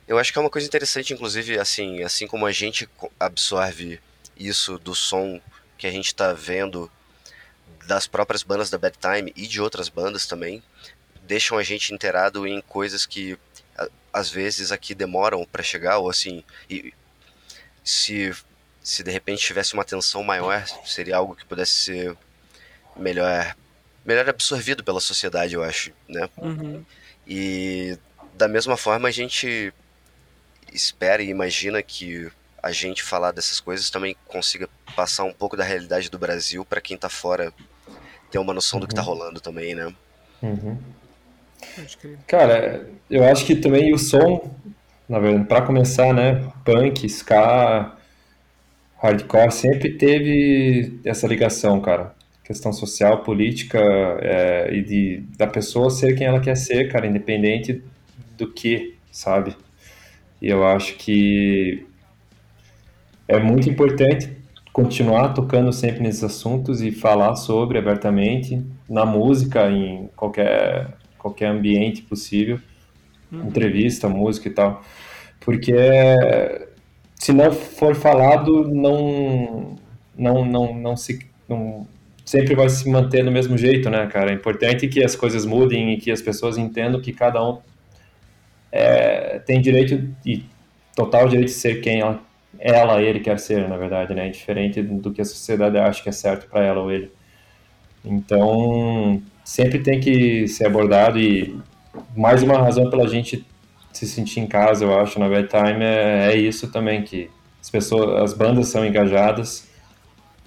eu 0.07 0.17
acho 0.19 0.31
que 0.31 0.37
é 0.37 0.41
uma 0.41 0.49
coisa 0.49 0.67
interessante, 0.67 1.13
inclusive, 1.13 1.57
assim, 1.59 2.03
assim 2.03 2.27
como 2.27 2.45
a 2.45 2.51
gente 2.51 2.87
absorve 3.19 3.99
isso 4.37 4.77
do 4.77 4.93
som 4.95 5.39
que 5.81 5.87
a 5.87 5.91
gente 5.91 6.13
tá 6.13 6.31
vendo 6.31 6.91
das 7.87 8.05
próprias 8.05 8.43
bandas 8.43 8.69
da 8.69 8.77
Bad 8.77 8.95
Time 8.99 9.33
e 9.35 9.47
de 9.47 9.59
outras 9.59 9.89
bandas 9.89 10.27
também, 10.27 10.61
deixam 11.23 11.57
a 11.57 11.63
gente 11.63 11.91
inteirado 11.91 12.45
em 12.45 12.61
coisas 12.61 13.03
que 13.07 13.35
às 14.13 14.29
vezes 14.29 14.71
aqui 14.71 14.93
demoram 14.93 15.43
pra 15.43 15.63
chegar, 15.63 15.97
ou 15.97 16.07
assim, 16.07 16.43
e 16.69 16.93
se, 17.83 18.31
se 18.83 19.01
de 19.01 19.09
repente 19.09 19.43
tivesse 19.43 19.73
uma 19.73 19.81
atenção 19.81 20.23
maior, 20.23 20.63
seria 20.85 21.17
algo 21.17 21.35
que 21.35 21.45
pudesse 21.45 21.73
ser 21.73 22.17
melhor, 22.95 23.55
melhor 24.05 24.29
absorvido 24.29 24.83
pela 24.83 24.99
sociedade, 24.99 25.55
eu 25.55 25.63
acho, 25.63 25.91
né? 26.07 26.29
Uhum. 26.37 26.85
E 27.25 27.97
da 28.35 28.47
mesma 28.47 28.77
forma 28.77 29.07
a 29.07 29.11
gente 29.11 29.73
espera 30.71 31.23
e 31.23 31.29
imagina 31.29 31.81
que 31.81 32.31
a 32.61 32.71
gente 32.71 33.01
falar 33.01 33.31
dessas 33.31 33.59
coisas 33.59 33.89
também 33.89 34.15
consiga 34.27 34.69
passar 34.95 35.23
um 35.23 35.33
pouco 35.33 35.57
da 35.57 35.63
realidade 35.63 36.09
do 36.09 36.19
Brasil 36.19 36.63
para 36.63 36.81
quem 36.81 36.97
tá 36.97 37.09
fora 37.09 37.51
ter 38.29 38.37
uma 38.37 38.53
noção 38.53 38.79
do 38.79 38.87
que 38.87 38.95
tá 38.95 39.01
rolando 39.01 39.39
também, 39.39 39.75
né? 39.75 39.93
Uhum. 40.41 40.77
Cara, 42.27 42.87
eu 43.09 43.23
acho 43.25 43.45
que 43.45 43.55
também 43.55 43.93
o 43.93 43.97
som, 43.97 44.55
na 45.07 45.19
verdade, 45.19 45.47
para 45.47 45.61
começar, 45.61 46.13
né, 46.13 46.51
punk, 46.65 47.05
ska, 47.07 47.95
hardcore, 48.97 49.51
sempre 49.51 49.97
teve 49.97 50.99
essa 51.03 51.27
ligação, 51.27 51.79
cara. 51.81 52.15
Questão 52.43 52.73
social, 52.73 53.23
política 53.23 53.79
é, 54.21 54.73
e 54.73 54.83
de, 54.83 55.17
da 55.37 55.47
pessoa 55.47 55.89
ser 55.89 56.15
quem 56.15 56.27
ela 56.27 56.39
quer 56.39 56.55
ser, 56.55 56.91
cara, 56.91 57.07
independente 57.07 57.83
do 58.37 58.51
que, 58.51 58.97
sabe? 59.11 59.55
E 60.41 60.49
eu 60.49 60.65
acho 60.65 60.95
que 60.95 61.85
é 63.31 63.39
muito 63.39 63.69
importante 63.69 64.29
continuar 64.73 65.29
tocando 65.29 65.71
sempre 65.71 66.01
nesses 66.01 66.21
assuntos 66.21 66.81
e 66.81 66.91
falar 66.91 67.35
sobre 67.35 67.77
abertamente 67.77 68.61
na 68.89 69.05
música, 69.05 69.71
em 69.71 70.09
qualquer, 70.17 70.89
qualquer 71.17 71.47
ambiente 71.47 72.01
possível, 72.01 72.59
entrevista, 73.31 74.09
música 74.09 74.49
e 74.49 74.51
tal, 74.51 74.81
porque 75.39 75.73
se 77.15 77.31
não 77.31 77.53
for 77.53 77.95
falado, 77.95 78.67
não, 78.67 79.77
não, 80.17 80.43
não, 80.43 80.75
não 80.75 80.97
se, 80.97 81.25
não, 81.47 81.87
sempre 82.25 82.53
vai 82.53 82.67
se 82.67 82.89
manter 82.89 83.23
do 83.23 83.31
mesmo 83.31 83.57
jeito, 83.57 83.89
né, 83.89 84.07
cara? 84.07 84.31
É 84.31 84.33
importante 84.33 84.89
que 84.89 85.01
as 85.01 85.15
coisas 85.15 85.45
mudem 85.45 85.93
e 85.93 85.97
que 85.97 86.11
as 86.11 86.21
pessoas 86.21 86.57
entendam 86.57 86.99
que 86.99 87.13
cada 87.13 87.41
um 87.41 87.59
é, 88.69 89.39
tem 89.39 89.61
direito 89.61 90.13
e 90.25 90.43
total 90.93 91.29
direito 91.29 91.47
de 91.47 91.53
ser 91.53 91.79
quem 91.79 92.01
ela, 92.01 92.21
ela, 92.61 93.01
ele 93.01 93.19
quer 93.19 93.39
ser, 93.39 93.67
na 93.67 93.75
verdade, 93.75 94.13
né? 94.13 94.29
Diferente 94.29 94.81
do 94.81 95.11
que 95.11 95.19
a 95.19 95.25
sociedade 95.25 95.77
acha 95.77 96.03
que 96.03 96.09
é 96.09 96.11
certo 96.11 96.47
para 96.47 96.63
ela 96.63 96.81
ou 96.81 96.91
ele. 96.91 97.11
Então, 98.05 99.21
sempre 99.43 99.79
tem 99.79 99.99
que 99.99 100.47
ser 100.47 100.67
abordado 100.67 101.19
e 101.19 101.59
mais 102.15 102.43
uma 102.43 102.57
razão 102.57 102.89
pela 102.89 103.07
gente 103.07 103.45
se 103.91 104.07
sentir 104.07 104.39
em 104.39 104.47
casa, 104.47 104.85
eu 104.85 104.97
acho, 104.97 105.19
na 105.19 105.27
Bad 105.27 105.47
Time 105.47 105.83
é, 105.83 106.31
é 106.31 106.37
isso 106.37 106.71
também, 106.71 107.03
que 107.03 107.29
as 107.59 107.69
pessoas, 107.69 108.21
as 108.21 108.33
bandas 108.33 108.67
são 108.67 108.85
engajadas 108.85 109.67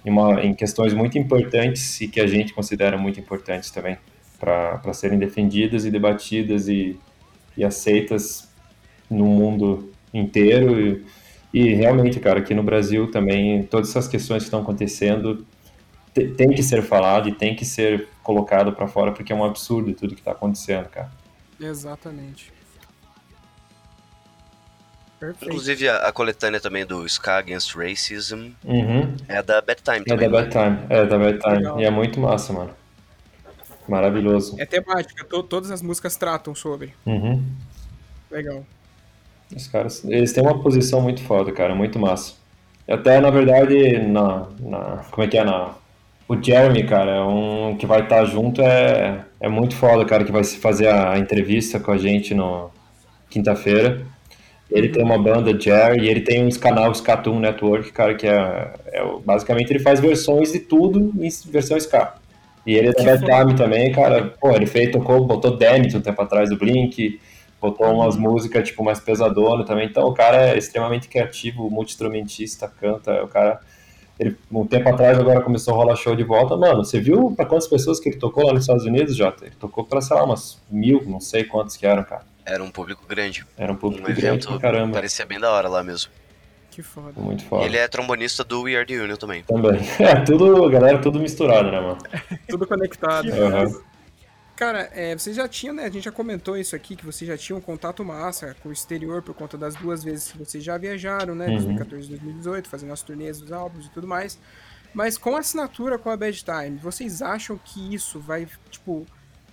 em, 0.04 0.10
uma, 0.10 0.42
em 0.42 0.54
questões 0.54 0.94
muito 0.94 1.18
importantes 1.18 2.00
e 2.00 2.08
que 2.08 2.20
a 2.20 2.26
gente 2.26 2.54
considera 2.54 2.96
muito 2.96 3.20
importantes 3.20 3.70
também 3.70 3.98
para 4.38 4.92
serem 4.92 5.18
defendidas 5.18 5.84
e 5.84 5.90
debatidas 5.90 6.68
e, 6.68 6.98
e 7.56 7.64
aceitas 7.64 8.48
no 9.10 9.26
mundo 9.26 9.92
inteiro 10.12 10.80
e, 10.80 11.04
e 11.55 11.72
realmente, 11.74 12.18
cara, 12.20 12.40
aqui 12.40 12.52
no 12.55 12.62
Brasil 12.62 13.11
também 13.11 13.62
todas 13.64 13.90
essas 13.90 14.09
questões 14.09 14.42
que 14.42 14.46
estão 14.48 14.61
acontecendo 14.62 15.46
te- 16.12 16.28
tem 16.28 16.50
que 16.50 16.62
ser 16.62 16.82
falado 16.82 17.28
e 17.28 17.32
tem 17.32 17.55
que 17.57 17.64
ser 17.64 18.09
colocado 18.22 18.72
para 18.72 18.86
fora 18.88 19.12
porque 19.12 19.32
é 19.32 19.36
um 19.36 19.44
absurdo 19.44 19.92
tudo 19.94 20.14
que 20.14 20.20
está 20.20 20.32
acontecendo, 20.32 20.88
cara. 20.88 21.11
Exatamente. 21.61 22.52
Perfeito. 25.20 25.44
Inclusive 25.46 25.88
a, 25.88 25.96
a 26.09 26.12
coletânea 26.12 26.61
também 26.61 26.84
do 26.84 27.07
Ska 27.09 27.38
Against 27.38 27.74
Racism 27.74 28.50
Uhum. 28.64 29.16
é 29.28 29.42
da 29.42 29.61
Bad 29.61 29.80
Time 29.82 30.00
É 30.00 30.05
também. 30.05 30.28
da 30.30 30.42
né? 30.42 30.48
Bad 30.48 30.50
Time, 30.50 30.86
é 30.90 31.07
da 31.07 31.18
Bad 31.18 31.38
Time. 31.38 31.57
Legal. 31.57 31.80
E 31.80 31.84
é 31.84 31.90
muito 31.90 32.20
massa, 32.20 32.52
mano. 32.52 32.70
Maravilhoso. 33.88 34.57
É 34.59 34.66
temática, 34.66 35.24
to- 35.24 35.42
todas 35.42 35.70
as 35.70 35.82
músicas 35.82 36.16
tratam 36.16 36.55
sobre. 36.55 36.94
Uhum. 37.07 37.42
Legal. 38.30 38.64
Os 39.55 39.68
caras, 39.68 40.05
eles 40.05 40.32
têm 40.32 40.42
uma 40.42 40.61
posição 40.61 41.00
muito 41.00 41.22
foda, 41.22 41.52
cara, 41.52 41.74
muito 41.74 41.98
massa. 41.98 42.34
Até, 42.88 43.20
na 43.20 43.30
verdade, 43.30 43.98
na, 43.98 44.46
na 44.61 45.05
como 45.11 45.24
é 45.24 45.28
que 45.28 45.38
é, 45.38 45.44
na, 45.44 45.74
o 46.28 46.42
Jeremy, 46.42 46.84
cara, 46.84 47.12
é 47.12 47.22
um 47.22 47.76
que 47.76 47.86
vai 47.86 48.02
estar 48.02 48.24
junto 48.24 48.62
é, 48.62 49.20
é 49.40 49.48
muito 49.48 49.76
foda, 49.76 50.05
cara, 50.05 50.24
que 50.24 50.32
vai 50.32 50.42
se 50.42 50.59
fazer 50.59 50.88
a, 50.88 51.18
entrevista 51.18 51.78
com 51.78 51.92
a 51.92 51.98
gente 51.98 52.34
no 52.34 52.70
quinta-feira. 53.30 54.02
Ele 54.70 54.88
tem 54.88 55.05
uma 55.05 55.18
banda 55.18 55.59
Jerry 55.59 56.05
e 56.05 56.09
ele 56.09 56.20
tem 56.20 56.46
uns 56.46 56.57
canais 56.57 57.00
Cartoon 57.00 57.38
Network, 57.38 57.92
cara, 57.92 58.14
que 58.14 58.26
é, 58.26 58.70
é 58.86 59.05
basicamente 59.24 59.70
ele 59.70 59.80
faz 59.80 60.00
versões 60.00 60.52
de 60.52 60.61
tudo 60.61 61.12
em 61.18 61.28
versão 61.50 61.76
ska. 61.76 62.14
E 62.66 62.74
ele 62.74 62.88
é 62.88 62.92
da 62.92 63.05
Bad 63.05 63.24
Time 63.24 63.55
também, 63.55 63.92
cara. 63.92 64.32
Pô, 64.40 64.50
ele 64.52 64.66
fez, 64.66 64.90
tocou, 64.90 65.26
botou 65.26 65.57
Damned 65.57 65.94
um 65.96 66.00
tempo 66.00 66.20
atrás 66.22 66.48
do 66.48 66.57
Blink, 66.57 67.20
botou 67.70 67.86
umas 67.92 68.16
músicas 68.16 68.68
tipo 68.68 68.84
mais 68.84 69.00
pesadona 69.00 69.64
também. 69.64 69.86
Então 69.86 70.04
o 70.06 70.12
cara 70.14 70.50
é 70.50 70.58
extremamente 70.58 71.08
criativo, 71.08 71.70
multi-instrumentista, 71.70 72.68
canta. 72.68 73.24
O 73.24 73.28
cara, 73.28 73.60
ele, 74.18 74.36
um 74.52 74.66
tempo 74.66 74.88
atrás 74.88 75.18
agora 75.18 75.40
começou 75.40 75.72
a 75.74 75.76
rolar 75.78 75.96
show 75.96 76.14
de 76.14 76.22
volta. 76.24 76.56
Mano, 76.56 76.84
você 76.84 77.00
viu 77.00 77.32
pra 77.34 77.46
quantas 77.46 77.66
pessoas 77.66 77.98
que 77.98 78.10
ele 78.10 78.18
tocou 78.18 78.44
lá 78.46 78.52
nos 78.52 78.62
Estados 78.64 78.84
Unidos, 78.84 79.16
Jota? 79.16 79.46
Ele 79.46 79.54
tocou 79.58 79.84
pra, 79.84 80.00
sei 80.00 80.16
lá, 80.16 80.24
umas 80.24 80.60
mil, 80.70 81.02
não 81.06 81.20
sei 81.20 81.44
quantos 81.44 81.76
que 81.76 81.86
eram, 81.86 82.04
cara. 82.04 82.22
Era 82.44 82.62
um 82.62 82.70
público 82.70 83.04
grande. 83.08 83.46
Era 83.56 83.72
um 83.72 83.74
Um 83.74 83.78
público 83.78 84.04
grande 84.06 84.26
evento 84.26 84.48
pra 84.48 84.58
caramba. 84.58 84.92
parecia 84.92 85.24
bem 85.24 85.40
da 85.40 85.50
hora 85.50 85.68
lá 85.68 85.82
mesmo. 85.82 86.10
Que 86.70 86.82
foda. 86.82 87.12
Muito 87.16 87.44
E 87.44 87.46
foda. 87.46 87.64
ele 87.64 87.76
é 87.78 87.88
trombonista 87.88 88.42
do 88.44 88.62
We 88.62 88.74
Are 88.76 88.84
The 88.84 88.94
Union 88.94 89.16
também. 89.16 89.42
Também. 89.44 89.80
É, 89.98 90.16
tudo, 90.16 90.68
galera, 90.68 90.98
tudo 90.98 91.18
misturado, 91.20 91.70
né, 91.70 91.80
mano? 91.80 91.98
Tudo 92.48 92.66
conectado. 92.66 93.28
Aham. 93.32 93.80
Cara, 94.57 94.88
é, 94.92 95.16
vocês 95.18 95.34
já 95.34 95.48
tinham, 95.48 95.74
né? 95.74 95.84
A 95.84 95.90
gente 95.90 96.05
já 96.05 96.12
comentou 96.12 96.57
isso 96.57 96.76
aqui, 96.76 96.94
que 96.94 97.05
vocês 97.05 97.26
já 97.28 97.36
tinham 97.36 97.59
um 97.59 97.62
contato 97.62 98.05
massa 98.05 98.55
com 98.62 98.68
o 98.68 98.72
exterior 98.72 99.20
por 99.20 99.34
conta 99.34 99.59
das 99.59 99.74
duas 99.74 100.05
vezes 100.05 100.30
que 100.30 100.38
vocês 100.38 100.62
já 100.62 100.78
viajaram, 100.78 101.34
né? 101.34 101.46
Uhum. 101.46 101.55
2014 101.55 102.07
e 102.07 102.11
2018, 102.11 102.68
fazendo 102.68 102.92
as 102.92 103.02
turnês 103.02 103.40
dos 103.40 103.50
álbuns 103.50 103.86
e 103.86 103.90
tudo 103.90 104.07
mais. 104.07 104.38
Mas 104.94 105.18
com 105.18 105.34
a 105.34 105.40
assinatura 105.40 105.98
com 105.98 106.09
a 106.09 106.16
Bad 106.16 106.44
Time, 106.44 106.78
vocês 106.78 107.20
acham 107.20 107.59
que 107.64 107.92
isso 107.92 108.20
vai, 108.20 108.46
tipo, 108.70 109.05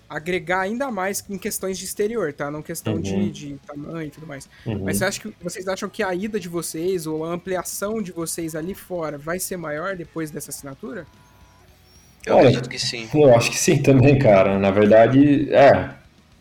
agregar 0.07 0.59
ainda 0.59 0.91
mais 0.91 1.23
em 1.27 1.37
questões 1.37 1.79
de 1.79 1.85
exterior, 1.85 2.31
tá? 2.31 2.51
Não 2.51 2.61
questão 2.61 2.93
Uhum. 2.95 3.01
de, 3.01 3.31
de 3.31 3.53
tamanho 3.65 4.07
e 4.07 4.11
tudo 4.11 4.27
mais. 4.27 4.47
Uhum. 4.67 4.83
Mas 4.83 4.97
você 4.97 5.05
acha 5.05 5.19
que, 5.21 5.33
vocês 5.41 5.67
acham 5.67 5.89
que 5.89 6.03
a 6.03 6.13
ida 6.13 6.39
de 6.39 6.47
vocês 6.47 7.07
ou 7.07 7.25
a 7.25 7.29
ampliação 7.33 8.03
de 8.03 8.11
vocês 8.11 8.53
ali 8.53 8.75
fora 8.75 9.17
vai 9.17 9.39
ser 9.39 9.57
maior 9.57 9.95
depois 9.95 10.29
dessa 10.29 10.51
assinatura? 10.51 11.07
Eu 12.25 12.35
Olha, 12.35 12.49
acredito 12.49 12.69
que 12.69 12.79
sim. 12.79 13.07
Eu 13.13 13.35
acho 13.35 13.49
que 13.51 13.57
sim 13.57 13.81
também, 13.81 14.17
cara. 14.19 14.59
Na 14.59 14.71
verdade, 14.71 15.51
é. 15.51 15.89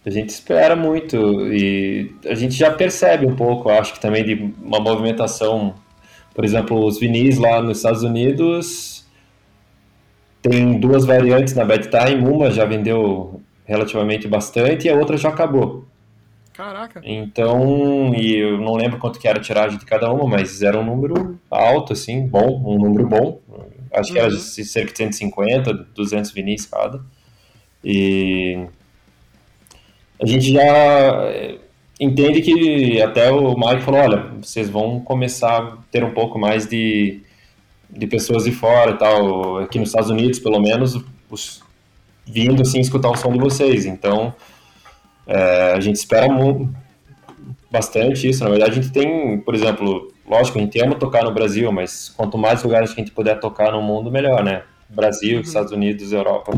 A 0.05 0.09
gente 0.09 0.31
espera 0.31 0.75
muito 0.75 1.47
e 1.53 2.11
a 2.25 2.35
gente 2.35 2.55
já 2.55 2.71
percebe 2.71 3.27
um 3.27 3.37
pouco, 3.37 3.69
eu 3.69 3.79
acho 3.79 3.93
que 3.93 4.01
também 4.01 4.25
de 4.25 4.55
uma 4.63 4.81
movimentação. 4.81 5.75
Por 6.35 6.43
exemplo, 6.45 6.87
os 6.87 6.99
vinis 6.99 7.37
lá 7.37 7.61
nos 7.61 7.79
Estados 7.79 8.03
Unidos 8.03 9.07
tem 10.41 10.79
duas 10.81 11.05
variantes 11.05 11.55
na 11.55 11.65
Bad 11.65 11.89
Time. 11.89 12.27
Uma 12.27 12.51
já 12.51 12.65
vendeu 12.65 13.43
relativamente 13.67 14.27
bastante 14.27 14.87
e 14.87 14.91
a 14.91 14.95
outra 14.95 15.17
já 15.17 15.29
acabou. 15.29 15.85
Caraca. 16.53 17.01
Então, 17.05 18.13
e 18.15 18.37
eu 18.37 18.59
não 18.59 18.75
lembro 18.75 18.99
quanto 18.99 19.19
que 19.19 19.29
era 19.29 19.39
a 19.39 19.43
tiragem 19.43 19.79
de 19.79 19.87
cada 19.87 20.13
uma, 20.13 20.27
mas 20.27 20.63
era 20.63 20.79
um 20.79 20.85
número 20.85 21.39
alto, 21.51 21.93
assim, 21.93 22.27
bom, 22.27 22.61
um 22.67 22.79
número 22.79 23.07
bom. 23.07 23.39
Acho 23.93 24.13
que 24.13 24.19
era 24.19 24.33
Uhum. 24.33 24.39
cerca 24.39 24.93
de 24.93 24.99
150, 24.99 25.73
200 25.73 26.31
vinis 26.33 26.67
cada. 26.67 27.03
E 27.85 28.67
a 30.21 30.27
gente 30.27 30.53
já 30.53 30.63
eh, 30.63 31.59
entende 31.99 32.43
que 32.43 33.01
até 33.03 33.31
o 33.31 33.57
Mike 33.59 33.83
falou, 33.83 34.01
olha, 34.01 34.27
vocês 34.41 34.69
vão 34.69 35.01
começar 35.01 35.59
a 35.59 35.77
ter 35.91 36.05
um 36.05 36.13
pouco 36.13 36.39
mais 36.39 36.67
de, 36.67 37.21
de 37.89 38.07
pessoas 38.07 38.45
de 38.45 38.53
fora 38.53 38.93
e 38.93 38.99
tal, 38.99 39.59
aqui 39.59 39.79
nos 39.79 39.89
Estados 39.89 40.11
Unidos, 40.11 40.39
pelo 40.39 40.61
menos, 40.61 41.03
os, 41.31 41.63
vindo, 42.27 42.63
assim, 42.63 42.81
escutar 42.81 43.11
o 43.11 43.17
som 43.17 43.33
de 43.33 43.39
vocês. 43.39 43.87
Então, 43.87 44.35
é, 45.27 45.73
a 45.75 45.81
gente 45.81 45.97
espera 45.97 46.29
bastante 47.71 48.29
isso. 48.29 48.45
Na 48.45 48.51
verdade, 48.51 48.73
a 48.73 48.75
gente 48.75 48.93
tem, 48.93 49.39
por 49.41 49.55
exemplo, 49.55 50.13
lógico, 50.31 50.59
a 50.59 50.61
gente 50.63 50.81
ama 50.81 50.95
tocar 50.95 51.25
no 51.25 51.35
Brasil, 51.35 51.71
mas 51.73 52.09
quanto 52.09 52.39
mais 52.39 52.63
lugares 52.63 52.95
que 52.95 53.01
a 53.01 53.05
gente 53.05 53.13
puder 53.13 53.41
tocar 53.41 53.73
no 53.73 53.83
mundo, 53.83 54.11
melhor, 54.11 54.45
né? 54.45 54.63
Brasil, 54.89 55.41
Estados 55.41 55.73
Unidos, 55.73 56.13
Europa. 56.13 56.53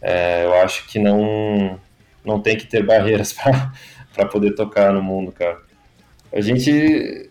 É, 0.00 0.44
eu 0.44 0.54
acho 0.54 0.86
que 0.86 0.98
não, 0.98 1.78
não 2.24 2.40
tem 2.40 2.56
que 2.56 2.66
ter 2.66 2.84
barreiras 2.84 3.32
para 4.14 4.26
poder 4.26 4.54
tocar 4.54 4.92
no 4.92 5.02
mundo, 5.02 5.32
cara. 5.32 5.58
A 6.32 6.40
gente 6.40 7.30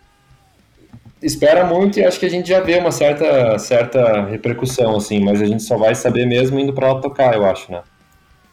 espera 1.22 1.66
muito 1.66 2.00
e 2.00 2.06
acho 2.06 2.20
que 2.20 2.26
a 2.26 2.30
gente 2.30 2.50
já 2.50 2.60
vê 2.60 2.78
uma 2.78 2.92
certa, 2.92 3.58
certa 3.58 4.26
repercussão, 4.26 4.98
assim, 4.98 5.24
mas 5.24 5.42
a 5.42 5.46
gente 5.46 5.64
só 5.64 5.78
vai 5.78 5.96
saber 5.96 6.26
mesmo 6.26 6.60
indo 6.60 6.74
para 6.74 6.92
lá 6.92 7.00
tocar, 7.00 7.34
eu 7.34 7.46
acho, 7.46 7.72
né? 7.72 7.84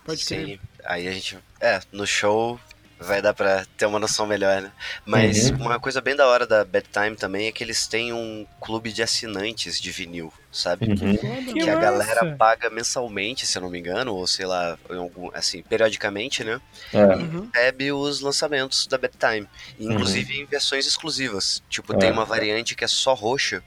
Pode 0.05 0.25
crer. 0.25 0.47
Sim. 0.47 0.59
Aí 0.85 1.09
a 1.09 1.13
gente. 1.13 1.39
É, 1.61 1.81
no 1.93 2.07
show 2.07 2.59
vai 3.01 3.23
dar 3.23 3.33
pra 3.33 3.65
ter 3.77 3.87
uma 3.87 3.99
noção 3.99 4.27
melhor, 4.27 4.61
né? 4.61 4.71
Mas 5.07 5.51
Uhum. 5.51 5.57
uma 5.63 5.81
coisa 5.81 6.01
bem 6.01 6.15
da 6.15 6.27
hora 6.27 6.47
da 6.47 6.65
Bad 6.65 6.87
Time 6.93 7.17
também 7.17 7.47
é 7.49 7.53
que 7.53 7.65
eles 7.65 7.87
têm 7.87 8.13
um 8.13 8.47
clube 8.61 8.93
de 8.93 9.03
assinantes 9.03 9.81
de 9.81 9.91
vinil, 9.91 10.33
sabe? 10.53 10.87
Uhum. 10.87 10.97
Foda. 11.17 11.53
Que 11.53 11.61
Que 11.61 11.71
a 11.71 11.77
galera 11.77 12.37
paga 12.37 12.69
mensalmente, 12.69 13.47
se 13.47 13.57
eu 13.57 13.63
não 13.63 13.71
me 13.71 13.79
engano, 13.79 14.15
ou 14.15 14.27
sei 14.27 14.45
lá, 14.47 14.79
algum, 14.89 15.31
assim, 15.35 15.63
periodicamente, 15.63 16.45
né? 16.45 16.61
É. 16.93 17.05
Uhum. 17.05 17.49
Recebe 17.55 17.91
os 17.93 18.21
lançamentos 18.21 18.87
da 18.87 18.99
Bad 18.99 19.15
Time. 19.19 19.49
Inclusive 19.79 20.39
em 20.39 20.45
versões 20.45 20.87
exclusivas. 20.87 21.63
Tipo, 21.71 21.95
tem 21.97 22.11
É. 22.11 22.13
uma 22.13 22.25
variante 22.27 22.75
que 22.75 22.85
é 22.85 22.89
só 22.89 23.15
roxa, 23.15 23.63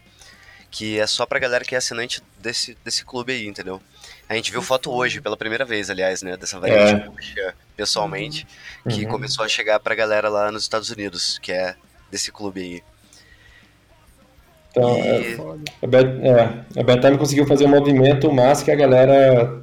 que 0.69 0.99
é 0.99 1.07
só 1.07 1.25
pra 1.25 1.39
galera 1.39 1.65
que 1.65 1.75
é 1.75 1.77
assinante 1.77 2.21
desse, 2.39 2.77
desse 2.83 3.03
clube 3.03 3.31
aí, 3.33 3.47
entendeu? 3.47 3.81
A 4.29 4.35
gente 4.35 4.51
viu 4.51 4.61
foto 4.61 4.91
hoje, 4.91 5.21
pela 5.21 5.37
primeira 5.37 5.65
vez, 5.65 5.89
aliás, 5.89 6.21
né? 6.23 6.37
Dessa 6.37 6.59
variante 6.59 6.93
É. 6.93 7.05
roxa, 7.05 7.53
pessoalmente, 7.75 8.47
que 8.89 9.03
Uhum. 9.05 9.11
começou 9.11 9.43
a 9.45 9.47
chegar 9.47 9.79
pra 9.79 9.93
galera 9.93 10.29
lá 10.29 10.51
nos 10.51 10.63
Estados 10.63 10.89
Unidos, 10.89 11.37
que 11.39 11.51
é 11.51 11.75
desse 12.09 12.31
clube 12.31 12.61
aí. 12.61 12.83
Então, 14.71 14.95
é, 14.95 15.21
E-. 15.21 15.37
A 15.83 15.87
Bet, 15.87 16.07
é, 16.25 16.79
a 16.79 16.83
Betime 16.83 17.17
conseguiu 17.17 17.45
fazer 17.45 17.65
um 17.65 17.69
movimento, 17.69 18.31
mas 18.31 18.63
que 18.63 18.71
a 18.71 18.75
galera. 18.75 19.61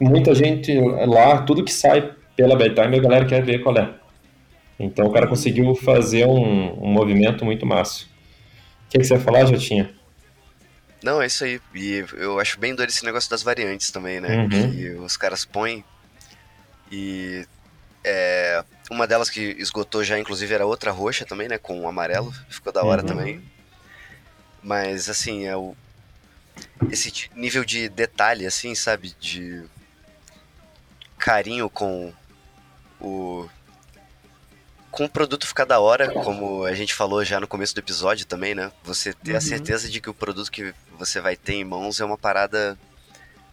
Muita 0.00 0.34
gente 0.34 0.72
lá, 1.06 1.42
tudo 1.42 1.62
que 1.62 1.72
sai 1.72 2.14
pela 2.34 2.56
Betime, 2.56 2.96
a 2.98 3.02
galera 3.02 3.26
quer 3.26 3.42
ver 3.44 3.58
qual 3.58 3.76
é. 3.76 3.90
Então 4.78 5.04
o 5.06 5.12
cara 5.12 5.26
conseguiu 5.26 5.74
fazer 5.74 6.24
um, 6.26 6.82
um 6.82 6.88
movimento 6.90 7.44
muito 7.44 7.66
massa. 7.66 8.04
O 8.04 8.90
que, 8.90 8.98
que 8.98 9.04
você 9.04 9.12
ia 9.14 9.20
falar, 9.20 9.44
Jotinha? 9.44 9.90
Não, 11.02 11.20
é 11.22 11.26
isso 11.26 11.44
aí. 11.44 11.60
E 11.74 12.04
eu 12.14 12.38
acho 12.38 12.58
bem 12.58 12.74
doido 12.74 12.90
esse 12.90 13.04
negócio 13.04 13.30
das 13.30 13.42
variantes 13.42 13.90
também, 13.90 14.20
né? 14.20 14.36
Uhum. 14.36 14.48
Que 14.48 14.90
os 14.96 15.16
caras 15.16 15.44
põem. 15.44 15.84
E 16.92 17.46
é, 18.04 18.62
uma 18.90 19.06
delas 19.06 19.30
que 19.30 19.40
esgotou 19.58 20.04
já, 20.04 20.18
inclusive, 20.18 20.52
era 20.54 20.66
outra 20.66 20.90
roxa 20.90 21.24
também, 21.24 21.48
né? 21.48 21.56
Com 21.58 21.88
amarelo. 21.88 22.32
Ficou 22.48 22.72
da 22.72 22.84
hora 22.84 23.02
Uhum. 23.02 23.08
também. 23.08 23.44
Mas 24.62 25.08
assim, 25.08 25.46
é 25.46 25.56
o. 25.56 25.74
Esse 26.90 27.30
nível 27.34 27.64
de 27.64 27.88
detalhe, 27.88 28.44
assim, 28.46 28.74
sabe? 28.74 29.14
De 29.18 29.64
carinho 31.18 31.70
com 31.70 32.12
o. 33.00 33.48
Com 34.90 35.04
o 35.04 35.08
produto 35.08 35.46
ficar 35.46 35.64
da 35.64 35.78
hora, 35.78 36.10
como 36.12 36.64
a 36.64 36.74
gente 36.74 36.92
falou 36.94 37.24
já 37.24 37.38
no 37.38 37.46
começo 37.46 37.74
do 37.74 37.78
episódio 37.78 38.26
também, 38.26 38.54
né? 38.54 38.72
Você 38.82 39.12
ter 39.12 39.32
a 39.32 39.34
Uhum. 39.34 39.40
certeza 39.40 39.88
de 39.88 40.00
que 40.00 40.10
o 40.10 40.14
produto 40.14 40.50
que 40.50 40.74
você 40.98 41.20
vai 41.20 41.36
ter 41.36 41.54
em 41.54 41.64
mãos 41.64 42.00
é 42.00 42.04
uma 42.04 42.18
parada 42.18 42.76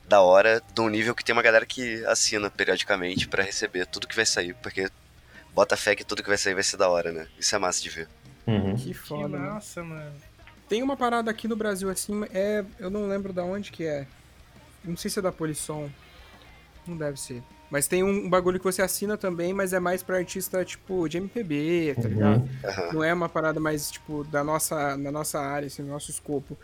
da 0.07 0.21
hora, 0.21 0.61
de 0.73 0.81
um 0.81 0.89
nível 0.89 1.13
que 1.13 1.23
tem 1.23 1.33
uma 1.33 1.41
galera 1.43 1.65
que 1.65 2.03
assina 2.05 2.49
periodicamente 2.49 3.27
pra 3.27 3.43
receber 3.43 3.85
tudo 3.85 4.07
que 4.07 4.15
vai 4.15 4.25
sair, 4.25 4.55
porque 4.63 4.89
bota 5.53 5.77
fé 5.77 5.95
que 5.95 6.03
tudo 6.03 6.23
que 6.23 6.29
vai 6.29 6.37
sair 6.37 6.53
vai 6.55 6.63
ser 6.63 6.77
da 6.77 6.89
hora, 6.89 7.11
né? 7.11 7.27
Isso 7.37 7.55
é 7.55 7.59
massa 7.59 7.81
de 7.83 7.89
ver. 7.89 8.09
Uhum. 8.47 8.75
Que 8.75 8.85
Que 8.85 8.93
foda, 8.93 9.27
mano. 9.27 9.53
massa, 9.53 9.83
mano. 9.83 10.13
Tem 10.67 10.81
uma 10.81 10.97
parada 10.97 11.29
aqui 11.29 11.47
no 11.47 11.55
Brasil 11.55 11.89
assim, 11.89 12.23
é. 12.33 12.63
Eu 12.79 12.89
não 12.89 13.07
lembro 13.07 13.31
da 13.31 13.43
onde 13.43 13.71
que 13.71 13.85
é. 13.85 14.07
Não 14.83 14.97
sei 14.97 15.11
se 15.11 15.19
é 15.19 15.21
da 15.21 15.31
Polisson. 15.31 15.89
Não 16.87 16.97
deve 16.97 17.19
ser. 17.19 17.43
Mas 17.69 17.87
tem 17.87 18.01
um 18.03 18.29
bagulho 18.29 18.59
que 18.59 18.65
você 18.65 18.81
assina 18.81 19.17
também, 19.17 19.53
mas 19.53 19.73
é 19.73 19.79
mais 19.79 20.01
pra 20.01 20.17
artista, 20.17 20.63
tipo, 20.63 21.07
de 21.09 21.17
MPB, 21.17 21.95
tá 21.95 22.01
Uhum. 22.03 22.07
ligado? 22.09 22.49
Aham. 22.63 22.93
Não 22.93 23.03
é 23.03 23.13
uma 23.13 23.27
parada 23.27 23.59
mais, 23.59 23.91
tipo, 23.91 24.23
da 24.23 24.43
nossa, 24.43 24.95
da 24.95 25.11
nossa 25.11 25.39
área, 25.39 25.67
assim, 25.67 25.83
do 25.83 25.89
nosso 25.89 26.09
escopo. 26.09 26.57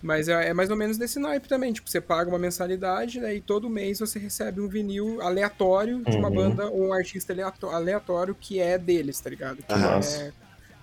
Mas 0.00 0.28
é, 0.28 0.50
é 0.50 0.54
mais 0.54 0.68
ou 0.70 0.76
menos 0.76 0.98
desse 0.98 1.18
naipe 1.18 1.48
também. 1.48 1.72
Tipo, 1.72 1.88
você 1.90 2.00
paga 2.00 2.28
uma 2.28 2.38
mensalidade, 2.38 3.18
né? 3.20 3.34
E 3.34 3.40
todo 3.40 3.70
mês 3.70 3.98
você 3.98 4.18
recebe 4.18 4.60
um 4.60 4.68
vinil 4.68 5.20
aleatório 5.22 6.02
de 6.04 6.16
uma 6.18 6.28
Uhum. 6.28 6.34
banda 6.34 6.66
ou 6.68 6.88
um 6.88 6.92
artista 6.92 7.34
aleatório 7.72 8.36
que 8.38 8.60
é 8.60 8.76
deles, 8.78 9.18
tá 9.20 9.30
ligado? 9.30 9.56
Que, 9.56 9.72
é, 9.72 10.32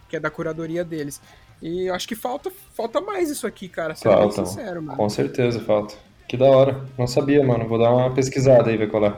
que 0.09 0.15
é 0.15 0.19
da 0.19 0.31
curadoria 0.31 0.83
deles. 0.83 1.21
E 1.61 1.85
eu 1.87 1.93
acho 1.93 2.07
que 2.07 2.15
falta, 2.15 2.51
falta 2.75 2.99
mais 2.99 3.29
isso 3.29 3.45
aqui, 3.45 3.69
cara. 3.69 3.93
Sendo 3.93 4.09
bem 4.17 4.31
Falta. 4.31 4.45
sincero, 4.45 4.81
mano. 4.81 4.97
Com 4.97 5.07
certeza, 5.07 5.59
falta. 5.59 5.93
Que 6.27 6.35
da 6.35 6.45
hora. 6.45 6.83
Não 6.97 7.05
sabia, 7.05 7.43
mano. 7.45 7.67
Vou 7.67 7.77
dar 7.77 7.91
uma 7.93 8.11
pesquisada 8.13 8.71
aí, 8.71 8.75
ver 8.77 8.89
qual 8.89 9.05
é. 9.05 9.15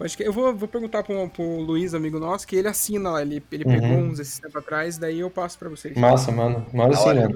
Acho 0.00 0.16
que 0.16 0.22
eu 0.22 0.32
vou, 0.32 0.54
vou 0.54 0.68
perguntar 0.68 1.02
pro, 1.02 1.28
pro 1.28 1.60
Luiz, 1.60 1.92
amigo 1.92 2.20
nosso, 2.20 2.46
que 2.46 2.54
ele 2.54 2.68
assina 2.68 3.10
lá. 3.10 3.22
Ele, 3.22 3.42
ele 3.50 3.64
Uhum. 3.64 3.70
pegou 3.80 3.96
uns 3.98 4.20
esses 4.20 4.38
tempo 4.38 4.56
atrás, 4.58 4.96
daí 4.96 5.18
eu 5.20 5.30
passo 5.30 5.58
pra 5.58 5.68
vocês. 5.68 5.96
Massa, 5.96 6.30
mano. 6.30 6.64
Da 6.72 6.92
sim, 6.94 7.08
hora. 7.08 7.28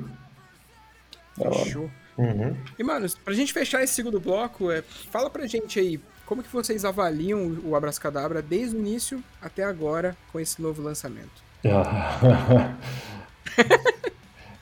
Show. 1.67 1.91
Uhum. 2.19 2.55
E, 2.79 2.85
mano, 2.85 3.07
pra 3.25 3.35
gente 3.35 3.53
fechar 3.53 3.83
esse 3.83 3.95
segundo 3.95 4.21
bloco, 4.21 4.71
é, 4.71 4.83
fala 4.83 5.29
pra 5.29 5.47
gente 5.47 5.81
aí, 5.81 5.99
como 6.27 6.43
que 6.43 6.53
vocês 6.53 6.85
avaliam 6.85 7.59
o 7.65 7.75
Abracadabra 7.75 8.41
desde 8.41 8.77
o 8.77 8.79
início 8.79 9.23
até 9.41 9.65
agora 9.65 10.17
com 10.31 10.39
esse 10.39 10.61
novo 10.63 10.83
lançamento? 10.83 11.43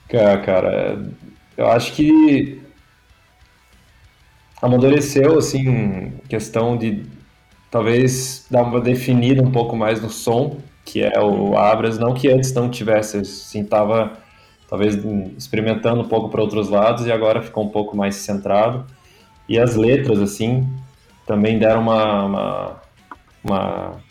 cara, 0.09 0.41
cara, 0.41 1.09
eu 1.57 1.67
acho 1.67 1.93
que 1.93 2.61
amadureceu, 4.61 5.37
assim, 5.37 6.11
questão 6.29 6.77
de 6.77 7.03
talvez 7.71 8.45
dar 8.51 8.63
uma 8.63 8.81
definida 8.81 9.41
um 9.41 9.51
pouco 9.51 9.75
mais 9.75 10.01
no 10.01 10.09
som, 10.09 10.57
que 10.83 11.01
é 11.01 11.19
o 11.21 11.57
Abras, 11.57 11.97
não 11.97 12.13
que 12.13 12.27
antes 12.27 12.53
não 12.53 12.69
tivesse, 12.69 13.17
assim, 13.17 13.63
tava 13.63 14.17
talvez 14.69 14.95
experimentando 15.37 16.01
um 16.01 16.07
pouco 16.07 16.29
para 16.29 16.41
outros 16.41 16.69
lados 16.69 17.05
e 17.05 17.11
agora 17.11 17.41
ficou 17.41 17.63
um 17.63 17.69
pouco 17.69 17.95
mais 17.95 18.15
centrado. 18.15 18.85
E 19.47 19.57
as 19.57 19.75
letras, 19.75 20.19
assim, 20.19 20.67
também 21.25 21.57
deram 21.57 21.81
uma, 21.81 22.25
uma, 22.25 22.81
uma 23.43 24.01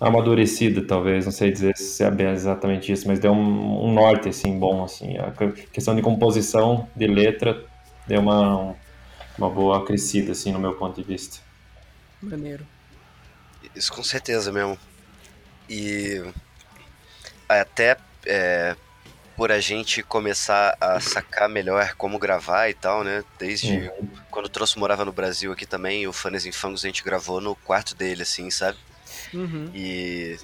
amadurecida, 0.00 0.82
talvez, 0.82 1.24
não 1.24 1.32
sei 1.32 1.50
dizer 1.50 1.76
se 1.76 2.02
é 2.04 2.32
exatamente 2.32 2.92
isso, 2.92 3.06
mas 3.08 3.18
deu 3.18 3.32
um, 3.32 3.86
um 3.86 3.92
norte, 3.92 4.28
assim, 4.28 4.58
bom, 4.58 4.84
assim, 4.84 5.16
a 5.18 5.32
questão 5.72 5.94
de 5.94 6.02
composição, 6.02 6.88
de 6.94 7.06
letra, 7.06 7.64
deu 8.06 8.20
uma, 8.20 8.74
uma 9.38 9.50
boa 9.50 9.84
crescida, 9.84 10.32
assim, 10.32 10.52
no 10.52 10.58
meu 10.58 10.74
ponto 10.74 11.00
de 11.00 11.06
vista. 11.06 11.45
Maneiro. 12.22 12.66
Isso 13.74 13.92
com 13.92 14.02
certeza 14.02 14.52
mesmo. 14.52 14.78
E 15.68 16.22
até 17.48 17.96
é, 18.24 18.76
por 19.36 19.52
a 19.52 19.60
gente 19.60 20.02
começar 20.02 20.76
a 20.80 20.98
sacar 21.00 21.48
melhor 21.48 21.94
como 21.96 22.18
gravar 22.18 22.68
e 22.68 22.74
tal, 22.74 23.04
né? 23.04 23.22
Desde 23.38 23.90
quando 24.30 24.46
o 24.46 24.50
Troço 24.50 24.78
morava 24.78 25.04
no 25.04 25.12
Brasil 25.12 25.52
aqui 25.52 25.66
também, 25.66 26.06
o 26.06 26.12
Fanes 26.12 26.46
em 26.46 26.52
Fangos 26.52 26.84
a 26.84 26.88
gente 26.88 27.04
gravou 27.04 27.40
no 27.40 27.54
quarto 27.54 27.94
dele, 27.94 28.22
assim, 28.22 28.50
sabe? 28.50 28.78
Uhum. 29.34 29.70
E 29.74 30.38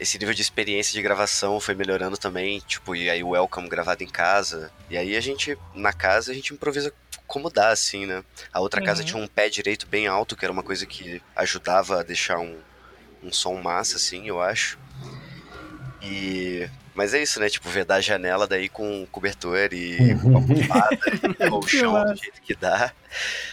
esse 0.00 0.18
nível 0.18 0.34
de 0.34 0.42
experiência 0.42 0.92
de 0.92 1.02
gravação 1.02 1.60
foi 1.60 1.74
melhorando 1.74 2.16
também, 2.16 2.60
tipo, 2.60 2.94
e 2.94 3.08
aí 3.08 3.22
o 3.22 3.30
Welcome 3.30 3.68
gravado 3.68 4.02
em 4.02 4.08
casa. 4.08 4.70
E 4.90 4.96
aí 4.96 5.16
a 5.16 5.20
gente, 5.20 5.56
na 5.74 5.92
casa, 5.92 6.32
a 6.32 6.34
gente 6.34 6.52
improvisa 6.52 6.92
como 7.28 7.48
dá, 7.50 7.68
assim, 7.68 8.06
né? 8.06 8.24
A 8.52 8.58
outra 8.58 8.80
casa 8.82 9.02
Uhum. 9.02 9.06
tinha 9.06 9.22
um 9.22 9.28
pé 9.28 9.48
direito 9.48 9.86
bem 9.86 10.08
alto, 10.08 10.34
que 10.34 10.44
era 10.44 10.50
uma 10.52 10.62
coisa 10.64 10.84
que 10.86 11.22
ajudava 11.36 12.00
a 12.00 12.02
deixar 12.02 12.38
um, 12.40 12.56
um 13.22 13.30
som 13.30 13.54
massa, 13.60 13.96
assim, 13.96 14.26
eu 14.26 14.40
acho. 14.42 14.76
E. 16.02 16.68
Mas 16.94 17.14
é 17.14 17.22
isso, 17.22 17.38
né? 17.38 17.48
Tipo, 17.48 17.68
vedar 17.68 17.96
a 17.96 18.00
janela 18.00 18.44
daí 18.46 18.68
com 18.68 19.06
cobertor 19.12 19.72
e 19.72 20.14
uma 20.24 20.40
almofada 20.40 20.98
e 21.22 21.34
colchão 21.48 22.04
do 22.04 22.16
jeito 22.16 22.40
que 22.42 22.54
dá 22.56 22.92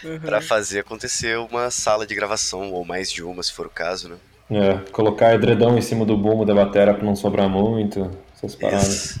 Uhum. 0.04 0.18
pra 0.20 0.40
fazer 0.42 0.80
acontecer 0.80 1.38
uma 1.38 1.70
sala 1.70 2.06
de 2.06 2.14
gravação, 2.14 2.72
ou 2.72 2.84
mais 2.84 3.10
de 3.10 3.22
uma, 3.22 3.42
se 3.42 3.52
for 3.52 3.66
o 3.66 3.70
caso, 3.70 4.08
né? 4.08 4.16
É, 4.50 4.90
colocar 4.90 5.34
edredom 5.34 5.76
em 5.78 5.80
cima 5.80 6.04
do 6.04 6.16
bumbo 6.16 6.44
da 6.44 6.54
bateria 6.54 6.92
para 6.94 7.02
não 7.04 7.16
sobrar 7.16 7.48
muito, 7.48 8.10
essas 8.34 8.54
paradas. 8.54 8.88
Isso. 8.88 9.20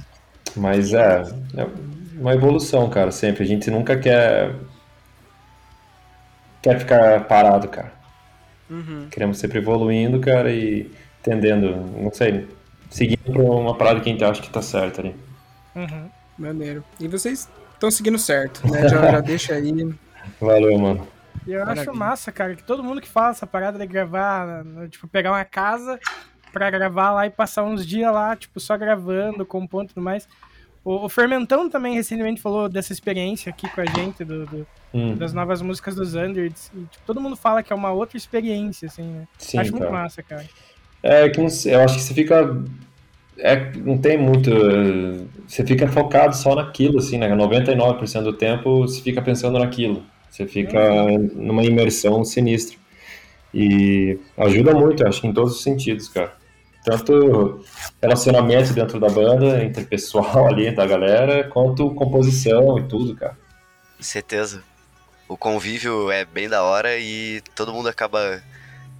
Mas 0.54 0.92
é, 0.92 1.22
é 1.56 1.66
uma 2.18 2.34
evolução, 2.34 2.88
cara, 2.88 3.10
sempre. 3.10 3.44
A 3.44 3.46
gente 3.46 3.70
nunca 3.70 3.96
quer 3.98 4.54
quer 6.62 6.78
ficar 6.78 7.24
parado, 7.24 7.68
cara. 7.68 7.92
Uhum. 8.68 9.08
Queremos 9.10 9.38
sempre 9.38 9.58
evoluindo, 9.58 10.20
cara, 10.20 10.50
e 10.50 10.90
entendendo, 11.20 11.76
não 11.96 12.12
sei, 12.12 12.48
seguindo 12.90 13.32
pra 13.32 13.42
uma 13.42 13.76
parada 13.76 14.00
que 14.00 14.08
a 14.08 14.12
gente 14.12 14.24
acha 14.24 14.42
que 14.42 14.50
tá 14.50 14.60
certa 14.60 15.00
ali. 15.00 15.14
Uhum. 15.74 16.10
Maneiro. 16.38 16.84
E 16.98 17.06
vocês 17.06 17.48
estão 17.72 17.90
seguindo 17.90 18.18
certo, 18.18 18.66
né? 18.70 18.88
Já, 18.88 19.10
já 19.12 19.20
deixa 19.20 19.54
aí. 19.54 19.94
Valeu, 20.40 20.78
mano. 20.78 21.06
E 21.46 21.52
eu 21.52 21.60
Maravilha. 21.60 21.82
acho 21.82 21.98
massa, 21.98 22.32
cara, 22.32 22.56
que 22.56 22.64
todo 22.64 22.82
mundo 22.82 23.00
que 23.00 23.08
fala 23.08 23.30
essa 23.30 23.46
parada 23.46 23.78
de 23.78 23.86
gravar, 23.86 24.64
né, 24.64 24.88
tipo, 24.88 25.06
pegar 25.06 25.30
uma 25.30 25.44
casa 25.44 25.98
pra 26.52 26.70
gravar 26.70 27.12
lá 27.12 27.26
e 27.26 27.30
passar 27.30 27.62
uns 27.62 27.86
dias 27.86 28.12
lá, 28.12 28.34
tipo, 28.34 28.58
só 28.58 28.76
gravando, 28.76 29.46
compondo 29.46 29.84
e 29.84 29.88
tudo 29.94 30.02
mais. 30.02 30.28
O, 30.86 31.06
o 31.06 31.08
Fermentão 31.08 31.68
também 31.68 31.94
recentemente 31.94 32.40
falou 32.40 32.68
dessa 32.68 32.92
experiência 32.92 33.50
aqui 33.50 33.68
com 33.68 33.80
a 33.80 33.86
gente, 33.86 34.24
do, 34.24 34.46
do- 34.46 34.66
Hum, 34.94 35.16
das 35.18 35.32
novas 35.32 35.60
músicas 35.62 35.94
dos 35.96 36.14
Unders. 36.14 36.70
E, 36.74 36.86
tipo, 36.86 37.04
todo 37.06 37.20
mundo 37.20 37.36
fala 37.36 37.62
que 37.62 37.72
é 37.72 37.76
uma 37.76 37.92
outra 37.92 38.16
experiência, 38.16 38.86
assim, 38.86 39.02
né? 39.02 39.26
sim, 39.38 39.58
acho 39.58 39.72
muito 39.72 39.84
cara. 39.84 39.92
massa, 39.92 40.22
cara. 40.22 40.46
É 41.02 41.28
que 41.28 41.38
não 41.40 41.48
eu 41.66 41.80
acho 41.82 41.96
que 41.96 42.02
você 42.02 42.14
fica. 42.14 42.64
É, 43.38 43.72
não 43.76 43.98
tem 43.98 44.16
muito. 44.18 44.50
Você 45.46 45.64
fica 45.64 45.86
focado 45.88 46.34
só 46.36 46.54
naquilo, 46.54 46.98
assim, 46.98 47.18
né? 47.18 47.28
99% 47.34 48.24
do 48.24 48.32
tempo 48.32 48.80
você 48.80 49.00
fica 49.02 49.22
pensando 49.22 49.58
naquilo. 49.58 50.04
Você 50.30 50.46
fica 50.46 50.78
numa 51.34 51.64
imersão 51.64 52.24
sinistra. 52.24 52.76
E 53.54 54.18
ajuda 54.36 54.74
muito, 54.74 55.06
acho 55.06 55.26
em 55.26 55.32
todos 55.32 55.54
os 55.56 55.62
sentidos, 55.62 56.08
cara. 56.08 56.34
Tanto 56.86 57.64
relacionamento 58.00 58.72
dentro 58.72 59.00
da 59.00 59.08
banda, 59.08 59.60
entre 59.64 59.84
pessoal 59.84 60.46
ali, 60.46 60.70
da 60.70 60.86
galera, 60.86 61.42
quanto 61.48 61.92
composição 61.96 62.78
e 62.78 62.84
tudo, 62.84 63.16
cara. 63.16 63.36
Certeza. 63.98 64.62
O 65.28 65.36
convívio 65.36 66.12
é 66.12 66.24
bem 66.24 66.48
da 66.48 66.62
hora 66.62 66.96
e 66.96 67.42
todo 67.56 67.72
mundo 67.72 67.88
acaba 67.88 68.40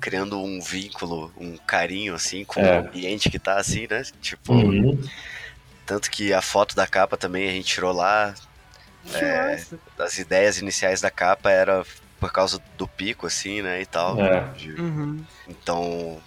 criando 0.01 0.37
um 0.43 0.61
vínculo, 0.61 1.32
um 1.39 1.57
carinho, 1.59 2.12
assim, 2.16 2.45
com 2.45 2.59
É. 2.59 2.80
o 2.80 2.87
ambiente 2.89 3.30
que 3.30 3.39
tá 3.39 3.57
assim, 3.57 3.87
né? 3.89 4.03
Tipo, 4.20 4.53
Uhum. 4.53 5.01
tanto 5.87 6.11
que 6.11 6.32
a 6.32 6.43
foto 6.43 6.74
da 6.74 6.89
capa 6.89 7.16
também 7.16 7.49
a 7.49 7.53
gente 7.53 7.66
tirou 7.66 7.93
lá. 7.93 8.34
Que 9.05 9.16
É. 9.24 9.62
As 9.97 10.18
ideias 10.18 10.59
iniciais 10.59 11.01
da 11.01 11.11
capa 11.12 11.53
era 11.53 11.84
por 12.18 12.32
causa 12.32 12.61
do 12.76 12.89
pico, 12.89 13.28
assim, 13.28 13.62
né? 13.62 13.80
E 13.80 13.87
tal. 13.87 14.21
É. 14.21 14.41
De- 14.57 14.72
Uhum. 14.72 15.22
Então, 15.49 16.18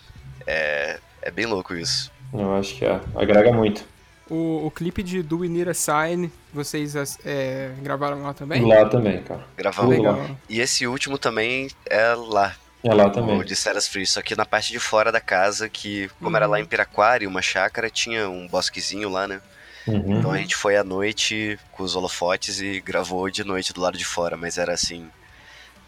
é, 0.48 0.98
é 1.21 1.31
bem 1.31 1.45
louco 1.45 1.73
isso. 1.75 2.11
Eu 2.33 2.55
acho 2.55 2.75
que 2.75 2.85
é, 2.85 2.99
agrega 3.15 3.51
muito. 3.51 3.83
O, 4.29 4.67
o 4.67 4.71
clipe 4.71 5.01
de 5.01 5.23
Do 5.23 5.39
We 5.39 5.47
Need 5.47 5.69
a 5.71 5.73
Sign, 5.73 6.31
vocês 6.53 6.93
é, 7.25 7.71
gravaram 7.81 8.21
lá 8.21 8.33
também? 8.33 8.63
Lá 8.63 8.85
também, 8.87 9.23
cara. 9.23 9.43
Gravamos. 9.57 9.95
Tudo 9.95 10.05
lá. 10.07 10.11
Legal. 10.15 10.37
E 10.47 10.59
esse 10.59 10.85
último 10.85 11.17
também 11.17 11.67
é 11.89 12.13
lá, 12.13 12.55
É 12.83 12.93
lá 12.93 13.09
também. 13.09 13.39
o 13.39 13.43
de 13.43 13.55
Ceras 13.55 13.87
Free, 13.87 14.05
só 14.05 14.21
que 14.21 14.35
na 14.35 14.45
parte 14.45 14.71
de 14.71 14.77
fora 14.79 15.11
da 15.11 15.19
casa, 15.19 15.67
que 15.67 16.09
como 16.21 16.37
era 16.37 16.45
lá 16.45 16.59
em 16.59 16.65
Piraquara, 16.65 17.27
uma 17.27 17.41
chácara, 17.41 17.89
tinha 17.89 18.29
um 18.29 18.47
bosquezinho 18.47 19.09
lá, 19.09 19.27
né? 19.27 19.41
Uhum. 19.87 20.19
Então 20.19 20.31
a 20.31 20.37
gente 20.37 20.55
foi 20.55 20.77
à 20.77 20.83
noite 20.83 21.57
com 21.71 21.81
os 21.81 21.95
holofotes 21.95 22.61
e 22.61 22.79
gravou 22.81 23.27
de 23.31 23.43
noite 23.43 23.73
do 23.73 23.81
lado 23.81 23.97
de 23.97 24.05
fora, 24.05 24.37
mas 24.37 24.59
era 24.59 24.73
assim, 24.73 25.07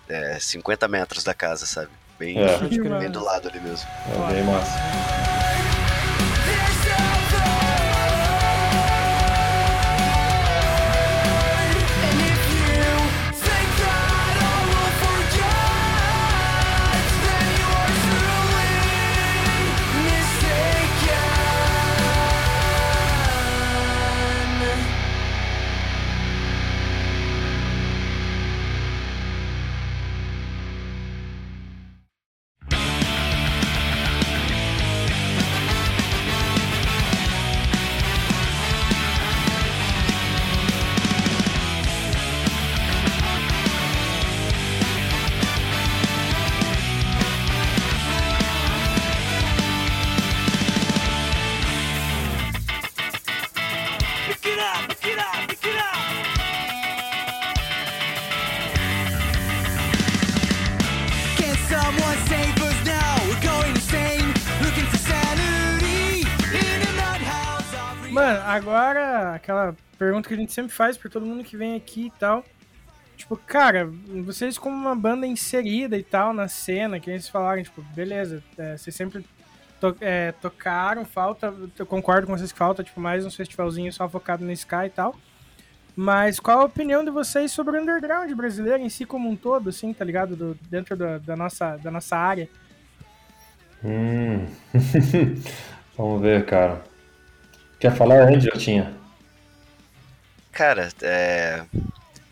é, 0.09 0.39
50 0.39 0.87
metros 0.87 1.23
da 1.23 1.35
casa, 1.35 1.67
sabe? 1.67 1.89
Bem, 2.17 2.39
É. 2.39 2.57
bem 2.57 3.11
do 3.11 3.23
lado 3.23 3.47
ali 3.49 3.59
mesmo. 3.59 3.87
É 4.29 4.33
bem 4.33 4.43
massa. 4.43 5.20
Pergunta 69.97 70.27
que 70.27 70.33
a 70.33 70.37
gente 70.37 70.51
sempre 70.53 70.71
faz 70.71 70.97
pra 70.97 71.09
todo 71.09 71.25
mundo 71.25 71.43
que 71.43 71.55
vem 71.57 71.75
aqui 71.75 72.07
e 72.07 72.19
tal. 72.19 72.43
Tipo, 73.17 73.37
cara, 73.37 73.87
vocês 74.25 74.57
como 74.57 74.75
uma 74.75 74.95
banda 74.95 75.27
inserida 75.27 75.95
e 75.97 76.03
tal 76.03 76.33
na 76.33 76.47
cena, 76.47 76.99
que 76.99 77.09
eles 77.09 77.27
falaram, 77.29 77.61
tipo, 77.61 77.81
beleza, 77.93 78.41
é, 78.57 78.75
vocês 78.77 78.95
sempre 78.95 79.23
to- 79.79 79.95
é, 80.01 80.31
tocaram, 80.41 81.05
falta, 81.05 81.53
eu 81.77 81.85
concordo 81.85 82.25
com 82.25 82.35
vocês 82.35 82.51
que 82.51 82.57
falta, 82.57 82.83
tipo, 82.83 82.99
mais 82.99 83.23
um 83.25 83.29
festivalzinho 83.29 83.93
só 83.93 84.09
focado 84.09 84.43
no 84.43 84.51
Sky 84.51 84.85
e 84.87 84.89
tal. 84.89 85.15
Mas 85.95 86.39
qual 86.39 86.61
a 86.61 86.65
opinião 86.65 87.03
de 87.05 87.11
vocês 87.11 87.51
sobre 87.51 87.77
o 87.77 87.81
underground 87.81 88.31
brasileiro 88.33 88.81
em 88.81 88.89
si 88.89 89.05
como 89.05 89.29
um 89.29 89.35
todo, 89.35 89.69
assim, 89.69 89.93
tá 89.93 90.03
ligado? 90.05 90.35
Do- 90.35 90.57
dentro 90.69 90.95
da, 90.95 91.17
da 91.19 91.35
nossa, 91.35 91.77
da 91.77 91.91
nossa 91.91 92.15
área. 92.17 92.49
Hum. 93.83 94.45
Vamos 95.97 96.21
ver, 96.21 96.45
cara. 96.45 96.81
Quer 97.79 97.91
falar 97.95 98.25
onde 98.31 98.47
eu 98.47 98.57
tinha? 98.57 98.93
Cara, 100.51 100.89
é, 101.01 101.63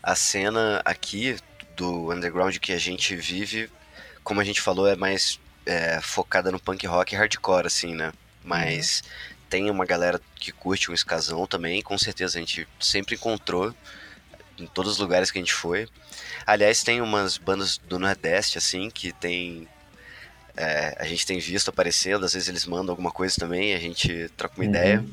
a 0.02 0.14
cena 0.14 0.80
aqui 0.84 1.36
do 1.76 2.12
underground 2.12 2.56
que 2.58 2.72
a 2.72 2.78
gente 2.78 3.16
vive, 3.16 3.70
como 4.22 4.40
a 4.40 4.44
gente 4.44 4.60
falou, 4.60 4.86
é 4.86 4.94
mais 4.94 5.40
é, 5.64 6.00
focada 6.00 6.50
no 6.52 6.60
punk 6.60 6.86
rock 6.86 7.14
e 7.14 7.18
hardcore, 7.18 7.66
assim, 7.66 7.94
né? 7.94 8.12
Mas 8.44 9.02
tem 9.48 9.70
uma 9.70 9.86
galera 9.86 10.20
que 10.36 10.52
curte 10.52 10.90
um 10.90 10.94
escasão 10.94 11.46
também, 11.46 11.82
com 11.82 11.96
certeza 11.98 12.38
a 12.38 12.40
gente 12.40 12.68
sempre 12.78 13.14
encontrou 13.16 13.74
em 14.58 14.66
todos 14.66 14.92
os 14.92 14.98
lugares 14.98 15.30
que 15.30 15.38
a 15.38 15.42
gente 15.42 15.54
foi. 15.54 15.88
Aliás, 16.46 16.82
tem 16.82 17.00
umas 17.00 17.38
bandas 17.38 17.78
do 17.78 17.98
Nordeste, 17.98 18.58
assim, 18.58 18.90
que 18.90 19.12
tem. 19.12 19.66
é, 20.56 20.94
a 20.98 21.04
gente 21.06 21.24
tem 21.26 21.38
visto 21.38 21.68
aparecendo, 21.70 22.24
às 22.26 22.34
vezes 22.34 22.48
eles 22.48 22.66
mandam 22.66 22.92
alguma 22.92 23.10
coisa 23.10 23.34
também, 23.38 23.74
a 23.74 23.78
gente 23.78 24.28
troca 24.36 24.54
uma 24.56 24.64
Uhum. 24.64 24.70
ideia. 24.70 25.04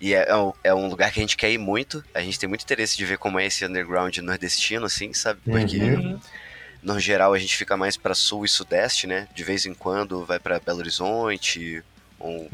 E 0.00 0.14
é, 0.14 0.28
é 0.28 0.36
um- 0.36 0.52
é 0.62 0.74
um 0.74 0.88
lugar 0.88 1.10
que 1.12 1.18
a 1.18 1.22
gente 1.22 1.36
quer 1.36 1.50
ir 1.50 1.58
muito. 1.58 2.04
A 2.14 2.20
gente 2.20 2.38
tem 2.38 2.48
muito 2.48 2.62
interesse 2.62 2.96
de 2.96 3.04
ver 3.04 3.18
como 3.18 3.38
é 3.38 3.46
esse 3.46 3.64
underground 3.64 4.16
nordestino, 4.18 4.86
assim, 4.86 5.12
sabe? 5.12 5.40
Porque, 5.44 5.78
Uhum. 5.78 6.20
no 6.82 7.00
geral, 7.00 7.34
a 7.34 7.38
gente 7.38 7.56
fica 7.56 7.76
mais 7.76 7.96
pra 7.96 8.14
sul 8.14 8.44
e 8.44 8.48
sudeste, 8.48 9.06
né? 9.06 9.26
De 9.34 9.42
vez 9.42 9.66
em 9.66 9.74
quando 9.74 10.24
vai 10.24 10.38
pra 10.38 10.60
Belo 10.60 10.78
Horizonte. 10.78 11.82
Ou... 12.18 12.48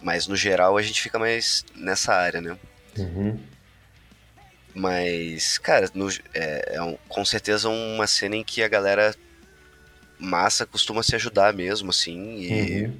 Mas, 0.00 0.26
no 0.26 0.36
geral, 0.36 0.76
a 0.76 0.82
gente 0.82 1.00
fica 1.00 1.18
mais 1.18 1.64
nessa 1.74 2.12
área, 2.14 2.40
né? 2.40 2.58
Uhum. 2.98 3.38
Mas, 4.74 5.58
cara, 5.58 5.88
no- 5.94 6.08
é, 6.34 6.74
é 6.76 6.82
um- 6.82 6.96
com 7.08 7.24
certeza 7.24 7.68
uma 7.68 8.06
cena 8.06 8.36
em 8.36 8.44
que 8.44 8.62
a 8.62 8.68
galera 8.68 9.14
massa 10.18 10.64
costuma 10.64 11.02
se 11.02 11.14
ajudar 11.14 11.52
mesmo, 11.52 11.90
assim. 11.90 12.40
E 12.40 12.84
Uhum. 12.84 12.98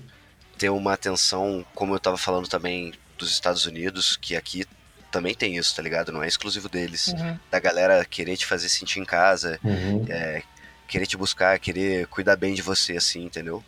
ter 0.58 0.68
uma 0.70 0.92
atenção, 0.92 1.64
como 1.74 1.94
eu 1.94 2.00
tava 2.00 2.16
falando 2.18 2.46
também 2.48 2.92
dos 3.22 3.32
Estados 3.32 3.66
Unidos, 3.66 4.16
que 4.16 4.36
aqui 4.36 4.64
também 5.10 5.34
tem 5.34 5.56
isso, 5.56 5.74
tá 5.76 5.82
ligado? 5.82 6.10
Não 6.12 6.22
é 6.22 6.26
exclusivo 6.28 6.68
deles. 6.68 7.08
Uhum. 7.08 7.38
Da 7.50 7.58
galera 7.60 8.04
querer 8.04 8.36
te 8.36 8.46
fazer 8.46 8.68
sentir 8.68 8.98
em 9.00 9.04
casa, 9.04 9.58
Uhum. 9.62 10.04
é, 10.08 10.42
querer 10.88 11.06
te 11.06 11.16
buscar, 11.16 11.58
querer 11.58 12.06
cuidar 12.06 12.36
bem 12.36 12.54
de 12.54 12.62
você, 12.62 12.96
assim, 12.96 13.24
entendeu? 13.24 13.62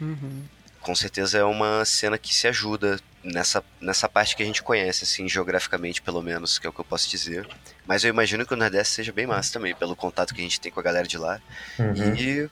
Uhum. 0.00 0.42
Com 0.80 0.94
certeza 0.94 1.38
é 1.38 1.44
uma 1.44 1.84
cena 1.84 2.18
que 2.18 2.34
se 2.34 2.48
ajuda 2.48 2.98
nessa, 3.22 3.62
nessa 3.80 4.08
parte 4.08 4.34
que 4.34 4.42
a 4.42 4.46
gente 4.46 4.62
conhece, 4.62 5.04
assim, 5.04 5.28
geograficamente, 5.28 6.02
pelo 6.02 6.20
menos, 6.20 6.58
que 6.58 6.66
é 6.66 6.70
o 6.70 6.72
que 6.72 6.80
eu 6.80 6.84
posso 6.84 7.08
dizer. 7.08 7.46
Mas 7.86 8.02
eu 8.02 8.10
imagino 8.10 8.44
que 8.44 8.52
o 8.52 8.56
Nordeste 8.56 8.94
seja 8.94 9.12
bem 9.12 9.26
massa 9.26 9.52
também, 9.52 9.74
pelo 9.76 9.94
contato 9.94 10.34
que 10.34 10.40
a 10.40 10.44
gente 10.44 10.60
tem 10.60 10.72
com 10.72 10.80
a 10.80 10.82
galera 10.82 11.06
de 11.06 11.16
lá. 11.18 11.40
Uhum. 11.78 12.14
E. 12.16 12.50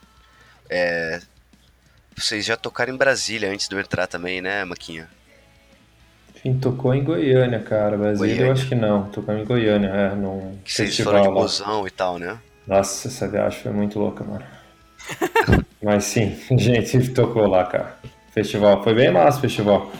é, 0.68 1.20
vocês 2.16 2.44
já 2.44 2.56
tocaram 2.56 2.92
em 2.92 2.96
Brasília 2.96 3.50
antes 3.50 3.66
de 3.68 3.74
eu 3.74 3.80
entrar 3.80 4.06
também, 4.06 4.40
né, 4.40 4.64
Maquinha? 4.64 5.08
Tocou 6.60 6.94
em 6.94 7.04
Goiânia, 7.04 7.60
cara. 7.60 7.96
Brasília 7.98 8.32
eu 8.32 8.36
Goiânia. 8.36 8.52
acho 8.52 8.68
que 8.68 8.74
não. 8.74 9.04
Tocou 9.10 9.34
em 9.34 9.44
Goiânia, 9.44 9.88
é, 9.88 10.14
num 10.14 10.56
Que 10.64 10.72
vocês 10.72 10.88
festival 10.88 11.22
foram 11.22 11.34
de 11.34 11.40
busão 11.40 11.86
e 11.86 11.90
tal, 11.90 12.18
né? 12.18 12.38
Nossa, 12.66 13.08
essa 13.08 13.28
viagem 13.28 13.60
foi 13.60 13.72
muito 13.72 13.98
louca, 13.98 14.24
mano. 14.24 14.44
Mas 15.82 16.04
sim, 16.04 16.36
gente 16.56 17.10
tocou 17.10 17.46
lá, 17.46 17.64
cara. 17.64 17.96
Festival, 18.32 18.82
foi 18.82 18.94
bem 18.94 19.10
massa 19.10 19.38
o 19.38 19.40
festival. 19.40 19.90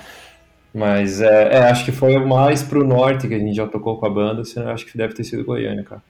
Mas 0.72 1.20
é, 1.20 1.54
é, 1.54 1.58
acho 1.64 1.84
que 1.84 1.92
foi 1.92 2.16
mais 2.18 2.62
pro 2.62 2.84
norte 2.84 3.26
que 3.26 3.34
a 3.34 3.38
gente 3.38 3.56
já 3.56 3.66
tocou 3.66 3.98
com 3.98 4.06
a 4.06 4.10
banda, 4.10 4.44
senão 4.44 4.68
eu 4.68 4.72
acho 4.72 4.86
que 4.86 4.96
deve 4.96 5.14
ter 5.14 5.24
sido 5.24 5.44
Goiânia, 5.44 5.82
cara. 5.82 6.02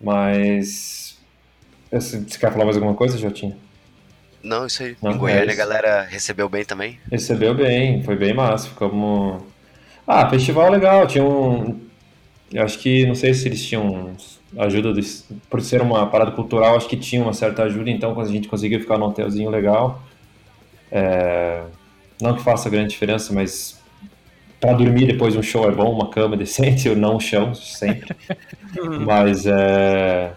Mas. 0.00 1.18
Você 1.90 2.20
você 2.20 2.38
quer 2.38 2.52
falar 2.52 2.64
mais 2.64 2.76
alguma 2.76 2.94
coisa, 2.94 3.18
Jotinho? 3.18 3.56
Não, 4.42 4.66
isso 4.66 4.82
aí. 4.82 4.96
Não, 5.02 5.12
em 5.12 5.18
Goiânia 5.18 5.50
é 5.50 5.54
a 5.54 5.56
galera 5.56 6.02
recebeu 6.02 6.48
bem 6.48 6.64
também. 6.64 6.98
Recebeu 7.10 7.54
bem, 7.54 8.02
foi 8.02 8.16
bem 8.16 8.34
massa. 8.34 8.68
Ficamos. 8.68 9.42
Ah, 10.06 10.28
festival 10.28 10.70
legal. 10.70 11.06
Tinha 11.06 11.24
um. 11.24 11.80
Eu 12.52 12.64
acho 12.64 12.78
que, 12.78 13.06
não 13.06 13.14
sei 13.14 13.32
se 13.34 13.48
eles 13.48 13.64
tinham 13.64 14.14
ajuda, 14.58 14.92
dos- 14.92 15.24
por 15.48 15.60
ser 15.62 15.80
uma 15.80 16.06
parada 16.08 16.32
cultural, 16.32 16.76
acho 16.76 16.88
que 16.88 16.96
tinha 16.96 17.22
uma 17.22 17.32
certa 17.32 17.62
ajuda. 17.64 17.90
Então, 17.90 18.14
quando 18.14 18.28
a 18.28 18.32
gente 18.32 18.48
conseguiu 18.48 18.80
ficar 18.80 18.98
num 18.98 19.06
hotelzinho 19.06 19.48
legal, 19.48 20.02
é, 20.90 21.62
não 22.20 22.34
que 22.36 22.42
faça 22.42 22.68
grande 22.68 22.90
diferença, 22.90 23.32
mas 23.32 23.80
para 24.60 24.74
dormir 24.74 25.06
depois 25.06 25.32
de 25.32 25.38
um 25.40 25.42
show 25.42 25.68
é 25.68 25.72
bom, 25.74 25.92
uma 25.92 26.10
cama 26.10 26.36
decente, 26.36 26.88
ou 26.88 26.96
não 26.96 27.16
um 27.16 27.20
chão, 27.20 27.54
sempre. 27.54 28.14
Mas 29.00 29.44
é. 29.46 30.32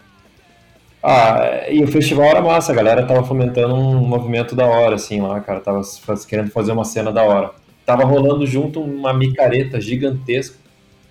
Ah, 1.08 1.66
e 1.70 1.84
o 1.84 1.88
festival 1.88 2.26
era 2.26 2.42
massa, 2.42 2.72
a 2.72 2.76
galera 2.76 3.06
tava 3.06 3.24
fomentando 3.24 3.76
um 3.76 4.08
movimento 4.08 4.56
da 4.56 4.66
hora, 4.66 4.96
assim, 4.96 5.22
lá, 5.22 5.40
cara, 5.40 5.60
tava 5.60 5.82
querendo 6.28 6.50
fazer 6.52 6.72
uma 6.72 6.84
cena 6.86 7.12
da 7.12 7.24
hora. 7.24 7.52
Tava 7.86 8.04
rolando 8.04 8.46
junto 8.48 8.82
uma 8.82 9.14
micareta 9.14 9.80
gigantesca, 9.80 10.58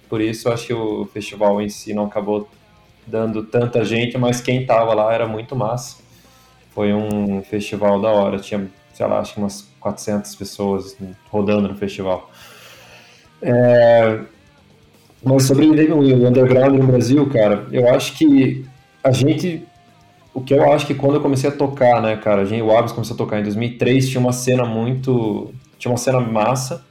por 0.08 0.20
isso 0.20 0.50
acho 0.50 0.66
que 0.66 0.74
o 0.74 1.06
festival 1.06 1.60
em 1.62 1.68
si 1.68 1.94
não 1.94 2.06
acabou 2.06 2.48
dando 3.06 3.44
tanta 3.44 3.84
gente, 3.84 4.18
mas 4.18 4.40
quem 4.40 4.66
tava 4.66 4.94
lá 4.94 5.14
era 5.14 5.28
muito 5.28 5.54
massa. 5.54 5.98
Foi 6.74 6.92
um 6.92 7.42
festival 7.44 8.00
da 8.00 8.10
hora, 8.10 8.38
tinha, 8.40 8.68
sei 8.92 9.06
lá, 9.06 9.20
acho 9.20 9.34
que 9.34 9.40
umas 9.40 9.62
400 9.80 10.34
pessoas 10.36 10.96
rodando 11.30 11.68
no 11.68 11.76
festival. 11.76 12.30
É, 13.42 14.20
Mas 15.22 15.44
sobre 15.44 15.66
o 15.66 16.28
underground 16.28 16.78
no 16.78 16.86
Brasil, 16.86 17.28
cara, 17.30 17.66
eu 17.72 17.88
acho 17.88 18.16
que 18.16 18.64
a 19.02 19.10
gente. 19.12 19.66
O 20.34 20.40
que 20.40 20.52
eu 20.52 20.72
acho 20.72 20.86
que 20.86 20.94
quando 20.94 21.14
eu 21.14 21.20
comecei 21.20 21.48
a 21.48 21.52
tocar, 21.56 22.02
né, 22.02 22.16
cara, 22.16 22.42
o 22.42 22.76
Abis 22.76 22.90
começou 22.90 23.14
a 23.14 23.18
tocar 23.18 23.38
em 23.38 23.44
2003, 23.44 24.08
tinha 24.08 24.20
uma 24.20 24.32
cena 24.32 24.64
muito. 24.64 25.54
Tinha 25.78 25.92
uma 25.92 25.96
cena 25.96 26.18
massa, 26.18 26.84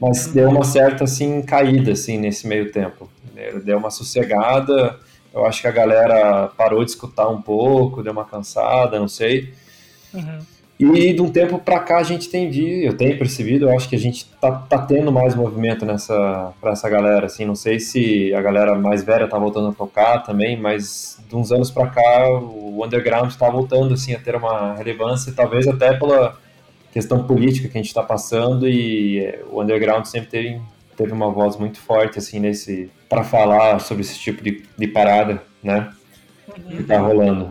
mas 0.00 0.26
deu 0.26 0.48
uma 0.48 0.64
certa, 0.64 1.04
assim, 1.04 1.40
caída, 1.42 1.92
assim, 1.92 2.18
nesse 2.18 2.46
meio 2.48 2.72
tempo. 2.72 3.08
Deu 3.64 3.78
uma 3.78 3.90
sossegada, 3.90 4.98
eu 5.32 5.46
acho 5.46 5.60
que 5.60 5.68
a 5.68 5.72
galera 5.72 6.48
parou 6.56 6.84
de 6.84 6.90
escutar 6.90 7.28
um 7.28 7.40
pouco, 7.40 8.02
deu 8.02 8.12
uma 8.12 8.24
cansada, 8.24 8.98
não 8.98 9.08
sei. 9.08 9.54
Uhum. 10.12 10.38
E 10.78 11.12
de 11.12 11.20
um 11.20 11.28
tempo 11.28 11.58
pra 11.58 11.80
cá 11.80 11.98
a 11.98 12.02
gente 12.04 12.28
tem 12.28 12.48
visto, 12.48 12.84
eu 12.84 12.96
tenho 12.96 13.18
percebido, 13.18 13.68
eu 13.68 13.76
acho 13.76 13.88
que 13.88 13.96
a 13.96 13.98
gente 13.98 14.26
tá, 14.40 14.52
tá 14.52 14.78
tendo 14.78 15.10
mais 15.10 15.34
movimento 15.34 15.84
nessa 15.84 16.52
pra 16.60 16.70
essa 16.70 16.88
galera, 16.88 17.26
assim, 17.26 17.44
não 17.44 17.56
sei 17.56 17.80
se 17.80 18.32
a 18.32 18.40
galera 18.40 18.76
mais 18.76 19.02
velha 19.02 19.26
tá 19.26 19.36
voltando 19.36 19.70
a 19.70 19.72
tocar 19.72 20.22
também, 20.22 20.56
mas 20.56 21.18
de 21.28 21.34
uns 21.34 21.50
anos 21.50 21.68
pra 21.68 21.88
cá 21.88 22.30
o 22.30 22.84
underground 22.84 23.34
tá 23.34 23.50
voltando, 23.50 23.94
assim, 23.94 24.14
a 24.14 24.20
ter 24.20 24.36
uma 24.36 24.74
relevância, 24.74 25.32
talvez 25.34 25.66
até 25.66 25.94
pela 25.94 26.38
questão 26.92 27.24
política 27.24 27.68
que 27.68 27.76
a 27.76 27.82
gente 27.82 27.92
tá 27.92 28.02
passando. 28.02 28.68
E 28.68 29.18
eh, 29.18 29.44
o 29.50 29.60
underground 29.60 30.04
sempre 30.04 30.28
teve, 30.30 30.60
teve 30.96 31.12
uma 31.12 31.28
voz 31.28 31.56
muito 31.56 31.80
forte, 31.80 32.18
assim, 32.18 32.38
nesse, 32.38 32.88
para 33.08 33.24
falar 33.24 33.80
sobre 33.80 34.02
esse 34.02 34.16
tipo 34.18 34.44
de, 34.44 34.62
de 34.78 34.86
parada, 34.86 35.42
né, 35.60 35.90
que 36.68 36.84
tá 36.84 36.98
rolando. 36.98 37.50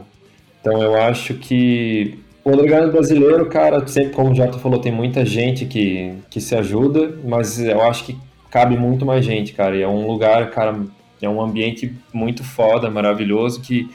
Então 0.62 0.82
eu 0.82 0.96
acho 0.96 1.34
que 1.36 2.20
o 2.50 2.54
underground 2.54 2.92
brasileiro, 2.92 3.46
cara, 3.48 3.86
sempre 3.88 4.12
como 4.14 4.32
o 4.32 4.36
Jota 4.36 4.58
falou, 4.58 4.80
tem 4.80 4.92
muita 4.92 5.26
gente 5.26 5.66
que, 5.66 6.14
que 6.30 6.40
se 6.40 6.56
ajuda, 6.56 7.18
mas 7.24 7.60
eu 7.60 7.82
acho 7.82 8.06
que 8.06 8.18
cabe 8.50 8.78
muito 8.78 9.06
mais 9.06 9.26
gente, 9.26 9.54
cara. 9.54 9.76
E 9.76 9.82
é 9.82 9.88
um 9.88 10.08
lugar, 10.08 10.50
cara, 10.52 10.80
é 11.22 11.28
um 11.28 11.42
ambiente 11.42 11.94
muito 12.14 12.44
foda, 12.44 12.90
maravilhoso, 12.90 13.62
que 13.62 13.90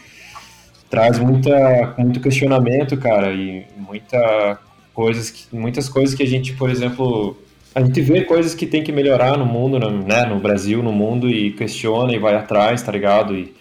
traz 0.90 1.18
muita, 1.18 1.94
muito 1.96 2.20
questionamento, 2.20 2.96
cara, 2.96 3.32
e 3.32 3.64
muita 3.76 4.58
coisas 4.92 5.30
que, 5.30 5.56
muitas 5.56 5.88
coisas 5.88 6.14
que 6.14 6.22
a 6.22 6.26
gente, 6.26 6.52
por 6.52 6.68
exemplo, 6.68 7.34
a 7.74 7.80
gente 7.82 8.00
vê 8.02 8.22
coisas 8.22 8.54
que 8.54 8.66
tem 8.66 8.82
que 8.82 8.92
melhorar 8.92 9.38
no 9.38 9.46
mundo, 9.46 9.78
no- 9.78 10.02
né, 10.02 10.26
no 10.26 10.38
Brasil, 10.38 10.82
no 10.82 10.92
mundo, 10.92 11.30
e 11.30 11.52
questiona 11.52 12.12
e 12.14 12.18
vai 12.18 12.34
atrás, 12.34 12.82
tá 12.82 12.92
ligado? 12.92 13.34
E, 13.34 13.54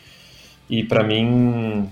e 0.69 0.83
para 0.83 1.03
mim, 1.03 1.87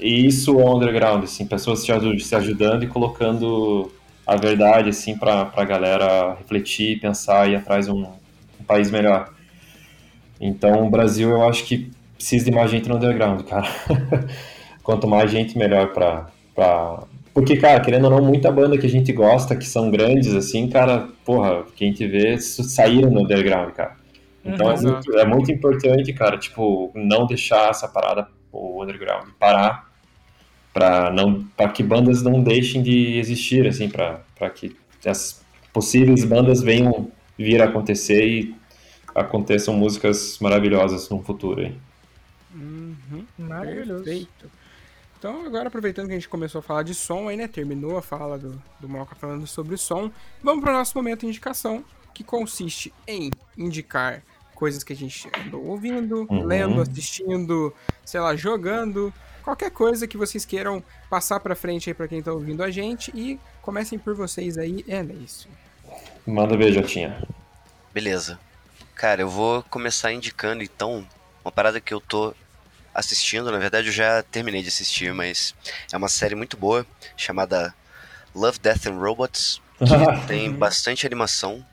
isso 0.00 0.58
é 0.60 0.64
o 0.64 0.76
underground, 0.76 1.24
assim, 1.24 1.46
pessoas 1.46 1.80
se 1.84 1.92
aju- 1.92 2.18
se 2.20 2.34
ajudando 2.34 2.84
e 2.84 2.88
colocando 2.88 3.92
a 4.26 4.36
verdade, 4.36 4.90
assim, 4.90 5.16
pra, 5.18 5.46
pra 5.46 5.64
galera 5.64 6.34
refletir, 6.34 7.00
pensar 7.00 7.48
e 7.48 7.52
ir 7.52 7.56
atrás 7.56 7.86
de 7.86 7.92
um, 7.92 8.04
um 8.60 8.64
país 8.64 8.90
melhor. 8.90 9.30
Então, 10.40 10.86
o 10.86 10.90
Brasil, 10.90 11.30
eu 11.30 11.48
acho 11.48 11.64
que 11.64 11.90
precisa 12.16 12.44
de 12.46 12.50
mais 12.50 12.70
gente 12.70 12.88
no 12.88 12.96
underground, 12.96 13.42
cara. 13.44 13.68
Quanto 14.82 15.06
mais 15.06 15.30
gente, 15.30 15.56
melhor 15.58 15.92
pra, 15.92 16.28
pra... 16.54 17.04
Porque, 17.34 17.56
cara, 17.56 17.80
querendo 17.80 18.04
ou 18.06 18.10
não, 18.10 18.22
muita 18.24 18.50
banda 18.50 18.78
que 18.78 18.86
a 18.86 18.90
gente 18.90 19.12
gosta, 19.12 19.56
que 19.56 19.66
são 19.66 19.90
grandes, 19.90 20.34
assim, 20.34 20.68
cara, 20.68 21.08
porra, 21.24 21.64
que 21.76 21.84
a 21.84 21.86
gente 21.88 22.06
vê, 22.06 22.38
saíram 22.40 23.10
no 23.10 23.22
underground, 23.22 23.72
cara. 23.72 23.96
Então 24.44 24.70
Uhum. 24.70 24.72
é, 24.72 24.76
muito, 24.80 25.18
é 25.18 25.24
muito 25.26 25.52
importante, 25.52 26.12
cara, 26.14 26.38
tipo, 26.38 26.90
não 26.94 27.26
deixar 27.26 27.70
essa 27.70 27.86
parada, 27.86 28.28
o 28.52 28.82
underground, 28.82 29.28
parar 29.38 29.89
para 30.72 31.10
não 31.10 31.42
para 31.56 31.68
que 31.70 31.82
bandas 31.82 32.22
não 32.22 32.42
deixem 32.42 32.82
de 32.82 33.18
existir, 33.18 33.66
assim, 33.66 33.88
para 33.88 34.50
que 34.54 34.76
as 35.04 35.40
possíveis 35.72 36.24
bandas 36.24 36.60
venham 36.62 37.10
vir 37.38 37.60
a 37.62 37.66
acontecer 37.66 38.26
e 38.26 38.54
aconteçam 39.14 39.74
músicas 39.74 40.38
maravilhosas 40.40 41.08
no 41.08 41.22
futuro 41.22 41.60
aí. 41.62 41.74
Maravilhoso. 43.38 44.04
Perfeito. 44.04 44.50
Então, 45.18 45.44
agora 45.44 45.68
aproveitando 45.68 46.06
que 46.06 46.12
a 46.12 46.16
gente 46.16 46.28
começou 46.28 46.60
a 46.60 46.62
falar 46.62 46.82
de 46.82 46.94
som 46.94 47.28
aí, 47.28 47.36
né? 47.36 47.46
Terminou 47.46 47.98
a 47.98 48.02
fala 48.02 48.38
do, 48.38 48.60
do 48.80 48.88
Malca 48.88 49.14
falando 49.14 49.46
sobre 49.46 49.74
o 49.74 49.78
som. 49.78 50.10
Vamos 50.42 50.62
para 50.64 50.72
o 50.72 50.76
nosso 50.76 50.96
momento 50.96 51.20
de 51.20 51.26
indicação, 51.26 51.84
que 52.14 52.24
consiste 52.24 52.92
em 53.06 53.30
indicar 53.56 54.22
coisas 54.54 54.82
que 54.82 54.92
a 54.92 54.96
gente 54.96 55.28
andou 55.46 55.64
ouvindo, 55.66 56.26
Uhum. 56.30 56.44
lendo, 56.44 56.80
assistindo, 56.80 57.74
sei 58.04 58.20
lá, 58.20 58.34
jogando. 58.34 59.12
Qualquer 59.42 59.70
coisa 59.70 60.06
que 60.06 60.16
vocês 60.16 60.44
queiram 60.44 60.82
passar 61.08 61.40
pra 61.40 61.54
frente 61.54 61.90
aí 61.90 61.94
pra 61.94 62.08
quem 62.08 62.22
tá 62.22 62.32
ouvindo 62.32 62.62
a 62.62 62.70
gente. 62.70 63.10
E 63.14 63.38
comecem 63.62 63.98
por 63.98 64.14
vocês 64.14 64.58
aí. 64.58 64.84
É 64.88 65.02
isso. 65.02 65.48
Manda 66.26 66.56
ver, 66.56 66.72
Jotinha. 66.72 67.22
Beleza. 67.92 68.38
Cara, 68.94 69.22
eu 69.22 69.28
vou 69.28 69.62
começar 69.64 70.12
indicando 70.12 70.62
então 70.62 71.06
uma 71.44 71.50
parada 71.50 71.80
que 71.80 71.92
eu 71.92 72.00
tô 72.00 72.34
assistindo. 72.94 73.50
Na 73.50 73.58
verdade, 73.58 73.88
eu 73.88 73.92
já 73.92 74.22
terminei 74.22 74.62
de 74.62 74.68
assistir, 74.68 75.12
mas 75.14 75.54
é 75.92 75.96
uma 75.96 76.08
série 76.08 76.34
muito 76.34 76.56
boa 76.56 76.86
chamada 77.16 77.74
Love, 78.34 78.58
Death 78.58 78.86
and 78.86 78.98
Robots, 78.98 79.60
que 79.78 79.86
tem 80.28 80.52
bastante 80.52 81.06
animação. 81.06 81.64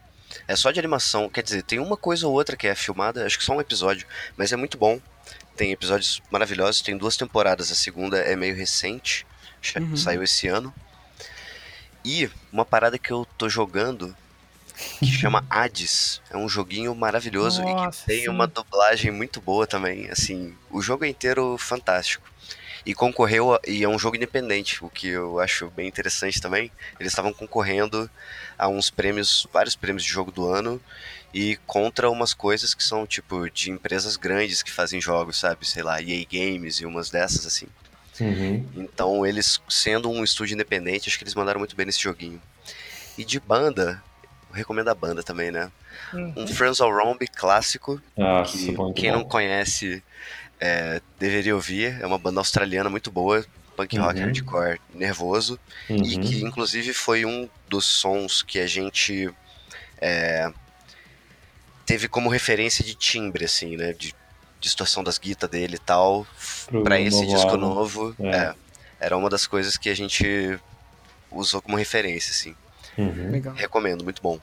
É 0.48 0.56
só 0.56 0.72
de 0.72 0.80
animação, 0.80 1.30
quer 1.30 1.44
dizer, 1.44 1.64
tem 1.64 1.80
uma 1.80 1.98
coisa 1.98 2.28
ou 2.28 2.34
outra 2.34 2.56
que 2.56 2.68
é 2.68 2.76
filmada, 2.76 3.26
acho 3.26 3.38
que 3.38 3.44
só 3.44 3.54
um 3.54 3.62
episódio, 3.62 4.06
mas 4.36 4.52
é 4.52 4.56
muito 4.56 4.78
bom. 4.78 5.00
Tem 5.58 5.72
episódios 5.72 6.22
maravilhosos, 6.32 6.82
tem 6.82 6.96
duas 6.96 7.18
temporadas, 7.18 7.72
a 7.72 7.76
segunda 7.76 8.18
é 8.20 8.36
meio 8.36 8.56
recente, 8.56 9.26
cha- 9.62 9.82
saiu 9.96 10.24
esse 10.24 10.48
ano. 10.48 10.74
E 12.06 12.30
uma 12.52 12.64
parada 12.64 12.98
que 12.98 13.12
eu 13.12 13.28
tô 13.38 13.50
jogando 13.50 14.16
que 15.00 15.08
chama 15.12 15.44
Hades. 15.50 16.22
É 16.30 16.38
um 16.38 16.48
joguinho 16.48 16.94
maravilhoso 16.96 17.62
e 17.62 17.66
Nossa, 17.66 18.02
que 18.02 18.06
tem 18.06 18.22
sim. 18.22 18.30
uma 18.30 18.48
dublagem 18.48 19.12
muito 19.12 19.42
boa 19.42 19.66
também. 19.68 20.08
Assim, 20.10 20.56
o 20.70 20.82
jogo 20.82 21.04
é 21.04 21.10
inteiro 21.10 21.58
fantástico. 21.58 22.26
E 22.86 22.94
concorreu, 22.94 23.56
a- 23.56 23.60
e 23.68 23.84
é 23.84 23.90
um 23.90 24.00
jogo 24.00 24.16
independente, 24.16 24.86
o 24.86 24.90
que 24.90 25.08
eu 25.10 25.40
acho 25.40 25.70
bem 25.72 25.88
interessante 25.88 26.40
também. 26.40 26.72
Eles 27.00 27.12
estavam 27.12 27.34
concorrendo 27.34 28.10
a 28.58 28.70
uns 28.70 28.90
prêmios, 28.90 29.46
vários 29.52 29.76
prêmios 29.76 30.04
de 30.04 30.10
jogo 30.10 30.32
do 30.32 30.48
ano, 30.48 30.80
e 31.34 31.58
contra 31.68 32.10
umas 32.10 32.34
coisas 32.34 32.74
que 32.74 32.84
são 32.84 33.06
tipo 33.06 33.50
de 33.50 33.70
empresas 33.72 34.16
grandes 34.16 34.64
que 34.64 34.72
fazem 34.72 35.00
jogos, 35.02 35.38
sabe? 35.40 35.68
Sei 35.68 35.84
lá, 35.84 36.02
EA 36.02 36.26
Games 36.32 36.78
e 36.78 36.86
umas 36.86 37.10
dessas 37.10 37.46
assim. 37.46 37.68
Uhum. 38.20 38.66
Então, 38.76 39.26
eles, 39.26 39.62
sendo 39.70 40.10
um 40.10 40.24
estúdio 40.24 40.56
independente, 40.56 41.08
acho 41.08 41.18
que 41.18 41.24
eles 41.24 41.36
mandaram 41.36 41.60
muito 41.60 41.76
bem 41.76 41.86
nesse 41.86 42.00
joguinho. 42.02 42.42
E 43.18 43.24
de 43.24 43.40
banda, 43.40 44.02
recomendo 44.52 44.90
a 44.90 44.96
banda 44.96 45.22
também, 45.22 45.52
né? 45.52 45.72
Um 46.14 46.48
Friends 46.48 46.80
of 46.80 46.92
Rombi 46.92 47.28
clássico, 47.28 48.02
Nossa, 48.16 48.58
que 48.58 48.66
quem 48.96 49.12
bom. 49.12 49.20
não 49.20 49.24
conhece 49.24 50.02
é, 50.60 51.02
deveria 51.20 51.54
ouvir. 51.54 52.00
É 52.02 52.06
uma 52.08 52.18
banda 52.18 52.40
australiana 52.40 52.90
muito 52.90 53.12
boa, 53.12 53.46
punk 53.76 53.98
rock 54.00 54.20
Uhum. 54.20 54.26
hardcore 54.26 54.80
nervoso, 54.94 55.60
e 55.90 55.94
Uhum. 56.16 56.22
que 56.22 56.42
inclusive 56.42 56.94
foi 56.94 57.26
um 57.26 57.48
dos 57.68 57.86
sons 57.86 58.42
que 58.42 58.58
a 58.60 58.66
gente 58.66 59.30
é, 60.00 60.52
teve 61.88 62.08
como 62.08 62.30
referência 62.30 62.84
de 62.86 62.94
timbre, 62.94 63.46
assim, 63.46 63.76
né? 63.78 63.94
De 63.94 64.14
distorção 64.60 65.04
das 65.04 65.18
guitas 65.18 65.50
dele 65.50 65.76
e 65.76 65.80
tal, 65.80 66.28
Pro 66.68 66.84
pra 66.84 67.00
esse 67.00 67.22
novo 67.22 67.34
disco 67.34 67.50
álbum. 67.50 67.58
novo. 67.58 68.16
É. 68.20 68.36
é, 68.36 68.54
era 69.00 69.18
uma 69.18 69.30
das 69.30 69.48
coisas 69.48 69.78
que 69.78 69.90
a 69.90 69.96
gente 69.96 70.60
usou 71.32 71.62
como 71.62 71.78
referência, 71.78 72.32
assim. 72.32 72.56
Uhum. 72.98 73.32
Legal. 73.32 73.54
Recomendo, 73.56 74.04
muito 74.04 74.22
bom. 74.22 74.40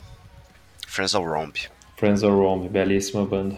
Friends 0.88 1.14
of 1.14 1.28
Romp. 1.28 1.56
Friends 1.96 2.22
of 2.22 2.32
Rome, 2.32 2.68
belíssima 2.68 3.24
banda. 3.26 3.56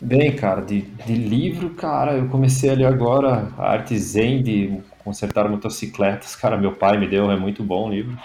Bem, 0.00 0.36
cara, 0.36 0.60
de, 0.60 0.82
de 0.82 1.14
livro, 1.14 1.70
cara, 1.70 2.12
eu 2.12 2.28
comecei 2.28 2.68
ali 2.70 2.84
agora 2.84 3.50
a 3.56 3.70
arte 3.70 3.98
zen 3.98 4.42
de 4.42 4.80
consertar 5.02 5.48
motocicletas. 5.48 6.36
Cara, 6.36 6.56
meu 6.56 6.72
pai 6.72 6.98
me 6.98 7.08
deu, 7.08 7.30
é 7.30 7.36
muito 7.36 7.62
bom 7.64 7.88
o 7.88 7.90
livro. 7.90 8.18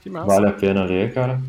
Que 0.00 0.08
massa. 0.08 0.26
Vale 0.26 0.48
a 0.48 0.52
pena 0.52 0.84
ler, 0.84 1.12
cara. 1.12 1.40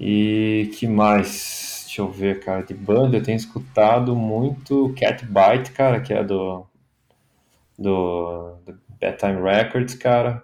E 0.00 0.72
que 0.76 0.88
mais? 0.88 1.69
Deixa 1.90 2.02
eu 2.02 2.08
ver, 2.08 2.38
cara. 2.38 2.62
De 2.62 2.72
banda 2.72 3.16
eu 3.16 3.22
tenho 3.22 3.36
escutado 3.36 4.14
muito 4.14 4.94
Cat 4.96 5.26
Bite, 5.26 5.72
cara, 5.72 6.00
que 6.00 6.12
é 6.12 6.22
do, 6.22 6.64
do, 7.76 8.54
do 8.64 8.78
Bedtime 9.00 9.42
Records, 9.42 9.96
cara. 9.96 10.40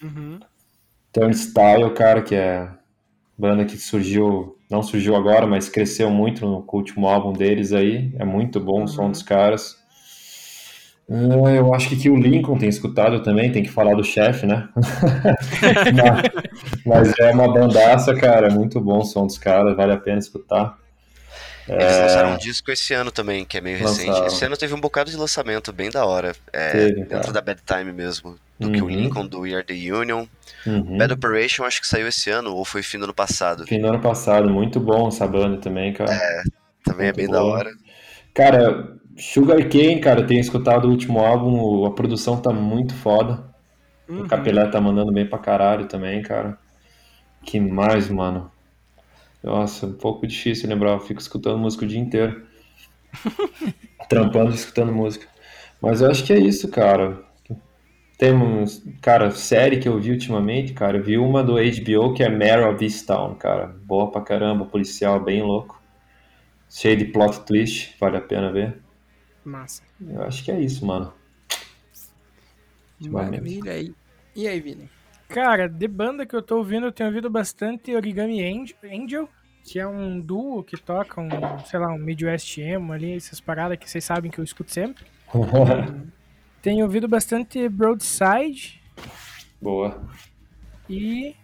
Uhum. 0.00 0.38
Turnstile, 1.12 1.92
cara, 1.96 2.22
que 2.22 2.36
é 2.36 2.68
banda 3.36 3.64
que 3.64 3.76
surgiu, 3.76 4.56
não 4.70 4.84
surgiu 4.84 5.16
agora, 5.16 5.48
mas 5.48 5.68
cresceu 5.68 6.08
muito 6.10 6.46
no 6.46 6.64
último 6.72 7.08
álbum 7.08 7.32
deles 7.32 7.72
aí. 7.72 8.14
É 8.16 8.24
muito 8.24 8.60
bom 8.60 8.84
o 8.84 8.88
som 8.88 9.10
dos 9.10 9.24
caras. 9.24 9.76
Ah, 11.10 11.50
eu 11.50 11.74
acho 11.74 11.88
que, 11.88 11.96
que 11.96 12.08
o 12.08 12.14
Lincoln 12.14 12.56
tem 12.56 12.68
escutado 12.68 13.20
também, 13.20 13.50
tem 13.50 13.64
que 13.64 13.68
falar 13.68 13.96
do 13.96 14.04
chefe, 14.04 14.46
né? 14.46 14.68
mas, 16.86 16.86
mas 16.86 17.18
é 17.18 17.32
uma 17.32 17.52
bandaça, 17.52 18.14
cara, 18.14 18.46
é 18.46 18.50
muito 18.50 18.80
bom 18.80 19.00
o 19.00 19.04
som 19.04 19.26
dos 19.26 19.36
caras, 19.36 19.76
vale 19.76 19.92
a 19.92 19.98
pena 19.98 20.20
escutar. 20.20 20.83
Eles 21.68 21.98
lançaram 21.98 22.34
um 22.34 22.36
disco 22.36 22.70
esse 22.70 22.92
ano 22.94 23.10
também, 23.10 23.44
que 23.44 23.56
é 23.58 23.60
meio 23.60 23.78
recente. 23.78 24.08
É. 24.08 24.10
Lançaram. 24.10 24.26
Esse 24.26 24.44
ano 24.44 24.56
teve 24.56 24.74
um 24.74 24.80
bocado 24.80 25.10
de 25.10 25.16
lançamento 25.16 25.72
bem 25.72 25.90
da 25.90 26.04
hora. 26.04 26.34
É, 26.52 26.70
Teve, 26.72 27.04
dentro 27.04 27.32
da 27.32 27.40
Bad 27.40 27.60
Time 27.66 27.92
mesmo. 27.92 28.36
Do 28.58 28.70
que 28.70 28.80
o 28.82 28.84
Uhum. 28.84 28.90
Lincoln, 28.90 29.26
do 29.26 29.40
We 29.40 29.54
Are 29.54 29.64
The 29.64 29.74
Union. 29.92 30.26
Uhum. 30.66 30.96
Bad 30.98 31.12
Operation 31.14 31.64
acho 31.64 31.80
que 31.80 31.86
saiu 31.88 32.06
esse 32.08 32.30
ano, 32.30 32.54
ou 32.54 32.64
foi 32.64 32.82
fim 32.82 32.98
do 32.98 33.04
ano 33.04 33.14
passado. 33.14 33.66
Fim 33.66 33.80
do 33.80 33.88
ano 33.88 34.00
passado, 34.00 34.48
muito 34.48 34.78
bom 34.78 35.08
essa 35.08 35.26
banda 35.26 35.58
também, 35.60 35.92
cara. 35.92 36.10
Também 36.84 37.08
é 37.08 37.12
muito 37.12 37.16
bem 37.16 37.28
da 37.28 37.40
boa. 37.40 37.52
hora. 37.52 37.70
Cara, 38.34 38.96
Sugar 39.18 39.58
Cane, 39.68 40.00
cara, 40.00 40.20
eu 40.20 40.26
tenho 40.26 40.40
escutado 40.40 40.86
o 40.86 40.90
último 40.90 41.18
álbum, 41.20 41.84
a 41.86 41.92
produção 41.94 42.36
tá 42.40 42.52
muito 42.52 42.94
foda. 42.94 43.44
O 44.08 44.24
Capelé 44.28 44.66
tá 44.66 44.80
mandando 44.80 45.12
bem 45.12 45.26
pra 45.26 45.38
caralho 45.38 45.86
também, 45.86 46.22
cara. 46.22 46.58
Que 47.44 47.58
mais, 47.58 48.08
mano? 48.10 48.50
Nossa, 49.44 49.86
um 49.86 49.92
pouco 49.92 50.26
difícil 50.26 50.70
lembrar, 50.70 50.92
eu 50.92 51.00
fico 51.00 51.20
escutando 51.20 51.58
música 51.58 51.84
o 51.84 51.88
dia 51.88 52.00
inteiro. 52.00 52.46
Trampando 54.08 54.52
e 54.52 54.54
escutando 54.54 54.90
música. 54.90 55.28
Mas 55.82 56.00
eu 56.00 56.10
acho 56.10 56.24
que 56.24 56.32
é 56.32 56.38
isso, 56.38 56.70
cara. 56.70 57.22
Tem 58.16 58.32
uns, 58.32 58.82
cara, 59.02 59.30
série 59.30 59.78
que 59.78 59.86
eu 59.86 60.00
vi 60.00 60.12
ultimamente, 60.12 60.72
cara, 60.72 60.96
eu 60.96 61.02
vi 61.02 61.18
uma 61.18 61.42
do 61.44 61.56
HBO 61.56 62.14
que 62.14 62.22
é 62.22 62.28
Mare 62.30 62.64
of 62.64 62.82
Easttown, 62.82 63.34
cara. 63.34 63.66
Boa 63.66 64.10
pra 64.10 64.22
caramba, 64.22 64.64
policial 64.64 65.22
bem 65.22 65.42
louco. 65.42 65.82
Cheio 66.70 66.96
de 66.96 67.04
plot 67.04 67.40
twist, 67.40 67.94
vale 68.00 68.16
a 68.16 68.22
pena 68.22 68.50
ver. 68.50 68.80
Massa. 69.44 69.82
Eu 70.08 70.22
acho 70.22 70.42
que 70.42 70.50
é 70.50 70.58
isso, 70.58 70.86
mano. 70.86 71.12
Maravilha 72.98 73.72
aí. 73.72 73.94
E 74.34 74.48
aí, 74.48 74.58
Vini? 74.58 74.88
Cara, 75.28 75.68
de 75.68 75.88
banda 75.88 76.24
que 76.26 76.34
eu 76.34 76.42
tô 76.42 76.58
ouvindo, 76.58 76.86
eu 76.86 76.92
tenho 76.92 77.08
ouvido 77.08 77.28
bastante 77.28 77.94
Origami 77.94 78.42
Angel, 78.44 79.28
que 79.64 79.78
é 79.78 79.86
um 79.86 80.20
duo 80.20 80.62
que 80.62 80.76
toca 80.76 81.20
um, 81.20 81.28
sei 81.66 81.78
lá, 81.80 81.88
um 81.92 81.98
Midwest 81.98 82.58
emo 82.58 82.92
ali, 82.92 83.16
essas 83.16 83.40
paradas 83.40 83.78
que 83.78 83.88
vocês 83.88 84.04
sabem 84.04 84.30
que 84.30 84.38
eu 84.38 84.44
escuto 84.44 84.70
sempre. 84.70 85.04
Tenho 86.62 86.84
ouvido 86.84 87.06
bastante 87.06 87.68
Broadside 87.68 88.80
Boa. 89.60 90.02
e 90.88 91.34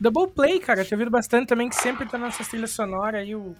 Double 0.00 0.28
Play, 0.28 0.60
cara. 0.60 0.84
Tenho 0.84 1.00
ouvido 1.00 1.10
bastante 1.10 1.48
também, 1.48 1.68
que 1.68 1.74
sempre 1.76 2.06
tá 2.06 2.16
nessas 2.18 2.46
trilhas 2.48 2.70
sonoras 2.70 3.20
aí, 3.22 3.34
o, 3.34 3.56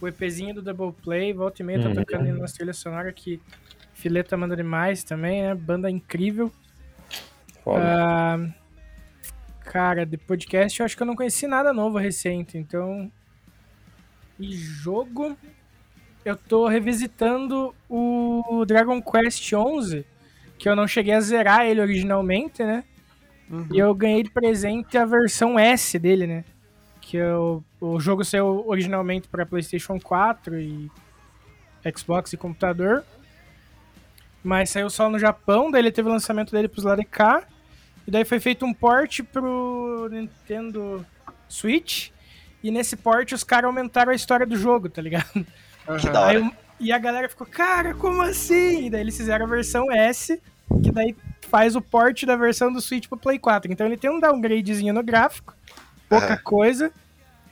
o 0.00 0.06
EPzinho 0.06 0.54
do 0.54 0.62
Double 0.62 0.92
Play, 1.02 1.32
volta 1.32 1.62
e 1.62 1.64
meia 1.64 1.80
tá 1.80 1.88
Uhum. 1.88 1.94
tocando 1.94 2.24
aí 2.26 2.32
nas 2.32 2.52
trilhas 2.52 2.76
sonoras 2.76 3.12
que 3.16 3.40
Fileta 3.94 4.36
manda 4.36 4.54
demais 4.54 5.02
também, 5.02 5.42
né? 5.42 5.54
Banda 5.54 5.90
incrível. 5.90 6.52
Foda. 7.68 7.84
Ah, 7.84 8.38
cara, 9.60 10.06
de 10.06 10.16
podcast 10.16 10.80
eu 10.80 10.86
acho 10.86 10.96
que 10.96 11.02
eu 11.02 11.06
não 11.06 11.14
conheci 11.14 11.46
nada 11.46 11.70
novo 11.70 11.98
recente, 11.98 12.56
então. 12.56 13.12
E 14.40 14.56
jogo. 14.56 15.36
Eu 16.24 16.34
tô 16.34 16.66
revisitando 16.66 17.74
o 17.88 18.64
Dragon 18.66 19.02
Quest 19.02 19.42
XI, 19.42 20.04
que 20.58 20.66
eu 20.66 20.74
não 20.74 20.88
cheguei 20.88 21.12
a 21.12 21.20
zerar 21.20 21.66
ele 21.66 21.82
originalmente, 21.82 22.62
né? 22.64 22.84
E 23.72 23.78
eu 23.78 23.94
ganhei 23.94 24.22
de 24.22 24.30
presente 24.30 24.96
a 24.96 25.04
versão 25.04 25.58
S 25.58 25.98
dele, 25.98 26.26
né? 26.26 26.44
Que 27.02 27.18
eu, 27.18 27.62
o 27.80 28.00
jogo 28.00 28.24
saiu 28.24 28.64
originalmente 28.66 29.28
para 29.28 29.44
PlayStation 29.44 30.00
4 30.00 30.58
e 30.58 30.90
Xbox 31.94 32.32
e 32.32 32.36
computador. 32.38 33.04
Mas 34.42 34.70
saiu 34.70 34.88
só 34.88 35.10
no 35.10 35.18
Japão, 35.18 35.70
daí 35.70 35.82
ele 35.82 35.92
teve 35.92 36.08
o 36.08 36.12
lançamento 36.12 36.50
dele 36.50 36.68
pros 36.68 36.84
lados 36.84 37.04
de 37.04 37.10
cá. 37.10 37.46
E 38.08 38.10
daí 38.10 38.24
foi 38.24 38.40
feito 38.40 38.64
um 38.64 38.72
port 38.72 39.20
pro 39.30 40.08
Nintendo 40.10 41.04
Switch. 41.46 42.08
E 42.64 42.70
nesse 42.70 42.96
port 42.96 43.30
os 43.32 43.44
caras 43.44 43.66
aumentaram 43.66 44.10
a 44.12 44.14
história 44.14 44.46
do 44.46 44.56
jogo, 44.56 44.88
tá 44.88 45.02
ligado? 45.02 45.46
Que 46.00 46.08
da 46.08 46.26
Aí 46.26 46.36
hora. 46.38 46.46
eu- 46.46 46.52
e 46.80 46.90
a 46.90 46.96
galera 46.98 47.28
ficou, 47.28 47.46
cara, 47.46 47.92
como 47.92 48.22
assim? 48.22 48.86
E 48.86 48.90
daí 48.90 49.02
eles 49.02 49.14
fizeram 49.14 49.44
a 49.44 49.48
versão 49.48 49.92
S, 49.92 50.40
que 50.82 50.90
daí 50.90 51.14
faz 51.50 51.76
o 51.76 51.82
port 51.82 52.24
da 52.24 52.34
versão 52.34 52.72
do 52.72 52.80
Switch 52.80 53.06
pro 53.08 53.18
Play 53.18 53.38
4. 53.38 53.70
Então 53.70 53.86
ele 53.86 53.96
tem 53.98 54.08
um 54.10 54.18
downgradezinho 54.18 54.94
no 54.94 55.02
gráfico, 55.02 55.54
pouca 56.08 56.26
Aham. 56.34 56.40
coisa. 56.42 56.90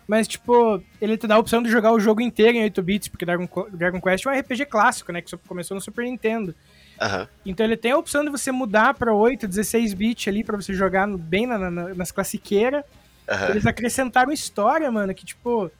Mas, 0.09 0.27
tipo, 0.27 0.81
ele 1.03 1.19
te 1.19 1.27
dá 1.27 1.35
a 1.35 1.39
opção 1.39 1.63
de 1.63 1.69
jogar 1.69 1.93
o 1.93 2.01
jogo 2.01 2.21
inteiro 2.23 2.57
em 2.57 2.63
8 2.63 2.81
bits, 2.83 3.09
porque 3.09 3.27
Dragon, 3.27 3.47
Dragon 3.73 4.01
Quest 4.01 4.25
é 4.25 4.31
um 4.31 4.33
RPG 4.39 4.65
clássico, 4.67 5.13
né? 5.13 5.21
Que 5.21 5.29
só 5.29 5.37
começou 5.49 5.75
no 5.75 5.81
Super 5.83 6.05
Nintendo. 6.05 6.55
Aham. 7.01 7.29
Então 7.45 7.65
ele 7.67 7.77
tem 7.77 7.93
a 7.93 7.99
opção 7.99 8.25
de 8.25 8.31
você 8.31 8.51
mudar 8.51 8.95
pra 8.95 9.13
8, 9.13 9.47
16 9.47 9.93
bits 9.95 10.29
ali, 10.29 10.43
pra 10.45 10.57
você 10.57 10.73
jogar 10.75 11.07
bem 11.09 11.47
na- 11.47 11.59
na- 11.71 11.95
nas 11.95 12.11
classiqueiras. 12.11 12.85
Aham. 13.29 13.51
Eles 13.51 13.67
acrescentaram 13.67 14.33
história, 14.33 14.91
mano, 14.91 15.15
que 15.15 15.25
tipo, 15.27 15.71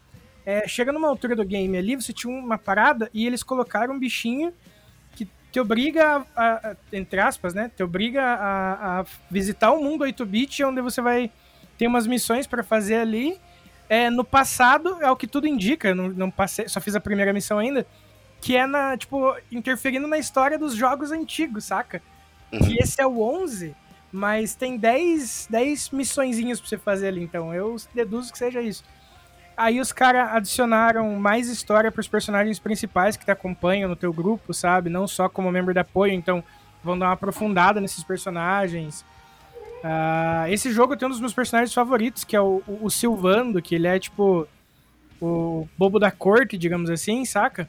é, 0.45 0.67
chega 0.69 0.93
numa 0.93 1.09
altura 1.09 1.35
do 1.37 1.45
game 1.45 1.77
ali, 1.77 1.97
você 1.97 2.13
tinha 2.13 2.33
uma 2.33 2.59
parada 2.59 3.11
e 3.15 3.27
eles 3.27 3.43
colocaram 3.43 3.95
um 3.95 3.99
bichinho 3.99 4.53
que 5.15 5.27
te 5.51 5.59
obriga 5.61 6.25
a, 6.37 6.71
a- 6.71 6.77
entre 6.93 7.19
aspas, 7.21 7.55
né, 7.55 7.71
te 7.75 7.83
obriga 7.83 8.23
a, 8.23 9.01
a 9.01 9.05
visitar 9.31 9.73
o 9.73 9.83
mundo 9.83 10.05
8-bit, 10.05 10.63
onde 10.65 10.81
você 10.83 11.01
vai 11.01 11.31
ter 11.79 11.87
umas 11.87 12.07
missões 12.07 12.47
pra 12.47 12.63
fazer 12.63 12.97
ali. 12.97 13.39
É, 13.89 14.11
no 14.11 14.25
passado, 14.25 14.99
é 15.01 15.09
o 15.11 15.17
que 15.17 15.27
tudo 15.29 15.47
indica, 15.47 15.95
não, 15.95 16.09
não 16.09 16.31
passei, 16.31 16.69
só 16.69 16.81
fiz 16.81 16.97
a 16.97 17.01
primeira 17.01 17.33
missão 17.33 17.59
ainda, 17.59 17.87
que 18.47 18.55
é 18.55 18.65
na, 18.65 18.97
tipo, 18.97 19.37
interferindo 19.51 20.07
na 20.07 20.19
história 20.19 20.57
dos 20.57 20.73
jogos 20.73 21.11
antigos, 21.11 21.65
saca? 21.65 22.01
Uhum. 22.53 22.61
E 22.69 22.77
esse 22.77 23.01
é 23.01 23.05
o 23.05 23.21
11, 23.21 23.75
mas 24.13 24.55
tem 24.55 24.77
10, 24.77 25.49
10 25.51 25.91
missõezinhas 25.91 26.61
pra 26.61 26.69
você 26.69 26.79
fazer 26.79 27.09
ali, 27.09 27.21
então 27.21 27.53
eu 27.53 27.75
deduzo 27.93 28.31
que 28.31 28.39
seja 28.39 28.63
isso. 28.63 28.85
Aí 29.57 29.81
os 29.81 29.91
caras 29.91 30.31
adicionaram 30.31 31.19
mais 31.19 31.49
história 31.49 31.91
pros 31.91 32.07
personagens 32.07 32.61
principais 32.61 33.17
que 33.17 33.25
te 33.25 33.33
acompanham 33.33 33.89
no 33.89 33.97
teu 33.97 34.13
grupo, 34.13 34.55
sabe? 34.55 34.89
Não 34.89 35.09
só 35.09 35.29
como 35.29 35.51
membro 35.51 35.75
de 35.75 35.81
apoio, 35.81 36.13
então 36.13 36.45
vão 36.85 36.97
dar 36.97 37.07
uma 37.07 37.15
aprofundada 37.15 37.81
nesses 37.81 38.05
personagens. 38.05 39.05
Ah, 39.83 40.45
esse 40.49 40.71
jogo 40.71 40.97
tem 40.97 41.09
um 41.09 41.11
dos 41.11 41.21
meus 41.21 41.35
personagens 41.35 41.75
favoritos, 41.75 42.23
que 42.23 42.37
é 42.37 42.41
o, 42.41 42.63
o, 42.65 42.85
o 42.85 42.91
Silvando, 42.91 43.61
que 43.61 43.75
ele 43.75 43.89
é 43.89 43.99
tipo 43.99 44.47
o 45.21 45.67
bobo 45.77 45.99
da 45.99 46.13
corte, 46.13 46.57
digamos 46.57 46.91
assim, 46.91 47.25
saca? 47.25 47.69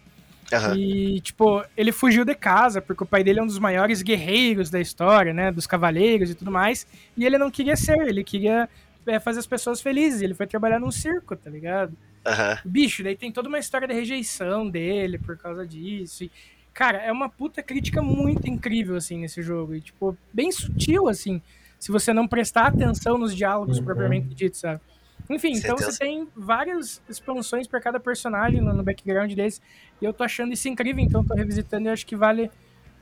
Aham. 0.54 0.76
E, 0.76 1.22
tipo, 1.22 1.64
ele 1.76 1.92
fugiu 1.92 2.24
de 2.26 2.36
casa, 2.36 2.82
porque 2.82 3.04
o 3.04 3.08
pai 3.08 3.24
dele 3.24 3.40
é 3.40 3.44
um 3.44 3.48
dos 3.48 3.60
maiores 3.60 4.02
guerreiros 4.02 4.70
da 4.70 4.80
história, 4.80 5.34
né? 5.34 5.52
Dos 5.52 5.68
cavaleiros 5.68 6.30
e 6.30 6.36
tudo 6.36 6.52
mais. 6.52 6.86
E 7.16 7.26
ele 7.26 7.38
não 7.38 7.52
queria 7.52 7.76
ser, 7.76 7.98
ele 8.08 8.24
queria 8.24 8.70
é, 9.06 9.20
fazer 9.20 9.40
as 9.40 9.48
pessoas 9.48 9.82
felizes. 9.82 10.22
Ele 10.22 10.34
foi 10.34 10.48
trabalhar 10.48 10.80
num 10.80 10.92
circo, 10.92 11.36
tá 11.36 11.50
ligado? 11.50 11.98
Aham. 12.26 12.58
Bicho, 12.66 13.04
daí 13.04 13.16
tem 13.16 13.32
toda 13.32 13.48
uma 13.50 13.60
história 13.60 13.88
de 13.88 13.94
rejeição 13.94 14.70
dele 14.70 15.18
por 15.20 15.38
causa 15.38 15.66
disso. 15.66 16.24
E, 16.26 16.32
cara, 16.74 16.98
é 17.00 17.12
uma 17.12 17.30
puta 17.30 17.64
crítica 17.64 18.02
muito 18.02 18.48
incrível, 18.48 18.96
assim, 18.96 19.18
nesse 19.20 19.42
jogo. 19.42 19.76
E, 19.76 19.82
tipo, 19.82 20.18
bem 20.34 20.52
sutil, 20.52 21.08
assim, 21.08 21.42
se 21.80 21.92
você 21.92 22.14
não 22.14 22.28
prestar 22.28 22.68
atenção 22.68 23.18
nos 23.18 23.36
diálogos 23.36 23.80
Uhum. 23.80 23.86
propriamente 23.86 24.36
ditos, 24.36 24.60
sabe? 24.60 24.82
Enfim, 25.30 25.52
então 25.54 25.78
Certeza. 25.78 25.92
você 25.92 26.00
tem 26.00 26.28
várias 26.36 27.02
expansões 27.10 27.68
pra 27.68 27.82
cada 27.82 28.00
personagem 28.00 28.62
no, 28.62 28.74
no 28.74 28.84
background 28.84 29.34
desse. 29.34 29.60
E 30.02 30.06
eu 30.06 30.14
tô 30.14 30.24
achando 30.24 30.54
isso 30.54 30.70
incrível, 30.70 31.04
então 31.04 31.24
tô 31.24 31.34
revisitando 31.34 31.88
e 31.88 31.90
acho 31.92 32.06
que 32.06 32.16
vale 32.16 32.50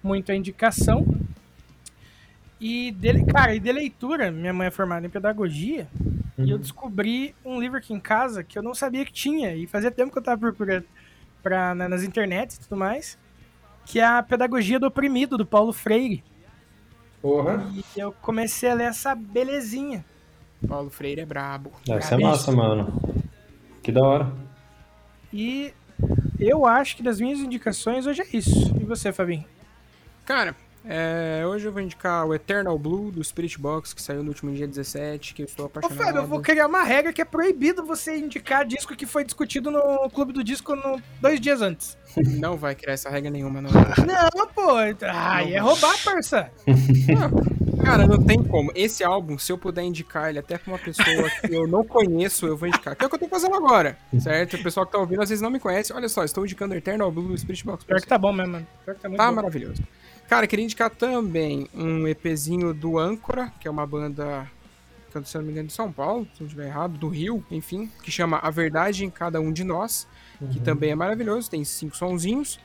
muito 0.01 0.31
a 0.31 0.35
indicação. 0.35 1.05
E, 2.59 2.91
de, 2.91 3.25
cara, 3.25 3.53
e 3.53 3.59
de 3.59 3.71
leitura, 3.71 4.31
minha 4.31 4.53
mãe 4.53 4.67
é 4.67 4.71
formada 4.71 5.05
em 5.05 5.09
pedagogia, 5.09 5.87
e 6.37 6.49
eu 6.49 6.57
descobri 6.57 7.35
um 7.43 7.59
livro 7.59 7.77
aqui 7.77 7.93
em 7.93 7.99
casa 7.99 8.43
que 8.43 8.57
eu 8.57 8.63
não 8.63 8.73
sabia 8.73 9.05
que 9.05 9.11
tinha, 9.11 9.53
e 9.53 9.67
fazia 9.67 9.91
tempo 9.91 10.11
que 10.11 10.17
eu 10.17 10.23
tava 10.23 10.39
procurando 10.39 10.85
pra, 11.43 11.75
na- 11.75 11.89
nas 11.89 12.01
internets 12.03 12.55
e 12.55 12.59
tudo 12.61 12.77
mais, 12.77 13.19
que 13.85 13.99
é 13.99 14.05
a 14.05 14.23
Pedagogia 14.23 14.79
do 14.79 14.87
Oprimido, 14.87 15.37
do 15.37 15.45
Paulo 15.45 15.71
Freire. 15.73 16.23
Porra. 17.21 17.69
E 17.95 17.99
eu 17.99 18.11
comecei 18.13 18.69
a 18.69 18.73
ler 18.73 18.85
essa 18.85 19.13
belezinha. 19.13 20.03
Paulo 20.67 20.89
Freire 20.89 21.21
é 21.21 21.25
brabo. 21.25 21.71
Deve 21.85 22.01
ser 22.01 22.17
Brabíssimo. 22.17 22.31
massa, 22.31 22.51
mano. 22.51 23.01
Que 23.81 23.91
da 23.91 24.01
hora. 24.01 24.33
E 25.31 25.73
eu 26.39 26.65
acho 26.65 26.95
que 26.97 27.03
das 27.03 27.19
minhas 27.19 27.39
indicações 27.39 28.07
hoje 28.07 28.21
é 28.21 28.27
isso. 28.37 28.75
E 28.79 28.83
você, 28.83 29.11
Fabinho? 29.11 29.45
Cara, 30.25 30.55
é, 30.87 31.43
hoje 31.47 31.67
eu 31.67 31.71
vou 31.71 31.81
indicar 31.81 32.25
o 32.25 32.33
Eternal 32.33 32.77
Blue 32.77 33.11
do 33.11 33.23
Spirit 33.23 33.59
Box, 33.59 33.93
que 33.93 34.01
saiu 34.01 34.21
no 34.21 34.29
último 34.29 34.53
dia 34.53 34.67
17, 34.67 35.33
que 35.33 35.41
eu 35.41 35.45
estou 35.45 35.65
Ô, 35.65 35.67
apaixonado. 35.67 35.97
Fábio, 35.97 36.21
eu 36.21 36.27
vou 36.27 36.41
criar 36.41 36.67
uma 36.67 36.83
regra 36.83 37.11
que 37.11 37.21
é 37.21 37.25
proibido 37.25 37.83
você 37.83 38.17
indicar 38.17 38.65
disco 38.65 38.95
que 38.95 39.05
foi 39.05 39.23
discutido 39.23 39.71
no 39.71 40.09
Clube 40.11 40.31
do 40.31 40.43
Disco 40.43 40.75
no, 40.75 41.01
dois 41.19 41.39
dias 41.39 41.61
antes. 41.61 41.97
Não 42.39 42.55
vai 42.55 42.75
criar 42.75 42.93
essa 42.93 43.09
regra 43.09 43.31
nenhuma, 43.31 43.61
não. 43.61 43.71
Não, 43.71 44.47
pô. 44.47 44.75
Ai, 45.11 45.53
é 45.53 45.59
roubar, 45.59 45.95
parça. 46.03 46.49
Cara, 47.85 48.07
não 48.07 48.17
tem 48.21 48.43
como. 48.43 48.71
Esse 48.75 49.03
álbum, 49.03 49.37
se 49.37 49.51
eu 49.51 49.57
puder 49.57 49.83
indicar 49.83 50.29
ele 50.29 50.39
até 50.39 50.57
pra 50.57 50.73
uma 50.73 50.79
pessoa 50.79 51.29
que 51.29 51.53
eu 51.55 51.67
não 51.67 51.83
conheço, 51.83 52.45
eu 52.47 52.57
vou 52.57 52.67
indicar. 52.67 52.95
Que 52.95 53.03
é 53.03 53.07
o 53.07 53.09
que 53.09 53.15
eu 53.15 53.19
tô 53.19 53.27
fazendo 53.27 53.55
agora, 53.55 53.97
certo? 54.19 54.55
O 54.57 54.63
pessoal 54.63 54.85
que 54.85 54.91
tá 54.91 54.97
ouvindo 54.97 55.21
às 55.21 55.29
vezes 55.29 55.41
não 55.41 55.51
me 55.51 55.59
conhece. 55.59 55.93
Olha 55.93 56.09
só, 56.09 56.23
estou 56.23 56.43
indicando 56.43 56.73
Eternal 56.73 57.11
Blue 57.11 57.27
do 57.27 57.37
Spirit 57.37 57.63
Box. 57.63 57.85
Pior 57.85 58.01
que 58.01 58.07
tá 58.07 58.17
bom 58.17 58.33
mesmo, 58.33 58.53
mano. 58.53 58.67
Pior 58.83 58.95
que 58.95 59.01
tá 59.01 59.07
muito 59.09 59.17
Tá 59.19 59.27
bom. 59.29 59.35
maravilhoso. 59.35 59.83
Cara, 60.27 60.47
queria 60.47 60.65
indicar 60.65 60.89
também 60.89 61.67
um 61.73 62.07
EPzinho 62.07 62.73
do 62.73 62.97
Âncora, 62.97 63.53
que 63.59 63.67
é 63.67 63.71
uma 63.71 63.85
banda, 63.85 64.49
se 65.23 65.37
eu 65.37 65.41
não 65.41 65.45
me 65.45 65.51
engano, 65.51 65.67
de 65.67 65.73
São 65.73 65.91
Paulo, 65.91 66.27
se 66.33 66.41
não 66.41 66.47
estiver 66.47 66.65
errado, 66.65 66.97
do 66.97 67.07
Rio, 67.07 67.45
enfim, 67.51 67.89
que 68.01 68.09
chama 68.11 68.39
A 68.41 68.49
Verdade 68.49 69.05
em 69.05 69.09
Cada 69.11 69.39
Um 69.39 69.51
de 69.53 69.63
Nós, 69.63 70.07
que 70.51 70.59
também 70.59 70.89
é 70.89 70.95
maravilhoso, 70.95 71.49
tem 71.51 71.63
cinco 71.63 71.95
sonzinhos. 71.95 72.59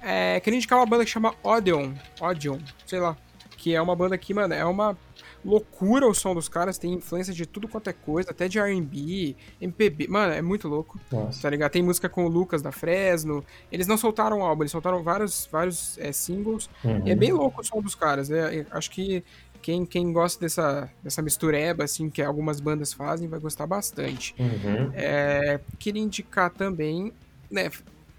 É, 0.00 0.40
queria 0.40 0.56
indicar 0.56 0.78
uma 0.78 0.86
banda 0.86 1.04
que 1.04 1.10
chama 1.10 1.34
Odeon, 1.42 1.92
Odeon, 2.18 2.58
sei 2.86 2.98
lá, 2.98 3.14
que 3.62 3.72
é 3.76 3.80
uma 3.80 3.94
banda 3.94 4.18
que, 4.18 4.34
mano, 4.34 4.52
é 4.54 4.64
uma 4.64 4.98
loucura 5.44 6.04
o 6.08 6.12
som 6.12 6.34
dos 6.34 6.48
caras, 6.48 6.78
tem 6.78 6.94
influência 6.94 7.32
de 7.32 7.46
tudo 7.46 7.68
quanto 7.68 7.88
é 7.88 7.92
coisa, 7.92 8.32
até 8.32 8.48
de 8.48 8.58
R&B, 8.58 9.36
MPB, 9.60 10.08
mano, 10.08 10.32
é 10.32 10.42
muito 10.42 10.66
louco 10.66 10.98
Nossa. 11.12 11.42
tá 11.42 11.48
ligado? 11.48 11.70
Tem 11.70 11.80
música 11.80 12.08
com 12.08 12.24
o 12.24 12.28
Lucas 12.28 12.60
da 12.60 12.72
Fresno. 12.72 13.44
Eles 13.70 13.86
não 13.86 13.96
soltaram 13.96 14.42
álbum, 14.42 14.64
eles 14.64 14.72
soltaram 14.72 15.00
vários, 15.04 15.48
vários 15.50 15.96
é, 15.98 16.10
singles. 16.10 16.68
Uhum. 16.84 17.06
E 17.06 17.12
é 17.12 17.14
bem 17.14 17.32
louco 17.32 17.60
o 17.60 17.64
som 17.64 17.80
dos 17.80 17.94
caras, 17.94 18.28
né? 18.28 18.52
Eu 18.52 18.66
Acho 18.72 18.90
que 18.90 19.22
quem, 19.60 19.86
quem 19.86 20.12
gosta 20.12 20.40
dessa, 20.40 20.90
dessa 21.00 21.22
mistureba, 21.22 21.84
assim, 21.84 22.10
que 22.10 22.20
algumas 22.20 22.58
bandas 22.58 22.92
fazem, 22.92 23.28
vai 23.28 23.38
gostar 23.38 23.68
bastante. 23.68 24.34
Uhum. 24.40 24.90
É, 24.92 25.60
queria 25.78 26.02
indicar 26.02 26.50
também, 26.50 27.12
né? 27.48 27.70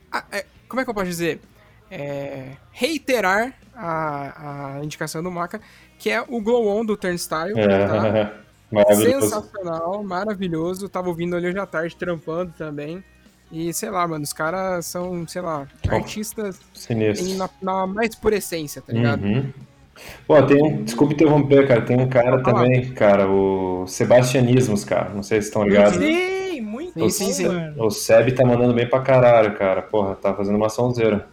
a- 0.09 0.23
é, 0.31 0.45
como 0.69 0.79
é 0.79 0.85
que 0.85 0.89
eu 0.89 0.93
posso 0.93 1.07
dizer? 1.07 1.41
É, 1.95 2.45
reiterar 2.71 3.53
a, 3.75 4.77
a 4.77 4.83
indicação 4.83 5.21
do 5.21 5.29
Maca, 5.29 5.61
que 5.99 6.09
é 6.09 6.21
o 6.27 6.41
Glow 6.41 6.67
On 6.67 6.83
do 6.83 6.97
Turnstile, 6.97 7.53
tá? 7.53 8.17
É. 8.17 8.43
Maravilhoso. 8.73 9.29
Sensacional, 9.29 10.03
maravilhoso. 10.03 10.89
Tava 10.89 11.07
ouvindo 11.07 11.35
ali 11.35 11.47
hoje 11.47 11.59
à 11.59 11.65
tarde, 11.67 11.95
trampando 11.95 12.51
também. 12.57 13.03
E 13.51 13.71
sei 13.71 13.91
lá, 13.91 14.07
mano, 14.07 14.23
os 14.23 14.33
caras 14.33 14.87
são, 14.87 15.27
sei 15.27 15.43
lá, 15.43 15.67
Bom, 15.87 15.95
artistas 15.95 16.59
em- 16.89 17.35
na, 17.35 17.47
na 17.61 17.85
mais 17.85 18.15
pura 18.15 18.35
essência, 18.37 18.81
tá 18.81 18.91
ligado? 18.91 19.23
Uhum. 19.23 19.53
Pô, 20.25 20.41
tem 20.41 20.59
um. 20.59 20.83
Desculpa 20.83 21.13
interromper, 21.13 21.67
cara. 21.67 21.81
Tem 21.81 21.95
um 22.01 22.09
cara 22.09 22.41
falar. 22.43 22.63
também, 22.63 22.91
cara, 22.93 23.29
o 23.29 23.85
Sebastianismos, 23.85 24.83
cara. 24.83 25.09
Não 25.13 25.21
sei 25.21 25.39
se 25.39 25.49
estão 25.49 25.63
ligados. 25.63 25.99
Sim, 25.99 26.61
muito 26.61 26.93
Sim, 27.11 27.31
sim, 27.31 27.33
sim. 27.33 27.73
O 27.77 27.91
Seb 27.91 28.31
tá 28.31 28.43
mandando 28.43 28.73
bem 28.73 28.89
pra 28.89 29.01
caralho, 29.01 29.55
cara. 29.55 29.83
Porra, 29.83 30.15
tá 30.15 30.33
fazendo 30.33 30.55
uma 30.55 30.69
sonzeira. 30.69 31.27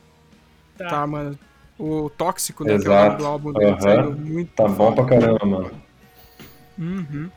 Tá. 0.84 0.88
Tá, 0.88 1.06
mano. 1.06 1.38
O 1.78 2.10
Tóxico, 2.10 2.64
né? 2.64 2.78
Que 2.78 2.86
é 2.86 2.90
o 2.90 2.92
Exato. 2.92 3.24
álbum 3.26 3.52
dele, 3.52 3.80
saiu 3.80 4.12
muito 4.12 4.52
Tá 4.52 4.68
bom 4.68 4.94
pra 4.94 5.04
caramba, 5.04 5.46
mano. 5.46 5.70
Uhum. 6.78 7.30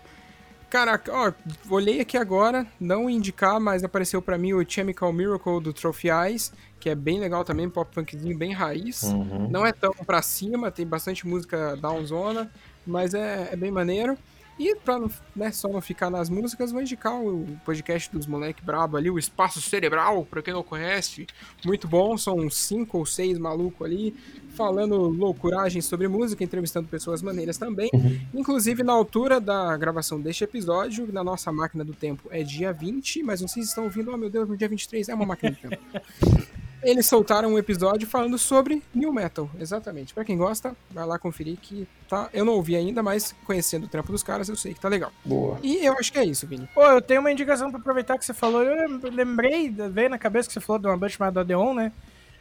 Caraca, 0.69 1.11
ó, 1.13 1.31
olhei 1.69 2.01
aqui 2.01 2.17
agora, 2.17 2.65
não 2.79 3.07
indicar, 3.07 3.59
mas 3.59 3.83
apareceu 3.83 4.21
pra 4.23 4.39
mim 4.39 4.53
o 4.53 4.65
Chemical 4.67 5.13
Miracle 5.13 5.61
do 5.61 5.71
Trophy 5.71 6.09
Eyes, 6.09 6.51
que 6.79 6.89
é 6.89 6.95
bem 6.95 7.19
legal 7.19 7.43
também, 7.43 7.69
pop 7.69 7.93
punkzinho 7.93 8.35
bem 8.35 8.53
raiz. 8.53 9.03
Uhum. 9.03 9.47
Não 9.51 9.63
é 9.65 9.71
tão 9.71 9.93
pra 9.93 10.21
cima, 10.23 10.71
tem 10.71 10.87
bastante 10.87 11.27
música 11.27 11.77
downzona, 11.77 12.49
mas 12.87 13.13
é, 13.13 13.49
é 13.51 13.55
bem 13.55 13.69
maneiro. 13.69 14.17
E 14.63 14.77
pra 14.77 14.97
não, 14.97 15.11
né, 15.35 15.51
só 15.51 15.67
não 15.67 15.81
ficar 15.81 16.09
nas 16.09 16.29
músicas, 16.29 16.71
vou 16.71 16.79
indicar 16.79 17.21
o 17.21 17.45
podcast 17.65 18.09
dos 18.09 18.25
moleque 18.25 18.63
brabo 18.63 18.95
ali, 18.95 19.09
o 19.09 19.19
Espaço 19.19 19.61
Cerebral, 19.61 20.25
pra 20.25 20.41
quem 20.41 20.53
não 20.53 20.63
conhece. 20.63 21.27
Muito 21.65 21.85
bom, 21.85 22.17
são 22.17 22.49
cinco 22.49 22.99
ou 22.99 23.05
seis 23.05 23.37
malucos 23.37 23.85
ali, 23.85 24.15
falando 24.55 24.95
loucuragem 24.95 25.81
sobre 25.81 26.07
música, 26.07 26.45
entrevistando 26.45 26.87
pessoas 26.87 27.21
maneiras 27.21 27.57
também. 27.57 27.89
Inclusive, 28.33 28.83
na 28.83 28.93
altura 28.93 29.41
da 29.41 29.75
gravação 29.75 30.17
deste 30.17 30.45
episódio, 30.45 31.11
na 31.11 31.25
nossa 31.25 31.51
máquina 31.51 31.83
do 31.83 31.93
tempo 31.93 32.29
é 32.31 32.41
dia 32.41 32.71
20, 32.71 33.21
mas 33.21 33.41
vocês 33.41 33.67
estão 33.67 33.83
ouvindo, 33.83 34.13
oh 34.13 34.17
meu 34.17 34.29
Deus, 34.29 34.47
no 34.47 34.55
dia 34.55 34.69
23 34.69 35.09
é 35.09 35.13
uma 35.13 35.25
máquina 35.25 35.51
do 35.51 35.57
tempo. 35.57 35.83
Eles 36.83 37.05
soltaram 37.05 37.53
um 37.53 37.57
episódio 37.57 38.07
falando 38.07 38.37
sobre 38.37 38.83
New 38.93 39.11
Metal, 39.13 39.49
exatamente. 39.59 40.13
Pra 40.13 40.23
quem 40.25 40.37
gosta, 40.37 40.75
vai 40.91 41.05
lá 41.05 41.17
conferir 41.17 41.57
que 41.61 41.87
tá. 42.09 42.29
Eu 42.33 42.43
não 42.45 42.53
ouvi 42.53 42.75
ainda, 42.75 43.01
mas 43.01 43.33
conhecendo 43.45 43.85
o 43.85 43.87
trampo 43.87 44.11
dos 44.11 44.21
caras, 44.23 44.49
eu 44.49 44.55
sei 44.55 44.73
que 44.73 44.79
tá 44.79 44.89
legal. 44.89 45.11
Boa. 45.23 45.57
E 45.63 45.85
eu 45.85 45.93
acho 45.97 46.11
que 46.11 46.19
é 46.19 46.25
isso, 46.25 46.45
Vini. 46.47 46.67
Pô, 46.73 46.83
eu 46.83 47.01
tenho 47.01 47.21
uma 47.21 47.31
indicação 47.31 47.69
pra 47.71 47.79
aproveitar 47.79 48.17
que 48.17 48.25
você 48.25 48.33
falou. 48.33 48.61
Eu 48.63 48.99
lem- 48.99 49.11
lembrei, 49.11 49.69
veio 49.69 50.09
na 50.09 50.17
cabeça 50.17 50.47
que 50.47 50.53
você 50.53 50.59
falou 50.59 50.79
de 50.79 50.87
uma 50.87 50.97
banda 50.97 51.09
chamada 51.09 51.41
Odeon, 51.41 51.73
né? 51.73 51.91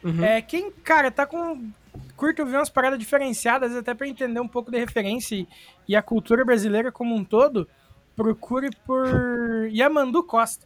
Uhum. 0.03 0.23
É, 0.23 0.41
quem, 0.41 0.69
cara, 0.83 1.09
tá 1.09 1.25
com. 1.25 1.69
Curte 2.17 2.41
ouvir 2.41 2.55
umas 2.55 2.69
paradas 2.69 2.97
diferenciadas, 2.99 3.75
até 3.75 3.93
pra 3.93 4.07
entender 4.07 4.39
um 4.39 4.47
pouco 4.47 4.71
de 4.71 4.77
referência 4.79 5.35
e, 5.35 5.47
e 5.87 5.95
a 5.95 6.01
cultura 6.01 6.43
brasileira 6.43 6.91
como 6.91 7.15
um 7.15 7.23
todo, 7.23 7.67
procure 8.15 8.69
por 8.85 9.07
Yamandu 9.71 10.23
Costa. 10.23 10.65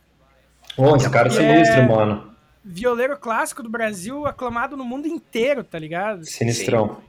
Pô, 0.76 0.96
esse 0.96 1.10
cara 1.10 1.28
é 1.28 1.32
sinistro, 1.32 1.84
mano. 1.88 2.36
Violeiro 2.70 3.18
clássico 3.18 3.64
do 3.64 3.70
Brasil, 3.70 4.26
aclamado 4.26 4.76
no 4.76 4.84
mundo 4.84 5.08
inteiro, 5.08 5.64
tá 5.64 5.80
ligado? 5.80 6.26
Sinistrão. 6.26 7.02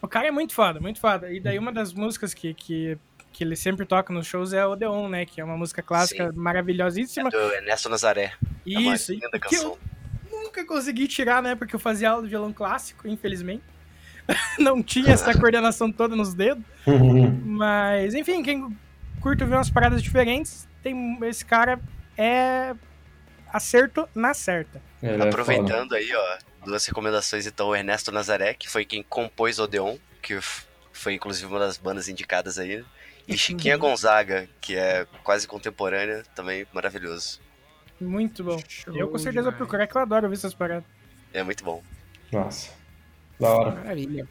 O 0.00 0.06
cara 0.06 0.28
é 0.28 0.30
muito 0.30 0.54
foda, 0.54 0.78
muito 0.78 1.00
foda. 1.00 1.32
E 1.32 1.40
daí 1.40 1.58
uma 1.58 1.72
das 1.72 1.92
músicas 1.92 2.32
que, 2.32 2.54
que, 2.54 2.96
que 3.32 3.42
ele 3.42 3.56
sempre 3.56 3.84
toca 3.84 4.12
nos 4.12 4.24
shows 4.24 4.52
é 4.52 4.64
Odeon, 4.64 5.08
né? 5.08 5.26
Que 5.26 5.40
é 5.40 5.44
uma 5.44 5.56
música 5.56 5.82
clássica 5.82 6.30
Sim. 6.30 6.38
maravilhosíssima. 6.38 7.28
Do 7.28 7.36
Ernesto 7.36 7.88
Nazaré. 7.88 8.34
É 8.64 8.78
uma 8.78 8.94
Isso, 8.94 9.12
linda 9.12 9.30
que 9.32 9.38
canção. 9.40 9.76
eu 10.30 10.42
nunca 10.42 10.64
consegui 10.64 11.08
tirar, 11.08 11.42
né? 11.42 11.56
Porque 11.56 11.74
eu 11.74 11.80
fazia 11.80 12.10
aula 12.10 12.22
de 12.22 12.28
violão 12.28 12.52
clássico, 12.52 13.08
infelizmente. 13.08 13.64
Não 14.60 14.80
tinha 14.80 15.12
essa 15.12 15.34
coordenação 15.36 15.90
toda 15.90 16.14
nos 16.14 16.34
dedos. 16.34 16.62
Mas, 17.44 18.14
enfim, 18.14 18.44
quem 18.44 18.76
curte 19.20 19.42
ouvir 19.42 19.56
umas 19.56 19.70
paradas 19.70 20.00
diferentes, 20.00 20.68
tem 20.84 21.18
esse 21.22 21.44
cara 21.44 21.80
é 22.16 22.74
acerto 23.54 24.08
na 24.14 24.34
certa. 24.34 24.82
É 25.00 25.12
foda. 25.12 25.28
Aproveitando 25.28 25.94
aí, 25.94 26.10
ó, 26.12 26.38
duas 26.64 26.84
recomendações, 26.84 27.46
então, 27.46 27.68
o 27.68 27.76
Ernesto 27.76 28.10
Nazaré, 28.10 28.52
que 28.52 28.68
foi 28.68 28.84
quem 28.84 29.02
compôs 29.02 29.60
Odeon, 29.60 29.96
que 30.20 30.38
foi 30.92 31.14
inclusive 31.14 31.46
uma 31.46 31.60
das 31.60 31.78
bandas 31.78 32.08
indicadas 32.08 32.58
aí. 32.58 32.84
E 33.28 33.38
Chiquinha 33.38 33.76
Gonzaga, 33.76 34.48
que 34.60 34.76
é 34.76 35.06
quase 35.22 35.46
contemporânea, 35.46 36.24
também 36.34 36.66
maravilhoso. 36.72 37.40
Muito 38.00 38.42
bom. 38.42 38.60
Show 38.68 38.94
eu 38.94 39.08
com 39.08 39.18
certeza 39.18 39.44
vou 39.44 39.52
demais. 39.52 39.56
procurar, 39.56 39.86
que 39.86 39.96
eu 39.96 40.02
adoro 40.02 40.26
ouvir 40.26 40.36
essas 40.36 40.52
paradas. 40.52 40.84
É 41.32 41.42
muito 41.42 41.64
bom. 41.64 41.82
Nossa. 42.32 42.70
Da 43.38 43.48
hora. 43.48 43.70
Maravilha. 43.70 44.28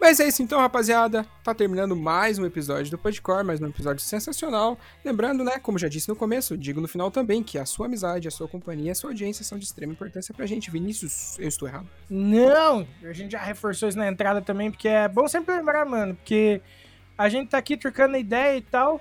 Mas 0.00 0.20
é 0.20 0.28
isso 0.28 0.42
então, 0.42 0.60
rapaziada. 0.60 1.26
Tá 1.42 1.54
terminando 1.54 1.96
mais 1.96 2.38
um 2.38 2.44
episódio 2.44 2.90
do 2.90 2.98
Podcore, 2.98 3.44
mais 3.44 3.60
um 3.60 3.66
episódio 3.66 4.02
sensacional. 4.02 4.78
Lembrando, 5.04 5.42
né, 5.42 5.58
como 5.58 5.78
já 5.78 5.88
disse 5.88 6.08
no 6.08 6.14
começo, 6.14 6.56
digo 6.56 6.80
no 6.80 6.86
final 6.86 7.10
também, 7.10 7.42
que 7.42 7.58
a 7.58 7.64
sua 7.64 7.86
amizade, 7.86 8.28
a 8.28 8.30
sua 8.30 8.46
companhia, 8.46 8.92
a 8.92 8.94
sua 8.94 9.10
audiência 9.10 9.44
são 9.44 9.58
de 9.58 9.64
extrema 9.64 9.94
importância 9.94 10.34
pra 10.34 10.44
gente. 10.44 10.70
Vinícius, 10.70 11.38
eu 11.38 11.48
estou 11.48 11.66
errado. 11.66 11.88
Não! 12.10 12.86
A 13.02 13.12
gente 13.12 13.32
já 13.32 13.40
reforçou 13.40 13.88
isso 13.88 13.98
na 13.98 14.06
entrada 14.06 14.42
também, 14.42 14.70
porque 14.70 14.86
é 14.86 15.08
bom 15.08 15.26
sempre 15.26 15.56
lembrar, 15.56 15.86
mano, 15.86 16.14
porque 16.14 16.60
a 17.16 17.28
gente 17.28 17.48
tá 17.48 17.58
aqui 17.58 17.76
trocando 17.76 18.16
ideia 18.16 18.58
e 18.58 18.62
tal, 18.62 19.00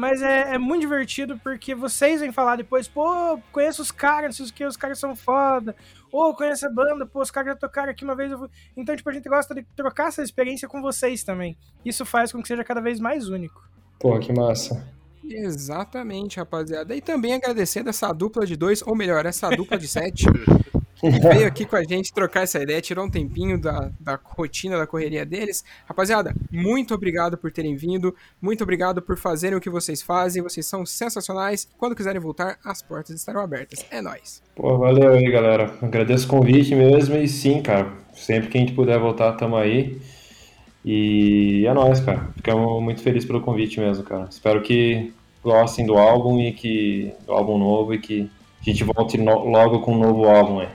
mas 0.00 0.22
é, 0.22 0.54
é 0.54 0.58
muito 0.58 0.80
divertido 0.80 1.38
porque 1.42 1.74
vocês 1.74 2.22
vêm 2.22 2.32
falar 2.32 2.56
depois, 2.56 2.88
pô, 2.88 3.38
conheço 3.52 3.82
os 3.82 3.92
caras, 3.92 4.38
não 4.38 4.46
sei 4.46 4.50
o 4.50 4.56
que, 4.56 4.64
os 4.64 4.76
caras 4.76 4.98
são 4.98 5.14
foda, 5.14 5.76
ou 6.10 6.34
conheço 6.34 6.66
a 6.66 6.70
banda, 6.70 7.04
pô, 7.04 7.20
os 7.20 7.30
caras 7.30 7.52
já 7.52 7.56
tocaram 7.56 7.90
aqui 7.90 8.02
uma 8.02 8.16
vez. 8.16 8.32
Então, 8.74 8.96
tipo, 8.96 9.10
a 9.10 9.12
gente 9.12 9.28
gosta 9.28 9.54
de 9.54 9.62
trocar 9.76 10.08
essa 10.08 10.22
experiência 10.22 10.66
com 10.66 10.80
vocês 10.80 11.22
também. 11.22 11.54
Isso 11.84 12.06
faz 12.06 12.32
com 12.32 12.40
que 12.40 12.48
seja 12.48 12.64
cada 12.64 12.80
vez 12.80 12.98
mais 12.98 13.28
único. 13.28 13.62
Pô, 13.98 14.18
que 14.18 14.32
massa. 14.32 14.88
Exatamente, 15.22 16.38
rapaziada. 16.38 16.96
E 16.96 17.02
também 17.02 17.34
agradecendo 17.34 17.90
essa 17.90 18.10
dupla 18.10 18.46
de 18.46 18.56
dois, 18.56 18.80
ou 18.80 18.96
melhor, 18.96 19.26
essa 19.26 19.50
dupla 19.50 19.76
de 19.76 19.86
sete, 19.86 20.24
que 21.00 21.10
veio 21.20 21.46
aqui 21.46 21.64
com 21.64 21.76
a 21.76 21.82
gente 21.82 22.12
trocar 22.12 22.42
essa 22.42 22.62
ideia, 22.62 22.80
tirou 22.80 23.04
um 23.06 23.10
tempinho 23.10 23.60
da, 23.60 23.90
da 23.98 24.18
rotina, 24.22 24.76
da 24.78 24.86
correria 24.86 25.24
deles. 25.24 25.64
Rapaziada, 25.86 26.34
muito 26.50 26.94
obrigado 26.94 27.36
por 27.38 27.50
terem 27.50 27.74
vindo, 27.76 28.14
muito 28.40 28.62
obrigado 28.62 29.00
por 29.02 29.16
fazerem 29.16 29.56
o 29.56 29.60
que 29.60 29.70
vocês 29.70 30.02
fazem, 30.02 30.42
vocês 30.42 30.66
são 30.66 30.84
sensacionais. 30.86 31.68
Quando 31.78 31.94
quiserem 31.96 32.20
voltar, 32.20 32.58
as 32.64 32.82
portas 32.82 33.16
estarão 33.16 33.40
abertas. 33.40 33.84
É 33.90 34.00
nóis. 34.00 34.42
Pô, 34.54 34.78
valeu 34.78 35.12
aí, 35.12 35.30
galera. 35.30 35.74
Agradeço 35.82 36.26
o 36.26 36.30
convite 36.30 36.74
mesmo 36.74 37.16
e 37.16 37.26
sim, 37.28 37.62
cara. 37.62 37.92
Sempre 38.12 38.48
que 38.48 38.58
a 38.58 38.60
gente 38.60 38.72
puder 38.74 38.98
voltar, 38.98 39.32
tamo 39.32 39.56
aí. 39.56 40.00
E 40.84 41.64
é 41.66 41.72
nóis, 41.74 42.00
cara. 42.00 42.28
Ficamos 42.36 42.82
muito 42.82 43.02
felizes 43.02 43.26
pelo 43.26 43.40
convite 43.40 43.78
mesmo, 43.80 44.02
cara. 44.04 44.26
Espero 44.30 44.62
que 44.62 45.12
gostem 45.42 45.86
do 45.86 45.96
álbum 45.98 46.40
e 46.40 46.52
que. 46.52 47.12
do 47.26 47.32
álbum 47.32 47.58
novo 47.58 47.94
e 47.94 47.98
que 47.98 48.30
a 48.60 48.64
gente 48.64 48.84
volte 48.84 49.18
no- 49.18 49.44
logo 49.46 49.80
com 49.80 49.92
um 49.94 49.98
novo 49.98 50.24
álbum 50.26 50.60
aí. 50.60 50.68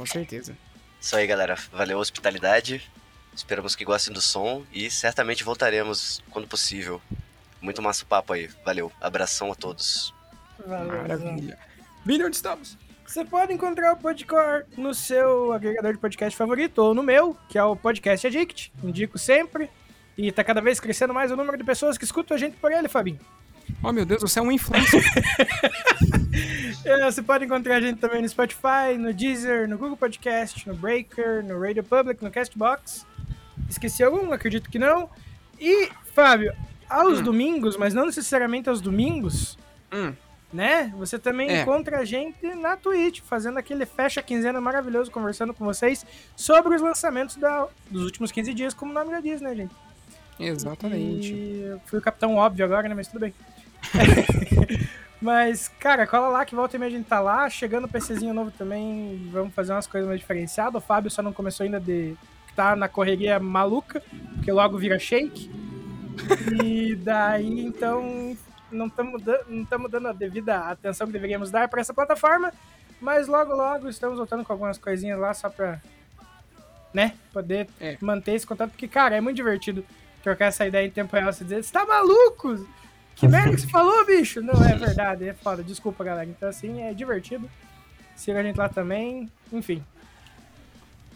Com 0.00 0.06
certeza. 0.06 0.56
Isso 0.98 1.14
aí, 1.14 1.26
galera. 1.26 1.56
Valeu 1.70 1.98
a 1.98 2.00
hospitalidade. 2.00 2.90
Esperamos 3.34 3.76
que 3.76 3.84
gostem 3.84 4.14
do 4.14 4.20
som 4.22 4.64
e 4.72 4.90
certamente 4.90 5.44
voltaremos 5.44 6.24
quando 6.30 6.48
possível. 6.48 7.02
Muito 7.60 7.82
massa 7.82 8.02
o 8.02 8.06
papo 8.06 8.32
aí. 8.32 8.48
Valeu. 8.64 8.90
Abração 8.98 9.52
a 9.52 9.54
todos. 9.54 10.14
Maravilha. 10.66 11.58
Vini, 12.02 12.24
onde 12.24 12.36
estamos? 12.36 12.78
Você 13.04 13.26
pode 13.26 13.52
encontrar 13.52 13.92
o 13.92 13.98
Podcore 13.98 14.64
no 14.74 14.94
seu 14.94 15.52
agregador 15.52 15.92
de 15.92 15.98
podcast 15.98 16.34
favorito 16.34 16.78
ou 16.78 16.94
no 16.94 17.02
meu, 17.02 17.36
que 17.50 17.58
é 17.58 17.62
o 17.62 17.76
Podcast 17.76 18.26
Addict. 18.26 18.72
Indico 18.82 19.18
sempre. 19.18 19.68
E 20.16 20.32
tá 20.32 20.42
cada 20.42 20.62
vez 20.62 20.80
crescendo 20.80 21.12
mais 21.12 21.30
o 21.30 21.36
número 21.36 21.58
de 21.58 21.64
pessoas 21.64 21.98
que 21.98 22.04
escutam 22.04 22.34
a 22.34 22.40
gente 22.40 22.56
por 22.56 22.72
ele, 22.72 22.88
Fabinho. 22.88 23.20
Oh, 23.82 23.92
meu 23.92 24.04
Deus, 24.04 24.20
você 24.22 24.38
é 24.38 24.42
um 24.42 24.52
influencer. 24.52 25.02
É, 26.84 27.10
Você 27.10 27.22
pode 27.22 27.44
encontrar 27.44 27.76
a 27.76 27.80
gente 27.80 27.98
também 27.98 28.22
no 28.22 28.28
Spotify, 28.28 28.96
no 28.98 29.12
Deezer, 29.12 29.68
no 29.68 29.76
Google 29.76 29.96
Podcast, 29.96 30.66
no 30.66 30.74
Breaker, 30.74 31.44
no 31.44 31.60
Radio 31.60 31.82
Public, 31.84 32.22
no 32.24 32.30
Castbox. 32.30 33.04
Esqueci 33.68 34.02
algum? 34.02 34.32
Acredito 34.32 34.70
que 34.70 34.78
não. 34.78 35.08
E, 35.60 35.88
Fábio, 36.14 36.54
aos 36.88 37.20
domingos, 37.20 37.76
mas 37.76 37.92
não 37.92 38.06
necessariamente 38.06 38.68
aos 38.68 38.80
domingos, 38.80 39.58
Hum. 39.92 40.12
né? 40.52 40.92
Você 40.96 41.18
também 41.18 41.50
É. 41.50 41.60
encontra 41.62 41.98
a 41.98 42.04
gente 42.04 42.46
na 42.54 42.76
Twitch, 42.76 43.20
fazendo 43.20 43.58
aquele 43.58 43.84
fecha 43.84 44.22
quinzena 44.22 44.60
maravilhoso, 44.60 45.10
conversando 45.10 45.52
com 45.52 45.64
vocês 45.64 46.06
sobre 46.34 46.74
os 46.74 46.80
lançamentos 46.82 47.36
da- 47.36 47.68
dos 47.90 48.04
últimos 48.04 48.32
15 48.32 48.54
dias, 48.54 48.72
como 48.72 48.90
o 48.90 48.94
nome 48.94 49.10
já 49.10 49.20
diz, 49.20 49.40
né, 49.40 49.54
gente? 49.54 49.74
Exatamente. 50.38 51.32
E 51.34 51.60
eu 51.62 51.80
fui 51.86 51.98
o 51.98 52.02
capitão 52.02 52.36
óbvio 52.36 52.64
agora, 52.64 52.88
né? 52.88 52.94
Mas 52.94 53.08
tudo 53.08 53.20
bem. 53.20 53.34
Mas, 55.20 55.68
cara, 55.68 56.06
cola 56.06 56.28
lá 56.28 56.44
que 56.46 56.54
volta 56.54 56.76
e 56.76 56.78
meia 56.78 56.88
a 56.88 56.96
gente 56.96 57.06
tá 57.06 57.20
lá. 57.20 57.48
Chegando 57.50 57.84
o 57.84 57.88
PCzinho 57.88 58.32
novo 58.32 58.50
também, 58.50 59.28
vamos 59.30 59.52
fazer 59.54 59.72
umas 59.72 59.86
coisas 59.86 60.08
mais 60.08 60.20
diferenciadas. 60.20 60.82
O 60.82 60.86
Fábio 60.86 61.10
só 61.10 61.20
não 61.22 61.32
começou 61.32 61.64
ainda 61.64 61.78
de. 61.78 62.16
tá 62.56 62.74
na 62.74 62.88
correria 62.88 63.38
maluca, 63.38 64.02
porque 64.34 64.50
logo 64.50 64.78
vira 64.78 64.98
shake. 64.98 65.50
E 66.64 66.94
daí, 66.96 67.60
então, 67.60 68.36
não 68.72 68.86
estamos 68.86 69.22
tamo 69.68 69.88
dando 69.88 70.08
a 70.08 70.12
devida 70.12 70.58
atenção 70.70 71.06
que 71.06 71.12
deveríamos 71.12 71.50
dar 71.50 71.68
para 71.68 71.80
essa 71.82 71.92
plataforma. 71.92 72.52
Mas 73.00 73.28
logo, 73.28 73.54
logo 73.54 73.88
estamos 73.88 74.16
voltando 74.18 74.44
com 74.44 74.52
algumas 74.52 74.78
coisinhas 74.78 75.18
lá 75.18 75.34
só 75.34 75.50
pra. 75.50 75.80
né? 76.94 77.14
Poder 77.32 77.68
É. 77.78 77.96
manter 78.00 78.32
esse 78.34 78.46
contato. 78.46 78.70
Porque, 78.70 78.88
cara, 78.88 79.16
é 79.16 79.20
muito 79.20 79.36
divertido 79.36 79.84
trocar 80.22 80.46
essa 80.46 80.66
ideia 80.66 80.86
em 80.86 80.90
tempo 80.90 81.14
real. 81.14 81.30
Você 81.32 81.44
dizer, 81.44 81.62
você 81.62 81.72
tá 81.72 81.84
maluco? 81.84 82.66
Que 83.20 83.28
merda 83.28 83.50
que 83.54 83.60
você 83.60 83.66
falou, 83.68 84.04
bicho? 84.06 84.40
Não, 84.40 84.54
é 84.64 84.74
verdade, 84.74 85.28
é 85.28 85.34
foda. 85.34 85.62
Desculpa, 85.62 86.02
galera. 86.02 86.28
Então, 86.28 86.48
assim, 86.48 86.80
é 86.82 86.92
divertido. 86.94 87.48
Siga 88.16 88.40
a 88.40 88.42
gente 88.42 88.56
lá 88.56 88.68
também. 88.68 89.30
Enfim. 89.52 89.82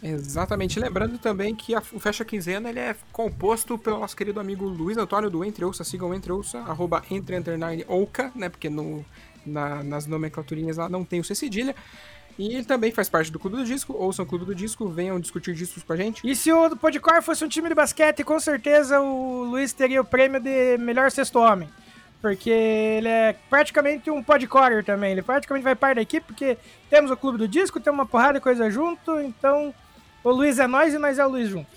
Exatamente. 0.03 0.79
Lembrando 0.79 1.17
também 1.17 1.55
que 1.55 1.73
a- 1.73 1.81
o 1.91 1.99
Fecha 1.99 2.23
Quinzena 2.23 2.69
ele 2.69 2.79
é 2.79 2.95
composto 3.11 3.77
pelo 3.77 3.99
nosso 3.99 4.15
querido 4.15 4.39
amigo 4.39 4.65
Luiz 4.65 4.97
Antônio 4.97 5.29
do 5.29 5.43
Entre 5.43 5.65
Ouça. 5.65 5.83
Sigam 5.83 6.09
o 6.09 6.13
Entre 6.13 6.31
Ouça, 6.31 6.59
arroba 6.59 7.03
Entre 7.09 7.35
Underline 7.35 7.83
Ouca, 7.87 8.31
né? 8.35 8.49
Porque 8.49 8.69
no, 8.69 9.03
na- 9.45 9.83
nas 9.83 10.05
nomenclaturinhas 10.05 10.77
lá 10.77 10.87
não 10.87 11.03
tem 11.03 11.19
o 11.19 11.23
C 11.23 11.33
cedilha. 11.33 11.75
E 12.37 12.53
ele 12.53 12.65
também 12.65 12.91
faz 12.91 13.07
parte 13.07 13.31
do 13.31 13.39
Clube 13.39 13.55
do 13.57 13.63
Disco. 13.63 13.93
Ouçam 13.93 14.25
o 14.25 14.27
Clube 14.27 14.45
do 14.45 14.53
Disco, 14.53 14.87
venham 14.89 15.19
discutir 15.19 15.55
discos 15.55 15.81
com 15.81 15.93
a 15.93 15.95
gente. 15.95 16.21
E 16.29 16.35
se 16.35 16.51
o 16.51 16.75
Podcore 16.75 17.21
fosse 17.23 17.43
um 17.45 17.47
time 17.47 17.69
de 17.69 17.73
basquete, 17.75 18.23
com 18.25 18.37
certeza 18.39 18.99
o 18.99 19.45
Luiz 19.45 19.71
teria 19.73 20.01
o 20.01 20.05
prêmio 20.05 20.39
de 20.41 20.77
melhor 20.77 21.09
sexto 21.09 21.39
homem. 21.39 21.69
Porque 22.21 22.49
ele 22.49 23.07
é 23.07 23.35
praticamente 23.49 24.09
um 24.09 24.23
podcaller 24.23 24.83
também. 24.83 25.11
Ele 25.11 25.21
praticamente 25.21 25.63
vai 25.63 25.75
parte 25.75 25.95
da 25.97 26.01
equipe, 26.01 26.25
porque 26.25 26.57
temos 26.89 27.11
o 27.11 27.17
Clube 27.17 27.37
do 27.37 27.47
Disco, 27.47 27.79
temos 27.79 27.99
uma 27.99 28.05
porrada 28.05 28.33
de 28.33 28.39
coisa 28.39 28.69
junto. 28.69 29.19
Então, 29.19 29.73
o 30.23 30.31
Luiz 30.31 30.57
é 30.57 30.65
nós 30.65 30.93
e 30.93 30.97
nós 30.97 31.19
é 31.19 31.25
o 31.25 31.29
Luiz 31.29 31.49
junto. 31.49 31.69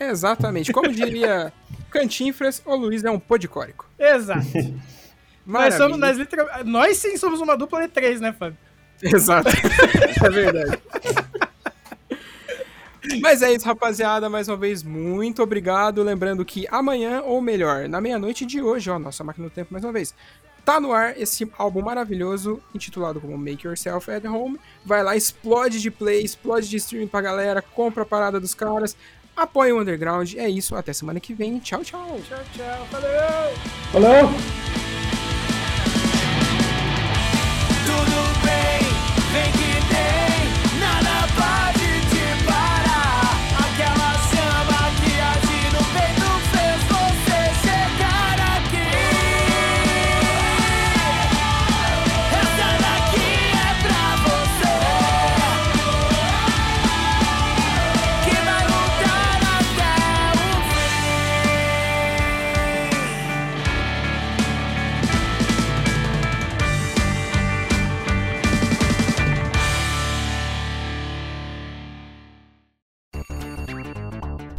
Exatamente. 0.00 0.72
Como 0.72 0.88
diria 0.92 1.52
Cantinfras, 1.90 2.60
o 2.66 2.74
Luiz 2.74 3.04
é 3.04 3.10
um 3.10 3.18
podicórico. 3.20 3.88
Exato. 3.98 4.44
nós, 5.46 5.74
somos, 5.74 5.98
nós, 5.98 6.16
literal- 6.18 6.64
nós 6.64 6.96
sim 6.96 7.16
somos 7.16 7.40
uma 7.40 7.56
dupla 7.56 7.82
de 7.82 7.88
três, 7.88 8.20
né, 8.20 8.32
Fábio? 8.32 8.58
Exato. 9.02 9.48
é 10.24 10.30
verdade. 10.30 10.82
Mas 13.20 13.42
é 13.42 13.52
isso, 13.52 13.66
rapaziada. 13.66 14.28
Mais 14.28 14.48
uma 14.48 14.56
vez, 14.56 14.82
muito 14.82 15.42
obrigado. 15.42 16.02
Lembrando 16.02 16.44
que 16.44 16.66
amanhã, 16.70 17.22
ou 17.22 17.40
melhor, 17.40 17.88
na 17.88 18.00
meia-noite 18.00 18.44
de 18.44 18.60
hoje, 18.60 18.90
ó, 18.90 18.98
nossa 18.98 19.22
máquina 19.24 19.48
do 19.48 19.52
tempo 19.52 19.72
mais 19.72 19.84
uma 19.84 19.92
vez, 19.92 20.14
tá 20.64 20.80
no 20.80 20.92
ar 20.92 21.18
esse 21.18 21.48
álbum 21.56 21.80
maravilhoso, 21.82 22.60
intitulado 22.74 23.20
como 23.20 23.38
Make 23.38 23.66
Yourself 23.66 24.10
at 24.10 24.24
Home. 24.24 24.58
Vai 24.84 25.02
lá, 25.02 25.16
explode 25.16 25.80
de 25.80 25.90
play, 25.90 26.22
explode 26.22 26.68
de 26.68 26.76
streaming 26.76 27.06
pra 27.06 27.20
galera, 27.20 27.62
compra 27.62 28.02
a 28.02 28.06
parada 28.06 28.40
dos 28.40 28.54
caras, 28.54 28.96
apoia 29.36 29.74
o 29.74 29.80
underground. 29.80 30.34
É 30.34 30.48
isso, 30.48 30.74
até 30.74 30.92
semana 30.92 31.20
que 31.20 31.32
vem. 31.32 31.58
Tchau, 31.60 31.82
tchau. 31.84 32.20
Tchau, 32.28 32.38
tchau. 32.52 32.86
Valeu! 32.90 33.54
Valeu! 33.92 34.28
Tudo 37.86 38.18
bem, 38.44 38.82
vem 39.32 39.52
que 39.52 39.65